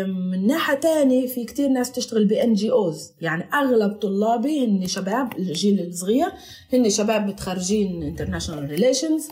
من 0.05 0.47
ناحية 0.47 0.75
تانية 0.75 1.27
في 1.27 1.45
كتير 1.45 1.69
ناس 1.69 1.91
تشتغل 1.91 2.25
ب 2.25 2.53
NGOs 2.53 3.13
يعني 3.21 3.43
أغلب 3.53 3.93
طلابي 3.93 4.65
هن 4.65 4.87
شباب 4.87 5.37
الجيل 5.37 5.87
الصغير 5.87 6.31
هن 6.73 6.89
شباب 6.89 7.27
متخرجين 7.27 8.03
international 8.03 8.69
relations 8.69 9.27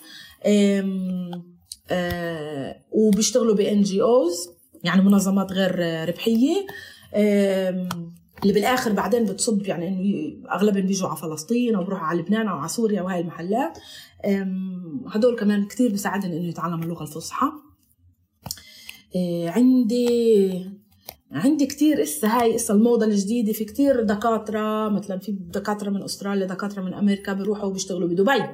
وبيشتغلوا 2.92 3.56
ب 3.56 3.82
NGOs 3.82 4.59
يعني 4.84 5.02
منظمات 5.02 5.52
غير 5.52 6.08
ربحية. 6.10 6.66
اللي 8.44 8.54
بالآخر 8.54 8.92
بعدين 8.92 9.24
بتصب 9.26 9.66
يعني 9.66 9.88
إنه 9.88 10.50
أغلبهم 10.52 10.86
بيجوا 10.86 11.08
على 11.08 11.18
فلسطين 11.18 11.76
أو 11.76 11.84
بروحوا 11.84 12.06
على 12.06 12.22
لبنان 12.22 12.48
أو 12.48 12.58
على 12.58 12.70
سوريا 12.70 13.02
وهي 13.02 13.20
المحلات. 13.20 13.78
هدول 15.08 15.36
كمان 15.40 15.66
كتير 15.66 15.92
بيساعدهم 15.92 16.32
إنه 16.32 16.48
يتعلموا 16.48 16.84
اللغة 16.84 17.04
الفصحى. 17.04 17.48
آه، 19.16 19.50
عندي 19.50 20.66
عندي 21.32 21.66
كتير 21.66 22.02
اسا 22.02 22.28
هاي 22.28 22.56
اسا 22.56 22.74
الموضة 22.74 23.06
الجديدة. 23.06 23.54
في 23.54 23.66
كتير 23.66 24.04
دكاترة 24.04 24.90
مثلا 24.90 25.20
في 25.20 25.32
دكاترة 25.32 25.90
من 25.90 26.04
أستراليا 26.04 26.46
دكاترة 26.46 26.82
من 26.82 26.94
أمريكا 26.94 27.34
بيروحوا 27.34 27.66
وبيشتغلوا 27.66 28.10
بدبي. 28.10 28.46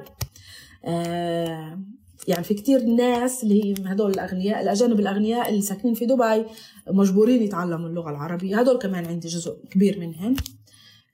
آه، 0.84 1.80
يعني 2.26 2.44
في 2.44 2.54
كتير 2.54 2.84
ناس 2.84 3.42
اللي 3.42 3.64
هي 3.64 3.74
هدول 3.86 4.10
الأغنياء 4.10 4.62
الأجانب 4.62 5.00
الأغنياء 5.00 5.48
اللي 5.48 5.62
ساكنين 5.62 5.94
في 5.94 6.06
دبي 6.06 6.44
مجبورين 6.90 7.42
يتعلموا 7.42 7.88
اللغة 7.88 8.10
العربية. 8.10 8.60
هدول 8.60 8.78
كمان 8.78 9.06
عندي 9.06 9.28
جزء 9.28 9.56
كبير 9.70 10.00
منهم. 10.00 10.36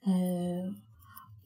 آه، 0.07 0.71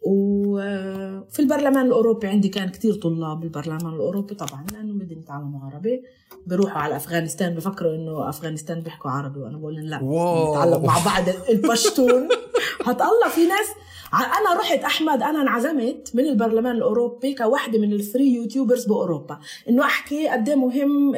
وفي 0.01 1.39
البرلمان 1.39 1.85
الأوروبي 1.85 2.27
عندي 2.27 2.49
كان 2.49 2.69
كتير 2.69 2.93
طلاب 2.93 3.39
بالبرلمان 3.39 3.93
الأوروبي 3.93 4.35
طبعا 4.35 4.65
لأنه 4.73 4.93
بدهم 4.93 5.19
يتعلموا 5.19 5.61
عربي. 5.65 6.03
بيروحوا 6.45 6.81
على 6.81 6.95
أفغانستان 6.95 7.55
بفكروا 7.55 7.95
إنه 7.95 8.29
أفغانستان 8.29 8.81
بيحكوا 8.81 9.11
عربي 9.11 9.39
وأنا 9.39 9.57
بقول 9.57 9.75
لهم 9.75 9.85
لا 9.85 9.97
نتعلم 9.97 10.85
مع 10.85 10.97
بعض 11.05 11.23
البشتون. 11.49 12.27
الله 12.87 13.29
في 13.29 13.47
ناس 13.47 13.67
أنا 14.13 14.59
رحت 14.59 14.79
أحمد 14.83 15.23
أنا 15.23 15.41
انعزمت 15.41 16.11
من 16.13 16.25
البرلمان 16.25 16.75
الأوروبي 16.75 17.33
كواحده 17.33 17.79
من 17.79 17.93
ال 17.93 18.00
three 18.00 18.33
YouTubers 18.33 18.85
بأوروبا. 18.85 19.39
إنه 19.69 19.83
أحكي 19.83 20.27
قد 20.27 20.49
مهم 20.49 21.15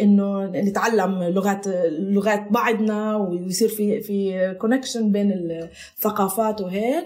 إنه 0.00 0.44
نتعلم 0.46 1.22
لغات 1.22 1.66
لغات 1.88 2.46
بعضنا 2.50 3.16
ويصير 3.16 3.68
في 3.68 4.00
في 4.00 4.54
connection 4.60 5.12
بين 5.12 5.32
الثقافات 5.32 6.60
وهيك. 6.60 7.04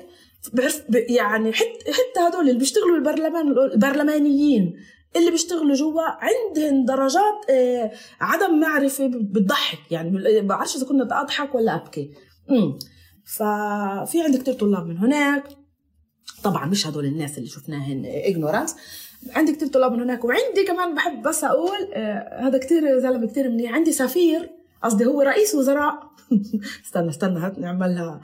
يعني 0.93 1.53
حتى 1.53 1.93
حتى 1.93 2.29
هدول 2.29 2.49
اللي 2.49 2.59
بيشتغلوا 2.59 2.97
البرلمان 2.97 3.55
البرلمانيين 3.73 4.77
اللي 5.17 5.31
بيشتغلوا 5.31 5.75
جوا 5.75 6.03
عندهم 6.03 6.85
درجات 6.85 7.51
آه، 7.51 7.91
عدم 8.21 8.61
معرفة 8.61 9.07
بتضحك. 9.07 9.93
يعني 9.93 10.41
بعرفش 10.41 10.77
إذا 10.77 10.87
كنا 10.87 11.21
أضحك 11.21 11.55
ولا 11.55 11.75
أبكي. 11.75 12.11
امم 12.51 12.79
ففي 13.27 14.23
عندي 14.25 14.39
كتير 14.39 14.55
طلاب 14.55 14.87
من 14.87 14.99
هناك. 14.99 15.45
طبعا 16.43 16.67
مش 16.67 16.87
هدول 16.87 17.05
الناس 17.05 17.39
اللي 17.39 17.49
شفناهن 17.49 18.03
اجنورانس 18.07 18.77
عندي 19.37 19.53
كتير 19.53 19.69
طلاب 19.69 19.93
من 19.93 20.01
هناك. 20.01 20.25
وعندي 20.25 20.65
كمان 20.67 20.95
بحب 20.95 21.23
بس 21.23 21.45
أقول 21.45 21.93
آه 21.93 22.49
هذا 22.49 22.59
كتير 22.59 22.99
زلمة 22.99 23.27
كتير 23.27 23.49
منيح. 23.49 23.73
عندي 23.73 23.93
سفير 23.93 24.51
قصدي 24.83 25.07
هو 25.07 25.23
رئيس 25.23 25.55
وزراء. 25.55 26.11
استنى 26.87 27.09
استنى 27.09 27.39
هات 27.39 27.59
نعملها. 27.59 28.21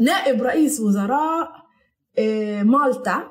نائب 0.00 0.42
رئيس 0.42 0.80
وزراء 0.80 1.52
آه 2.18 2.62
مالطا 2.62 3.22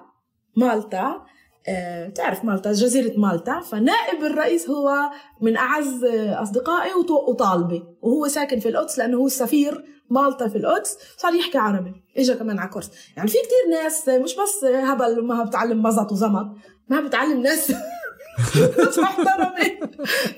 مالطا 0.56 1.26
آه، 1.68 2.10
تعرف 2.10 2.46
مالطا 2.46 2.72
جزيرة 2.72 3.20
مالطا 3.20 3.60
فنائب 3.60 4.24
الرئيس 4.24 4.70
هو 4.70 5.10
من 5.42 5.58
أعز 5.58 6.04
أصدقائي 6.30 6.94
وطالبي. 7.28 7.84
وهو 8.02 8.28
ساكن 8.28 8.60
في 8.60 8.70
القدس 8.70 8.98
لأنه 8.98 9.18
هو 9.18 9.26
السفير 9.26 9.86
مالطا 10.10 10.48
في 10.48 10.58
القدس 10.58 10.98
صار 11.18 11.34
يحكي 11.34 11.58
عربي 11.58 12.04
اجى 12.18 12.34
كمان 12.34 12.60
على 12.60 12.70
كورس. 12.70 12.92
يعني 13.18 13.30
في 13.30 13.38
كتير 13.38 13.82
ناس 13.82 14.10
مش 14.10 14.36
بس 14.36 14.64
هبل 14.64 15.24
ما 15.24 15.44
بتعلم 15.44 15.84
مزط 15.84 16.12
وزمط 16.12 16.48
ما 16.90 17.02
بتعلم 17.02 17.42
ناس. 17.42 17.72
محترمة. 18.98 19.90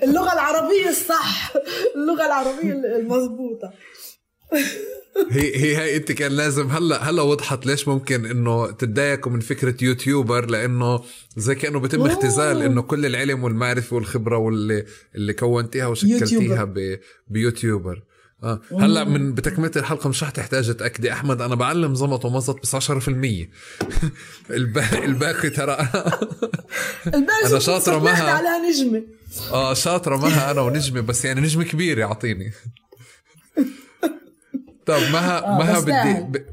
اللغة 0.02 0.32
العربية 0.32 0.88
الصح 0.88 1.52
اللغة 1.96 2.26
العربية 2.26 2.72
المضبوطة 2.72 3.72
هي 5.30 5.56
هي 5.56 5.76
هي 5.76 5.96
إنت 5.96 6.12
كان 6.12 6.32
لازم 6.32 6.68
هلا 6.68 6.96
هلا 7.10 7.22
وضحت 7.22 7.66
ليش 7.66 7.88
ممكن 7.88 8.26
إنه 8.26 8.70
تتضايقوا 8.70 9.32
من 9.32 9.40
فكرة 9.40 9.84
يوتيوبر 9.84 10.50
لأنه 10.50 11.00
زي 11.36 11.54
كأنه 11.54 11.80
بيتم 11.80 12.06
اختزال 12.06 12.62
إنه 12.62 12.82
كل 12.82 13.06
العلم 13.06 13.44
والمعرفة 13.44 13.96
والخبرة 13.96 14.36
واللي 14.36 14.84
اللي 15.14 15.32
كونتيها 15.32 15.86
وشكلتيها 15.86 16.72
بيوتيوبر. 17.28 18.02
آه. 18.42 18.60
هلأ 18.72 19.04
من 19.04 19.34
بتكملة 19.34 19.70
الحلقة 19.76 20.08
مش 20.08 20.22
رح 20.22 20.30
تحتاج 20.30 20.74
تأكدي. 20.76 21.12
أحمد 21.12 21.40
أنا 21.42 21.54
بعلم 21.54 21.94
زمط 21.94 22.24
ومزط 22.24 22.62
بس 22.62 22.76
10% 22.76 22.98
الباقي 24.50 25.50
ترى. 25.50 25.76
الباقي 27.14 27.46
أنا 27.46 27.58
شاطرة 27.58 27.98
مها 27.98 28.30
عليها 28.30 28.58
نجمة. 28.70 29.02
آه 29.52 29.74
شاطرة 29.74 30.16
مها 30.16 30.50
أنا 30.50 30.60
ونجمة 30.60 31.00
بس 31.00 31.24
يعني 31.24 31.40
نجمة 31.40 31.64
كبيرة 31.64 32.00
يعطيني. 32.00 32.52
طب 34.86 35.00
مها 35.12 35.46
آه 35.46 35.58
مها 35.58 35.80
بدي 35.80 36.38
ب... 36.38 36.44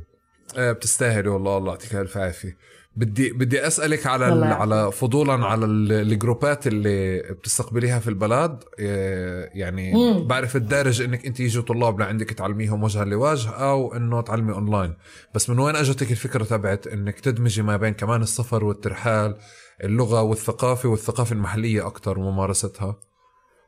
آه 0.58 0.72
بتستاهلي 0.72 1.30
والله 1.30 1.58
الله 1.58 1.72
يعطيك 1.72 1.96
الف 1.96 2.18
عافية. 2.18 2.58
بدي 3.00 3.30
بدي 3.30 3.68
أسألك 3.68 4.08
على 4.08 4.28
ال... 4.28 4.44
على 4.44 4.92
فضولا 4.92 5.46
على 5.46 5.66
الجروبات 5.66 6.68
اللي 6.68 7.20
بتستقبليها 7.20 8.00
في 8.00 8.08
البلد. 8.08 8.64
آه، 8.80 9.50
يعني 9.54 9.94
مم. 9.94 10.28
بعرف 10.28 10.56
الدارج 10.56 11.02
إنك 11.02 11.26
أنت 11.26 11.40
يجوا 11.40 11.64
طلاب 11.64 12.00
لعندك 12.00 12.30
تعلميهم 12.30 12.84
وجها 12.84 13.06
لوجه 13.06 13.50
أو 13.50 13.94
إنه 13.94 14.22
تعلمي 14.22 14.54
أونلاين. 14.54 14.94
بس 15.36 15.50
من 15.50 15.60
وين 15.60 15.76
أجتك 15.76 16.12
الفكرة 16.12 16.44
تبعت 16.44 16.88
إنك 16.88 17.20
تدمجي 17.20 17.62
ما 17.62 17.78
بين 17.78 17.94
كمان 17.94 18.22
السفر 18.22 18.66
والترحال 18.66 19.36
اللغة 19.84 20.22
والثقافة 20.22 20.90
والثقافة 20.90 21.34
المحلية 21.34 21.88
أكثر 21.88 22.20
وممارستها 22.20 23.00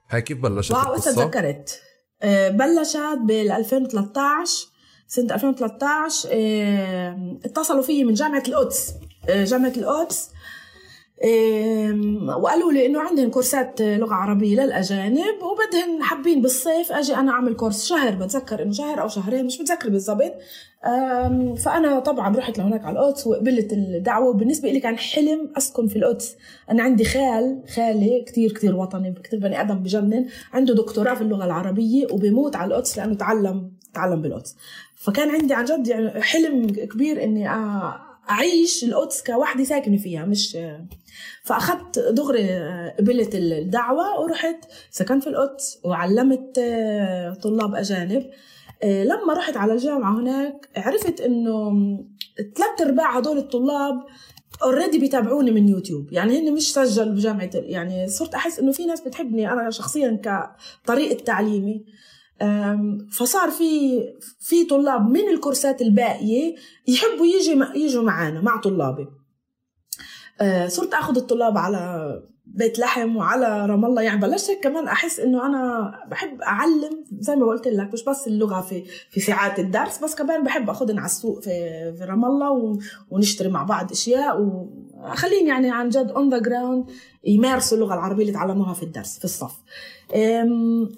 هاي 0.09 0.21
كيف 0.21 0.37
بلشت 0.37 0.71
wow 0.72 0.97
تذكرت. 0.97 1.81
آه، 2.23 2.49
بلشت 2.49 3.19
بال 3.27 3.51
2013 3.51 4.67
سنة 5.07 5.33
2013 5.35 6.29
آه، 6.31 7.39
اتصلوا 7.45 7.81
فيي 7.81 8.03
من 8.03 8.13
جامعة 8.13 8.43
القدس. 8.47 8.93
آه، 9.30 9.43
جامعة 9.43 9.73
القدس 9.77 10.30
وقالوا 12.41 12.72
لي 12.72 12.85
إنه 12.85 13.02
عندهم 13.02 13.30
كورسات 13.30 13.81
لغة 13.81 14.14
عربية 14.14 14.64
للأجانب 14.64 15.35
وبدهن 15.43 16.03
حابين 16.03 16.41
بالصيف 16.41 16.91
أجي 16.91 17.15
أنا 17.15 17.31
أعمل 17.31 17.56
كورس 17.56 17.85
شهر 17.85 18.15
بتذكر 18.15 18.64
إنه 18.64 18.72
شهر 18.72 19.02
أو 19.02 19.07
شهرين 19.07 19.45
مش 19.45 19.61
متذكر 19.61 19.89
بالضبط. 19.89 20.34
فأنا 21.57 21.99
طبعا 21.99 22.38
رحت 22.38 22.57
لهناك 22.57 22.85
على 22.85 22.99
القدس 22.99 23.27
وقبلت 23.27 23.73
الدعوة. 23.73 24.34
بالنسبة 24.34 24.72
لي 24.72 24.80
كان 24.80 24.98
حلم 24.98 25.52
أسكن 25.57 25.88
في 25.88 25.95
القدس 25.95 26.35
أنا 26.72 26.84
عندي 26.84 27.03
خال 27.06 27.64
خالي 27.76 28.23
كتير 28.27 28.52
كتير 28.52 28.76
وطني 28.76 29.14
كتير 29.23 29.39
بني 29.39 29.61
آدم 29.61 29.76
بجنن 29.76 30.26
عنده 30.53 30.73
دكتوراه 30.73 31.14
في 31.15 31.22
اللغة 31.22 31.45
العربية 31.45 32.07
وبيموت 32.11 32.56
على 32.56 32.68
القدس 32.68 32.98
لأنه 32.98 33.14
تعلم 33.14 33.72
تعلم 33.93 34.22
بالقدس 34.22 34.56
فكان 34.95 35.30
عندي 35.30 35.53
عن 35.53 35.65
جد 35.65 35.88
يعني 35.88 36.22
حلم 36.22 36.68
كبير 36.68 37.23
إني 37.23 37.48
أعيش 38.31 38.83
القدس 38.83 39.23
كوحدة 39.23 39.63
ساكنة 39.63 39.97
فيها 39.97 40.25
مش 40.25 40.57
فأخذت 41.43 41.99
دغري 41.99 42.49
قبلت 42.99 43.35
الدعوة 43.35 44.19
ورحت 44.21 44.65
سكنت 44.91 45.23
في 45.23 45.29
القدس 45.29 45.79
وعلمت 45.83 46.59
طلاب 47.43 47.75
أجانب. 47.75 48.29
لما 48.83 49.33
رحت 49.33 49.57
على 49.57 49.73
الجامعة 49.73 50.19
هناك 50.19 50.69
عرفت 50.75 51.21
إنه 51.21 51.71
ثلاث 52.55 52.81
أرباع 52.81 53.17
هدول 53.17 53.37
الطلاب 53.37 54.03
already 54.63 54.99
بيتابعوني 54.99 55.51
من 55.51 55.69
يوتيوب. 55.69 56.13
يعني 56.13 56.39
هن 56.39 56.53
مش 56.53 56.73
سجلوا 56.73 57.13
بجامعة 57.13 57.49
يعني 57.53 58.07
صرت 58.07 58.33
أحس 58.35 58.59
إنه 58.59 58.71
في 58.71 58.85
ناس 58.85 59.01
بتحبني 59.01 59.51
أنا 59.51 59.69
شخصيا 59.69 60.21
كطريقة 60.83 61.23
تعليمي. 61.23 61.85
فصار 63.11 63.51
في 63.51 64.01
في 64.39 64.65
طلاب 64.65 65.09
من 65.09 65.30
الكورسات 65.30 65.81
الباقية 65.81 66.55
يحبوا 66.88 67.26
يجي 67.26 67.63
يجوا 67.76 68.03
معنا 68.03 68.41
مع 68.41 68.57
طلابي 68.57 69.07
أه، 70.41 70.68
صرت 70.68 70.93
آخذ 70.93 71.18
الطلاب 71.18 71.57
على 71.57 72.22
بيت 72.45 72.80
لحم 72.80 73.15
وعلى 73.15 73.65
رام 73.65 73.85
الله 73.85 74.01
يعني 74.01 74.22
بلشت 74.22 74.59
كمان 74.63 74.88
أحس 74.88 75.19
إنه 75.19 75.45
أنا 75.45 75.91
بحب 76.07 76.41
أعلم 76.41 77.05
زي 77.19 77.35
ما 77.35 77.45
قلت 77.45 77.68
لك 77.68 77.93
مش 77.93 78.03
بس 78.03 78.27
اللغة 78.27 78.61
في 78.61 78.84
في 79.09 79.19
ساعات 79.19 79.59
الدرس 79.59 79.97
بس 79.97 80.15
كمان 80.15 80.43
بحب 80.43 80.69
اخذهم 80.69 80.97
على 80.97 81.05
السوق 81.05 81.39
في 81.39 81.49
في 81.97 82.03
رام 82.03 82.26
الله 82.26 82.80
ونشتري 83.09 83.49
مع 83.49 83.63
بعض 83.63 83.91
أشياء 83.91 84.41
وخليني 84.41 85.49
يعني 85.49 85.72
عن 85.72 85.89
جد 85.89 86.11
on 86.11 86.30
the 86.30 86.38
ground 86.38 86.91
يمارسوا 87.23 87.77
اللغة 87.77 87.93
العربية 87.93 88.22
اللي 88.22 88.34
تعلموها 88.34 88.73
في 88.73 88.84
الدرس 88.84 89.18
في 89.18 89.26
الصف. 89.26 89.53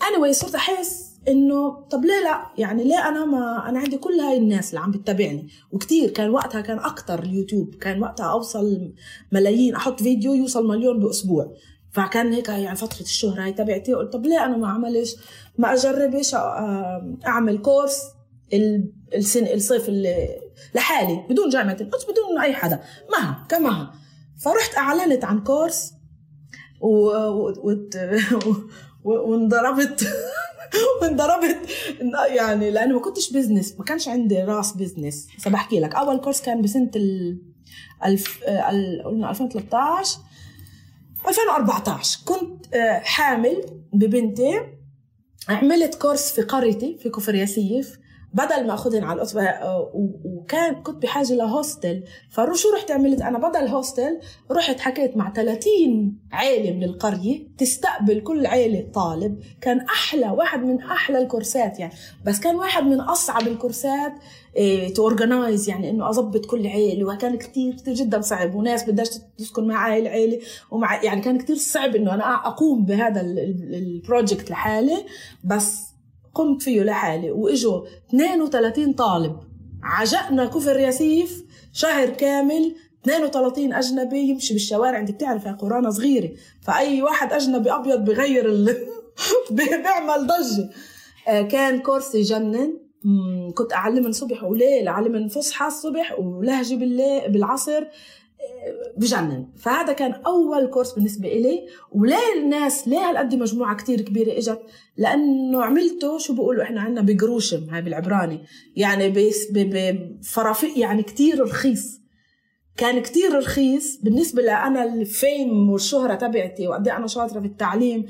anyway 0.04 0.32
صرت 0.32 0.56
أحس 0.56 1.13
إنه 1.28 1.82
طب 1.90 2.06
ليه 2.06 2.24
لا؟ 2.24 2.46
يعني 2.58 2.84
ليه 2.84 3.08
أنا 3.08 3.26
ما 3.26 3.70
أنا 3.70 3.80
عندي 3.80 3.98
كل 3.98 4.20
هاي 4.20 4.38
الناس 4.38 4.70
اللي 4.70 4.80
عم 4.80 4.92
بتتابعني. 4.92 5.48
وكتير 5.72 6.10
كان 6.10 6.30
وقتها 6.30 6.62
كان 6.62 6.80
أكتر 6.80 7.24
اليوتيوب 7.24 7.76
كان 7.76 8.02
وقتها 8.02 8.26
أوصل 8.26 8.94
ملايين 9.32 9.76
أحط 9.76 10.02
فيديو 10.02 10.34
يوصل 10.34 10.68
مليون 10.68 11.00
بأسبوع. 11.00 11.54
فكان 11.92 12.34
هيك 12.34 12.50
يعني 12.50 12.76
فترة 12.76 13.02
الشهرة 13.02 13.44
هاي 13.44 13.54
تبعتي 13.54 13.94
قلت 13.94 14.14
طب 14.14 14.26
ليه 14.26 14.46
أنا 14.46 14.58
ما 14.58 14.68
أعملش؟ 14.68 15.16
ما 15.58 15.74
أجربش 15.74 16.36
أعمل 17.26 17.58
كورس 17.58 18.02
السن 19.14 19.48
الصيف 19.48 19.90
اللي 19.90 20.30
لحالي 20.76 21.26
بدون 21.30 21.50
جامعة 21.50 21.78
القدس 21.82 22.04
بدون 22.04 22.42
أي 22.42 22.54
حدا. 22.54 22.82
مها 23.12 23.46
كمها 23.50 23.94
فرحت 24.44 24.78
أعلنت 24.78 25.24
عن 25.24 25.40
كورس 25.44 25.94
و... 26.82 26.88
و... 26.88 27.54
و... 27.64 27.90
وانضربت. 29.30 30.08
وانضربت. 31.02 31.58
يعني 32.36 32.72
لأنه 32.72 32.94
ما 32.94 33.00
كنتش 33.02 33.32
business 33.32 33.76
ما 33.80 33.86
كانش 33.86 34.08
عندي 34.08 34.44
راس 34.44 34.72
business 34.74 35.28
بس 35.38 35.48
بحكي 35.48 35.80
لك 35.80 35.96
أول 35.96 36.18
كورس 36.18 36.42
كان 36.42 36.62
بسنة 36.62 36.92
ال 36.96 37.38
ألف 38.06 38.44
قلنا 39.06 39.30
2013 39.30 40.20
2014 41.28 42.20
كنت 42.26 42.76
آه، 42.76 43.00
حامل 43.00 43.66
ببنتي. 43.94 44.62
عملت 45.50 45.96
كورس 45.96 46.32
في 46.32 46.42
قريتي 46.42 46.98
في 46.98 47.10
كفر 47.10 47.36
ياسيف. 47.36 47.98
بدل 48.34 48.68
ما 48.68 48.74
اخذهم 48.74 49.06
على 49.06 49.22
القطبة 49.22 49.44
آه، 49.44 49.92
وكان 50.26 50.76
كنت 50.76 51.04
بحاجة 51.04 51.34
ل 51.34 51.44
hostel 51.44 52.04
فشو 52.30 52.70
رحت 52.74 52.92
عملت؟ 52.92 53.22
أنا 53.22 53.50
بدل 53.50 53.68
hostel 53.68 54.20
رحت 54.52 54.80
حكيت 54.80 55.18
مع 55.18 55.34
30 55.34 56.20
عائله 56.32 56.72
من 56.72 56.84
القرية 56.84 57.48
تستقبل 57.58 58.20
كل 58.20 58.46
عائله 58.46 58.92
طالب. 58.94 59.40
كان 59.62 59.80
أحلى 59.80 60.30
واحد 60.30 60.64
من 60.64 60.82
أحلى 60.82 61.18
الكورسات 61.18 61.80
يعني. 61.80 61.94
بس 62.26 62.40
كان 62.40 62.56
واحد 62.56 62.84
من 62.84 63.00
أصعب 63.00 63.48
الكورسات 63.48 64.14
to 64.96 65.04
organize 65.04 65.70
يعني 65.70 65.90
إنه 65.90 66.10
اضبط 66.10 66.46
كل 66.46 66.68
عائله 66.68 67.06
وكان 67.06 67.38
كثير 67.38 67.74
كثير 67.74 67.94
جدا 67.94 68.22
صعب. 68.22 68.56
وناس 68.56 68.90
بدهاش 68.90 69.10
تسكن 69.38 69.68
مع 69.68 69.76
عائله 69.78 70.40
ومع 70.72 71.04
يعني 71.04 71.22
كان 71.22 71.38
كثير 71.38 71.56
صعب 71.56 71.96
إنه 71.96 72.14
أنا 72.14 72.48
أقوم 72.48 72.86
بهذا 72.86 73.22
ال 73.22 73.38
project 73.38 74.52
لحالي. 74.52 75.06
بس 75.44 75.93
قمت 76.34 76.62
فيه 76.62 76.82
لحالي 76.84 77.32
وإجوا 77.32 77.86
32 78.10 78.94
طالب. 78.94 79.36
عجقنا 79.84 80.46
كفر 80.46 80.80
ياسيف 80.80 81.44
شهر 81.74 82.10
كامل 82.10 82.76
32 83.04 83.74
أجنبي 83.74 84.20
يمشي 84.20 84.54
بالشوارع. 84.54 85.00
أنت 85.00 85.12
بتعرف 85.12 85.48
قرانا 85.48 85.90
صغيرة 85.90 86.32
فأي 86.62 87.02
واحد 87.02 87.34
أجنبي 87.34 87.72
أبيض 87.72 88.06
بغير 88.06 88.50
ال... 88.50 88.78
بيعمل 89.52 90.28
ضجة. 90.28 90.70
آه، 91.28 91.42
كان 91.42 91.80
كورس 91.80 92.16
يجنن 92.16 92.84
كنت 93.54 93.74
اعلم 93.74 94.04
من 94.04 94.12
صبح 94.12 94.44
وليل 94.44 94.88
اعلم 94.88 95.12
من 95.12 95.28
فصحى 95.28 95.68
الصبح 95.68 96.20
ولهجة 96.20 96.76
بالليل 96.76 97.32
بالعصر. 97.32 97.84
بجنن. 98.98 99.48
فهذا 99.58 99.94
كان 99.94 100.12
أول 100.12 100.68
كورس 100.68 100.94
بالنسبة 100.94 101.28
إلي. 101.28 101.68
وليه 101.92 102.34
الناس 102.38 102.88
ليه 102.88 103.10
هالقد 103.10 103.36
مجموعة 103.36 103.76
كتير 103.76 104.02
كبيرة 104.02 104.38
إجت؟ 104.38 104.62
لأنه 104.98 105.64
عملته 105.64 106.18
شو 106.18 106.34
بيقولوا 106.34 106.64
إحنا 106.64 106.82
عندنا 106.82 107.02
בגרושים 107.02 107.70
هاي 107.70 107.82
بالعبراني. 107.82 108.44
يعني 108.76 109.14
بفرافيق 109.56 110.80
يعني 110.80 111.04
كتير 111.04 111.44
رخيص. 111.44 112.04
كان 112.78 113.02
كتير 113.02 113.38
رخيص 113.38 114.00
بالنسبة 114.04 114.42
لأنا 114.42 114.84
ال 114.84 115.01
fame 115.01 115.70
والشهرة 115.70 116.16
تبعتي 116.16 116.68
وقد 116.68 116.88
إيه 116.88 116.98
أنا 116.98 117.08
شاطرة 117.08 117.40
في 117.40 117.46
التعليم 117.46 118.06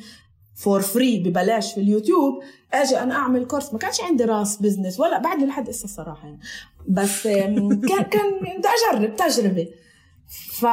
for 0.56 0.82
free 0.82 1.20
ببلاش 1.20 1.74
في 1.74 1.80
اليوتيوب 1.80 2.44
أجي 2.74 3.00
أنا 3.00 3.16
أعمل 3.16 3.46
كورس 3.46 3.74
ما 3.74 3.80
كانش 3.80 4.02
عندي 4.02 4.24
راس 4.24 4.62
business 4.62 5.00
ولا 5.00 5.18
بعد 5.18 5.44
لحد 5.44 5.70
هسه 5.70 5.84
الصراحة 5.84 6.28
يعني. 6.28 6.40
بس 6.88 7.24
كان 7.90 8.04
كان 8.12 8.40
بدي 8.40 8.68
أجرب 8.92 9.16
تجربة. 9.16 9.68
ف 10.28 10.66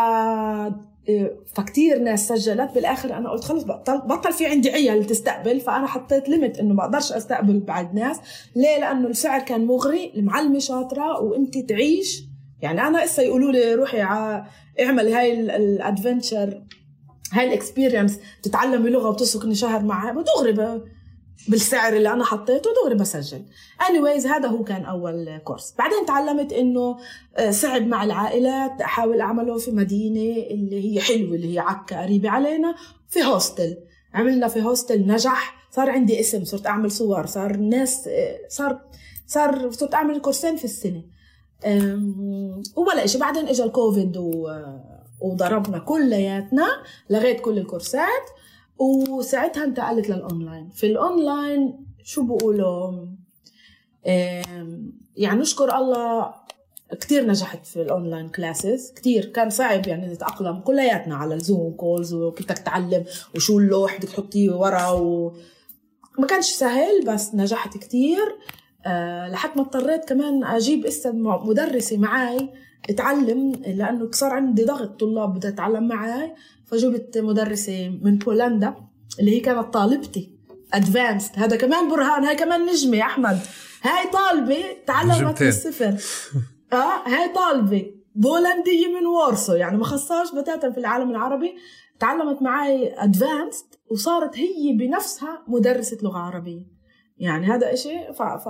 فكتير 1.54 1.98
ناس 1.98 2.28
سجلت. 2.28 2.70
بالآخر 2.74 3.16
أنا 3.16 3.30
قلت 3.30 3.44
خلص 3.44 3.64
بطل 3.64 3.98
بطل 3.98 4.32
في 4.32 4.46
عندي 4.46 4.70
عيال 4.70 5.04
تستقبل. 5.04 5.60
فأنا 5.60 5.86
حطيت 5.86 6.28
limit 6.28 6.58
إنه 6.58 6.74
ما 6.74 6.84
أقدرش 6.84 7.12
أستقبل 7.12 7.60
بعد 7.60 7.94
ناس. 7.94 8.20
ليه؟ 8.56 8.78
لأنه 8.78 9.08
السعر 9.08 9.40
كان 9.40 9.66
مغري 9.66 10.12
المعلمة 10.16 10.58
شاطرة 10.58 11.20
وأنت 11.20 11.58
تعيش. 11.58 12.24
يعني 12.62 12.82
أنا 12.82 13.04
هسه 13.04 13.22
يقولوا 13.22 13.52
لي 13.52 13.74
روحي 13.74 14.02
اعملي 14.80 15.14
هاي 15.14 15.40
ال 15.40 15.53
adventure 15.53 16.62
هاي 17.32 17.46
ال 17.46 17.53
experience 17.53 18.18
تتعلمي 18.42 18.90
لغة 18.90 19.08
وتسكني 19.08 19.54
شهر 19.54 19.82
معها 19.82 20.24
دغري 20.36 20.52
بالسعر 21.48 21.96
اللي 21.96 22.12
أنا 22.12 22.24
حطيته 22.24 22.70
دغري 22.82 22.94
بسجل. 22.94 23.42
Anyways 23.80 24.26
هذا 24.26 24.48
هو 24.48 24.64
كان 24.64 24.84
أول 24.84 25.38
كورس 25.44 25.74
بعدين 25.78 26.06
تعلمت 26.06 26.52
إنه 26.52 26.96
آه، 27.36 27.50
صعب 27.50 27.86
مع 27.86 28.04
العائلات 28.04 28.80
أحاول 28.80 29.20
أعمله 29.20 29.58
في 29.58 29.70
مدينة 29.70 30.46
اللي 30.46 30.84
هي 30.84 31.00
حلوة 31.00 31.34
اللي 31.34 31.54
هي 31.54 31.58
عكا 31.58 32.02
قريبة 32.02 32.30
علينا 32.30 32.74
في 33.08 33.24
hostel 33.24 33.76
عملنا 34.14 34.48
في 34.48 34.62
hostel 34.62 35.06
نجح. 35.06 35.68
صار 35.70 35.90
عندي 35.90 36.20
اسم 36.20 36.44
صرت 36.44 36.66
أعمل 36.66 36.90
صور. 36.90 37.26
صار 37.26 37.50
الناس 37.50 38.08
آه، 38.08 38.38
صار 38.48 38.80
صار 39.26 39.70
صرت 39.70 39.94
أعمل 39.94 40.20
كورسين 40.20 40.56
في 40.56 40.64
السنة. 40.64 41.02
ولا 42.76 43.06
شيء 43.06 43.20
بعدين 43.20 43.48
اجى 43.48 43.64
الكوفيد 43.64 44.16
و 44.16 44.48
وضربنا 45.20 45.78
كلياتنا 45.78 46.66
لغيت 47.10 47.40
كل 47.40 47.58
الكورسات 47.58 48.30
وساعتها 48.80 49.64
انتقلت 49.64 50.08
للأونلاين. 50.08 50.68
في 50.68 50.86
الأونلاين 50.86 51.86
شو 52.02 52.22
بقولوا؟ 52.22 53.06
يعني 55.16 55.40
نشكر 55.40 55.76
الله 55.76 56.34
كتير 57.00 57.26
نجحت 57.26 57.66
في 57.66 57.82
ال 57.82 57.89
online 57.89 58.28
classes 58.28 58.92
كتير. 58.96 59.24
كان 59.24 59.50
صعب 59.50 59.86
يعني 59.86 60.06
نتاقلم 60.06 60.60
كلياتنا 60.60 61.16
على 61.16 61.34
الزوم 61.34 61.72
calls 61.72 62.14
بدك 62.14 62.58
تعلم 62.58 63.04
وشو 63.36 63.58
اللوح 63.58 63.98
بدك 63.98 64.08
تحطيه 64.08 64.52
ورا 64.52 64.90
و 64.90 65.32
ما 66.18 66.26
كانش 66.26 66.46
سهل 66.46 67.04
بس 67.06 67.34
نجحت 67.34 67.78
كتير. 67.78 68.36
أه 68.86 69.28
لحد 69.28 69.50
ما 69.56 69.62
اضطريت 69.62 70.04
كمان 70.04 70.44
أجيب 70.44 70.86
اسا 70.86 71.10
مدرسة 71.44 71.98
معي 71.98 72.48
اتعلم 72.90 73.52
لأنه 73.52 74.10
صار 74.10 74.32
عندي 74.32 74.64
ضغط 74.64 75.00
طلاب 75.00 75.34
بدها 75.34 75.50
تتعلم 75.50 75.88
معي 75.88 76.34
فجبت 76.70 77.18
مدرسة 77.18 77.98
من 78.02 78.18
بولندا 78.18 78.74
اللي 79.20 79.36
هي 79.36 79.40
كانت 79.40 79.74
طالبتي 79.74 80.40
advanced 80.74 81.32
هذا 81.36 81.56
كمان 81.56 81.88
برهان 81.88 82.24
هاي 82.24 82.36
كمان 82.36 82.66
نجمة 82.66 82.96
يا 82.96 83.02
أحمد. 83.02 83.38
هاي 83.82 84.10
طالبة 84.12 84.64
تعلمت 84.86 85.42
من 85.42 85.48
الصفر 85.48 85.96
آه 86.72 87.08
هاي 87.08 87.28
طالبة 87.34 87.94
بولندية 88.14 88.86
من 89.00 89.06
وارسو. 89.06 89.54
يعني 89.54 89.78
ما 89.78 89.84
خصهاش 89.84 90.34
بتاتا 90.34 90.70
في 90.70 90.78
العالم 90.78 91.10
العربي. 91.10 91.54
تعلمت 91.98 92.42
معي 92.42 92.94
advanced 93.04 93.66
وصارت 93.90 94.38
هي 94.38 94.72
بنفسها 94.72 95.42
مدرسة 95.48 95.98
لغة 96.02 96.18
عربية. 96.18 96.66
يعني 97.18 97.46
هذا 97.46 97.72
إشي 97.72 98.12
ف... 98.12 98.22
ف... 98.22 98.48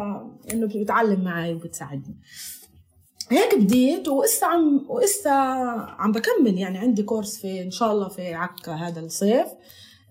إنه 0.53 0.67
بتعلم 0.67 1.25
معي 1.25 1.55
وبتساعدني. 1.55 2.21
هيك 3.31 3.59
بديت 3.59 4.09
وإسا 4.09 4.47
عم 4.47 4.87
وإسا 4.89 5.31
عم 5.99 6.13
بكمل 6.13 6.59
يعني 6.59 6.79
عندي 6.79 7.03
كورس 7.03 7.37
في 7.37 7.63
إن 7.63 7.71
شاء 7.71 7.93
الله 7.93 8.09
في 8.09 8.35
عكا 8.35 8.73
هذا 8.73 9.01
الصيف. 9.01 9.47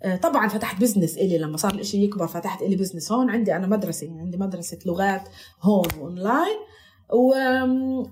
آه، 0.04 0.16
طبعا 0.16 0.48
فتحت 0.48 0.82
business 0.82 1.18
إلي 1.18 1.38
لما 1.38 1.58
صار 1.58 1.74
الإشي 1.74 2.04
يكبر 2.04 2.28
فتحت 2.28 2.62
إلي 2.62 2.76
business 2.76 3.12
هون. 3.12 3.30
عندي 3.30 3.56
أنا 3.56 3.68
مدرسة 3.68 4.08
يعني 4.08 4.20
عندي 4.20 4.38
مدرسة 4.38 4.80
لغات 4.86 5.30
هون 5.62 5.88
وأونلاين 6.00 6.58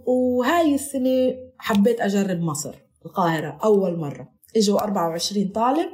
وهاي 0.05 0.75
السنة 0.75 1.35
حبيت 1.57 2.01
أجرب 2.01 2.41
مصر 2.41 2.75
القاهرة 3.05 3.57
أول 3.63 3.97
مرة. 3.97 4.29
إجوا 4.55 4.79
24 4.79 5.47
طالب. 5.47 5.89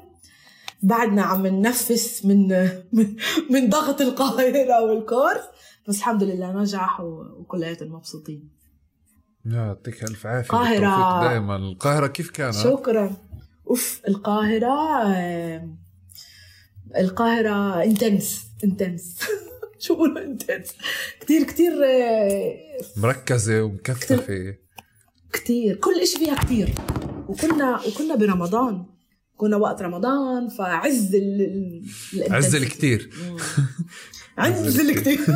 بعدنا 0.84 1.22
عم 1.22 1.48
ننفس 1.48 2.26
من 2.26 2.48
من, 3.52 3.70
ضغط 3.70 4.02
القاهرة 4.02 4.84
والكورس 4.84 5.44
بس 5.88 5.98
الحمد 5.98 6.24
لله 6.24 6.52
نجح 6.52 7.02
وكلياتهم 7.02 7.92
مبسوطين. 7.92 8.63
يعطيك 9.46 10.04
ألف 10.04 10.28
عافية 10.28 10.54
القاهرة. 10.54 11.30
دائما 11.30 11.56
القاهرة 11.56 12.08
كيف 12.08 12.30
كانت؟ 12.32 12.56
شكرا. 12.56 13.16
أوف 13.70 14.02
القاهرة 14.08 14.74
القاهرة 16.98 17.84
intense 17.84 18.48
intense 18.64 19.20
شو 19.80 19.96
بقول 19.96 20.18
intense 20.18 20.68
كثير 21.20 21.44
كثير 21.44 21.72
مركزة 22.98 23.64
ومكثفة. 23.64 24.56
كثير 25.34 25.76
كل 25.76 26.08
شيء 26.08 26.20
فيها 26.26 26.36
كثير 26.36 26.70
وكنا 27.28 27.80
وكنا 27.88 28.16
برمضان. 28.16 28.86
كنا 29.38 29.58
وقت 29.58 29.82
رمضان 29.82 30.50
فعز 30.50 31.16
ال 31.16 31.84
عز 32.30 32.56
الكثير 32.56 33.10
عز 34.38 34.80
الكثير 34.80 35.20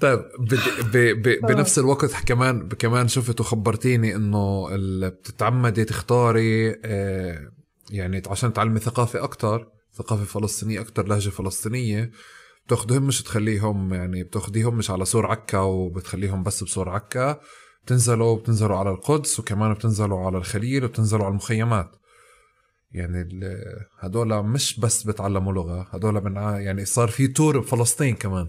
طيب 0.00 0.18
ب 0.38 0.54
ب 0.92 1.22
ب 1.22 1.46
بنفس 1.48 1.78
الوقت 1.78 2.14
كمان 2.24 2.68
كمان 2.68 3.08
شفت 3.08 3.40
وخبرتيني 3.40 4.16
إنه 4.16 4.68
بتتعمدي 5.08 5.84
تختاري 5.84 6.76
آه، 6.84 7.50
يعني 7.90 8.22
عشان 8.26 8.52
تعلمي 8.52 8.80
ثقافة 8.80 9.24
أكثر 9.24 9.68
ثقافة 9.94 10.24
فلسطينية 10.24 10.80
أكثر 10.80 11.06
لهجة 11.06 11.30
فلسطينية 11.30 12.10
بتاخذيهم 12.66 13.02
مش 13.02 13.22
تخليهم 13.22 13.94
يعني 13.94 14.22
بتاخذيهم 14.22 14.76
مش 14.76 14.90
على 14.90 15.04
سور 15.04 15.26
عكا 15.26 15.58
وبتخليهم 15.58 16.42
بس 16.42 16.64
بسور 16.64 16.88
عكا 16.88 17.40
بتنزلوا 17.84 18.36
بتنزلوا 18.36 18.76
على 18.76 18.90
القدس 18.90 19.40
وكمان 19.40 19.74
بتنزلوا 19.74 20.26
على 20.26 20.38
الخليل 20.38 20.84
وبتنزلوا 20.84 21.24
على 21.24 21.30
المخيمات. 21.30 21.96
يعني 22.92 23.28
هدول 23.98 24.42
مش 24.42 24.80
بس 24.80 25.02
بتعلموا 25.02 25.52
لغة 25.52 25.88
هدول 25.90 26.36
يعني 26.36 26.84
صار 26.84 27.08
في 27.08 27.28
تور 27.28 27.58
بفلسطين 27.58 28.14
كمان. 28.14 28.48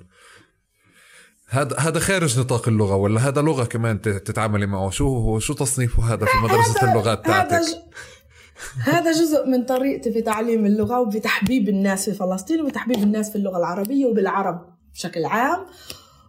هذا 1.52 1.78
هذا 1.80 2.00
خارج 2.00 2.40
نطاق 2.40 2.68
اللغة 2.68 2.96
ولا 2.96 3.28
هذا 3.28 3.42
لغة 3.42 3.64
كمان 3.64 4.02
تتعاملي 4.02 4.66
معه؟ 4.66 4.90
شو 4.90 5.08
هو 5.08 5.40
شو 5.40 5.54
تصنيفه 5.54 6.14
هذا 6.14 6.26
في 6.26 6.38
مدرسة 6.44 6.92
اللغات 6.92 7.26
تاعتك 7.26 7.54
هذا 7.54 9.00
هذا 9.00 9.12
جزء 9.12 9.48
من 9.48 9.66
طريقتي 9.66 10.12
في 10.12 10.22
تعليم 10.22 10.66
اللغة 10.66 11.00
وبتحبيب 11.00 11.70
الناس 11.70 12.10
في 12.10 12.16
فلسطين 12.16 12.62
وبتحبيب 12.62 13.04
الناس 13.04 13.30
في 13.30 13.36
اللغة 13.36 13.58
العربية 13.58 14.06
وبالعرب 14.06 14.76
بشكل 14.94 15.26
عام. 15.26 15.66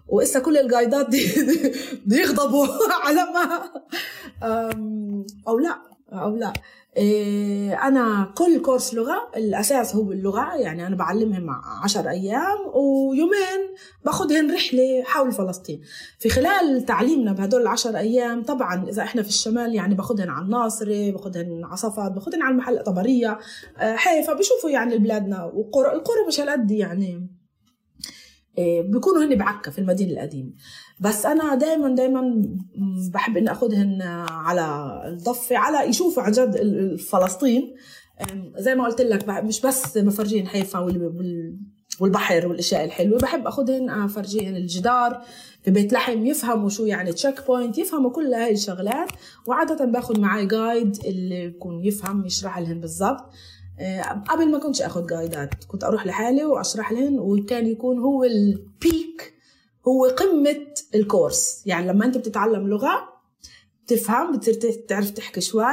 وإسا 0.08 0.40
كل 0.40 0.56
الجايدات 0.56 1.10
دي, 1.10 1.26
دي 2.06 2.16
يغضبوا 2.16 2.66
على 3.04 3.20
ما 3.34 3.70
أو 5.48 5.58
لا 5.58 5.78
أو 6.12 6.36
لا. 6.36 6.52
أنا 7.82 8.32
كل 8.36 8.62
كورس 8.62 8.94
لغة 8.94 9.31
الأساس 9.36 9.97
هو 9.97 10.12
اللغة 10.12 10.55
يعني 10.55 10.86
أنا 10.86 10.97
بعلمهم 10.97 11.51
عشر 11.85 12.09
أيام 12.09 12.59
ويومين 12.74 13.74
باخذهم 14.05 14.51
رحلة 14.51 15.02
حول 15.05 15.32
فلسطين. 15.32 15.81
في 16.19 16.28
خلال 16.28 16.85
تعليمنا 16.86 17.32
بهدول 17.32 17.62
العشر 17.62 17.97
أيام 17.97 18.43
طبعا 18.43 18.89
إذا 18.89 19.02
إحنا 19.02 19.23
في 19.23 19.28
الشمال 19.28 19.74
يعني 19.74 19.94
باخذهم 19.94 20.31
على 20.31 20.44
الناصري 20.44 21.12
باخذهم 21.12 21.64
على 21.64 21.77
صفد 21.77 22.14
باخذهم 22.14 22.43
على 22.43 22.52
المحل 22.52 22.82
طبرية 22.82 23.39
آه، 23.78 23.97
حيفا 23.97 24.32
بيشوفوا 24.35 24.70
يعني 24.70 24.98
بلادنا. 24.98 25.44
وقرى 25.44 25.93
القرى 25.93 26.27
مش 26.28 26.40
هالقد 26.40 26.70
يعني 26.70 27.28
إيه، 28.59 28.82
بيكونوا 28.82 29.24
هن 29.24 29.35
بعكا 29.35 29.70
في 29.70 29.78
المدينة 29.78 30.12
القديمة. 30.12 30.52
بس 31.01 31.27
أنا 31.27 31.55
دايما 31.55 31.94
دايما 31.94 32.43
بحب 33.12 33.36
إني 33.36 33.52
أخذهن 33.52 34.02
على 34.31 35.01
الضفة 35.06 35.56
على 35.56 35.89
يشوفوا 35.89 36.23
عن 36.23 36.32
جد 36.32 36.56
فلسطين 36.97 37.74
زي 38.59 38.74
ما 38.74 38.85
قلت 38.85 39.01
لك 39.01 39.28
مش 39.28 39.60
بس 39.60 39.98
بفرجين 39.98 40.47
حيفا 40.47 40.78
والبحر 42.01 42.47
والأشياء 42.47 42.85
الحلوة 42.85 43.19
بحب 43.19 43.47
أخذهن 43.47 43.90
افرجيهن 43.90 44.56
الجدار 44.56 45.23
في 45.62 45.70
بيت 45.70 45.93
لحم 45.93 46.27
يفهموا 46.27 46.69
شو 46.69 46.85
يعني 46.85 47.12
checkpoint 47.12 47.78
يفهموا 47.78 48.10
كل 48.10 48.35
هاي 48.35 48.52
الشغلات. 48.52 49.09
وعادة 49.47 49.85
باخذ 49.85 50.20
معي 50.20 50.47
guide 50.46 50.96
اللي 51.05 51.44
يكون 51.44 51.85
يفهم 51.85 52.27
يشرح 52.27 52.59
لهم 52.59 52.81
بالضبط. 52.81 53.24
آه، 53.81 54.02
قبل 54.02 54.51
ما 54.51 54.59
كنتش 54.59 54.82
أخذ 54.82 55.06
guide 55.06 55.55
ات 55.55 55.64
كنت 55.64 55.85
أروح 55.85 56.06
لحالي 56.06 56.44
وأشرح 56.44 56.93
لهم 56.93 57.19
وكان 57.19 57.66
يكون 57.66 57.98
هو 57.98 58.24
ال 58.24 58.46
peak 58.46 59.34
هو 59.88 60.04
قمة 60.04 60.74
الكورس. 60.94 61.62
يعني 61.66 61.88
لما 61.88 62.04
أنت 62.04 62.18
بتتعلم 62.18 62.68
لغة 62.68 63.12
تفهم 63.86 64.36
بتصير 64.36 64.54
تعرف 64.88 65.10
تحكي 65.10 65.40
شوي 65.40 65.64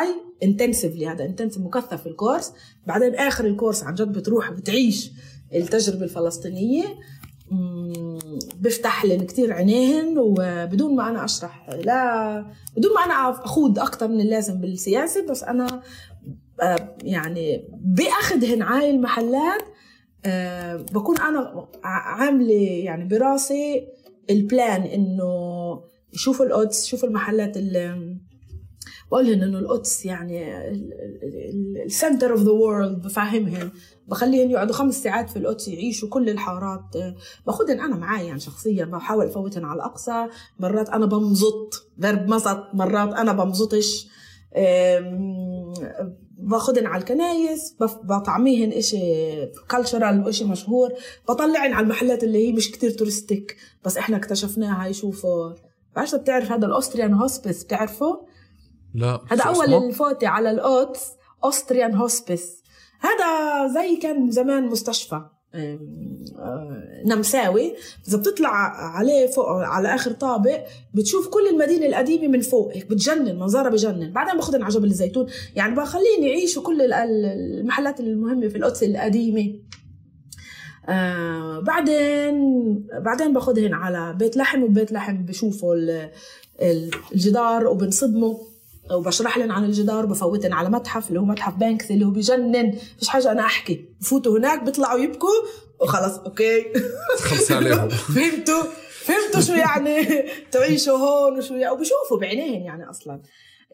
انتنسفلي 0.44 1.08
هذا 1.08 1.26
انتنسف 1.26 1.62
مكثف 1.62 2.08
الكورس. 2.08 2.54
بعدين 2.88 3.16
آخر 3.16 3.46
الكورس 3.46 3.84
عن 3.84 3.94
جد 3.94 4.12
بتروح 4.12 4.52
بتعيش 4.52 5.12
التجربة 5.56 6.04
الفلسطينية. 6.04 6.86
بفتح 8.60 9.06
لهم 9.06 9.26
كثير 9.26 9.54
عينيهن 9.54 10.16
وبدون 10.18 10.96
ما 10.96 11.10
أنا 11.10 11.26
أشرح 11.26 11.70
لا 11.70 12.46
بدون 12.78 12.94
ما 12.94 13.02
أنا 13.06 13.30
أخوض 13.30 13.80
أكثر 13.80 14.08
من 14.08 14.22
اللازم 14.22 14.62
بالسياسة 14.62 15.26
بس 15.28 15.44
أنا 15.44 15.82
آه، 16.62 16.96
يعني 17.04 17.68
باخذهن 17.82 18.62
عاي 18.62 18.90
المحلات 18.90 19.62
آه، 20.26 20.76
بكون 20.76 21.18
أنا 21.18 21.68
عاملة 21.84 22.54
يعني 22.84 23.06
براسي 23.06 23.88
ال 24.30 24.40
plan 24.40 24.82
إنه 24.82 25.34
يشوفوا 26.14 26.46
القدس 26.46 26.86
يشوفوا 26.86 27.08
المحلات 27.08 27.58
اللي 27.58 28.18
بقول 29.12 29.28
لهم 29.28 29.42
إنه 29.42 29.60
القدس 29.60 30.06
يعني 30.06 30.68
ال 31.86 31.92
center 31.92 32.32
of 32.32 32.42
the 32.42 32.52
world 32.52 33.02
بفهمهم. 33.02 33.72
بخليهم 34.08 34.52
يقعدوا 34.52 34.74
خمس 34.74 35.04
ساعات 35.04 35.30
في 35.30 35.40
القدس 35.40 35.68
يعيشوا 35.68 36.10
كل 36.10 36.30
الحارات. 36.30 37.16
باخذهم 37.48 37.80
أنا 37.80 37.96
معي 37.96 38.28
يعني 38.28 38.40
شخصيا 38.40 38.86
بحاول 38.86 39.26
افوتهم 39.26 39.66
على 39.66 39.76
الأقصى. 39.76 40.28
مرات 40.60 40.90
أنا 40.90 41.06
بمزط 41.06 41.92
بزبط 42.00 42.64
مرات 42.74 43.14
أنا 43.14 43.34
بمزطش. 43.34 44.08
باخذن 46.42 46.86
على 46.86 47.00
الكنايس 47.02 47.76
بطعميهن 48.04 48.72
إشي 48.72 49.00
cultural 49.70 50.26
وإشي 50.26 50.44
مشهور 50.44 50.94
بطلعن 51.30 51.74
على 51.74 51.84
المحلات 51.84 52.24
اللي 52.24 52.48
هي 52.48 52.52
مش 52.52 52.72
كتير 52.72 52.92
touristic 52.92 53.58
بس 53.86 53.98
إحنا 53.98 54.18
اكتشفناها 54.18 54.88
يشوفوا. 54.88 55.54
بعرفش 55.96 56.16
بتعرف 56.16 56.52
هذا 56.52 56.66
ال 56.66 56.71
Austrian 56.71 57.14
Hospice 57.14 57.64
بتعرفه؟ 57.64 58.26
لا 58.94 59.20
هذا 59.28 59.44
أول 59.44 59.74
الفوتة 59.74 60.28
على 60.28 60.52
القدس 60.52 61.12
Austrian 61.44 61.96
Hospice 61.96 62.64
هذا 63.00 63.68
زي 63.74 63.96
كان 63.96 64.32
زمان 64.32 64.66
مستشفى. 64.66 65.22
نمساوي. 67.06 67.74
إذا 68.08 68.18
بتطلع 68.18 68.50
عليه 68.98 69.28
فوق 69.28 69.50
على 69.50 69.96
آخر 69.96 70.12
طابق 70.12 70.64
بتشوف 70.94 71.28
كل 71.28 71.48
المدينة 71.48 71.86
القديمة 71.86 72.28
من 72.28 72.42
فوق 72.42 72.74
هيك 72.74 72.90
بتجنن 72.90 73.40
منظرها 73.40 73.70
بجنن. 73.70 74.12
بعدين 74.12 74.36
باخذهم 74.36 74.64
على 74.64 74.74
جبل 74.74 74.88
الزيتون. 74.88 75.28
يعني 75.56 75.76
بخليهم 75.76 76.24
يعيشوا 76.24 76.64
كل 76.64 76.82
المحلات 76.94 78.00
المهمة 78.00 78.48
في 78.48 78.58
القدس 78.58 78.84
القديمة. 78.84 79.60
آه 80.90 81.60
بعدين 81.60 82.36
بعدين 82.92 83.34
باخذهم 83.34 83.74
على 83.74 84.16
بيت 84.20 84.38
لحم 84.38 84.64
وبيت 84.64 84.92
لحم 84.92 85.26
بشوفوا 85.26 85.76
الجدار 87.12 87.68
وبنصدموا 87.68 88.49
وبشرح 88.92 89.38
لهم 89.38 89.52
عن 89.52 89.64
الجدار 89.66 90.06
بفوتن 90.06 90.54
على 90.54 90.70
متحف 90.70 91.10
اللي 91.10 91.20
هو 91.20 91.26
متحف 91.26 91.56
بانكسي 91.56 91.92
اللي 91.92 92.06
هو 92.06 92.10
بجنن. 92.10 92.72
فيش 93.00 93.08
حاجة 93.08 93.32
أنا 93.32 93.42
أحكي. 93.42 93.86
بفوتوا 94.02 94.38
هناك 94.38 94.64
بيطلعوا 94.64 95.00
يبكوا 95.00 95.30
وخلص. 95.82 96.18
okay. 96.18 96.64
خلص 97.20 97.52
عليهم. 97.52 97.90
فهمتوا؟ 98.16 98.64
فهمتوا 99.02 99.42
شو 99.42 99.54
يعني 99.54 100.06
تعيشوا 100.52 100.98
هون 100.98 101.38
وشو 101.38 101.54
يعني؟ 101.54 101.74
وبشوفوا 101.74 102.20
بعينيهم 102.22 102.62
يعني 102.62 102.90
أصلا. 102.90 103.22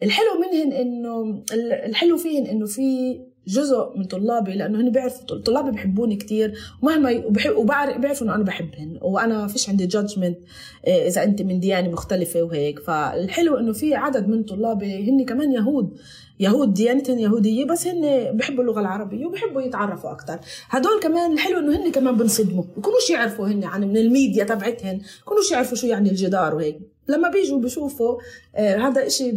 الحلو 0.02 0.26
منهن 0.40 0.72
إنه 0.72 1.44
الحلو 1.86 2.16
فيهن 2.16 2.46
إنه 2.46 2.66
في 2.66 3.18
جزء 3.46 3.92
من 3.96 4.04
طلابي 4.04 4.52
لأنه 4.52 4.80
هن 4.80 4.90
بيعرفوا 4.90 5.38
طلابي 5.38 5.70
بحبوني 5.70 6.16
كثير 6.16 6.58
ومهما 6.82 7.24
وبحب 7.26 7.56
وبعرف 7.56 7.98
بيعرفوا 7.98 8.26
إنه 8.26 8.34
أنا 8.34 8.44
بحبهن 8.44 8.98
وأنا 9.02 9.46
فيش 9.46 9.68
عندي 9.68 9.86
جادجمنت 9.86 10.38
آه، 10.86 11.08
إذا 11.08 11.24
أنت 11.24 11.42
من 11.42 11.60
ديانة 11.60 11.88
مختلفة 11.88 12.42
وهيك. 12.42 12.78
فالحلو 12.78 13.56
إنه 13.56 13.72
في 13.72 13.94
عدد 13.94 14.28
من 14.28 14.42
طلابي 14.42 15.10
هن 15.10 15.24
كمان 15.24 15.52
يهود. 15.52 15.98
يهود 16.40 16.74
ديانتهم 16.74 17.18
يهودية 17.18 17.64
بس 17.64 17.86
هن 17.86 18.32
بحبوا 18.36 18.62
اللغة 18.62 18.80
العربية 18.80 19.26
وبحبوا 19.26 19.62
يتعرفوا 19.62 20.12
أكثر 20.12 20.38
هدول 20.68 21.00
كمان 21.02 21.32
الحلو 21.32 21.58
إنه 21.58 21.76
هن 21.76 21.92
كمان 21.92 22.16
بنصدموا. 22.16 22.64
بكونوش 22.76 23.10
يعرفوا 23.10 23.46
هن 23.46 23.64
عن 23.64 23.80
من 23.80 23.96
الميديا 23.96 24.44
تبعتهن 24.44 25.00
بكونوش 25.22 25.52
يعرفوا 25.52 25.76
شو 25.76 25.86
يعني 25.86 26.10
الجدار 26.10 26.54
وهيك. 26.54 26.95
لما 27.08 27.30
بيجوا 27.30 27.58
بشوفوا 27.58 28.18
آه 28.54 28.76
هذا 28.76 29.06
إشي 29.06 29.30
آه 29.30 29.34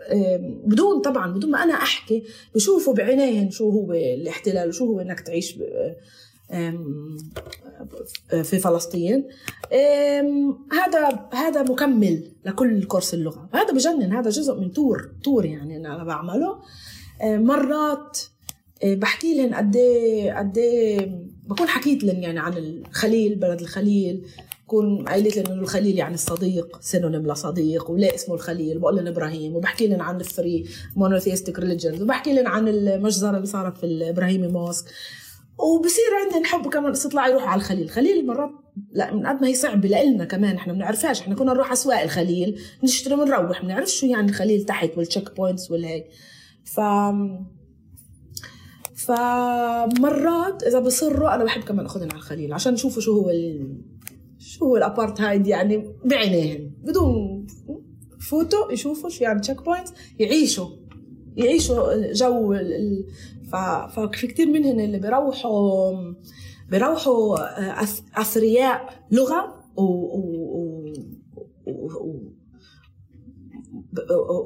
آه 0.00 0.36
بدون 0.64 1.00
طبعا 1.00 1.34
بدون 1.34 1.50
ما 1.50 1.62
أنا 1.62 1.74
أحكي 1.74 2.22
بشوفوا 2.54 2.94
بعينيهم 2.94 3.50
شو 3.50 3.70
هو 3.70 3.92
الاحتلال 3.92 4.68
وشو 4.68 4.86
هو 4.86 5.00
إنك 5.00 5.20
تعيش 5.20 5.58
في 8.42 8.58
فلسطين. 8.58 9.28
هذا 10.72 11.28
هذا 11.32 11.62
مكمل 11.62 12.32
لكل 12.44 12.84
كورس 12.84 13.14
اللغة. 13.14 13.48
هذا 13.54 13.72
بجنن 13.72 14.12
هذا 14.12 14.30
جزء 14.30 14.54
من 14.54 14.72
تور 14.72 15.10
تور 15.24 15.44
يعني 15.44 15.76
أنا 15.76 16.04
بعمله. 16.04 16.58
مرات 17.22 18.18
آه، 18.82 18.94
بحكي 18.94 19.34
لهم 19.34 19.54
قد 19.54 19.76
إيه 19.76 20.38
قد 20.38 20.58
إيه 20.58 21.20
بكون 21.46 21.66
حكيت 21.66 22.04
لهم 22.04 22.22
يعني 22.22 22.38
عن 22.38 22.52
الخليل 22.52 23.34
بلد 23.34 23.60
الخليل. 23.60 24.26
بكون 24.66 25.04
قايلت 25.08 25.36
لهم 25.36 25.46
إنه 25.46 25.62
الخليل 25.62 25.98
يعني 25.98 26.14
الصديق 26.14 26.78
synonym 26.80 27.26
لصديق 27.26 27.90
وليه 27.90 28.14
اسمه 28.14 28.34
الخليل 28.34 28.78
بقول 28.78 28.96
لهم 28.96 29.06
إبراهيم 29.06 29.56
وبحكي 29.56 29.86
لهم 29.86 30.02
عن 30.02 30.20
ال 30.20 30.27
three 30.27 30.64
monotheistic 30.96 31.58
religions 31.58 32.02
وبحكي 32.02 32.32
لهم 32.32 32.46
عن 32.46 32.68
المجزرة 32.68 33.36
اللي 33.36 33.46
صارت 33.46 33.78
في 33.78 33.86
الإبراهيمي 33.86 34.48
mosque 34.48 34.84
وبصير 35.58 36.04
عندنا 36.24 36.46
حب 36.46 36.68
كمان 36.68 36.92
استطلاع 36.92 37.28
يروحوا 37.28 37.48
على 37.48 37.58
الخليل 37.58 37.82
الخليل 37.82 38.26
مرات 38.26 38.50
لا 38.92 39.14
من 39.14 39.26
قد 39.26 39.40
ما 39.42 39.48
هي 39.48 39.54
صعبة 39.54 39.88
لإلنا 39.88 40.24
كمان 40.24 40.56
إحنا 40.56 40.72
بنعرفهاش 40.72 41.20
إحنا 41.20 41.34
كنا 41.34 41.52
نروح 41.52 41.72
اسواق 41.72 42.00
الخليل 42.00 42.60
نشتري 42.84 43.14
ونروح 43.14 43.62
ما 43.62 43.68
بنعرفش 43.68 44.00
شو 44.00 44.06
يعني 44.06 44.28
الخليل 44.30 44.64
تحت 44.64 44.90
وال 44.98 45.36
checkpoints 45.36 45.70
والهيك 45.70 46.06
ف 46.64 46.80
فمرات 48.96 50.62
إذا 50.62 50.78
بصروا 50.78 51.34
أنا 51.34 51.44
بحب 51.44 51.62
كمان 51.62 51.86
أخذهم 51.86 52.08
على 52.10 52.18
الخليل 52.18 52.52
عشان 52.52 52.74
يشوفوا 52.74 53.02
شو 53.02 53.12
هو. 53.12 53.30
شو 54.46 54.64
هو 54.64 54.76
الأبارتهايد 54.76 55.46
يعني 55.46 55.94
بعينيهم 56.04 56.70
بدون 56.82 57.46
فوتوا 58.30 58.72
يشوفوا 58.72 59.10
شو 59.10 59.24
يعني 59.24 59.40
checkpoints 59.40 59.92
يعيشوا. 60.18 60.68
يعيشوا 61.36 62.12
جو 62.12 62.52
ال... 62.52 63.06
ففي 63.52 64.26
كثير 64.26 64.46
منهم 64.46 64.80
اللي 64.80 64.98
بيروحوا 64.98 65.92
بيروحوا 66.70 67.36
أثرياء 68.20 69.04
لغة 69.10 69.64
و... 69.76 69.82
و... 69.82 70.22
و... 71.66 72.16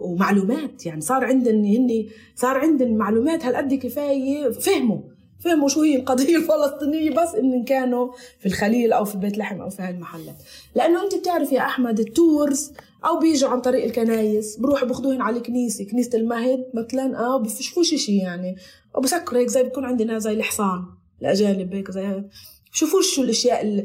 ومعلومات. 0.03 0.87
يعني 0.87 1.01
صار 1.01 1.25
عندن 1.25 1.65
هن 1.65 2.07
صار 2.35 2.57
عندن 2.57 2.95
معلومات 2.97 3.45
هالقد 3.45 3.75
كفاية 3.75 4.51
فهموا. 4.51 5.01
فهموا 5.41 5.69
شو 5.69 5.83
هي 5.83 5.97
القضية 5.97 6.37
الفلسطينية 6.41 7.11
بس 7.11 7.35
إن 7.35 7.65
كانوا 7.65 8.13
في 8.39 8.47
الخليل 8.47 8.93
أو 8.93 9.05
في 9.05 9.19
بيت 9.19 9.39
لحم 9.39 9.61
أو 9.61 9.71
في 9.71 9.83
هاي 9.83 9.91
المحلات. 9.91 10.37
لأنه 10.75 11.03
أنت 11.05 11.15
بتعرف 11.15 11.53
يا 11.53 11.61
أحمد 11.61 12.01
ال 12.01 12.13
tours 12.13 12.73
أو 13.05 13.19
بيجوا 13.19 13.51
عن 13.51 13.61
طريق 13.61 13.85
الكنايس 13.85 14.57
بروحوا 14.57 14.89
باخذوهن 14.89 15.21
على 15.21 15.37
الكنيسة 15.37 15.85
كنيسة 15.85 16.19
المهد 16.19 16.67
مثلا 16.75 17.19
آه 17.19 17.39
بفشفوش 17.39 17.95
شيء 17.95 18.23
يعني. 18.23 18.57
أو 18.97 19.01
بسكروا 19.01 19.41
هيك 19.41 19.49
زي 19.49 19.63
بكون 19.63 19.85
عندنا 19.85 20.19
زي 20.19 20.33
الحصان 20.33 20.85
الأجانب 21.23 21.75
هيك 21.75 21.91
زي 21.91 22.25
بشوفوش 22.73 23.15
شو 23.15 23.23
الأشياء 23.23 23.63
اللي 23.63 23.85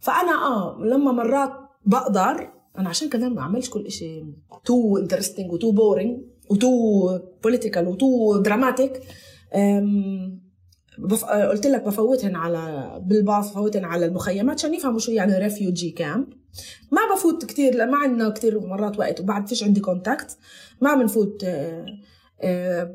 فأنا 0.00 0.32
آه 0.32 0.78
لما 0.84 1.12
مرات 1.12 1.52
بقدر 1.86 2.50
أنا 2.78 2.88
عشان 2.88 3.08
كذا 3.08 3.28
ما 3.28 3.40
أعملش 3.40 3.70
كل 3.70 3.90
شيء 3.90 4.24
too 4.64 4.98
interesting 4.98 5.52
و 5.52 5.56
too 5.56 5.70
boring 5.70 6.20
و 6.50 6.67
too 6.67 7.18
political 7.42 7.88
و 7.88 8.00
too 8.00 8.36
dramatic 8.38 9.02
بف... 10.98 11.24
قلت 11.24 11.66
لك 11.66 11.82
بفوتهن 11.82 12.36
على 12.36 12.92
بالباص 13.04 13.50
بفوتهن 13.50 13.84
على 13.84 14.06
المخيمات 14.06 14.58
عشان 14.58 14.74
يفهموا 14.74 14.98
شو 14.98 15.12
يعني 15.12 15.38
refugee 15.38 15.90
camp 15.90 16.26
ما 16.92 17.14
بفوت 17.14 17.44
كثير 17.44 17.86
ما 17.86 17.96
عندنا 17.96 18.28
كثير 18.28 18.60
مرات 18.60 18.98
وقت 18.98 19.20
وبعد 19.20 19.48
فيش 19.48 19.62
عندي 19.62 19.80
contact 19.80 20.36
ما 20.80 20.94
بنفوت 20.94 21.44
آه، 21.44 21.86
آه، 22.40 22.94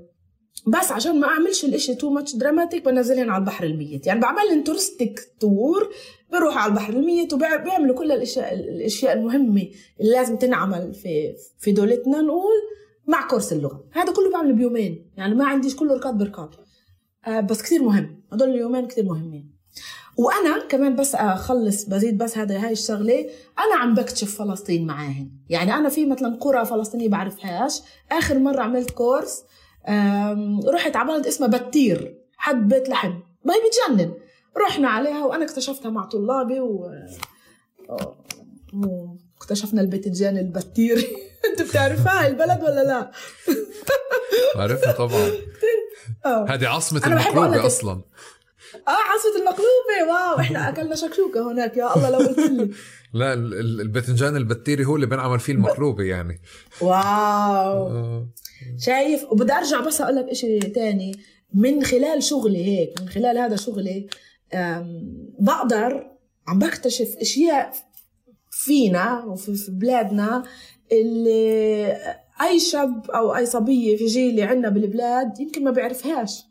بس 0.68 0.92
عشان 0.92 1.20
ما 1.20 1.28
أعملش 1.28 1.66
الإشي 1.66 1.96
too 1.96 2.10
much 2.10 2.36
dramatic 2.36 2.86
بنزلهن 2.86 3.30
على 3.30 3.42
البحر 3.42 3.66
الميت. 3.66 4.08
يعني 4.08 4.20
بعمل 4.20 4.40
لهم 4.50 4.64
touristic 4.64 5.20
tour 5.40 5.90
بروحوا 6.32 6.60
على 6.60 6.70
البحر 6.70 6.94
الميت 6.94 7.34
وبيعملوا 7.34 7.96
كل 7.96 8.12
الاشياء 8.12 8.54
الأشياء 8.54 9.14
المهمة 9.14 9.68
اللي 10.00 10.12
لازم 10.12 10.38
تنعمل 10.38 10.94
في 10.94 11.36
في 11.60 11.72
دولتنا 11.72 12.22
نقول 12.22 12.62
مع 13.08 13.28
كورس 13.28 13.54
اللغة. 13.54 13.84
هذا 13.92 14.14
كله 14.14 14.32
بعمله 14.32 14.54
بيومين. 14.54 15.12
يعني 15.18 15.36
ما 15.36 15.46
عنديش 15.46 15.76
كله 15.76 15.96
ركض 15.96 16.18
بركض 16.18 16.50
آه 16.56 16.71
بس 17.28 17.62
كثير 17.62 17.84
مهم. 17.84 18.24
هدول 18.34 18.50
اليومين 18.50 18.88
كثير 18.88 19.06
مهمين. 19.06 19.52
وأنا 20.18 20.68
كمان 20.68 20.96
بس 20.96 21.16
أخلص 21.16 21.84
بزيد 21.84 22.18
بس 22.18 22.38
هذا 22.38 22.66
هاي 22.66 22.72
الشغلة. 22.72 23.30
أنا 23.60 23.82
عم 23.82 23.94
بكتشف 23.94 24.38
فلسطين 24.38 24.88
معاهن. 24.88 25.32
يعني 25.50 25.74
أنا 25.74 25.90
في 25.90 26.06
مثلا 26.06 26.38
قرى 26.42 26.66
فلسطينية 26.66 27.10
بعرفهاش. 27.10 27.82
آخر 28.12 28.40
مرة 28.40 28.62
عملت 28.62 28.92
كورس 28.92 29.44
رحت 30.68 30.96
على 30.96 31.08
بلد 31.08 31.28
اسمها 31.28 31.50
بتير. 31.50 32.18
حد 32.38 32.68
بيت 32.68 32.90
لحم. 32.90 33.14
ما 33.46 33.54
هي 33.54 33.60
بتجنن. 33.60 34.14
رحنا 34.58 34.88
عليها 34.88 35.26
وأنا 35.26 35.46
اكتشفتها 35.46 35.92
مع 35.92 36.06
طلابي 36.06 36.60
و 36.60 36.92
واكتشفنا 39.42 39.82
البتنجان 39.82 40.38
البتيري 40.38 41.08
انت 41.52 41.62
بتعرفها 41.70 42.28
البلد 42.28 42.64
ولا 42.64 42.84
لا؟ 42.84 43.12
بعرفها 44.56 44.92
طبعا. 44.92 45.32
آه. 46.26 46.46
هذه 46.50 46.68
عاصمة 46.68 47.02
المقلوبة 47.08 47.66
أصلا. 47.66 47.92
آه 48.88 49.02
عاصمة 49.12 49.36
المقلوبة. 49.40 50.12
واو 50.14 50.40
إحنا 50.40 50.60
أكلنا 50.70 50.96
شكشوكة 50.96 51.52
هناك. 51.52 51.78
يا 51.78 51.96
الله 51.96 52.10
لو 52.10 52.18
قلت 52.18 52.38
لي. 52.40 52.72
لا 53.14 53.34
ال- 53.34 53.54
ال- 53.54 53.82
الباذنجان 53.82 54.36
البتيري 54.36 54.86
هو 54.86 54.96
اللي 54.96 55.06
بنعمل 55.08 55.40
فيه 55.40 55.54
المقلوبة 55.54 56.04
يعني. 56.04 56.42
واو. 56.82 56.92
آه. 56.92 58.28
شايف 58.80 59.24
وبدي 59.32 59.54
أرجع 59.54 59.80
بس 59.80 60.02
أقول 60.02 60.16
لك 60.16 60.26
إشي 60.30 60.60
تاني. 60.60 61.12
من 61.54 61.84
خلال 61.84 62.24
شغلي 62.24 62.66
هيك 62.66 63.02
من 63.02 63.10
خلال 63.10 63.38
هذا 63.38 63.56
شغلي 63.56 64.08
بقدر 65.40 66.08
عم 66.48 66.60
بكتشف 66.60 67.16
أشياء 67.22 67.74
فينا 68.66 69.24
وفي 69.26 69.56
في 69.56 69.72
بلادنا 69.72 70.44
اللي 70.92 71.98
أي 72.42 72.60
شاب 72.60 73.12
أو 73.12 73.36
أي 73.36 73.46
صبية 73.46 73.98
في 73.98 74.06
جيلي 74.06 74.44
عندنا 74.44 74.70
بالبلاد 74.70 75.40
يمكن 75.40 75.64
ما 75.64 75.72
بيعرفهاش 75.72 76.44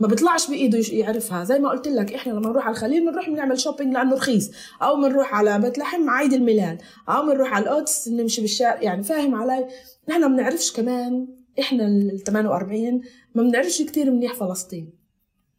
ما 0.00 0.06
بيطلعش 0.06 0.48
بإيده 0.48 0.78
يعرفها. 0.92 1.44
زي 1.44 1.58
ما 1.58 1.70
قلت 1.70 1.88
لك 1.88 2.12
إحنا 2.14 2.32
لما 2.32 2.48
نروح 2.48 2.66
على 2.66 2.74
الخليل 2.74 3.10
بنروح 3.10 3.28
بنعمل 3.30 3.60
شوبينج 3.60 3.94
لأنه 3.94 4.14
رخيص 4.14 4.50
أو 4.82 4.96
بنروح 4.96 5.34
على 5.34 5.58
بيت 5.58 5.78
لحم 5.78 6.10
عيد 6.10 6.32
الميلاد 6.32 6.82
أو 7.08 7.26
بنروح 7.26 7.52
على 7.54 7.64
القدس 7.64 8.08
نمشي 8.08 8.40
بالشارع. 8.40 8.82
يعني 8.82 9.02
فاهم 9.02 9.34
علي؟ 9.34 9.66
نحن 10.08 10.20
ما 10.20 10.28
بنعرفش 10.28 10.72
كمان 10.72 11.28
إحنا 11.60 11.86
ال 11.86 12.22
48 12.26 13.00
ما 13.34 13.42
بنعرفش 13.42 13.82
كتير 13.82 14.10
منيح 14.10 14.34
فلسطين. 14.34 14.92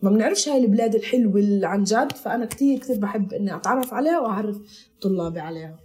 ما 0.02 0.10
بنعرفش 0.10 0.50
هاي 0.50 0.58
البلاد 0.58 0.96
الحلوة 0.96 1.36
اللي 1.36 1.68
عن 1.68 1.84
جد 1.84 2.12
فأنا 2.12 2.46
كتير 2.46 2.80
كتير 2.80 2.98
بحب 3.00 3.34
إني 3.34 3.56
أتعرف 3.56 3.94
عليها 3.94 4.20
وأعرف 4.20 4.58
طلابي 5.02 5.40
عليها. 5.40 5.80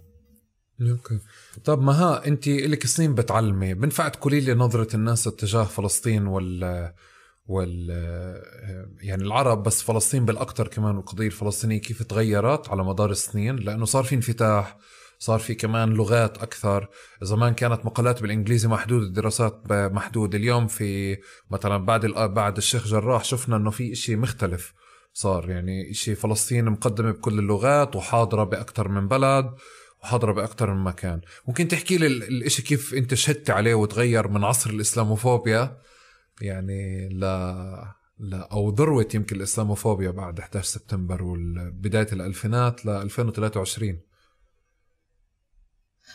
أوكي. 0.81 1.19
طب 1.63 1.81
ما 1.81 1.91
ها 1.91 2.27
أنت 2.27 2.47
لك 2.47 2.85
سنين 2.85 3.15
بتعلمي. 3.15 3.73
بنفع 3.73 4.07
تقولي 4.07 4.39
لي 4.39 4.53
نظرة 4.53 4.95
الناس 4.95 5.27
اتجاه 5.27 5.63
فلسطين 5.63 6.27
وال 6.27 6.93
وال 7.47 7.89
يعني 9.01 9.23
العرب 9.23 9.63
بس 9.63 9.83
فلسطين 9.83 10.25
بالأكثر 10.25 10.67
كمان 10.67 10.95
والقضية 10.97 11.25
الفلسطينية 11.25 11.81
كيف 11.81 12.03
تغيرت 12.03 12.69
على 12.69 12.83
مدار 12.83 13.11
السنين؟ 13.11 13.55
لأنه 13.55 13.85
صار 13.85 14.03
في 14.03 14.15
انفتاح 14.15 14.77
صار 15.19 15.39
في 15.39 15.55
كمان 15.55 15.89
لغات 15.89 16.37
أكثر. 16.37 16.89
زمان 17.21 17.53
كانت 17.53 17.85
مقالات 17.85 18.21
بالإنجليزي 18.21 18.67
محدود 18.67 19.01
الدراسات 19.01 19.61
محدودة. 19.71 20.37
اليوم 20.37 20.67
في 20.67 21.17
مثلا 21.51 21.77
بعد 21.77 22.05
بعد 22.05 22.57
الشيخ 22.57 22.87
جراح 22.87 23.23
شفنا 23.23 23.55
إنه 23.55 23.69
في 23.69 23.91
إشي 23.91 24.15
مختلف 24.15 24.73
صار. 25.13 25.49
يعني 25.49 25.91
إشي 25.91 26.15
فلسطين 26.15 26.65
مقدمة 26.65 27.11
بكل 27.11 27.39
اللغات 27.39 27.95
وحاضرة 27.95 28.43
بأكثر 28.43 28.87
من 28.87 29.07
بلد. 29.07 29.49
وحاضره 30.03 30.31
باكثر 30.31 30.73
من 30.73 30.83
مكان 30.83 31.21
ممكن 31.47 31.67
تحكي 31.67 31.97
لي 31.97 32.07
ال- 32.07 32.23
الإشي 32.23 32.61
كيف 32.61 32.93
أنت 32.93 33.13
شهدت 33.13 33.49
عليه 33.49 33.75
وتغير 33.75 34.27
من 34.27 34.43
عصر 34.43 34.69
الإسلاموفوبيا؟ 34.69 35.77
يعني 36.41 37.09
ل 37.09 37.19
لا 38.19 38.47
أو 38.51 38.69
ذروه 38.69 39.07
يمكن 39.15 39.35
الإسلاموفوبيا 39.35 40.11
بعد 40.11 40.39
11 40.39 40.67
سبتمبر 40.67 41.23
وبدايه 41.23 42.07
الألفينات 42.13 42.85
ل 42.85 42.89
2023 42.89 43.99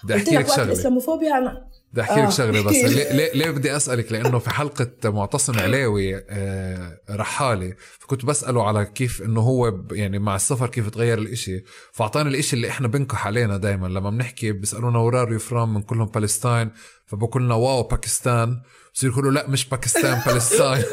بدي 0.05 0.17
أحكي 0.17 0.31
لك 0.31 0.41
لك 0.41 0.49
شغلة. 0.49 0.63
الإسلاموفوبيا 0.63 1.39
أنا 1.39 1.65
بدي 1.93 2.01
أحكي 2.01 2.15
لك 2.21 2.27
آه، 2.27 2.31
شغلة 2.31 2.61
بس. 2.63 2.75
ليه, 2.95 3.13
ليه, 3.13 3.33
ليه 3.33 3.51
بدي 3.51 3.77
أسألك؟ 3.77 4.13
لأنه 4.13 4.39
في 4.39 4.51
حلقة 4.51 4.91
معتصم 5.05 5.59
علاوي 5.59 6.17
آه، 6.31 6.99
رحالي 7.11 7.75
فكنت 7.99 8.25
بسأله 8.25 8.67
على 8.67 8.85
كيف 8.85 9.23
إنه 9.23 9.41
هو 9.41 9.81
يعني 9.93 10.19
مع 10.19 10.37
السفر 10.37 10.67
كيف 10.67 10.89
تغير 10.89 11.19
الإشي. 11.19 11.65
فأعطاني 11.93 12.29
الإشي 12.29 12.57
اللي 12.57 12.69
إحنا 12.69 12.89
بنضحك 12.89 13.27
علينا 13.27 13.57
دائما 13.57 13.87
لما 13.87 14.11
بنحكي 14.11 14.53
بيسألونا 14.53 14.99
where 14.99 15.20
are 15.20 15.33
you 15.33 15.39
from 15.39 15.75
من 15.75 15.83
كلهم 15.83 16.07
Palestine 16.07 16.71
فبقول 17.07 17.43
لنا 17.43 17.55
wow 17.55 17.83
باكستان 17.83 18.61
بصير 18.95 19.11
يقولوا 19.11 19.31
لا 19.31 19.49
مش 19.49 19.69
باكستان 19.69 20.21
Palestine 20.27 20.85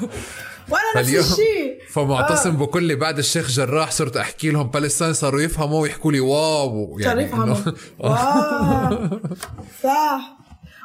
وأنا 0.70 1.00
نفس 1.18 1.30
الشيء. 1.32 1.78
فمعتصم 1.90 2.56
بقول 2.56 2.82
لي 2.84 2.94
بعد 2.94 3.18
الشيخ 3.18 3.48
جراح 3.50 3.90
صرت 3.90 4.16
أحكي 4.16 4.50
لهم 4.50 4.66
Palestine 4.68 5.12
صاروا 5.12 5.40
يفهموا 5.40 5.80
ويحكوا 5.82 6.12
لي 6.12 6.20
wow 6.20 6.98
يعني 7.00 7.22
يفهموا. 7.22 7.54
إنه- 7.54 7.72
Wow. 7.98 9.20
صح. 9.82 10.39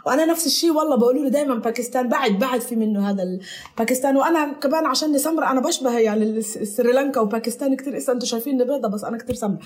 وأنا 0.05 0.25
نفس 0.25 0.45
الشيء 0.45 0.71
والله 0.71 0.95
بقولوا 0.95 1.23
لي 1.23 1.29
دائما 1.29 1.55
باكستان 1.55 2.09
بعد 2.09 2.31
بعد 2.31 2.61
في 2.61 2.75
منه 2.75 3.09
هذا 3.09 3.39
باكستان. 3.77 4.17
وأنا 4.17 4.53
كمان 4.53 4.85
عشان 4.85 5.17
سمرة 5.17 5.51
أنا 5.51 5.59
بشبه 5.59 5.99
يعني 5.99 6.41
سريلانكا 6.41 7.21
وباكستان 7.21 7.75
كثير 7.75 7.97
اسا 7.97 8.13
أنتم 8.13 8.25
شايفيني 8.25 8.63
بيضة 8.63 8.87
بس 8.87 9.03
أنا 9.03 9.17
كثير 9.17 9.35
سمرة. 9.35 9.59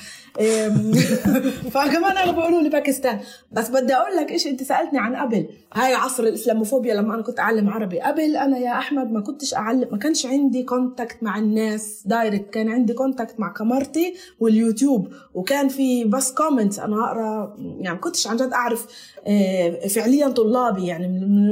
فكمان 1.74 2.18
أنا 2.18 2.32
بقولوا 2.32 2.62
لي 2.62 2.70
باكستان. 2.70 3.20
بس 3.52 3.70
بدي 3.70 3.94
أقول 3.94 4.16
لك 4.16 4.32
إيش 4.32 4.48
أنت 4.48 4.64
سألتني 4.64 5.00
عن 5.00 5.16
قبل 5.16 5.46
هاي 5.74 5.94
عصر 5.94 6.24
الإسلاموفوبيا 6.24 6.94
لما 6.94 7.14
أنا 7.14 7.24
كنت 7.24 7.40
أعلم 7.40 7.70
عربي. 7.70 8.00
قبل 8.00 8.36
أنا 8.36 8.58
يا 8.58 8.72
أحمد 8.72 9.12
ما 9.12 9.22
كنتش 9.22 9.54
أعلم 9.54 9.88
ما 9.92 9.98
كانش 9.98 10.26
عندي 10.26 10.64
contact 10.64 11.24
مع 11.24 11.38
الناس 11.38 12.04
direct 12.06 12.50
كان 12.50 12.70
عندي 12.70 12.94
contact 12.94 13.40
مع 13.40 13.54
كاميرتي 13.54 14.14
واليوتيوب. 14.40 15.14
وكان 15.34 15.68
في 15.68 16.04
بس 16.04 16.32
كومنتس 16.32 16.80
أنا 16.80 17.06
أقرأ 17.06 17.56
يعني 17.80 17.98
كنتش 17.98 18.28
عن 18.28 18.38
جد 18.38 18.54
أعرف 18.54 18.86
آه، 19.28 19.88
فعليا 20.30 20.44
طلابي 20.44 20.88
يعني 20.88 21.08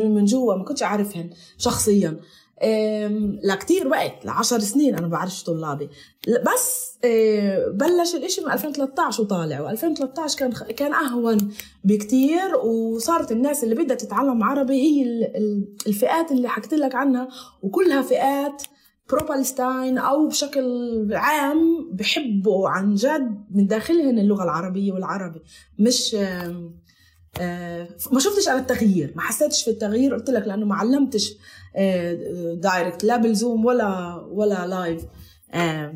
من 0.10 0.26
جوا 0.26 0.56
ما 0.56 0.64
كنتش 0.64 0.84
اعرفهم 0.84 1.30
شخصيا. 1.58 2.20
لكتير 3.44 3.88
وقت 3.88 4.26
لعشر 4.26 4.60
سنين 4.60 4.95
أنا 4.95 5.08
بعرفش 5.08 5.44
طلابي. 5.44 5.90
بس 6.28 6.98
آه، 7.06 7.68
بلش 7.70 8.16
الإشي 8.16 8.41
من 8.41 8.52
2013 8.52 9.24
وطالع 9.24 9.76
و2013 9.76 10.36
كان 10.38 10.52
كان 10.52 10.94
أهون 10.94 11.38
بكتير 11.84 12.56
وصارت 12.66 13.32
الناس 13.32 13.64
اللي 13.64 13.76
بدها 13.76 13.95
تتعلم 13.98 14.44
عربي 14.44 14.74
هي 14.74 15.04
ال- 15.04 15.36
ال- 15.38 15.68
الفئات 15.88 16.32
اللي 16.32 16.48
حكيت 16.49 16.74
لك 16.74 16.95
عنها 16.95 17.28
وكلها 17.62 18.02
فئات 18.02 18.64
pro 19.10 19.26
Palestine 19.28 19.98
أو 19.98 20.28
بشكل 20.28 20.64
عام 21.14 21.90
بحبوا 21.94 22.70
عن 22.70 22.95
جد 22.95 23.44
من 23.52 23.68
داخلهن 23.68 24.20
اللغة 24.20 24.44
العربية 24.44 24.91
والعربي. 24.91 25.40
مش 25.80 26.16
ما 28.11 28.19
شفتش 28.19 28.47
أنا 28.47 28.59
التغيير 28.59 29.14
ما 29.15 29.22
حسيتش 29.22 29.64
في 29.64 29.69
التغيير 29.69 30.15
قلت 30.15 30.30
لك 30.30 30.47
لأنه 30.47 30.65
ما 30.65 30.76
علمتش 30.76 31.34
آه، 31.76 32.53
direct 32.53 33.03
لا 33.03 33.18
بالزوم 33.18 33.65
ولا 33.65 34.15
ولا 34.15 34.68
live 34.68 35.02
آه، 35.53 35.93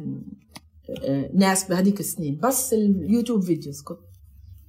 ناس 1.33 1.69
بهذيك 1.69 1.99
السنين 1.99 2.39
بس 2.43 2.73
اليوتيوب 2.73 3.43
videos 3.43 3.81
كنت 3.81 3.99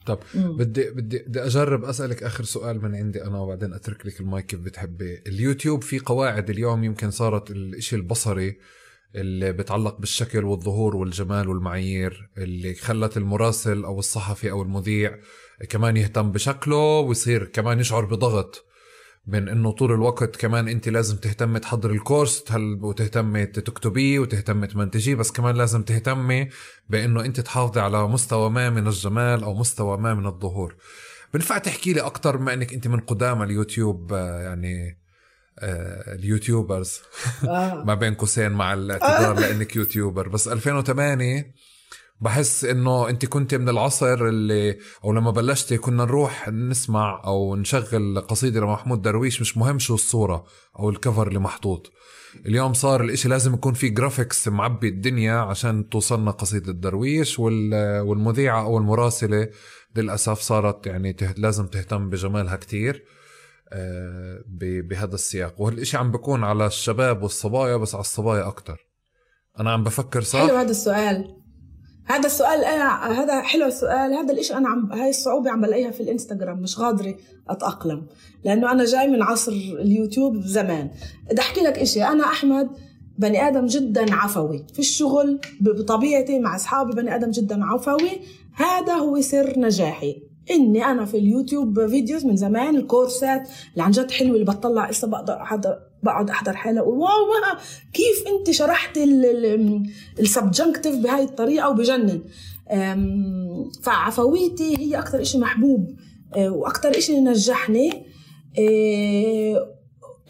طب 0.07 0.19
مم. 0.35 0.57
بدي 0.57 0.91
بدي 0.91 1.19
بدي 1.19 1.45
أجرب 1.45 1.85
أسألك 1.85 2.23
آخر 2.23 2.45
سؤال 2.45 2.83
من 2.83 2.95
عندي 2.95 3.25
أنا 3.25 3.39
وبعدين 3.39 3.73
أترك 3.73 4.07
لك 4.07 4.21
المايك 4.21 4.47
كيف 4.47 4.61
بتحبي 4.61 5.23
اليوتيوب 5.27 5.83
في 5.83 5.99
قواعد 5.99 6.51
اليوم 6.51 6.85
يمكن 6.85 7.11
صارت 7.11 7.51
الإشي 7.51 7.97
البصري 7.97 8.59
اللي 9.15 9.53
بتعلق 9.53 9.99
بالشكل 9.99 10.45
والظهور 10.45 10.97
والجمال 10.97 11.49
والمعايير 11.49 12.31
اللي 12.39 12.75
خلت 12.75 13.17
المراسل 13.17 13.85
أو 13.85 13.99
الصحفي 13.99 14.51
أو 14.51 14.63
المذيع 14.63 15.19
كمان 15.69 15.97
يهتم 15.97 16.33
بشكله 16.33 16.99
ويصير 16.99 17.45
كمان 17.45 17.81
يشعر 17.81 18.05
بضغط 18.05 18.73
من 19.27 19.49
إنه 19.49 19.73
طول 19.73 19.93
الوقت 19.93 20.37
كمان 20.37 20.69
أنت 20.69 20.89
لازم 20.89 21.17
تهتمي 21.17 21.61
تحضري 21.61 21.95
الكورس 21.95 22.45
وتهتمي 22.81 23.47
تكتبيه 23.47 24.19
وتهتمي 24.19 24.67
تمنتجيه 24.67 25.15
بس 25.15 25.33
كمان 25.33 25.55
لازم 25.55 25.83
تهتمي 25.83 26.49
بإنه 26.89 27.25
أنت 27.25 27.41
تحافظي 27.41 27.81
على 27.81 28.09
مستوى 28.09 28.51
ما 28.51 28.71
من 28.71 28.87
الجمال 28.87 29.45
أو 29.45 29.55
مستوى 29.55 29.99
ما 29.99 30.15
من 30.15 30.27
الظهور. 30.27 30.77
بنفع 31.35 31.59
تحكي 31.59 31.93
لي 31.93 32.01
أكثر 32.01 32.37
بما 32.37 32.55
إنك 32.55 32.73
أنت 32.73 32.89
من 32.89 33.01
قدامى 33.01 33.45
اليوتيوب 33.45 34.13
يعني 34.13 34.99
آه، 35.59 36.15
ال 36.15 36.22
YouTubers. 36.22 37.01
آه. 37.49 37.85
ما 37.85 37.95
بين 37.95 38.15
قوسين 38.15 38.53
مع 38.53 38.73
الاعتذار 38.73 39.41
لإنك 39.41 39.77
YouTuber. 39.77 40.29
بس 40.29 40.49
2008 40.49 41.55
بحس 42.23 42.65
إنه 42.65 43.09
أنت 43.09 43.27
كنت 43.27 43.55
من 43.55 43.69
العصر 43.69 44.29
اللي 44.29 44.79
أو 45.05 45.13
لما 45.13 45.31
بلشتي 45.31 45.79
كنا 45.79 46.05
نروح 46.05 46.49
نسمع 46.49 47.23
أو 47.25 47.57
نشغل 47.57 48.21
قصيدة 48.21 48.61
لمحمود 48.61 49.03
درويش 49.03 49.41
مش 49.41 49.57
مهم 49.57 49.79
شو 49.79 49.95
الصورة 49.95 50.45
أو 50.79 50.91
ال 50.91 50.97
cover 50.97 51.29
اللي 51.29 51.39
محطوط. 51.39 51.93
اليوم 52.47 52.73
صار 52.73 53.05
الإشي 53.05 53.29
لازم 53.29 53.55
يكون 53.55 53.75
في 53.75 53.89
graphics 53.89 54.49
معبي 54.49 54.89
الدنيا 54.89 55.35
عشان 55.35 55.89
توصلنا 55.89 56.31
قصيدة 56.31 56.73
درويش 56.73 57.39
وال- 57.39 58.01
والمذيعة 58.01 58.63
أو 58.63 58.79
المراسلة 58.79 59.49
للأسف 59.97 60.41
صارت 60.41 60.87
يعني 60.87 61.17
لازم 61.37 61.67
تهتم 61.67 62.11
بجمالها 62.11 62.57
كتير 62.57 63.05
آه، 63.73 64.43
بهذا 64.89 65.15
السياق. 65.15 65.61
وهالإشي 65.61 65.97
عم 65.97 66.11
بكون 66.11 66.45
على 66.45 66.67
الشباب 66.67 67.23
والصبايا 67.23 67.77
بس 67.77 67.95
على 67.95 68.01
الصبايا 68.01 68.47
أكتر. 68.47 68.87
أنا 69.61 69.73
عم 69.73 69.85
بفكر 69.85 70.23
صح؟ 70.23 70.47
حلو 70.47 70.57
هذا 70.57 70.71
السؤال. 70.71 71.42
هذا 72.05 72.27
السؤال 72.27 72.65
أنا 72.65 73.13
هذا 73.23 73.41
حلو 73.41 73.67
السؤال. 73.67 74.15
هذا 74.15 74.33
الإشي 74.33 74.55
أنا 74.55 74.69
عم 74.69 74.93
هاي 74.93 75.11
الصعوبة 75.11 75.51
عم 75.51 75.61
بلاقيها 75.61 75.91
في 75.91 76.03
الإنستغرام. 76.03 76.59
مش 76.59 76.77
قادرة 76.77 77.15
أتأقلم 77.49 78.07
لأنه 78.45 78.73
أنا 78.73 78.85
جاي 78.85 79.09
من 79.09 79.23
عصر 79.23 79.53
اليوتيوب 79.53 80.41
زمان. 80.41 80.91
بدي 81.31 81.41
أحكي 81.41 81.61
لك 81.61 81.79
إشي. 81.79 82.05
أنا 82.05 82.25
أحمد 82.25 82.69
بني 83.19 83.49
آدم 83.49 83.67
جدا 83.67 84.15
عفوي. 84.15 84.67
في 84.73 84.79
الشغل 84.79 85.41
بطبيعتي 85.61 86.39
مع 86.39 86.57
أصحابي 86.57 86.93
بني 86.93 87.15
آدم 87.15 87.31
جدا 87.31 87.65
عفوي. 87.65 88.11
هذا 88.55 88.93
هو 88.93 89.21
سر 89.21 89.59
نجاحي. 89.59 90.23
إني 90.51 90.85
أنا 90.85 91.05
في 91.05 91.19
اليوتيوب 91.19 91.87
videos 91.87 92.27
من 92.27 92.37
زمان 92.37 92.77
الكورسات 92.77 93.49
اللي 93.73 93.83
عن 93.83 93.91
جد 93.91 94.11
حلوة 94.11 94.35
اللي 94.35 94.45
بطلع 94.45 94.91
لسه 94.91 95.09
بقدر 95.09 95.83
بقعد 96.03 96.31
أحضر 96.31 96.57
حالة 96.57 96.83
wow 96.83 97.27
ما 97.27 97.59
كيف 97.93 98.25
أنت 98.27 98.51
شرحت 98.51 98.99
ال 100.21 100.27
subjunctive 100.27 100.97
بهاي 100.97 101.25
الطريقة 101.25 101.69
وبجنن. 101.69 102.21
فعفويتي 103.83 104.79
هي 104.79 104.99
أكثر 104.99 105.23
إشي 105.23 105.39
محبوب 105.39 105.97
أه، 106.37 106.51
وأكثر 106.51 106.99
إشي 106.99 107.21
نجحني 107.21 108.07
أه، 108.59 109.69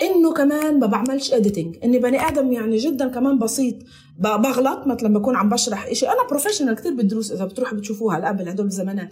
إنه 0.02 0.32
كمان 0.32 0.80
ما 0.80 0.86
بعملش 0.86 1.32
editing 1.32 1.76
إني 1.84 1.98
بني 1.98 2.28
آدم 2.28 2.52
يعني 2.52 2.76
جدا 2.76 3.08
كمان 3.08 3.38
بسيط 3.38 3.74
بغلط 4.18 4.86
مثلا 4.86 5.18
بكون 5.18 5.36
عم 5.36 5.48
بشرح 5.48 5.92
شيء 5.92 6.08
أنا 6.08 6.28
professional 6.30 6.74
كثير 6.74 6.94
بالدروس 6.94 7.32
إذا 7.32 7.44
بتروحوا 7.44 7.78
بتشوفوها 7.78 8.28
قبل 8.28 8.48
هدول 8.48 8.66
الزمانات. 8.66 9.08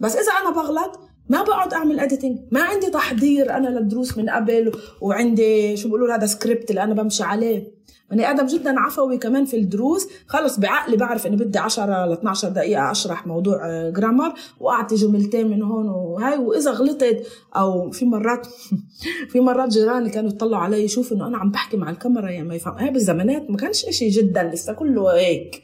بس 0.00 0.16
إذا 0.16 0.32
أنا 0.32 0.50
بغلط 0.50 1.00
ما 1.28 1.42
بقعد 1.42 1.74
أعمل 1.74 2.00
editing 2.00 2.38
ما 2.50 2.62
عندي 2.62 2.90
تحضير 2.90 3.56
أنا 3.56 3.68
للدروس 3.68 4.18
من 4.18 4.30
قبل 4.30 4.72
وعندي 5.00 5.76
شو 5.76 5.88
بيقولوا 5.88 6.14
هذا 6.14 6.26
سكريبت 6.26 6.70
اللي 6.70 6.82
أنا 6.82 6.94
بمشي 6.94 7.22
عليه. 7.22 7.74
بني 8.10 8.30
آدم 8.30 8.46
جدا 8.46 8.80
عفوي 8.80 9.18
كمان 9.18 9.44
في 9.44 9.56
الدروس. 9.56 10.08
خلص 10.26 10.58
بعقلي 10.58 10.96
بعرف 10.96 11.26
إني 11.26 11.36
بدي 11.36 11.58
10 11.58 12.06
ل 12.06 12.12
12 12.12 12.48
دقيقة 12.48 12.90
أشرح 12.90 13.26
موضوع 13.26 13.90
grammar 13.90 14.32
واعطي 14.60 14.94
جملتين 14.94 15.50
من 15.50 15.62
هون 15.62 15.88
وهاي. 15.88 16.38
وإذا 16.38 16.70
غلطت 16.70 17.26
أو 17.56 17.90
في 17.90 18.04
مرات 18.04 18.46
في 19.30 19.40
مرات 19.40 19.68
جيراني 19.68 20.10
كانوا 20.10 20.30
يطلعوا 20.30 20.62
علي 20.62 20.84
يشوفوا 20.84 21.16
إنه 21.16 21.26
أنا 21.26 21.38
عم 21.38 21.50
بحكي 21.50 21.76
مع 21.76 21.90
الكاميرا 21.90 22.30
يعني 22.30 22.48
ما 22.48 22.54
يفهم. 22.54 22.78
هاي 22.78 22.90
بالزمانات 22.90 23.50
ما 23.50 23.56
كانش 23.56 23.84
إشي 23.84 24.08
جدا 24.08 24.42
لسه 24.42 24.72
كله 24.72 25.14
هيك. 25.14 25.63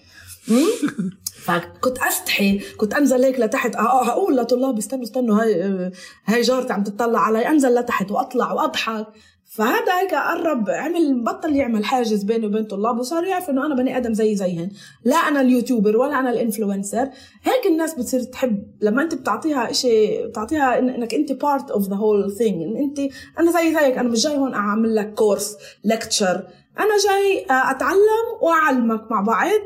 فكنت 1.44 1.98
أستحي. 1.98 2.58
كنت 2.76 2.94
أنزل 2.94 3.24
هيك 3.24 3.40
لتحت. 3.40 3.76
أقول 3.76 4.36
لطلاب 4.36 4.78
استنوا 4.78 5.04
استنوا 5.04 5.42
هاي 5.42 5.92
هاي 6.26 6.40
جارتي 6.40 6.72
عم 6.72 6.82
تطلع 6.82 7.20
علي. 7.20 7.48
أنزل 7.48 7.74
لتحت 7.74 8.10
وأطلع 8.10 8.52
وأضحك. 8.52 9.06
فهذا 9.52 10.00
هيك 10.00 10.14
قرب 10.14 10.70
عمل 10.70 11.24
بطل 11.24 11.56
يعمل 11.56 11.84
حاجز 11.84 12.22
بيني 12.22 12.46
وبين 12.46 12.64
طلاب 12.64 12.98
وصار 12.98 13.24
يعرف 13.24 13.50
إنه 13.50 13.66
أنا 13.66 13.74
بني 13.74 13.96
آدم 13.96 14.14
زي 14.14 14.36
زيهن. 14.36 14.70
لا 15.04 15.16
أنا 15.16 15.40
ال 15.40 15.47
YouTuber 15.47 15.96
ولا 15.96 16.20
أنا 16.20 16.30
ال 16.30 16.37
influencer. 16.37 17.08
هيك 17.42 17.66
الناس 17.66 17.94
بتصير 17.94 18.22
تحب. 18.22 18.66
لما 18.80 19.02
أنت 19.02 19.14
بتعطيها 19.14 19.72
شيء 19.72 20.26
بتعطيها 20.26 20.78
إنك 20.78 21.14
أنت 21.14 21.32
part 21.32 21.70
of 21.70 21.88
the 21.88 21.96
whole 21.96 22.32
thing 22.32 22.62
إن 22.62 22.76
أنت 22.76 23.12
أنا 23.38 23.52
زي 23.52 23.74
زيك 23.74 23.98
أنا 23.98 24.08
مش 24.08 24.22
جاي 24.22 24.36
هون 24.36 24.54
أعمل 24.54 24.94
لك 24.94 25.14
كورس 25.14 25.56
lecture 25.84 26.46
أنا 26.78 26.98
جاي 27.08 27.46
أتعلم 27.50 28.26
وأعلمك 28.42 29.10
مع 29.10 29.20
بعض. 29.20 29.60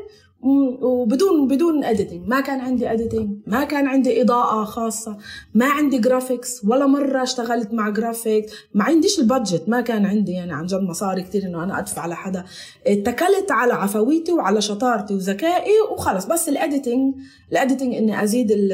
وبدون 0.45 1.47
بدون 1.47 1.83
editing 1.83 2.27
ما 2.27 2.41
كان 2.41 2.59
عندي 2.59 2.91
editing 2.91 3.29
ما 3.47 3.63
كان 3.63 3.87
عندي 3.87 4.21
إضاءة 4.21 4.63
خاصة. 4.63 5.17
ما 5.53 5.65
عندي 5.65 5.97
graphics 5.97 6.65
ولا 6.65 6.85
مرة 6.85 7.23
اشتغلت 7.23 7.73
مع 7.73 7.89
جرافيك 7.89 8.45
ما 8.73 8.83
عنديش 8.83 9.19
ال 9.19 9.25
budget 9.25 9.63
ما 9.69 9.81
كان 9.81 10.05
عندي 10.05 10.31
يعني 10.31 10.53
عن 10.53 10.65
جد 10.65 10.81
مصاري 10.81 11.21
كثير 11.21 11.43
إنه 11.43 11.63
أنا 11.63 11.79
أدفع 11.79 12.01
على 12.01 12.15
حدا 12.15 12.43
اتكلت 12.87 13.51
على 13.51 13.73
عفويتي 13.73 14.31
وعلى 14.31 14.61
شطارتي 14.61 15.13
وذكائي 15.13 15.73
وخلص 15.91 16.25
بس 16.25 16.49
ال 16.49 16.57
editing 16.57 17.15
ال 17.51 17.57
editing 17.57 17.95
إني 17.95 18.23
أزيد 18.23 18.51
ال 18.51 18.71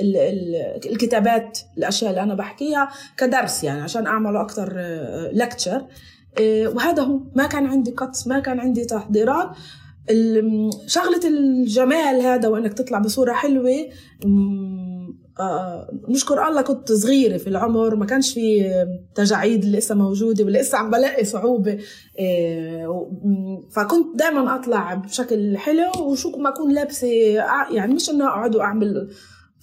ال 0.00 0.16
ال 0.16 0.54
الكتابات 0.92 1.58
الأشياء 1.78 2.10
اللي 2.10 2.22
أنا 2.22 2.34
بحكيها 2.34 2.88
كدرس 3.16 3.64
يعني 3.64 3.80
عشان 3.82 4.06
اعمله 4.06 4.40
أكثر 4.40 4.72
لكتشر 5.32 5.84
وهذا 6.40 7.02
هو. 7.02 7.20
ما 7.34 7.46
كان 7.46 7.66
عندي 7.66 7.90
كتس 7.90 8.26
ما 8.26 8.38
كان 8.40 8.60
عندي 8.60 8.84
تحضيرات. 8.84 9.50
شغلة 10.86 11.28
الجمال 11.28 12.20
هذا 12.20 12.48
وإنك 12.48 12.72
تطلع 12.72 12.98
بصورة 12.98 13.32
حلوة 13.32 13.70
آه 15.40 15.90
نشكر 16.08 16.48
الله 16.48 16.62
كنت 16.62 16.92
صغيرة 16.92 17.36
في 17.36 17.46
العمر 17.46 17.94
ما 17.96 18.06
كانش 18.06 18.34
في 18.34 18.70
تجاعيد 19.14 19.64
لسه 19.64 19.94
موجودة 19.94 20.44
ولسه 20.44 20.78
عم 20.78 20.90
بلاقي 20.90 21.24
صعوبة 21.24 21.78
آه 22.20 23.62
فكنت 23.70 24.16
دائما 24.16 24.54
أطلع 24.54 24.94
بشكل 24.94 25.56
حلو 25.58 25.90
وشو 26.00 26.30
ما 26.30 26.48
أكون 26.48 26.74
لابسة 26.74 27.08
يعني 27.70 27.94
مش 27.94 28.10
إنه 28.10 28.28
أقعد 28.28 28.56
وأعمل 28.56 29.10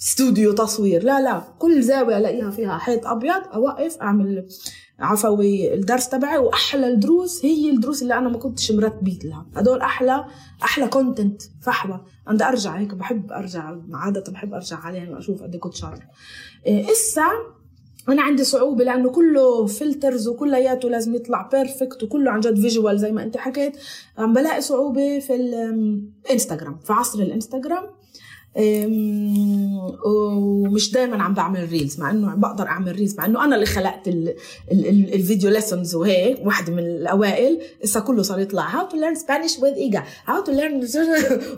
استوديو 0.02 0.52
تصوير 0.52 1.04
لا 1.04 1.22
لا 1.22 1.42
كل 1.60 1.82
زاوية 1.84 2.18
ألاقيها 2.18 2.50
فيها 2.50 2.78
حيط 2.78 3.08
أبيض 3.08 3.42
أوقف 3.54 3.98
أعمل 4.02 4.46
عفوي 5.00 5.74
الدرس 5.74 6.10
تبعي 6.10 6.38
وأحلى 6.38 6.88
الدروس 6.88 7.46
هي 7.46 7.70
الدروس 7.70 8.02
اللي 8.02 8.14
أنا 8.14 8.30
ما 8.30 8.38
كنتش 8.38 8.72
مرتبة 8.72 9.26
لها. 9.26 9.46
هدول 9.56 9.82
أحلى 9.82 10.26
أحلى 10.64 10.88
content 10.88 11.42
فحوى. 11.62 12.06
بدي 12.28 12.44
أرجع 12.44 12.78
هيك 12.78 12.94
بحب 12.94 13.32
أرجع 13.32 13.76
عادة 13.94 14.32
بحب 14.32 14.54
أرجع 14.54 14.78
عليها 14.78 15.10
واشوف 15.10 15.44
قد 15.44 15.54
إيه 15.54 15.60
كنت 15.60 15.76
شاطرة. 15.76 16.04
إيه 16.66 16.92
إسا 16.92 17.28
أنا 18.10 18.22
عندي 18.22 18.44
صعوبة 18.44 18.84
لأنه 18.84 19.10
كله 19.10 19.66
filters 19.66 20.28
وكلياته 20.28 20.90
لازم 20.90 21.16
يطلع 21.16 21.50
perfect 21.52 22.04
وكله 22.04 22.32
عن 22.32 22.40
جد 22.40 22.60
visual 22.60 23.00
زي 23.00 23.12
ما 23.12 23.24
أنت 23.24 23.38
حكيت. 23.38 23.78
عم 24.18 24.34
بلاقي 24.34 24.62
صعوبة 24.62 25.20
في 25.20 25.36
الانستغرام 25.36 26.80
في 26.80 26.94
عصر 26.94 27.20
الإنستغرام. 27.20 27.99
ومش 30.06 30.92
دائما 30.92 31.24
عم 31.24 31.34
بعمل 31.34 31.70
reels 31.70 32.00
مع 32.00 32.12
إنه 32.12 32.36
بقدر 32.36 32.68
أعمل 32.68 32.96
reels 32.96 33.18
مع 33.18 33.26
إنه 33.26 33.44
أنا 33.44 33.56
اللي 33.56 33.66
خلقت 33.66 34.08
ال 34.08 34.30
ال 34.72 34.88
ال 34.90 35.14
ال 35.14 35.20
video 35.20 35.50
lessons 35.50 35.96
وهيك 35.96 36.46
واحدة 36.46 36.74
من 36.74 36.80
الأوائل 36.80 37.62
هسه 37.84 38.00
كله 38.00 38.22
صار 38.22 38.40
يطلع 38.40 38.68
how 38.68 38.88
to 38.88 38.98
learn 38.98 39.16
Spanish 39.16 39.60
وذ 39.60 39.74
ايجا 39.74 40.04
how 40.26 40.44
to 40.44 40.52
learn 40.52 40.88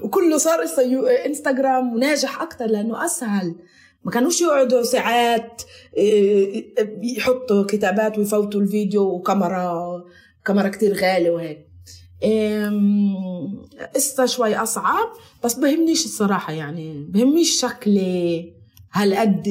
وكله 0.02 0.38
صار 0.38 0.66
هسه 0.66 1.10
انستغرام 1.26 1.94
وناجح 1.94 2.42
أكثر 2.42 2.66
لأنه 2.66 3.06
أسهل. 3.06 3.56
ما 4.06 4.12
كانوش 4.12 4.42
يقعدوا 4.42 4.84
ساعات 4.84 5.62
يحطوا 7.04 7.64
كتابات 7.64 8.18
ويفوتوا 8.18 8.62
الفيديو 8.62 9.04
وكاميرا 9.04 10.04
كاميرا 10.46 10.70
كتير 10.70 10.94
غالية 10.94 11.30
وهيك. 11.30 11.71
قصة 13.96 14.26
شوي 14.26 14.56
أصعب 14.56 15.08
بس 15.44 15.54
بهمنيش 15.54 16.06
الصراحة 16.06 16.54
يعني 16.54 17.06
بهمنيش 17.10 17.62
شكلي 17.62 18.54
هالقد 18.92 19.48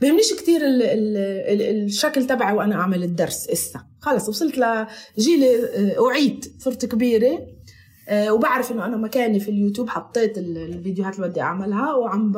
بهمنيش 0.00 0.32
كتير 0.32 0.60
ال 0.60 0.82
ال 0.82 1.16
ال 1.16 1.84
الشكل 1.84 2.26
تبعي 2.26 2.54
وأنا 2.54 2.74
أعمل 2.74 3.04
الدرس 3.04 3.48
إسا. 3.48 3.80
خلص 4.00 4.28
وصلت 4.28 4.58
لجيلي 5.18 5.64
آه، 5.64 6.00
وعيت 6.00 6.52
صرت 6.58 6.84
كبيرة 6.84 7.46
آه، 8.08 8.32
وبعرف 8.32 8.72
إنه 8.72 8.84
أنا 8.84 8.96
مكاني 8.96 9.40
في 9.40 9.50
اليوتيوب 9.50 9.88
حطيت 9.88 10.38
الفيديوهات 10.38 11.16
اللي 11.16 11.28
بدي 11.28 11.40
أعملها 11.40 11.94
وعم 11.94 12.32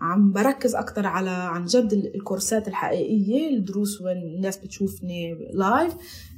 عم 0.00 0.32
بركز 0.32 0.74
أكثر 0.74 1.06
على 1.06 1.30
عن 1.30 1.64
جد 1.64 1.92
الكورسات 2.14 2.68
الحقيقية 2.68 3.48
الدروس 3.48 4.00
وين 4.00 4.16
الناس 4.16 4.56
بتشوفني 4.56 5.34
لايف 5.54 5.92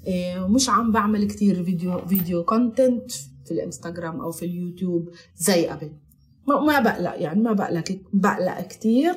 إيه، 0.07 0.45
ومش 0.45 0.69
عم 0.69 0.93
بعمل 0.93 1.27
كتير 1.27 1.65
video 1.65 2.07
video 2.07 2.45
content 2.45 3.13
في 3.45 3.51
الانستغرام 3.51 4.21
أو 4.21 4.31
في 4.31 4.45
اليوتيوب 4.45 5.11
زي 5.37 5.67
قبل. 5.67 5.93
ما 6.47 6.81
بقلق 6.81 7.15
يعني 7.19 7.41
ما 7.41 7.53
بقلق 7.53 7.99
بقلق 8.13 8.61
كتير. 8.61 9.15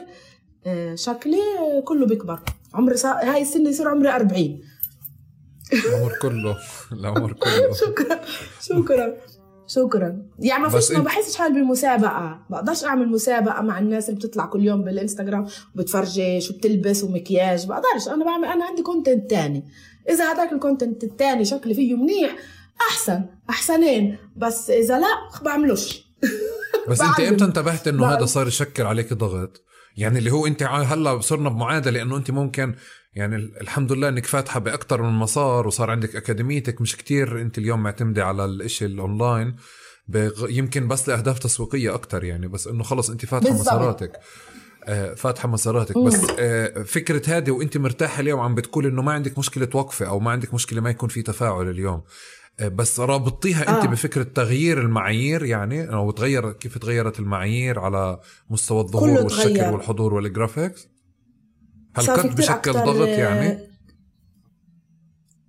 إيه، 0.65 0.95
شكلي 0.95 1.41
كله 1.85 2.05
بيكبر. 2.05 2.39
عمري 2.73 2.97
صار 2.97 3.15
هاي 3.15 3.41
السنة 3.41 3.69
يصير 3.69 3.88
عمري 3.88 4.10
40 4.10 4.60
العمر 5.73 6.14
كله 6.22 6.57
العمر 6.91 7.34
كله. 7.34 7.73
شكرا 7.85 8.22
شكرا 8.61 9.14
شكرا. 9.68 10.26
يعني 10.39 10.64
ما 10.64 10.69
فيش 10.69 10.91
ما 10.91 10.99
بحسش 10.99 11.35
حالي 11.35 11.53
بالمسابقة. 11.53 12.45
بقدرش 12.49 12.84
أعمل 12.84 13.10
مسابقة 13.10 13.61
مع 13.61 13.80
الناس 13.80 14.10
اللي 14.10 14.19
بتطلع 14.19 14.45
كل 14.45 14.64
يوم 14.64 14.81
بالانستغرام. 14.81 15.47
وبتفرجي 15.76 16.41
شو 16.41 16.53
بتلبس 16.53 17.03
ومكياج. 17.03 17.68
بقدرش. 17.68 18.07
أنا 18.07 18.26
بعمل 18.26 18.45
أنا 18.45 18.65
عندي 18.65 18.81
content 18.82 19.30
تاني. 19.30 19.65
إذا 20.10 20.34
هذاك 20.34 20.54
ال 20.53 20.60
content 20.60 21.03
التاني 21.04 21.46
شكلي 21.46 21.74
فيه 21.74 21.96
منيح 21.96 22.36
أحسن 22.90 23.26
أحسنين. 23.50 24.18
بس 24.36 24.70
إذا 24.70 25.00
لا 25.00 25.08
بعملوش. 25.44 26.04
بس 26.90 27.02
أنت 27.02 27.20
إمتى 27.20 27.46
انتبهت 27.46 27.88
إنه 27.88 28.06
هذا 28.06 28.26
صار 28.26 28.48
يشكل 28.48 28.84
عليك 28.84 29.14
ضغط؟ 29.14 29.64
يعني 29.98 30.20
اللي 30.20 30.32
هو 30.32 30.48
أنت 30.48 30.64
هلأ 30.64 31.20
صرنا 31.20 31.50
بمعادلة 31.50 32.02
انه 32.02 32.18
أنت 32.18 32.32
ممكن 32.32 32.76
يعني 33.14 33.36
الحمد 33.36 33.92
لله 33.92 34.10
إنك 34.10 34.26
فاتحة 34.26 34.60
باكثر 34.60 35.02
من 35.02 35.20
مسار 35.20 35.68
وصار 35.68 35.92
عندك 35.92 36.16
أكاديميتك. 36.16 36.82
مش 36.82 36.98
كتير 36.98 37.42
أنت 37.42 37.58
اليوم 37.58 37.84
معتمدة 37.84 38.26
على 38.26 38.46
الإشي 38.46 38.86
الأونلاين 38.86 39.56
يمكن 40.50 40.88
بس 40.88 41.10
لأهداف 41.10 41.40
تسويقية 41.40 41.96
أكثر 41.96 42.24
يعني. 42.24 42.48
بس 42.48 42.68
إنه 42.68 42.84
خلص 42.84 43.10
أنت 43.10 43.26
فاتحة. 43.26 43.54
مساراتك. 43.54 44.20
فاتحه 45.15 45.47
مساراتك. 45.47 45.97
بس 45.97 46.27
آه، 46.39 46.84
فكرة 46.84 47.38
هذه 47.38 47.51
وانت 47.51 47.77
مرتاحة 47.77 48.22
اليوم 48.22 48.39
عم 48.39 48.55
بتقول 48.55 48.85
إنه 48.85 49.01
ما 49.01 49.11
عندك 49.11 49.38
مشكلة 49.38 49.69
وقفه 49.73 50.05
أو 50.05 50.19
ما 50.19 50.31
عندك 50.31 50.53
مشكلة 50.53 50.81
ما 50.81 50.89
يكون 50.89 51.10
في 51.10 51.22
تفاعل 51.22 51.69
اليوم. 51.69 52.01
آه، 52.60 52.68
بس 52.68 52.99
رابطيها 52.99 53.60
انت 53.60 53.85
آه. 53.85 53.91
بفكرة 53.91 54.23
تغيير 54.23 54.81
المعايير 54.81 55.45
يعني 55.45 55.93
أو 55.93 56.11
تغير 56.11 56.51
كيف 56.51 56.77
تغيرت 56.77 57.19
المعايير 57.19 57.80
على 57.80 58.19
مستوى 58.49 58.81
الظهور 58.81 59.10
والشكل 59.10 59.53
تغير. 59.53 59.73
والحضور 59.73 60.14
وال 60.14 60.28
graphics 60.28 60.88
هل 61.95 62.05
كتير 62.05 62.34
بشكل 62.34 62.73
ضغط 62.73 63.07
آه، 63.07 63.18
يعني؟ 63.18 63.73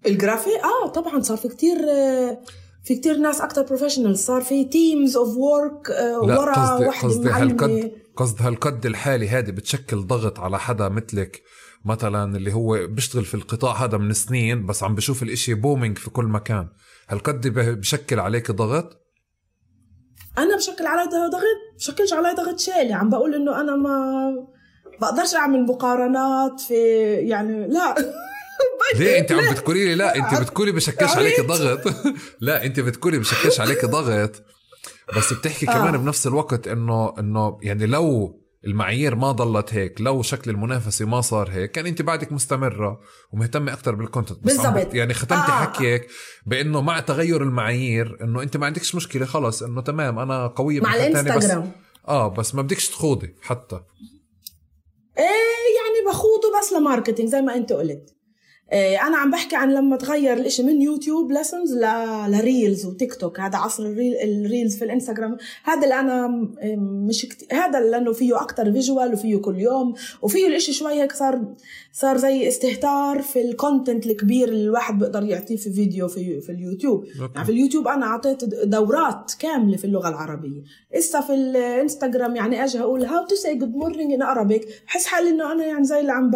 الجرافي 0.06 0.50
آه 0.64 0.88
طبعا 0.88 1.20
صار 1.20 1.36
في 1.36 1.48
كتير 1.48 1.76
آه، 1.76 2.38
في 2.84 2.96
كتير 2.96 3.16
ناس 3.16 3.40
أكتر 3.40 3.62
professional 3.62 4.18
صار 4.18 4.42
في 4.42 4.64
teams 4.64 5.16
of 5.16 5.36
work 5.36 5.88
ورا 6.22 6.52
قصدي 6.54 6.86
قصدي 6.86 7.28
معلمه 7.28 7.52
هالقد 7.52 8.03
قصد 8.16 8.42
هالقد 8.42 8.86
الحالي 8.86 9.28
هذه 9.28 9.50
بتشكل 9.50 9.96
ضغط 10.06 10.40
على 10.40 10.58
حدا 10.58 10.88
مثلك 10.88 11.42
مثلا 11.84 12.36
اللي 12.36 12.52
هو 12.52 12.86
بيشتغل 12.86 13.24
في 13.24 13.34
القطاع 13.34 13.84
هذا 13.84 13.98
من 13.98 14.12
سنين 14.12 14.66
بس 14.66 14.82
عم 14.82 14.94
بشوف 14.94 15.22
الإشي 15.22 15.54
بومينج 15.54 15.98
في 15.98 16.10
كل 16.10 16.24
مكان. 16.24 16.68
هالقد 17.08 17.48
بشكل 17.48 18.20
عليك 18.20 18.50
ضغط؟ 18.50 19.00
أنا 20.38 20.56
بشكل 20.56 20.86
علي 20.86 21.04
ضغط؟ 21.04 21.76
بشكلش 21.76 22.12
علي 22.12 22.34
ضغط 22.34 22.58
شالي. 22.58 22.92
عم 22.92 23.10
بقول 23.10 23.34
إنه 23.34 23.60
أنا 23.60 23.76
ما 23.76 24.30
بقدرش 25.00 25.34
أعمل 25.34 25.66
مقارنات 25.66 26.60
في 26.60 26.74
يعني 27.12 27.68
لا. 27.68 27.94
ليه 28.98 29.18
أنت 29.18 29.32
عم 29.32 29.52
بتقولي 29.54 29.84
لي 29.84 29.94
لا؟ 29.94 30.16
أنت 30.16 30.40
بتقولي 30.42 30.72
بشكلش 30.72 31.16
عليك 31.16 31.40
عرفت. 31.40 31.62
ضغط. 31.62 31.94
لا 32.40 32.64
أنت 32.64 32.80
بتقولي 32.80 33.18
بشكلش 33.18 33.60
عليك 33.60 33.84
ضغط. 33.84 34.42
بس 35.16 35.32
بتحكي 35.32 35.66
كمان 35.66 35.94
آه. 35.94 35.98
بنفس 35.98 36.26
الوقت 36.26 36.68
إنه 36.68 37.14
إنه 37.18 37.58
يعني 37.62 37.86
لو 37.86 38.40
المعايير 38.66 39.14
ما 39.14 39.32
ضلت 39.32 39.74
هيك 39.74 40.00
لو 40.00 40.22
شكل 40.22 40.50
المنافسة 40.50 41.04
ما 41.06 41.20
صار 41.20 41.50
هيك 41.50 41.70
كان 41.70 41.86
أنت 41.86 42.02
بعدك 42.02 42.32
مستمرة 42.32 43.00
ومهتمة 43.32 43.72
أكثر 43.72 43.94
بال 43.94 44.06
content 44.06 44.44
بالضبط. 44.44 44.94
يعني 44.94 45.14
ختمتي 45.14 45.52
آه. 45.52 45.64
حكيك 45.64 46.08
بإنه 46.46 46.80
مع 46.80 47.00
تغير 47.00 47.42
المعايير 47.42 48.18
إنه 48.22 48.42
أنت 48.42 48.56
ما 48.56 48.66
عندكش 48.66 48.94
مشكلة 48.94 49.26
خلص 49.26 49.62
إنه 49.62 49.80
تمام 49.80 50.18
أنا 50.18 50.46
قوية 50.46 50.80
مع 50.80 50.96
تانية، 50.96 51.12
بس 51.12 51.20
الإنستغرام 51.20 51.72
آه 52.08 52.28
بس 52.28 52.54
ما 52.54 52.62
بدكش 52.62 52.88
تخوضي 52.88 53.34
حتى 53.42 53.80
إيه 55.18 55.24
يعني 55.76 56.08
بخوضه 56.08 56.58
بس 56.58 56.72
ل 56.72 56.78
marketing 56.78 57.28
زي 57.28 57.40
ما 57.40 57.54
أنت 57.54 57.72
قلت 57.72 58.14
أنا 58.72 59.16
عم 59.16 59.30
بحكي 59.30 59.56
عن 59.56 59.74
لما 59.74 59.96
تغير 59.96 60.32
الإشي 60.32 60.62
من 60.62 60.82
يوتيوب 60.82 61.32
lessons 61.32 61.74
ل... 61.74 61.86
ل 62.28 62.38
reels 62.38 62.86
وتيك 62.86 63.14
توك 63.14 63.40
هذا 63.40 63.58
عصر 63.58 63.82
ال 63.82 64.14
reel... 64.14 64.48
ال 64.48 64.53
reels 64.53 64.76
في 64.76 64.84
الإنستغرام. 64.84 65.36
هذا 65.64 65.82
اللي 65.82 66.00
أنا 66.00 66.28
مش 66.78 67.26
كت... 67.26 67.54
هذا 67.54 67.80
لأنه 67.80 68.12
فيه 68.12 68.40
أكتر 68.40 68.72
visual 68.72 69.12
وفيه 69.12 69.36
كل 69.36 69.58
يوم. 69.58 69.94
وفيه 70.22 70.46
الإشي 70.46 70.72
شوي 70.72 70.92
هيك 70.92 71.12
صار 71.12 71.54
صار 71.92 72.16
زي 72.16 72.48
استهتار 72.48 73.22
في 73.22 73.40
ال 73.42 73.50
content 73.50 74.06
الكبير 74.06 74.48
اللي 74.48 74.64
الواحد 74.64 74.98
بيقدر 74.98 75.22
يعطيه 75.22 75.56
في 75.56 75.70
فيديو 75.70 76.08
في 76.08 76.40
في 76.40 76.52
اليوتيوب. 76.52 77.04
يعني 77.34 77.46
في 77.46 77.52
اليوتيوب 77.52 77.88
أنا 77.88 78.06
أعطيت 78.06 78.44
دورات 78.44 79.32
كاملة 79.38 79.76
في 79.76 79.84
اللغة 79.84 80.08
العربية. 80.08 80.62
إسا 80.94 81.20
في 81.20 81.34
الإنستغرام 81.34 82.36
يعني 82.36 82.64
أجي 82.64 82.80
أقول 82.80 83.04
how 83.04 83.26
to 83.26 83.34
say 83.34 83.54
good 83.54 83.74
morning 83.74 84.12
in 84.12 84.22
Arabic. 84.22 84.66
بحس 84.86 85.06
حالي 85.06 85.28
إنه 85.30 85.52
أنا 85.52 85.64
يعني 85.64 85.84
زي 85.84 86.00
اللي 86.00 86.12
عم 86.12 86.30
ب... 86.30 86.34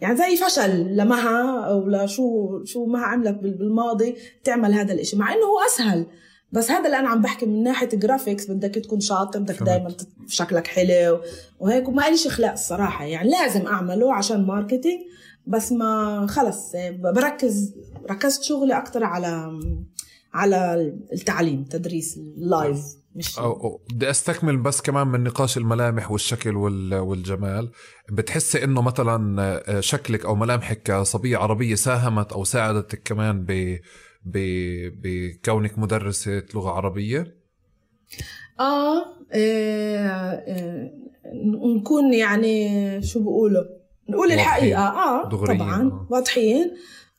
يعني 0.00 0.16
زي 0.16 0.36
فشل 0.36 0.96
لمها 0.96 1.60
أو 1.66 1.88
لشو 1.88 2.64
شو 2.64 2.86
مها 2.86 3.04
عملت 3.04 3.38
بال- 3.38 3.54
بالماضي 3.58 4.16
تعمل 4.44 4.72
هذا 4.74 4.92
الإشي 4.92 5.16
مع 5.16 5.32
إنه 5.32 5.40
هو 5.44 5.60
أسهل. 5.74 6.06
بس 6.52 6.70
هذا 6.70 6.86
اللي 6.86 6.98
أنا 6.98 7.08
عم 7.08 7.22
بحكي 7.22 7.46
من 7.46 7.62
ناحية 7.62 7.88
graphics 7.88 8.50
بدك 8.50 8.74
تكون 8.74 9.00
شاطر 9.00 9.38
بدك. 9.38 9.62
دائما 9.62 9.88
شكلك 10.28 10.66
حلو 10.66 11.20
وهيك 11.60 11.88
وما 11.88 12.02
ليش 12.10 12.26
اخلاق 12.26 12.52
الصراحة. 12.52 13.04
يعني 13.04 13.30
لازم 13.30 13.66
أعمله 13.66 14.14
عشان 14.14 14.46
marketing 14.46 15.00
بس 15.46 15.72
ما 15.72 16.26
خلص. 16.30 16.72
بركز 17.00 17.74
ركزت 18.10 18.42
شغلي 18.42 18.76
أكثر 18.78 19.04
على 19.04 19.60
على 20.34 20.74
التعليم 21.12 21.64
تدريس 21.64 22.16
ال 22.16 22.28
live 22.28 22.78
مش 23.16 23.38
بدي 23.90 24.10
أستكمل 24.10 24.56
بس 24.56 24.80
كمان 24.80 25.06
من 25.06 25.24
نقاش 25.24 25.56
الملامح 25.56 26.10
والشكل 26.10 26.56
وال- 26.56 26.94
والجمال. 26.94 27.70
بتحسي 28.12 28.64
إنه 28.64 28.82
مثلا 28.82 29.42
آه، 29.68 29.80
شكلك 29.80 30.24
أو 30.24 30.34
ملامحك 30.34 30.82
كصبيه 30.82 31.36
عربية 31.36 31.74
ساهمت 31.74 32.32
أو 32.32 32.44
ساعدتك 32.44 33.02
كمان 33.04 33.44
ب 33.44 33.78
ب 34.24 34.38
بكونك 35.02 35.78
مدرسة 35.78 36.42
لغة 36.54 36.70
عربية؟ 36.70 37.36
آه, 38.60 38.98
آه, 39.32 40.06
آه 40.48 40.90
نكون 41.76 42.14
يعني 42.14 43.02
شو 43.02 43.22
بقولوا 43.22 43.62
نقول 44.10 44.20
واضحين. 44.28 44.38
الحقيقة. 44.40 44.80
آه 44.88 45.28
دغريين، 45.28 45.58
طبعا 45.58 45.82
آه. 45.82 46.06
واضحين. 46.10 46.74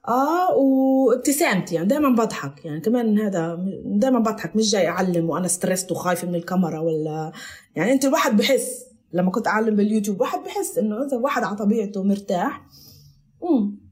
آه 0.08 0.56
وابتسامتي 0.56 1.76
يعني 1.76 1.88
دائما 1.88 2.10
بضحك 2.10 2.66
يعني 2.66 2.80
كمان 2.80 3.20
هذا 3.20 3.66
دائما 3.86 4.20
بضحك 4.20 4.56
مش 4.56 4.72
جاي 4.72 4.88
أعلم 4.88 5.30
وأنا 5.30 5.48
ستريسد 5.48 5.92
وخايفة 5.92 6.28
من 6.28 6.36
الكاميرا 6.36 6.80
ولا 6.80 7.32
يعني 7.76 7.92
أنت 7.92 8.06
الواحد 8.06 8.38
بحس 8.38 8.86
لما 9.14 9.32
كنت 9.32 9.48
أعلم 9.48 9.76
باليوتيوب 9.76 10.22
واحد 10.22 10.40
بحس 10.40 10.78
إنه 10.78 11.06
إذا 11.06 11.18
واحد 11.18 11.44
على 11.44 11.56
طبيعته 11.56 12.04
مرتاح 12.04 12.66
مم. 13.42 13.88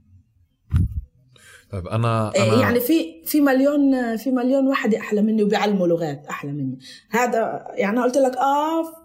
طيب 1.72 1.88
أنا 1.88 2.32
إيه 2.36 2.54
أنا 2.54 2.62
يعني 2.62 2.80
في 2.80 3.24
في 3.26 3.42
مليون 3.42 4.18
في 4.18 4.32
مليون 4.32 4.68
واحد 4.68 4.94
أحلى 4.94 5.22
مني 5.22 5.44
وبيعلموا 5.44 5.88
لغات 5.88 6.26
أحلى 6.30 6.52
مني 6.52 6.80
هذا 7.10 7.68
يعني 7.74 8.00
قلت 8.02 8.18
لك 8.18 8.38
آه 8.38 9.05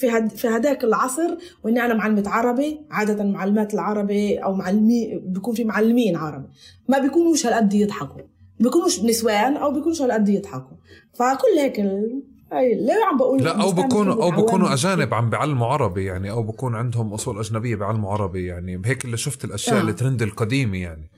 في 0.00 0.10
هد 0.10 0.28
في 0.28 0.48
هداك 0.48 0.84
العصر 0.84 1.36
وإني 1.64 1.84
أنا 1.84 1.94
معلمة 1.94 2.22
عربي 2.26 2.80
عادة 2.90 3.24
معلمات 3.24 3.74
العربي 3.74 4.38
أو 4.38 4.54
معلمي 4.54 5.20
بيكون 5.24 5.54
في 5.54 5.64
معلمين 5.64 6.16
عربي 6.16 6.48
ما 6.88 6.98
بيكونوش 6.98 7.46
هالقد 7.46 7.74
يضحكوا 7.74 8.22
بيكونوش 8.60 9.00
نسوان 9.00 9.56
أو 9.56 9.72
بيكونوش 9.72 10.02
هالقد 10.02 10.28
يضحكوا 10.28 10.76
فكل 11.14 11.58
هيك 11.58 11.80
ال... 11.80 12.22
ليه 12.52 13.04
عم 13.10 13.16
بقول 13.18 13.44
لا 13.44 13.62
أو 13.62 13.72
بكونوا 13.72 14.22
أو 14.22 14.30
بكونوا. 14.30 14.72
أجانب 14.72 15.14
عم 15.14 15.30
بيعلموا 15.30 15.66
عربي 15.66 16.04
يعني 16.04 16.30
أو 16.30 16.42
بكون 16.42 16.74
عندهم 16.74 17.12
أصول 17.12 17.38
أجنبية 17.38 17.76
بيعلموا 17.76 18.12
عربي 18.12 18.46
يعني 18.46 18.82
هيك 18.84 19.04
اللي 19.04 19.16
شفت 19.16 19.44
الأشياء 19.44 19.76
آه. 19.76 19.80
اللي 19.80 19.92
ترند 19.92 20.22
القديمة 20.22 20.78
يعني. 20.78 21.10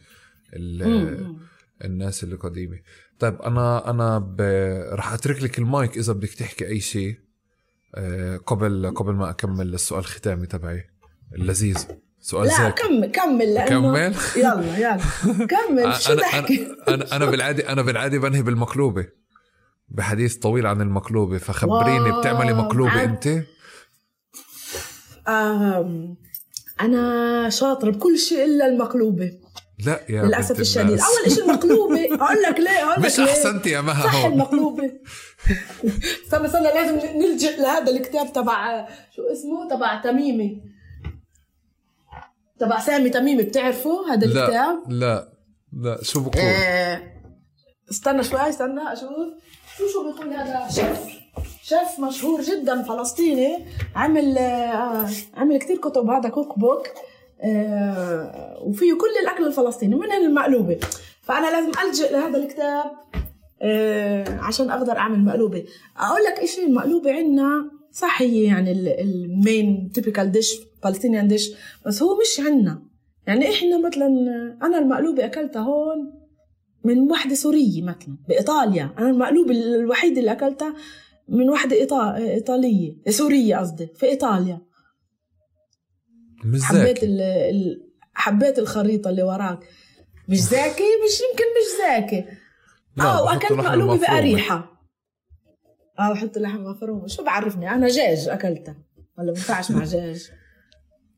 الناس 1.84 2.24
اللي 2.24 2.36
قديمه 2.36 2.78
طيب 3.18 3.42
أنا 3.42 3.90
أنا 3.90 4.18
ب... 4.18 4.40
رح 4.92 5.12
أترك 5.12 5.42
لك 5.42 5.58
المايك 5.58 5.96
إذا 5.96 6.12
بدك 6.12 6.34
تحكي 6.34 6.66
أي 6.66 6.80
شيء 6.80 7.10
آه، 7.10 7.21
قبل 8.46 8.92
قبل 8.96 9.12
ما 9.14 9.30
أكمل 9.30 9.74
السؤال 9.74 10.00
الختامي 10.00 10.46
تبعي. 10.46 10.84
اللذيذ. 11.34 11.86
سؤال 12.20 12.48
لا 12.48 12.56
زاك 12.58 12.74
كمل 12.80 13.06
كمل 13.10 13.54
لأنه 13.54 13.68
كمل. 13.94 14.14
يلا 14.44 14.78
يلا. 14.78 14.98
كمل. 15.46 15.94
شو 16.00 16.12
أنا 16.12 16.20
تحكي 16.20 16.66
أنا 16.88 16.94
أنا 16.94 17.16
أنا 17.16 17.24
بالعاده 17.26 17.72
أنا 17.72 17.82
بالعاده 17.82 18.18
بنهي 18.18 18.42
بالمقلوبة. 18.42 19.06
بحديث 19.88 20.36
طويل 20.36 20.66
عن 20.66 20.80
المقلوبة. 20.80 21.38
فخبريني 21.38 22.10
واو، 22.10 22.20
بتعملي 22.20 22.52
مقلوبة 22.54 22.90
عن- 22.90 23.08
أنت؟ 23.08 23.26
آم، 25.28 26.16
أنا 26.80 27.48
شاطرة 27.50 27.90
بكل 27.90 28.18
شيء 28.18 28.44
إلا 28.44 28.66
المقلوبة. 28.66 29.32
لا 29.86 30.00
يا 30.08 30.22
للأسف 30.22 30.50
بنت 30.50 30.60
الشديد. 30.60 30.86
الناس. 30.86 31.02
أول 31.02 31.32
شيء 31.32 31.44
المقلوبة. 31.44 32.04
أقول 32.04 32.42
لك 32.42 32.60
ليه؟ 32.60 32.84
أقول 32.84 33.02
لك 33.02 33.06
مش 33.06 33.18
ليه؟ 33.18 33.24
أحسنتي 33.30 33.70
يا 33.70 33.80
مها. 33.80 34.02
صح 34.04 34.14
هون 34.14 34.32
المقلوبة. 34.32 34.84
استنى 36.24 36.46
استنى 36.46 36.62
لازم 36.62 36.94
نلجأ 37.18 37.56
لهذا 37.56 37.90
الكتاب 37.90 38.32
تبع 38.32 38.88
شو 39.16 39.22
اسمه؟ 39.32 39.68
تبع 39.76 40.00
تميمي 40.00 40.62
تبع 42.58 42.80
سامي 42.80 43.10
تميمي 43.10 43.42
بتعرفه 43.42 44.12
هذا 44.12 44.26
الكتاب؟ 44.26 44.82
لا 44.88 45.32
لا. 45.72 45.98
شو 46.02 46.20
بقول؟ 46.20 46.42
آه، 46.42 47.02
استنى 47.90 48.22
شوي 48.22 48.48
استنى 48.48 48.92
أشوف. 48.92 49.10
شو 49.78 49.88
شو 49.92 50.12
بيقول 50.12 50.32
هذا 50.34 50.68
شيف؟ 50.70 50.98
شيف 51.62 52.00
مشهور 52.00 52.42
جدا 52.42 52.82
فلسطيني. 52.82 53.66
عمل 53.96 54.38
آه، 54.38 55.08
عمل 55.34 55.58
كتير 55.58 55.76
كتب 55.76 56.10
هذا 56.10 56.28
cook 56.28 56.58
book. 56.58 56.86
وفيه 58.62 58.92
كل 58.92 59.22
الأكل 59.22 59.46
الفلسطيني 59.46 59.94
منها 59.94 60.16
المقلوبة. 60.18 60.78
فأنا 61.22 61.46
لازم 61.46 61.70
ألجأ 61.88 62.10
لهذا 62.12 62.38
الكتاب 62.38 62.84
آه، 63.62 64.38
عشان 64.40 64.70
أقدر 64.70 64.96
أعمل 64.96 65.24
مقلوبة. 65.24 65.64
أقول 65.96 66.20
لك 66.24 66.44
شيء 66.44 66.66
المقلوبة 66.66 67.12
عندنا 67.12 67.70
صح 67.92 68.22
هي 68.22 68.44
يعني 68.44 68.72
ال 69.02 69.20
main 69.20 69.90
typical 69.94 70.32
dish 70.32 70.54
Palestinian 70.82 71.28
dish 71.28 71.50
بس 71.86 72.02
هو 72.02 72.18
مش 72.20 72.46
عندنا. 72.46 72.82
يعني 73.26 73.50
إحنا 73.50 73.78
مثلا 73.88 74.06
أنا 74.62 74.78
المقلوبة 74.78 75.24
أكلتها 75.24 75.62
هون 75.62 76.12
من 76.84 77.10
وحدة 77.10 77.34
سورية 77.34 77.82
مثلا 77.82 78.16
بإيطاليا. 78.28 78.90
أنا 78.98 79.10
المقلوبة 79.10 79.50
الوحيدة 79.50 80.20
اللي 80.20 80.32
أكلتها 80.32 80.74
من 81.28 81.50
وحدة 81.50 81.76
إيطا... 81.76 82.16
إيطالية 82.16 82.94
سورية 83.08 83.56
قصدي 83.56 83.88
في 83.96 84.06
إيطاليا. 84.06 84.60
مش 86.44 86.62
حبيت. 86.62 86.98
حبيت 88.14 88.58
الخريطة 88.58 89.10
اللي 89.10 89.22
وراك. 89.22 89.58
مش 90.28 90.38
زاكي؟ 90.38 90.82
مش 91.04 91.20
يمكن 91.30 91.44
مش 91.44 91.80
زاكي. 91.88 92.24
لا، 92.96 93.04
آه 93.04 93.22
وأكلت 93.22 93.52
مقلوبه. 93.52 93.96
بأريحا 94.06 94.72
آه 95.98 96.12
بحط 96.12 96.38
لحم 96.38 96.58
مفرومة. 96.60 97.06
شو 97.06 97.24
بعرفني؟ 97.24 97.70
أنا 97.70 97.88
جاج 97.88 98.28
اكلتها 98.28 98.76
ولا 99.18 99.32
بنفعش 99.32 99.70
مع 99.70 99.84
جاج. 99.94 100.30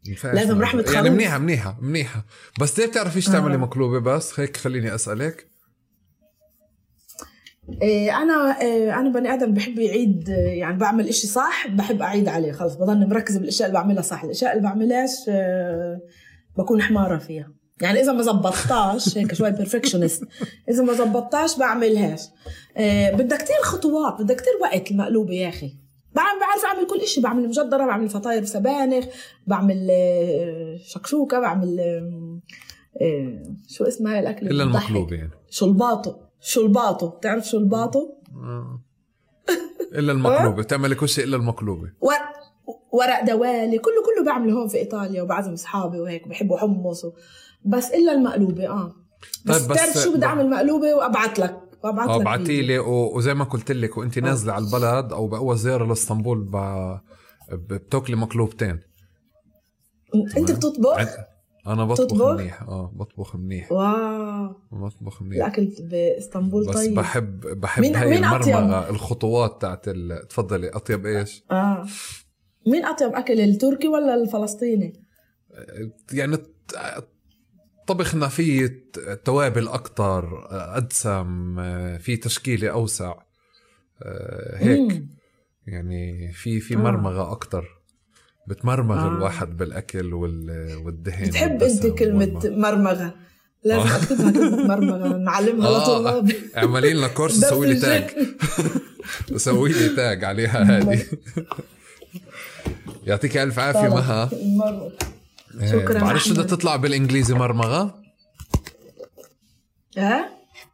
ينفعش 0.06 0.34
لازم. 0.34 0.60
رحمة 0.62 0.82
يعني 0.82 0.96
خروف. 0.96 1.08
منيحة 1.12 1.38
منيحة 1.38 1.78
منيحة. 1.80 2.24
بس 2.60 2.78
ليه 2.78 2.86
بتعرفيش 2.86 3.26
تعملي 3.26 3.54
آه. 3.54 3.58
مقلوبة؟ 3.58 3.98
بس 3.98 4.40
هيك 4.40 4.56
خليني 4.56 4.94
إيه 4.94 4.94
أنا 8.22 8.60
إيه 8.60 9.00
أنا 9.00 9.08
بني 9.08 9.34
آدم 9.34 9.54
بحب 9.54 9.78
يعيد 9.78 10.28
إيه، 10.28 10.60
يعني 10.60 10.78
بعمل 10.78 11.08
إشي 11.08 11.26
صح 11.26 11.68
بحب 11.68 12.02
أعيد 12.02 12.28
عليه 12.28 12.52
خلص 12.52 12.74
بضل 12.74 13.08
مركز 13.08 13.36
بالأشياء 13.36 13.68
اللي 13.68 13.80
بعملها 13.80 14.02
صح 14.02 14.24
الأشياء 14.24 14.52
اللي 14.52 14.62
بعملهاش 14.62 15.28
إيه، 15.28 15.98
بكون 16.58 16.82
حمارة 16.82 17.18
فيها. 17.18 17.52
يعني 17.80 18.00
إذا 18.00 18.12
ما 18.12 18.22
زبطتاش 18.22 19.18
هيك 19.18 19.34
شوي 19.34 19.50
بيرفكشنست 19.50 20.24
إذا 20.70 20.82
ما 20.82 20.92
زبطتاش 20.92 21.58
بعملهاش. 21.58 22.20
إيه 22.76 23.14
بدها 23.14 23.38
كتير 23.38 23.56
خطوات 23.62 24.22
بدها 24.22 24.36
كتير 24.36 24.52
وقت 24.62 24.90
المقلوبة 24.90 25.34
يا 25.34 25.48
أخي. 25.48 25.76
بعمل 26.14 26.40
بعرف 26.40 26.64
أعمل 26.64 26.86
كل 26.86 27.00
إشي 27.00 27.20
بعمل 27.20 27.48
مجدرة 27.48 27.86
بعمل 27.86 28.08
فطاير 28.08 28.42
بسبانخ 28.42 29.04
بعمل 29.46 29.90
إيه، 29.90 30.76
شكشوكة 30.76 31.40
بعمل 31.40 31.80
إيه، 31.80 32.40
إيه، 33.00 33.42
شو 33.68 33.84
اسمها 33.84 34.20
الاكل 34.20 34.46
إلا 34.46 34.64
المقلوبة 34.64 35.16
يعني. 35.16 35.30
شلباطو 35.50 36.23
شلباطو 36.46 37.08
بتعرف 37.08 37.44
شلباطو 37.46 38.08
آه. 38.36 38.80
إلا 39.92 40.12
المقلوبة. 40.12 40.62
تعملي 40.62 40.94
كل 40.94 41.08
شيء 41.08 41.24
إلا 41.24 41.36
المقلوبة. 41.36 41.92
ورق 42.00 42.18
ورق 42.92 43.24
دوالي. 43.24 43.78
كله 43.78 43.94
كله 44.06 44.24
بعمله 44.26 44.52
هون 44.52 44.68
في 44.68 44.76
إيطاليا 44.78 45.22
وبعزم 45.22 45.52
أصحابي 45.52 46.00
وهيك 46.00 46.28
بحبوا 46.28 46.58
حمص 46.58 47.04
و... 47.04 47.12
بس 47.64 47.90
إلا 47.90 48.12
المقلوبة 48.12 48.68
آه. 48.68 48.94
بس, 49.46 49.58
طيب 49.62 49.70
بس- 49.70 49.76
بتعرف 49.76 49.98
شو 50.04 50.14
بدي 50.14 50.24
أعمل 50.26 50.50
مقلوبة 50.50 50.94
وابعت 50.94 51.38
لك. 51.38 51.60
وابعت 51.84 52.08
آه 52.08 52.18
لك. 52.36 52.50
لي 52.50 52.78
وزي 52.78 53.34
ما 53.34 53.44
قلت 53.44 53.72
لك 53.72 53.96
وانت 53.96 54.18
نازلة 54.18 54.52
على 54.52 54.64
البلد 54.64 55.12
أو 55.12 55.26
بأول 55.28 55.56
زيارة 55.56 55.84
لإسطنبول 55.86 56.38
ب... 56.44 56.56
بتاكلي 57.52 58.16
مقلوبتين. 58.16 58.80
أنت 60.36 60.52
بتطبخ؟ 60.52 61.08
أنا 61.66 61.84
بطبخ 61.84 62.04
بتطبخ؟ 62.04 62.30
منيح 62.40 62.62
آه 62.62 62.92
بطبخ 62.94 63.36
منيح 63.36 63.72
واو 63.72 64.56
بطبخ 64.72 65.22
منيح 65.22 65.36
الأكل 65.36 65.72
باسطنبول 65.80 66.66
بس 66.66 66.74
طيب 66.74 66.94
بحب 66.94 67.40
بحب 67.40 67.82
مين- 67.82 67.96
هاي 67.96 68.10
مين 68.10 68.24
أطيب؟ 68.24 68.56
المرمغة 68.56 68.90
الخطوات 68.90 69.60
تاعت 69.62 69.88
ال... 69.88 70.28
تفضلي 70.28 70.68
أطيب 70.68 71.06
إيش؟ 71.06 71.44
آه 71.50 71.86
مين 72.66 72.84
أطيب 72.84 73.14
أكل 73.14 73.40
التركي 73.40 73.88
ولا 73.88 74.14
الفلسطيني؟ 74.14 74.92
يعني 76.12 76.36
طبخنا 77.86 78.28
فيه 78.28 78.84
توابل 79.24 79.68
أكتر 79.68 80.46
أدسم 80.50 81.56
في 81.98 82.16
تشكيلة 82.16 82.68
أوسع 82.68 83.14
آه، 84.02 84.56
هيك 84.58 84.92
مم. 84.92 85.08
يعني 85.66 86.32
في 86.32 86.60
في 86.60 86.74
آه. 86.74 86.78
مرمغة 86.78 87.32
أكتر 87.32 87.73
بتمرمغ 88.48 88.98
آه. 88.98 89.08
الواحد 89.08 89.56
بالأكل 89.56 90.14
وال- 90.14 90.76
والدهن 90.84 91.28
بتحب 91.28 91.62
أنت 91.62 91.86
كلمة 91.86 92.40
مرمغه 92.44 93.14
لازم 93.64 93.88
آه. 93.88 93.96
أكتبها 93.96 94.30
كلمة 94.32 94.66
مرمغه 94.66 95.16
نعلمها 95.16 95.68
آه. 95.68 95.98
لطلابي 95.98 96.36
اعملي 96.56 96.92
لنا 96.94 97.08
كورس 97.08 97.36
ده 97.38 97.48
سوي 97.50 97.66
لي 97.66 97.80
تاج 97.80 98.10
سوي 99.36 99.72
لي 99.72 99.88
tag 99.88 100.24
عليها 100.24 100.62
هذه. 100.62 101.06
يعطيك 103.06 103.36
ألف 103.36 103.58
عافية 103.58 103.88
مها. 103.94 104.30
إيه، 105.60 105.72
شكراً 105.72 106.00
بعرفش 106.00 106.30
بدها. 106.32 106.44
تطلع 106.44 106.76
بالإنجليزي 106.76 107.34
مرمغة؟ 107.34 108.02
ها؟ 109.98 110.28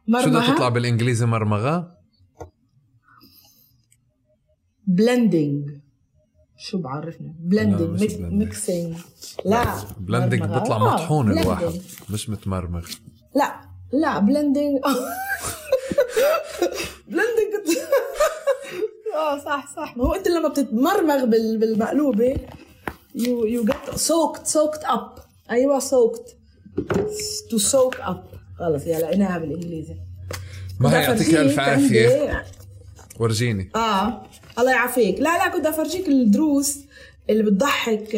شو 0.07 0.11
بدها 0.11 0.27
مرمغة؟ 0.27 0.53
تطلع 0.55 0.69
بالإنجليزي 0.69 1.25
مرمغة؟ 1.25 1.97
blending 4.87 5.69
شو 6.61 6.77
بعرفنا؟ 6.77 7.33
blending. 7.39 8.03
mixing 8.21 8.95
لا 9.45 9.65
blending. 9.99 10.41
بيطلع 10.43 10.77
مطحون. 10.77 11.31
الواحد 11.39 11.81
مش 12.09 12.29
متمرمغ. 12.29 12.87
لا 13.35 13.55
لا 13.93 14.19
blending 14.19 14.79
blending 17.07 17.77
آه 19.15 19.37
صح 19.45 19.75
صح. 19.75 19.97
ما 19.97 20.03
هو 20.03 20.13
أنت 20.13 20.27
لما 20.27 20.49
بتتمرمغ 20.49 21.25
بال- 21.25 21.57
بالمقلوبة 21.59 22.35
you 23.15 23.45
you 23.45 23.65
get 23.65 23.95
soaked 23.95 24.47
soaked 24.47 24.83
up 24.83 25.15
أيوه 25.51 25.79
soaked 25.79 26.37
to 27.51 27.57
soak 27.57 27.95
up 27.99 28.23
خلص 28.59 28.85
يا 28.87 28.99
لقيناها 28.99 29.37
بالإنجليزي. 29.37 29.95
ما 30.79 30.97
هي 30.99 31.03
يعطيك 31.03 31.35
ألف 31.35 31.59
عافية. 31.59 32.45
ورجيني. 33.19 33.71
آه. 33.75 34.23
الله 34.61 34.71
يعافيك. 34.71 35.19
لا 35.19 35.37
لا 35.37 35.47
كنت 35.47 35.65
أفرجيك 35.65 36.07
الدروس 36.07 36.77
اللي 37.29 37.43
بتضحك 37.43 38.15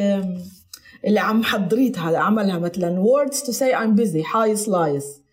اللي 1.06 1.20
عم 1.20 1.44
حضريتها 1.44 2.18
عملها 2.18 2.60
مثلا 2.60 3.04
words 3.04 3.36
to 3.38 3.52
say 3.52 3.74
I'm 3.74 4.00
busy 4.02 4.24
هاي 4.24 4.66
slides 4.66 5.24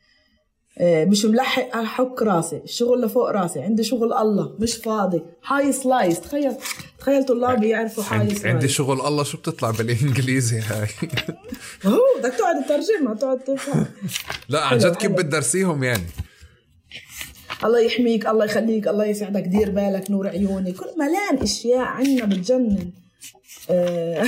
آه، 0.79 1.05
مش 1.05 1.25
ملحق 1.25 1.77
أحك 1.77 2.23
راسي 2.23 2.61
الشغل 2.65 3.01
لفوق 3.01 3.31
راسي 3.31 3.61
عندي 3.61 3.85
شغل 3.85 4.13
الله 4.13 4.57
مش 4.59 4.75
فاضي. 4.75 5.23
هاي 5.47 5.73
slides 5.73 6.21
تخيل 6.21 6.55
تخيل 6.99 7.25
طلابي 7.25 7.69
يعرفوا 7.69 8.05
هاي 8.05 8.19
عندي, 8.19 8.33
عندي 8.33 8.39
slides 8.41 8.71
شغل 8.71 9.01
الله 9.01 9.23
شو 9.23 9.39
بتطلع 9.39 9.71
بالإنجليزي 9.71 10.61
هاي؟ 10.61 10.89
هو 11.87 11.99
بدك 12.19 12.35
تقعد 12.35 12.65
تترجمها 12.65 13.15
تقعد 13.15 13.39
تفهم. 13.39 13.87
لا 14.49 14.65
عن 14.65 14.79
جد 14.79 14.97
كيف. 14.97 15.11
بتدرسيهم 15.13 15.85
يعني؟ 15.85 16.07
الله 17.65 17.81
يحميك 17.81 18.27
الله 18.27 18.45
يخليك 18.45 18.89
الله 18.89 19.05
يسعدك 19.05 19.43
دير 19.43 19.71
بالك 19.71 20.11
نور 20.11 20.29
عيوني 20.29 20.73
كل 20.73 20.87
ملان 20.99 21.43
أشياء 21.43 21.85
عنا 21.85 22.25
بتجنن. 22.25 22.91
آه، 23.71 24.25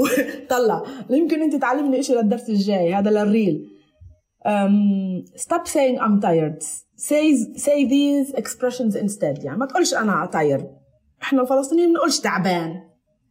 طلع. 0.50 0.82
يمكن 1.10 1.42
أنت 1.42 1.56
تعلمني 1.56 2.00
إشي 2.00 2.14
للدرس 2.14 2.48
الجاي 2.48 2.94
هذا 2.94 3.10
لل 3.10 3.29
reel. 3.29 3.76
um, 4.46 5.24
stop 5.34 5.66
saying 5.66 5.98
I'm 5.98 6.20
tired. 6.20 6.62
Say 7.08 7.24
say 7.66 7.84
these 7.84 8.32
expressions 8.34 8.94
instead. 8.94 9.44
يعني 9.44 9.58
ما 9.58 9.66
تقولش 9.66 9.94
أنا 9.94 10.30
tired. 10.32 10.64
إحنا 11.22 11.42
الفلسطينيين 11.42 11.92
بنقولش 11.92 12.20
تعبان. 12.20 12.82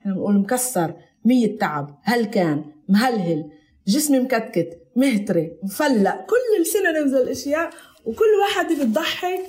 إحنا 0.02 0.14
بنقول 0.14 0.40
مكسر 0.40 0.94
مية 1.26 1.57
تعب 1.57 1.99
هلكان 2.03 2.65
مهلهل 2.90 3.52
جسمي 3.88 4.19
مكتكت 4.19 4.69
مهتري 4.95 5.52
مفلق. 5.64 6.15
كل 6.26 6.61
ال 6.62 6.67
synonyms 6.67 7.14
الاشياء 7.14 7.69
وكل 8.06 8.26
واحد 8.41 8.68
بتضحك 8.82 9.40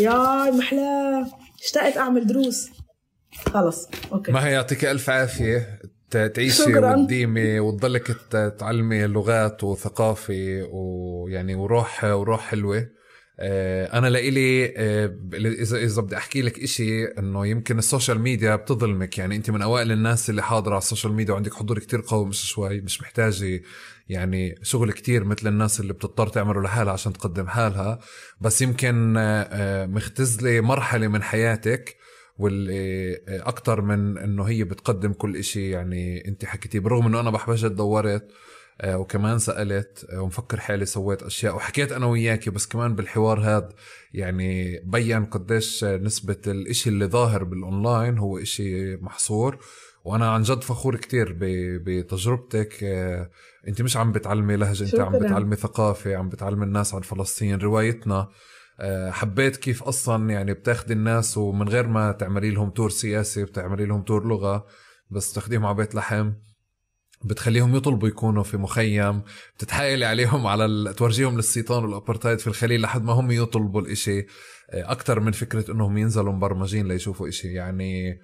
يا 0.00 0.50
محلاه 0.50 1.26
اشتقت 1.64 1.96
أعمل 1.96 2.26
دروس. 2.26 2.70
خلص 3.46 3.88
okay. 4.12 4.32
ما 4.32 4.46
هي 4.46 4.52
يعطيك 4.52 4.84
ألف 4.84 5.10
عافية. 5.10 5.80
تعيشي. 6.10 6.76
وتديمي 6.76 7.60
وتضلك 7.60 8.16
تعلمي 8.58 9.06
لغات 9.06 9.64
وثقافة 9.64 10.68
ويعني 10.72 11.54
وروح 11.54 12.04
وروح 12.04 12.40
حلوة. 12.40 12.88
آه، 13.42 13.98
أنا 13.98 14.06
لإلي 14.06 14.74
آه، 14.76 15.16
اذا 15.34 15.78
إذا 15.78 16.02
بدي 16.02 16.16
أحكي 16.16 16.42
لك 16.42 16.58
إشي 16.60 17.04
إنه 17.04 17.46
يمكن 17.46 17.78
ال 17.78 17.84
social 17.84 18.20
media 18.20 18.56
بتظلمك. 18.56 19.18
يعني 19.18 19.36
أنت 19.36 19.50
من 19.50 19.62
أوائل 19.62 19.92
الناس 19.92 20.30
اللي 20.30 20.42
حاضرة 20.42 20.70
على 20.70 20.78
ال 20.78 20.83
social 20.83 21.12
media 21.12 21.34
وعندك 21.34 21.54
حضور 21.54 21.78
كتير 21.78 22.02
قوي 22.06 22.26
مش 22.26 22.50
شوي 22.50 22.80
مش 22.80 23.02
محتاجة 23.02 23.60
يعني 24.10 24.54
شغل 24.62 24.92
كتير 24.92 25.24
مثل 25.24 25.48
الناس 25.48 25.80
اللي 25.80 25.92
بتضطر 25.92 26.26
تعمله 26.26 26.62
لحالها 26.62 26.92
عشان 26.92 27.12
تقدم 27.12 27.46
حالها. 27.46 27.98
بس 28.40 28.62
يمكن 28.62 29.16
آه، 29.16 29.42
آه، 29.42 29.86
مختزلة 29.86 30.60
مرحلة 30.60 31.08
من 31.08 31.22
حياتك 31.22 31.96
واللي 32.38 33.20
أكتر 33.28 33.80
من 33.80 34.18
إنه 34.18 34.44
هي 34.44 34.64
بتقدم 34.64 35.12
كل 35.12 35.36
إشي. 35.36 35.70
يعني 35.70 36.28
أنت 36.28 36.44
حكيتيه 36.44 36.80
بالرغم 36.80 37.06
إنه 37.06 37.20
أنا 37.20 37.30
عن 37.30 37.53
جد 37.53 37.76
دورت 37.76 38.28
آه، 38.80 38.98
وكمان 38.98 39.38
سألت 39.38 40.06
آه، 40.10 40.20
ومفكر 40.22 40.60
حالي 40.60 40.86
سويت 40.86 41.22
أشياء 41.22 41.56
وحكيت 41.56 41.92
أنا 41.92 42.06
وياكي 42.06 42.50
بس 42.50 42.66
كمان 42.66 42.94
بالحوار 42.94 43.40
هذا 43.40 43.68
يعني 44.14 44.80
بين 44.84 45.24
قديش 45.24 45.84
آه، 45.84 45.96
نسبة 45.96 46.36
الإشي 46.46 46.90
اللي 46.90 47.06
ظاهر 47.06 47.44
بالأونلاين 47.44 48.18
هو 48.18 48.38
إشي 48.38 48.96
محصور. 48.96 49.58
وأنا 50.04 50.30
عن 50.30 50.42
جد 50.42 50.62
فخور 50.62 50.96
كتير 50.96 51.36
بتجربتك 51.40 52.84
آه، 53.64 53.68
أنت 53.68 53.82
مش 53.82 53.96
عم 53.96 54.12
بتعلمي 54.12 54.56
لهجة 54.56 54.84
أنت 54.84 55.00
عم. 55.00 55.18
بتعلمي 55.18 55.56
ثقافة 55.56 56.16
عم 56.16 56.28
بتعلمي 56.28 56.64
الناس 56.64 56.94
عن 56.94 57.00
فلسطين. 57.00 57.58
روايتنا 57.60 58.28
آه، 58.80 59.10
حبيت 59.10 59.56
كيف 59.56 59.82
أصلا 59.82 60.30
يعني 60.30 60.54
بتاخدي 60.54 60.92
الناس 60.92 61.38
ومن 61.38 61.68
غير 61.68 61.86
ما 61.86 62.12
تعملي 62.12 62.50
لهم 62.50 62.70
تور 62.70 62.90
سياسي 62.90 63.44
بتعملي 63.44 63.86
لهم 63.86 64.02
تور 64.02 64.26
لغة 64.28 64.66
بس 65.10 65.32
تاخديهم 65.32 65.66
على 65.66 65.76
بيت 65.76 65.94
لحم 65.94 66.32
بتخليهم 67.24 67.76
يطلبوا 67.76 68.08
يكونوا 68.08 68.42
في 68.42 68.56
مخيم 68.56 69.22
بتتحايلي 69.56 70.04
عليهم 70.04 70.46
على 70.52 70.64
ال... 70.64 70.94
تورجيهم 70.94 71.36
للسيطان 71.36 71.84
والأبرتايد 71.84 72.38
في 72.38 72.46
الخليل 72.46 72.80
لحد 72.80 73.02
ما 73.02 73.12
هم 73.12 73.30
يطلبوا 73.30 73.80
الإشي. 73.80 74.26
أكثر 74.72 75.20
من 75.20 75.32
فكرة 75.32 75.70
إنهم 75.72 75.98
ينزلوا 75.98 76.32
مبرمجين 76.32 76.88
ليشوفوا 76.88 77.28
إشي. 77.28 77.52
يعني 77.52 78.10
آه 78.10 78.14
آه 78.14 78.18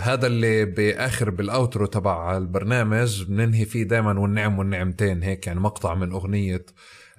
هذا 0.00 0.26
اللي 0.26 0.64
بآخر 0.64 1.30
بالاوترو 1.30 1.86
تبع 1.86 2.36
البرنامج 2.36 3.24
بننهي 3.24 3.64
فيه 3.64 3.82
دائما 3.82 4.20
والنعم 4.20 4.58
والنعمتين 4.58 5.22
هيك 5.22 5.46
يعني 5.46 5.60
مقطع 5.60 5.94
من 5.94 6.12
أغنية 6.12 6.66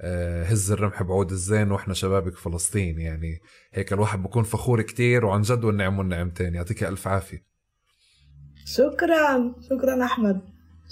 آه 0.01 0.43
هز 0.43 0.71
الرمح 0.71 1.03
بعود 1.03 1.31
الزين 1.31 1.71
وإحنا 1.71 1.93
شبابك 1.93 2.37
فلسطين 2.37 2.99
يعني 2.99 3.41
هيك 3.73 3.93
الواحد 3.93 4.23
بكون 4.23 4.43
فخور 4.43 4.81
كتير 4.81 5.25
وعن 5.25 5.41
جد 5.41 5.63
والنعم 5.63 5.99
والنعمتين. 5.99 6.55
يعطيك 6.55 6.83
ألف 6.83 7.07
عافية. 7.07 7.45
شكرا 8.65 9.55
شكرا 9.69 10.05
أحمد. 10.05 10.41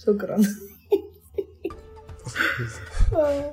شكرا. 0.05 0.37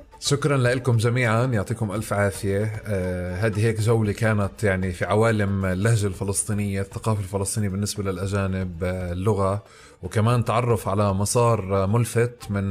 شكرا 0.23 0.57
لكم 0.57 0.97
جميعا 0.97 1.45
يعطيكم 1.45 1.91
ألف 1.91 2.13
عافية. 2.13 2.81
آه 2.85 3.35
هذه 3.35 3.65
هيك 3.65 3.81
جولة 3.81 4.11
كانت 4.11 4.63
يعني 4.63 4.91
في 4.91 5.05
عوالم 5.05 5.65
اللهجة 5.65 6.07
الفلسطينية 6.07 6.81
الثقافة 6.81 7.19
الفلسطينية 7.19 7.69
بالنسبة 7.69 8.03
للأجانب 8.03 8.83
آه 8.83 9.11
اللغة. 9.11 9.63
وكمان 10.03 10.45
تعرف 10.45 10.87
على 10.87 11.13
مسار 11.13 11.87
ملفت 11.87 12.51
من 12.51 12.65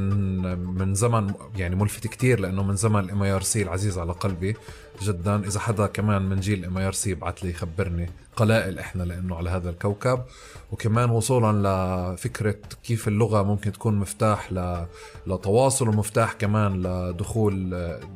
من 0.79 0.95
زمن 0.95 1.33
يعني 1.55 1.75
ملفت 1.75 2.07
كتير 2.07 2.39
لأنه 2.39 2.63
من 2.63 2.75
زمن 2.75 2.99
ال 2.99 3.23
mIRC 3.23 3.61
العزيز 3.61 3.97
على 3.97 4.11
قلبي. 4.11 4.55
جدا 5.01 5.47
إذا 5.47 5.59
حدا 5.59 5.85
كمان 5.85 6.21
من 6.21 6.39
جيل 6.39 6.65
mIRC 6.65 7.13
بعت 7.13 7.43
لي 7.43 7.49
يخبرني 7.49 8.09
قلائل 8.35 8.79
إحنا 8.79 9.03
لأنه 9.03 9.35
على 9.35 9.49
هذا 9.49 9.69
الكوكب. 9.69 10.19
وكمان 10.71 11.09
وصولا 11.09 11.51
لفكرة 12.13 12.55
كيف 12.83 13.07
اللغة 13.07 13.43
ممكن 13.43 13.71
تكون 13.71 13.95
مفتاح 13.95 14.53
ل... 14.53 14.85
لتواصل 15.27 15.87
ومفتاح 15.87 16.33
كمان 16.33 16.81
لدخول 16.81 17.69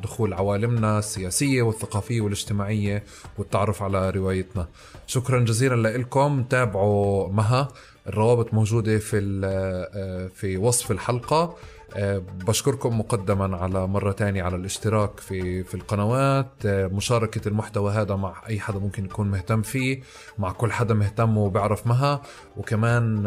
دخول 0.04 0.34
عوالمنا 0.34 1.00
السياسية 1.00 1.62
والثقافية 1.62 2.22
والاجتماعية 2.22 3.04
والتعرف 3.38 3.84
على 3.84 4.10
روايتنا. 4.10 4.68
شكرا 5.08 5.40
جزيلا 5.40 5.98
لكم 5.98 6.44
تابعوا 6.44 7.28
مها. 7.34 7.68
الروابط 8.07 8.53
موجودة 8.53 8.98
في 8.98 9.41
آه، 9.44 10.27
في 10.27 10.57
وصف 10.57 10.91
الحلقة. 10.91 11.56
آه، 11.95 12.18
بشكركم 12.48 12.99
مقدما 12.99 13.57
على 13.57 13.88
مرة 13.88 14.11
تانية 14.11 14.44
على 14.44 14.56
الاشتراك 14.56 15.19
في 15.19 15.64
في 15.64 15.76
القنوات. 15.76 16.52
آه، 16.65 16.88
مشاركة 16.88 17.48
المحتوى 17.48 17.94
هذا 17.94 18.15
مع 18.15 18.44
أي 18.49 18.60
حدا 18.60 18.80
ممكن 18.80 19.06
يكون 19.06 19.32
مهتم 19.32 19.61
فيه 19.61 20.02
مع 20.38 20.52
كل 20.52 20.72
حدا 20.72 20.94
مهتم 20.94 21.38
وبيعرف 21.38 21.88
مها. 21.88 22.22
وكمان 22.57 23.23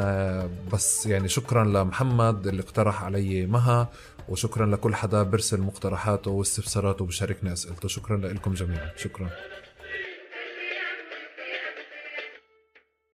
بس 0.72 1.06
يعني 1.06 1.28
شكرا 1.28 1.64
لمحمد 1.64 2.46
اللي 2.46 2.62
اقترح 2.62 3.04
علي 3.04 3.46
مها 3.46 3.88
وشكرا 4.28 4.66
لكل 4.66 4.94
حدا 4.94 5.22
برسل 5.22 5.60
مقترحاته 5.60 6.30
واستفساراته 6.30 7.02
وبشاركني 7.04 7.52
أسئلته. 7.52 7.88
شكرا 7.88 8.16
لكم 8.16 8.54
جميعا. 8.54 8.90
شكرا. 8.96 9.30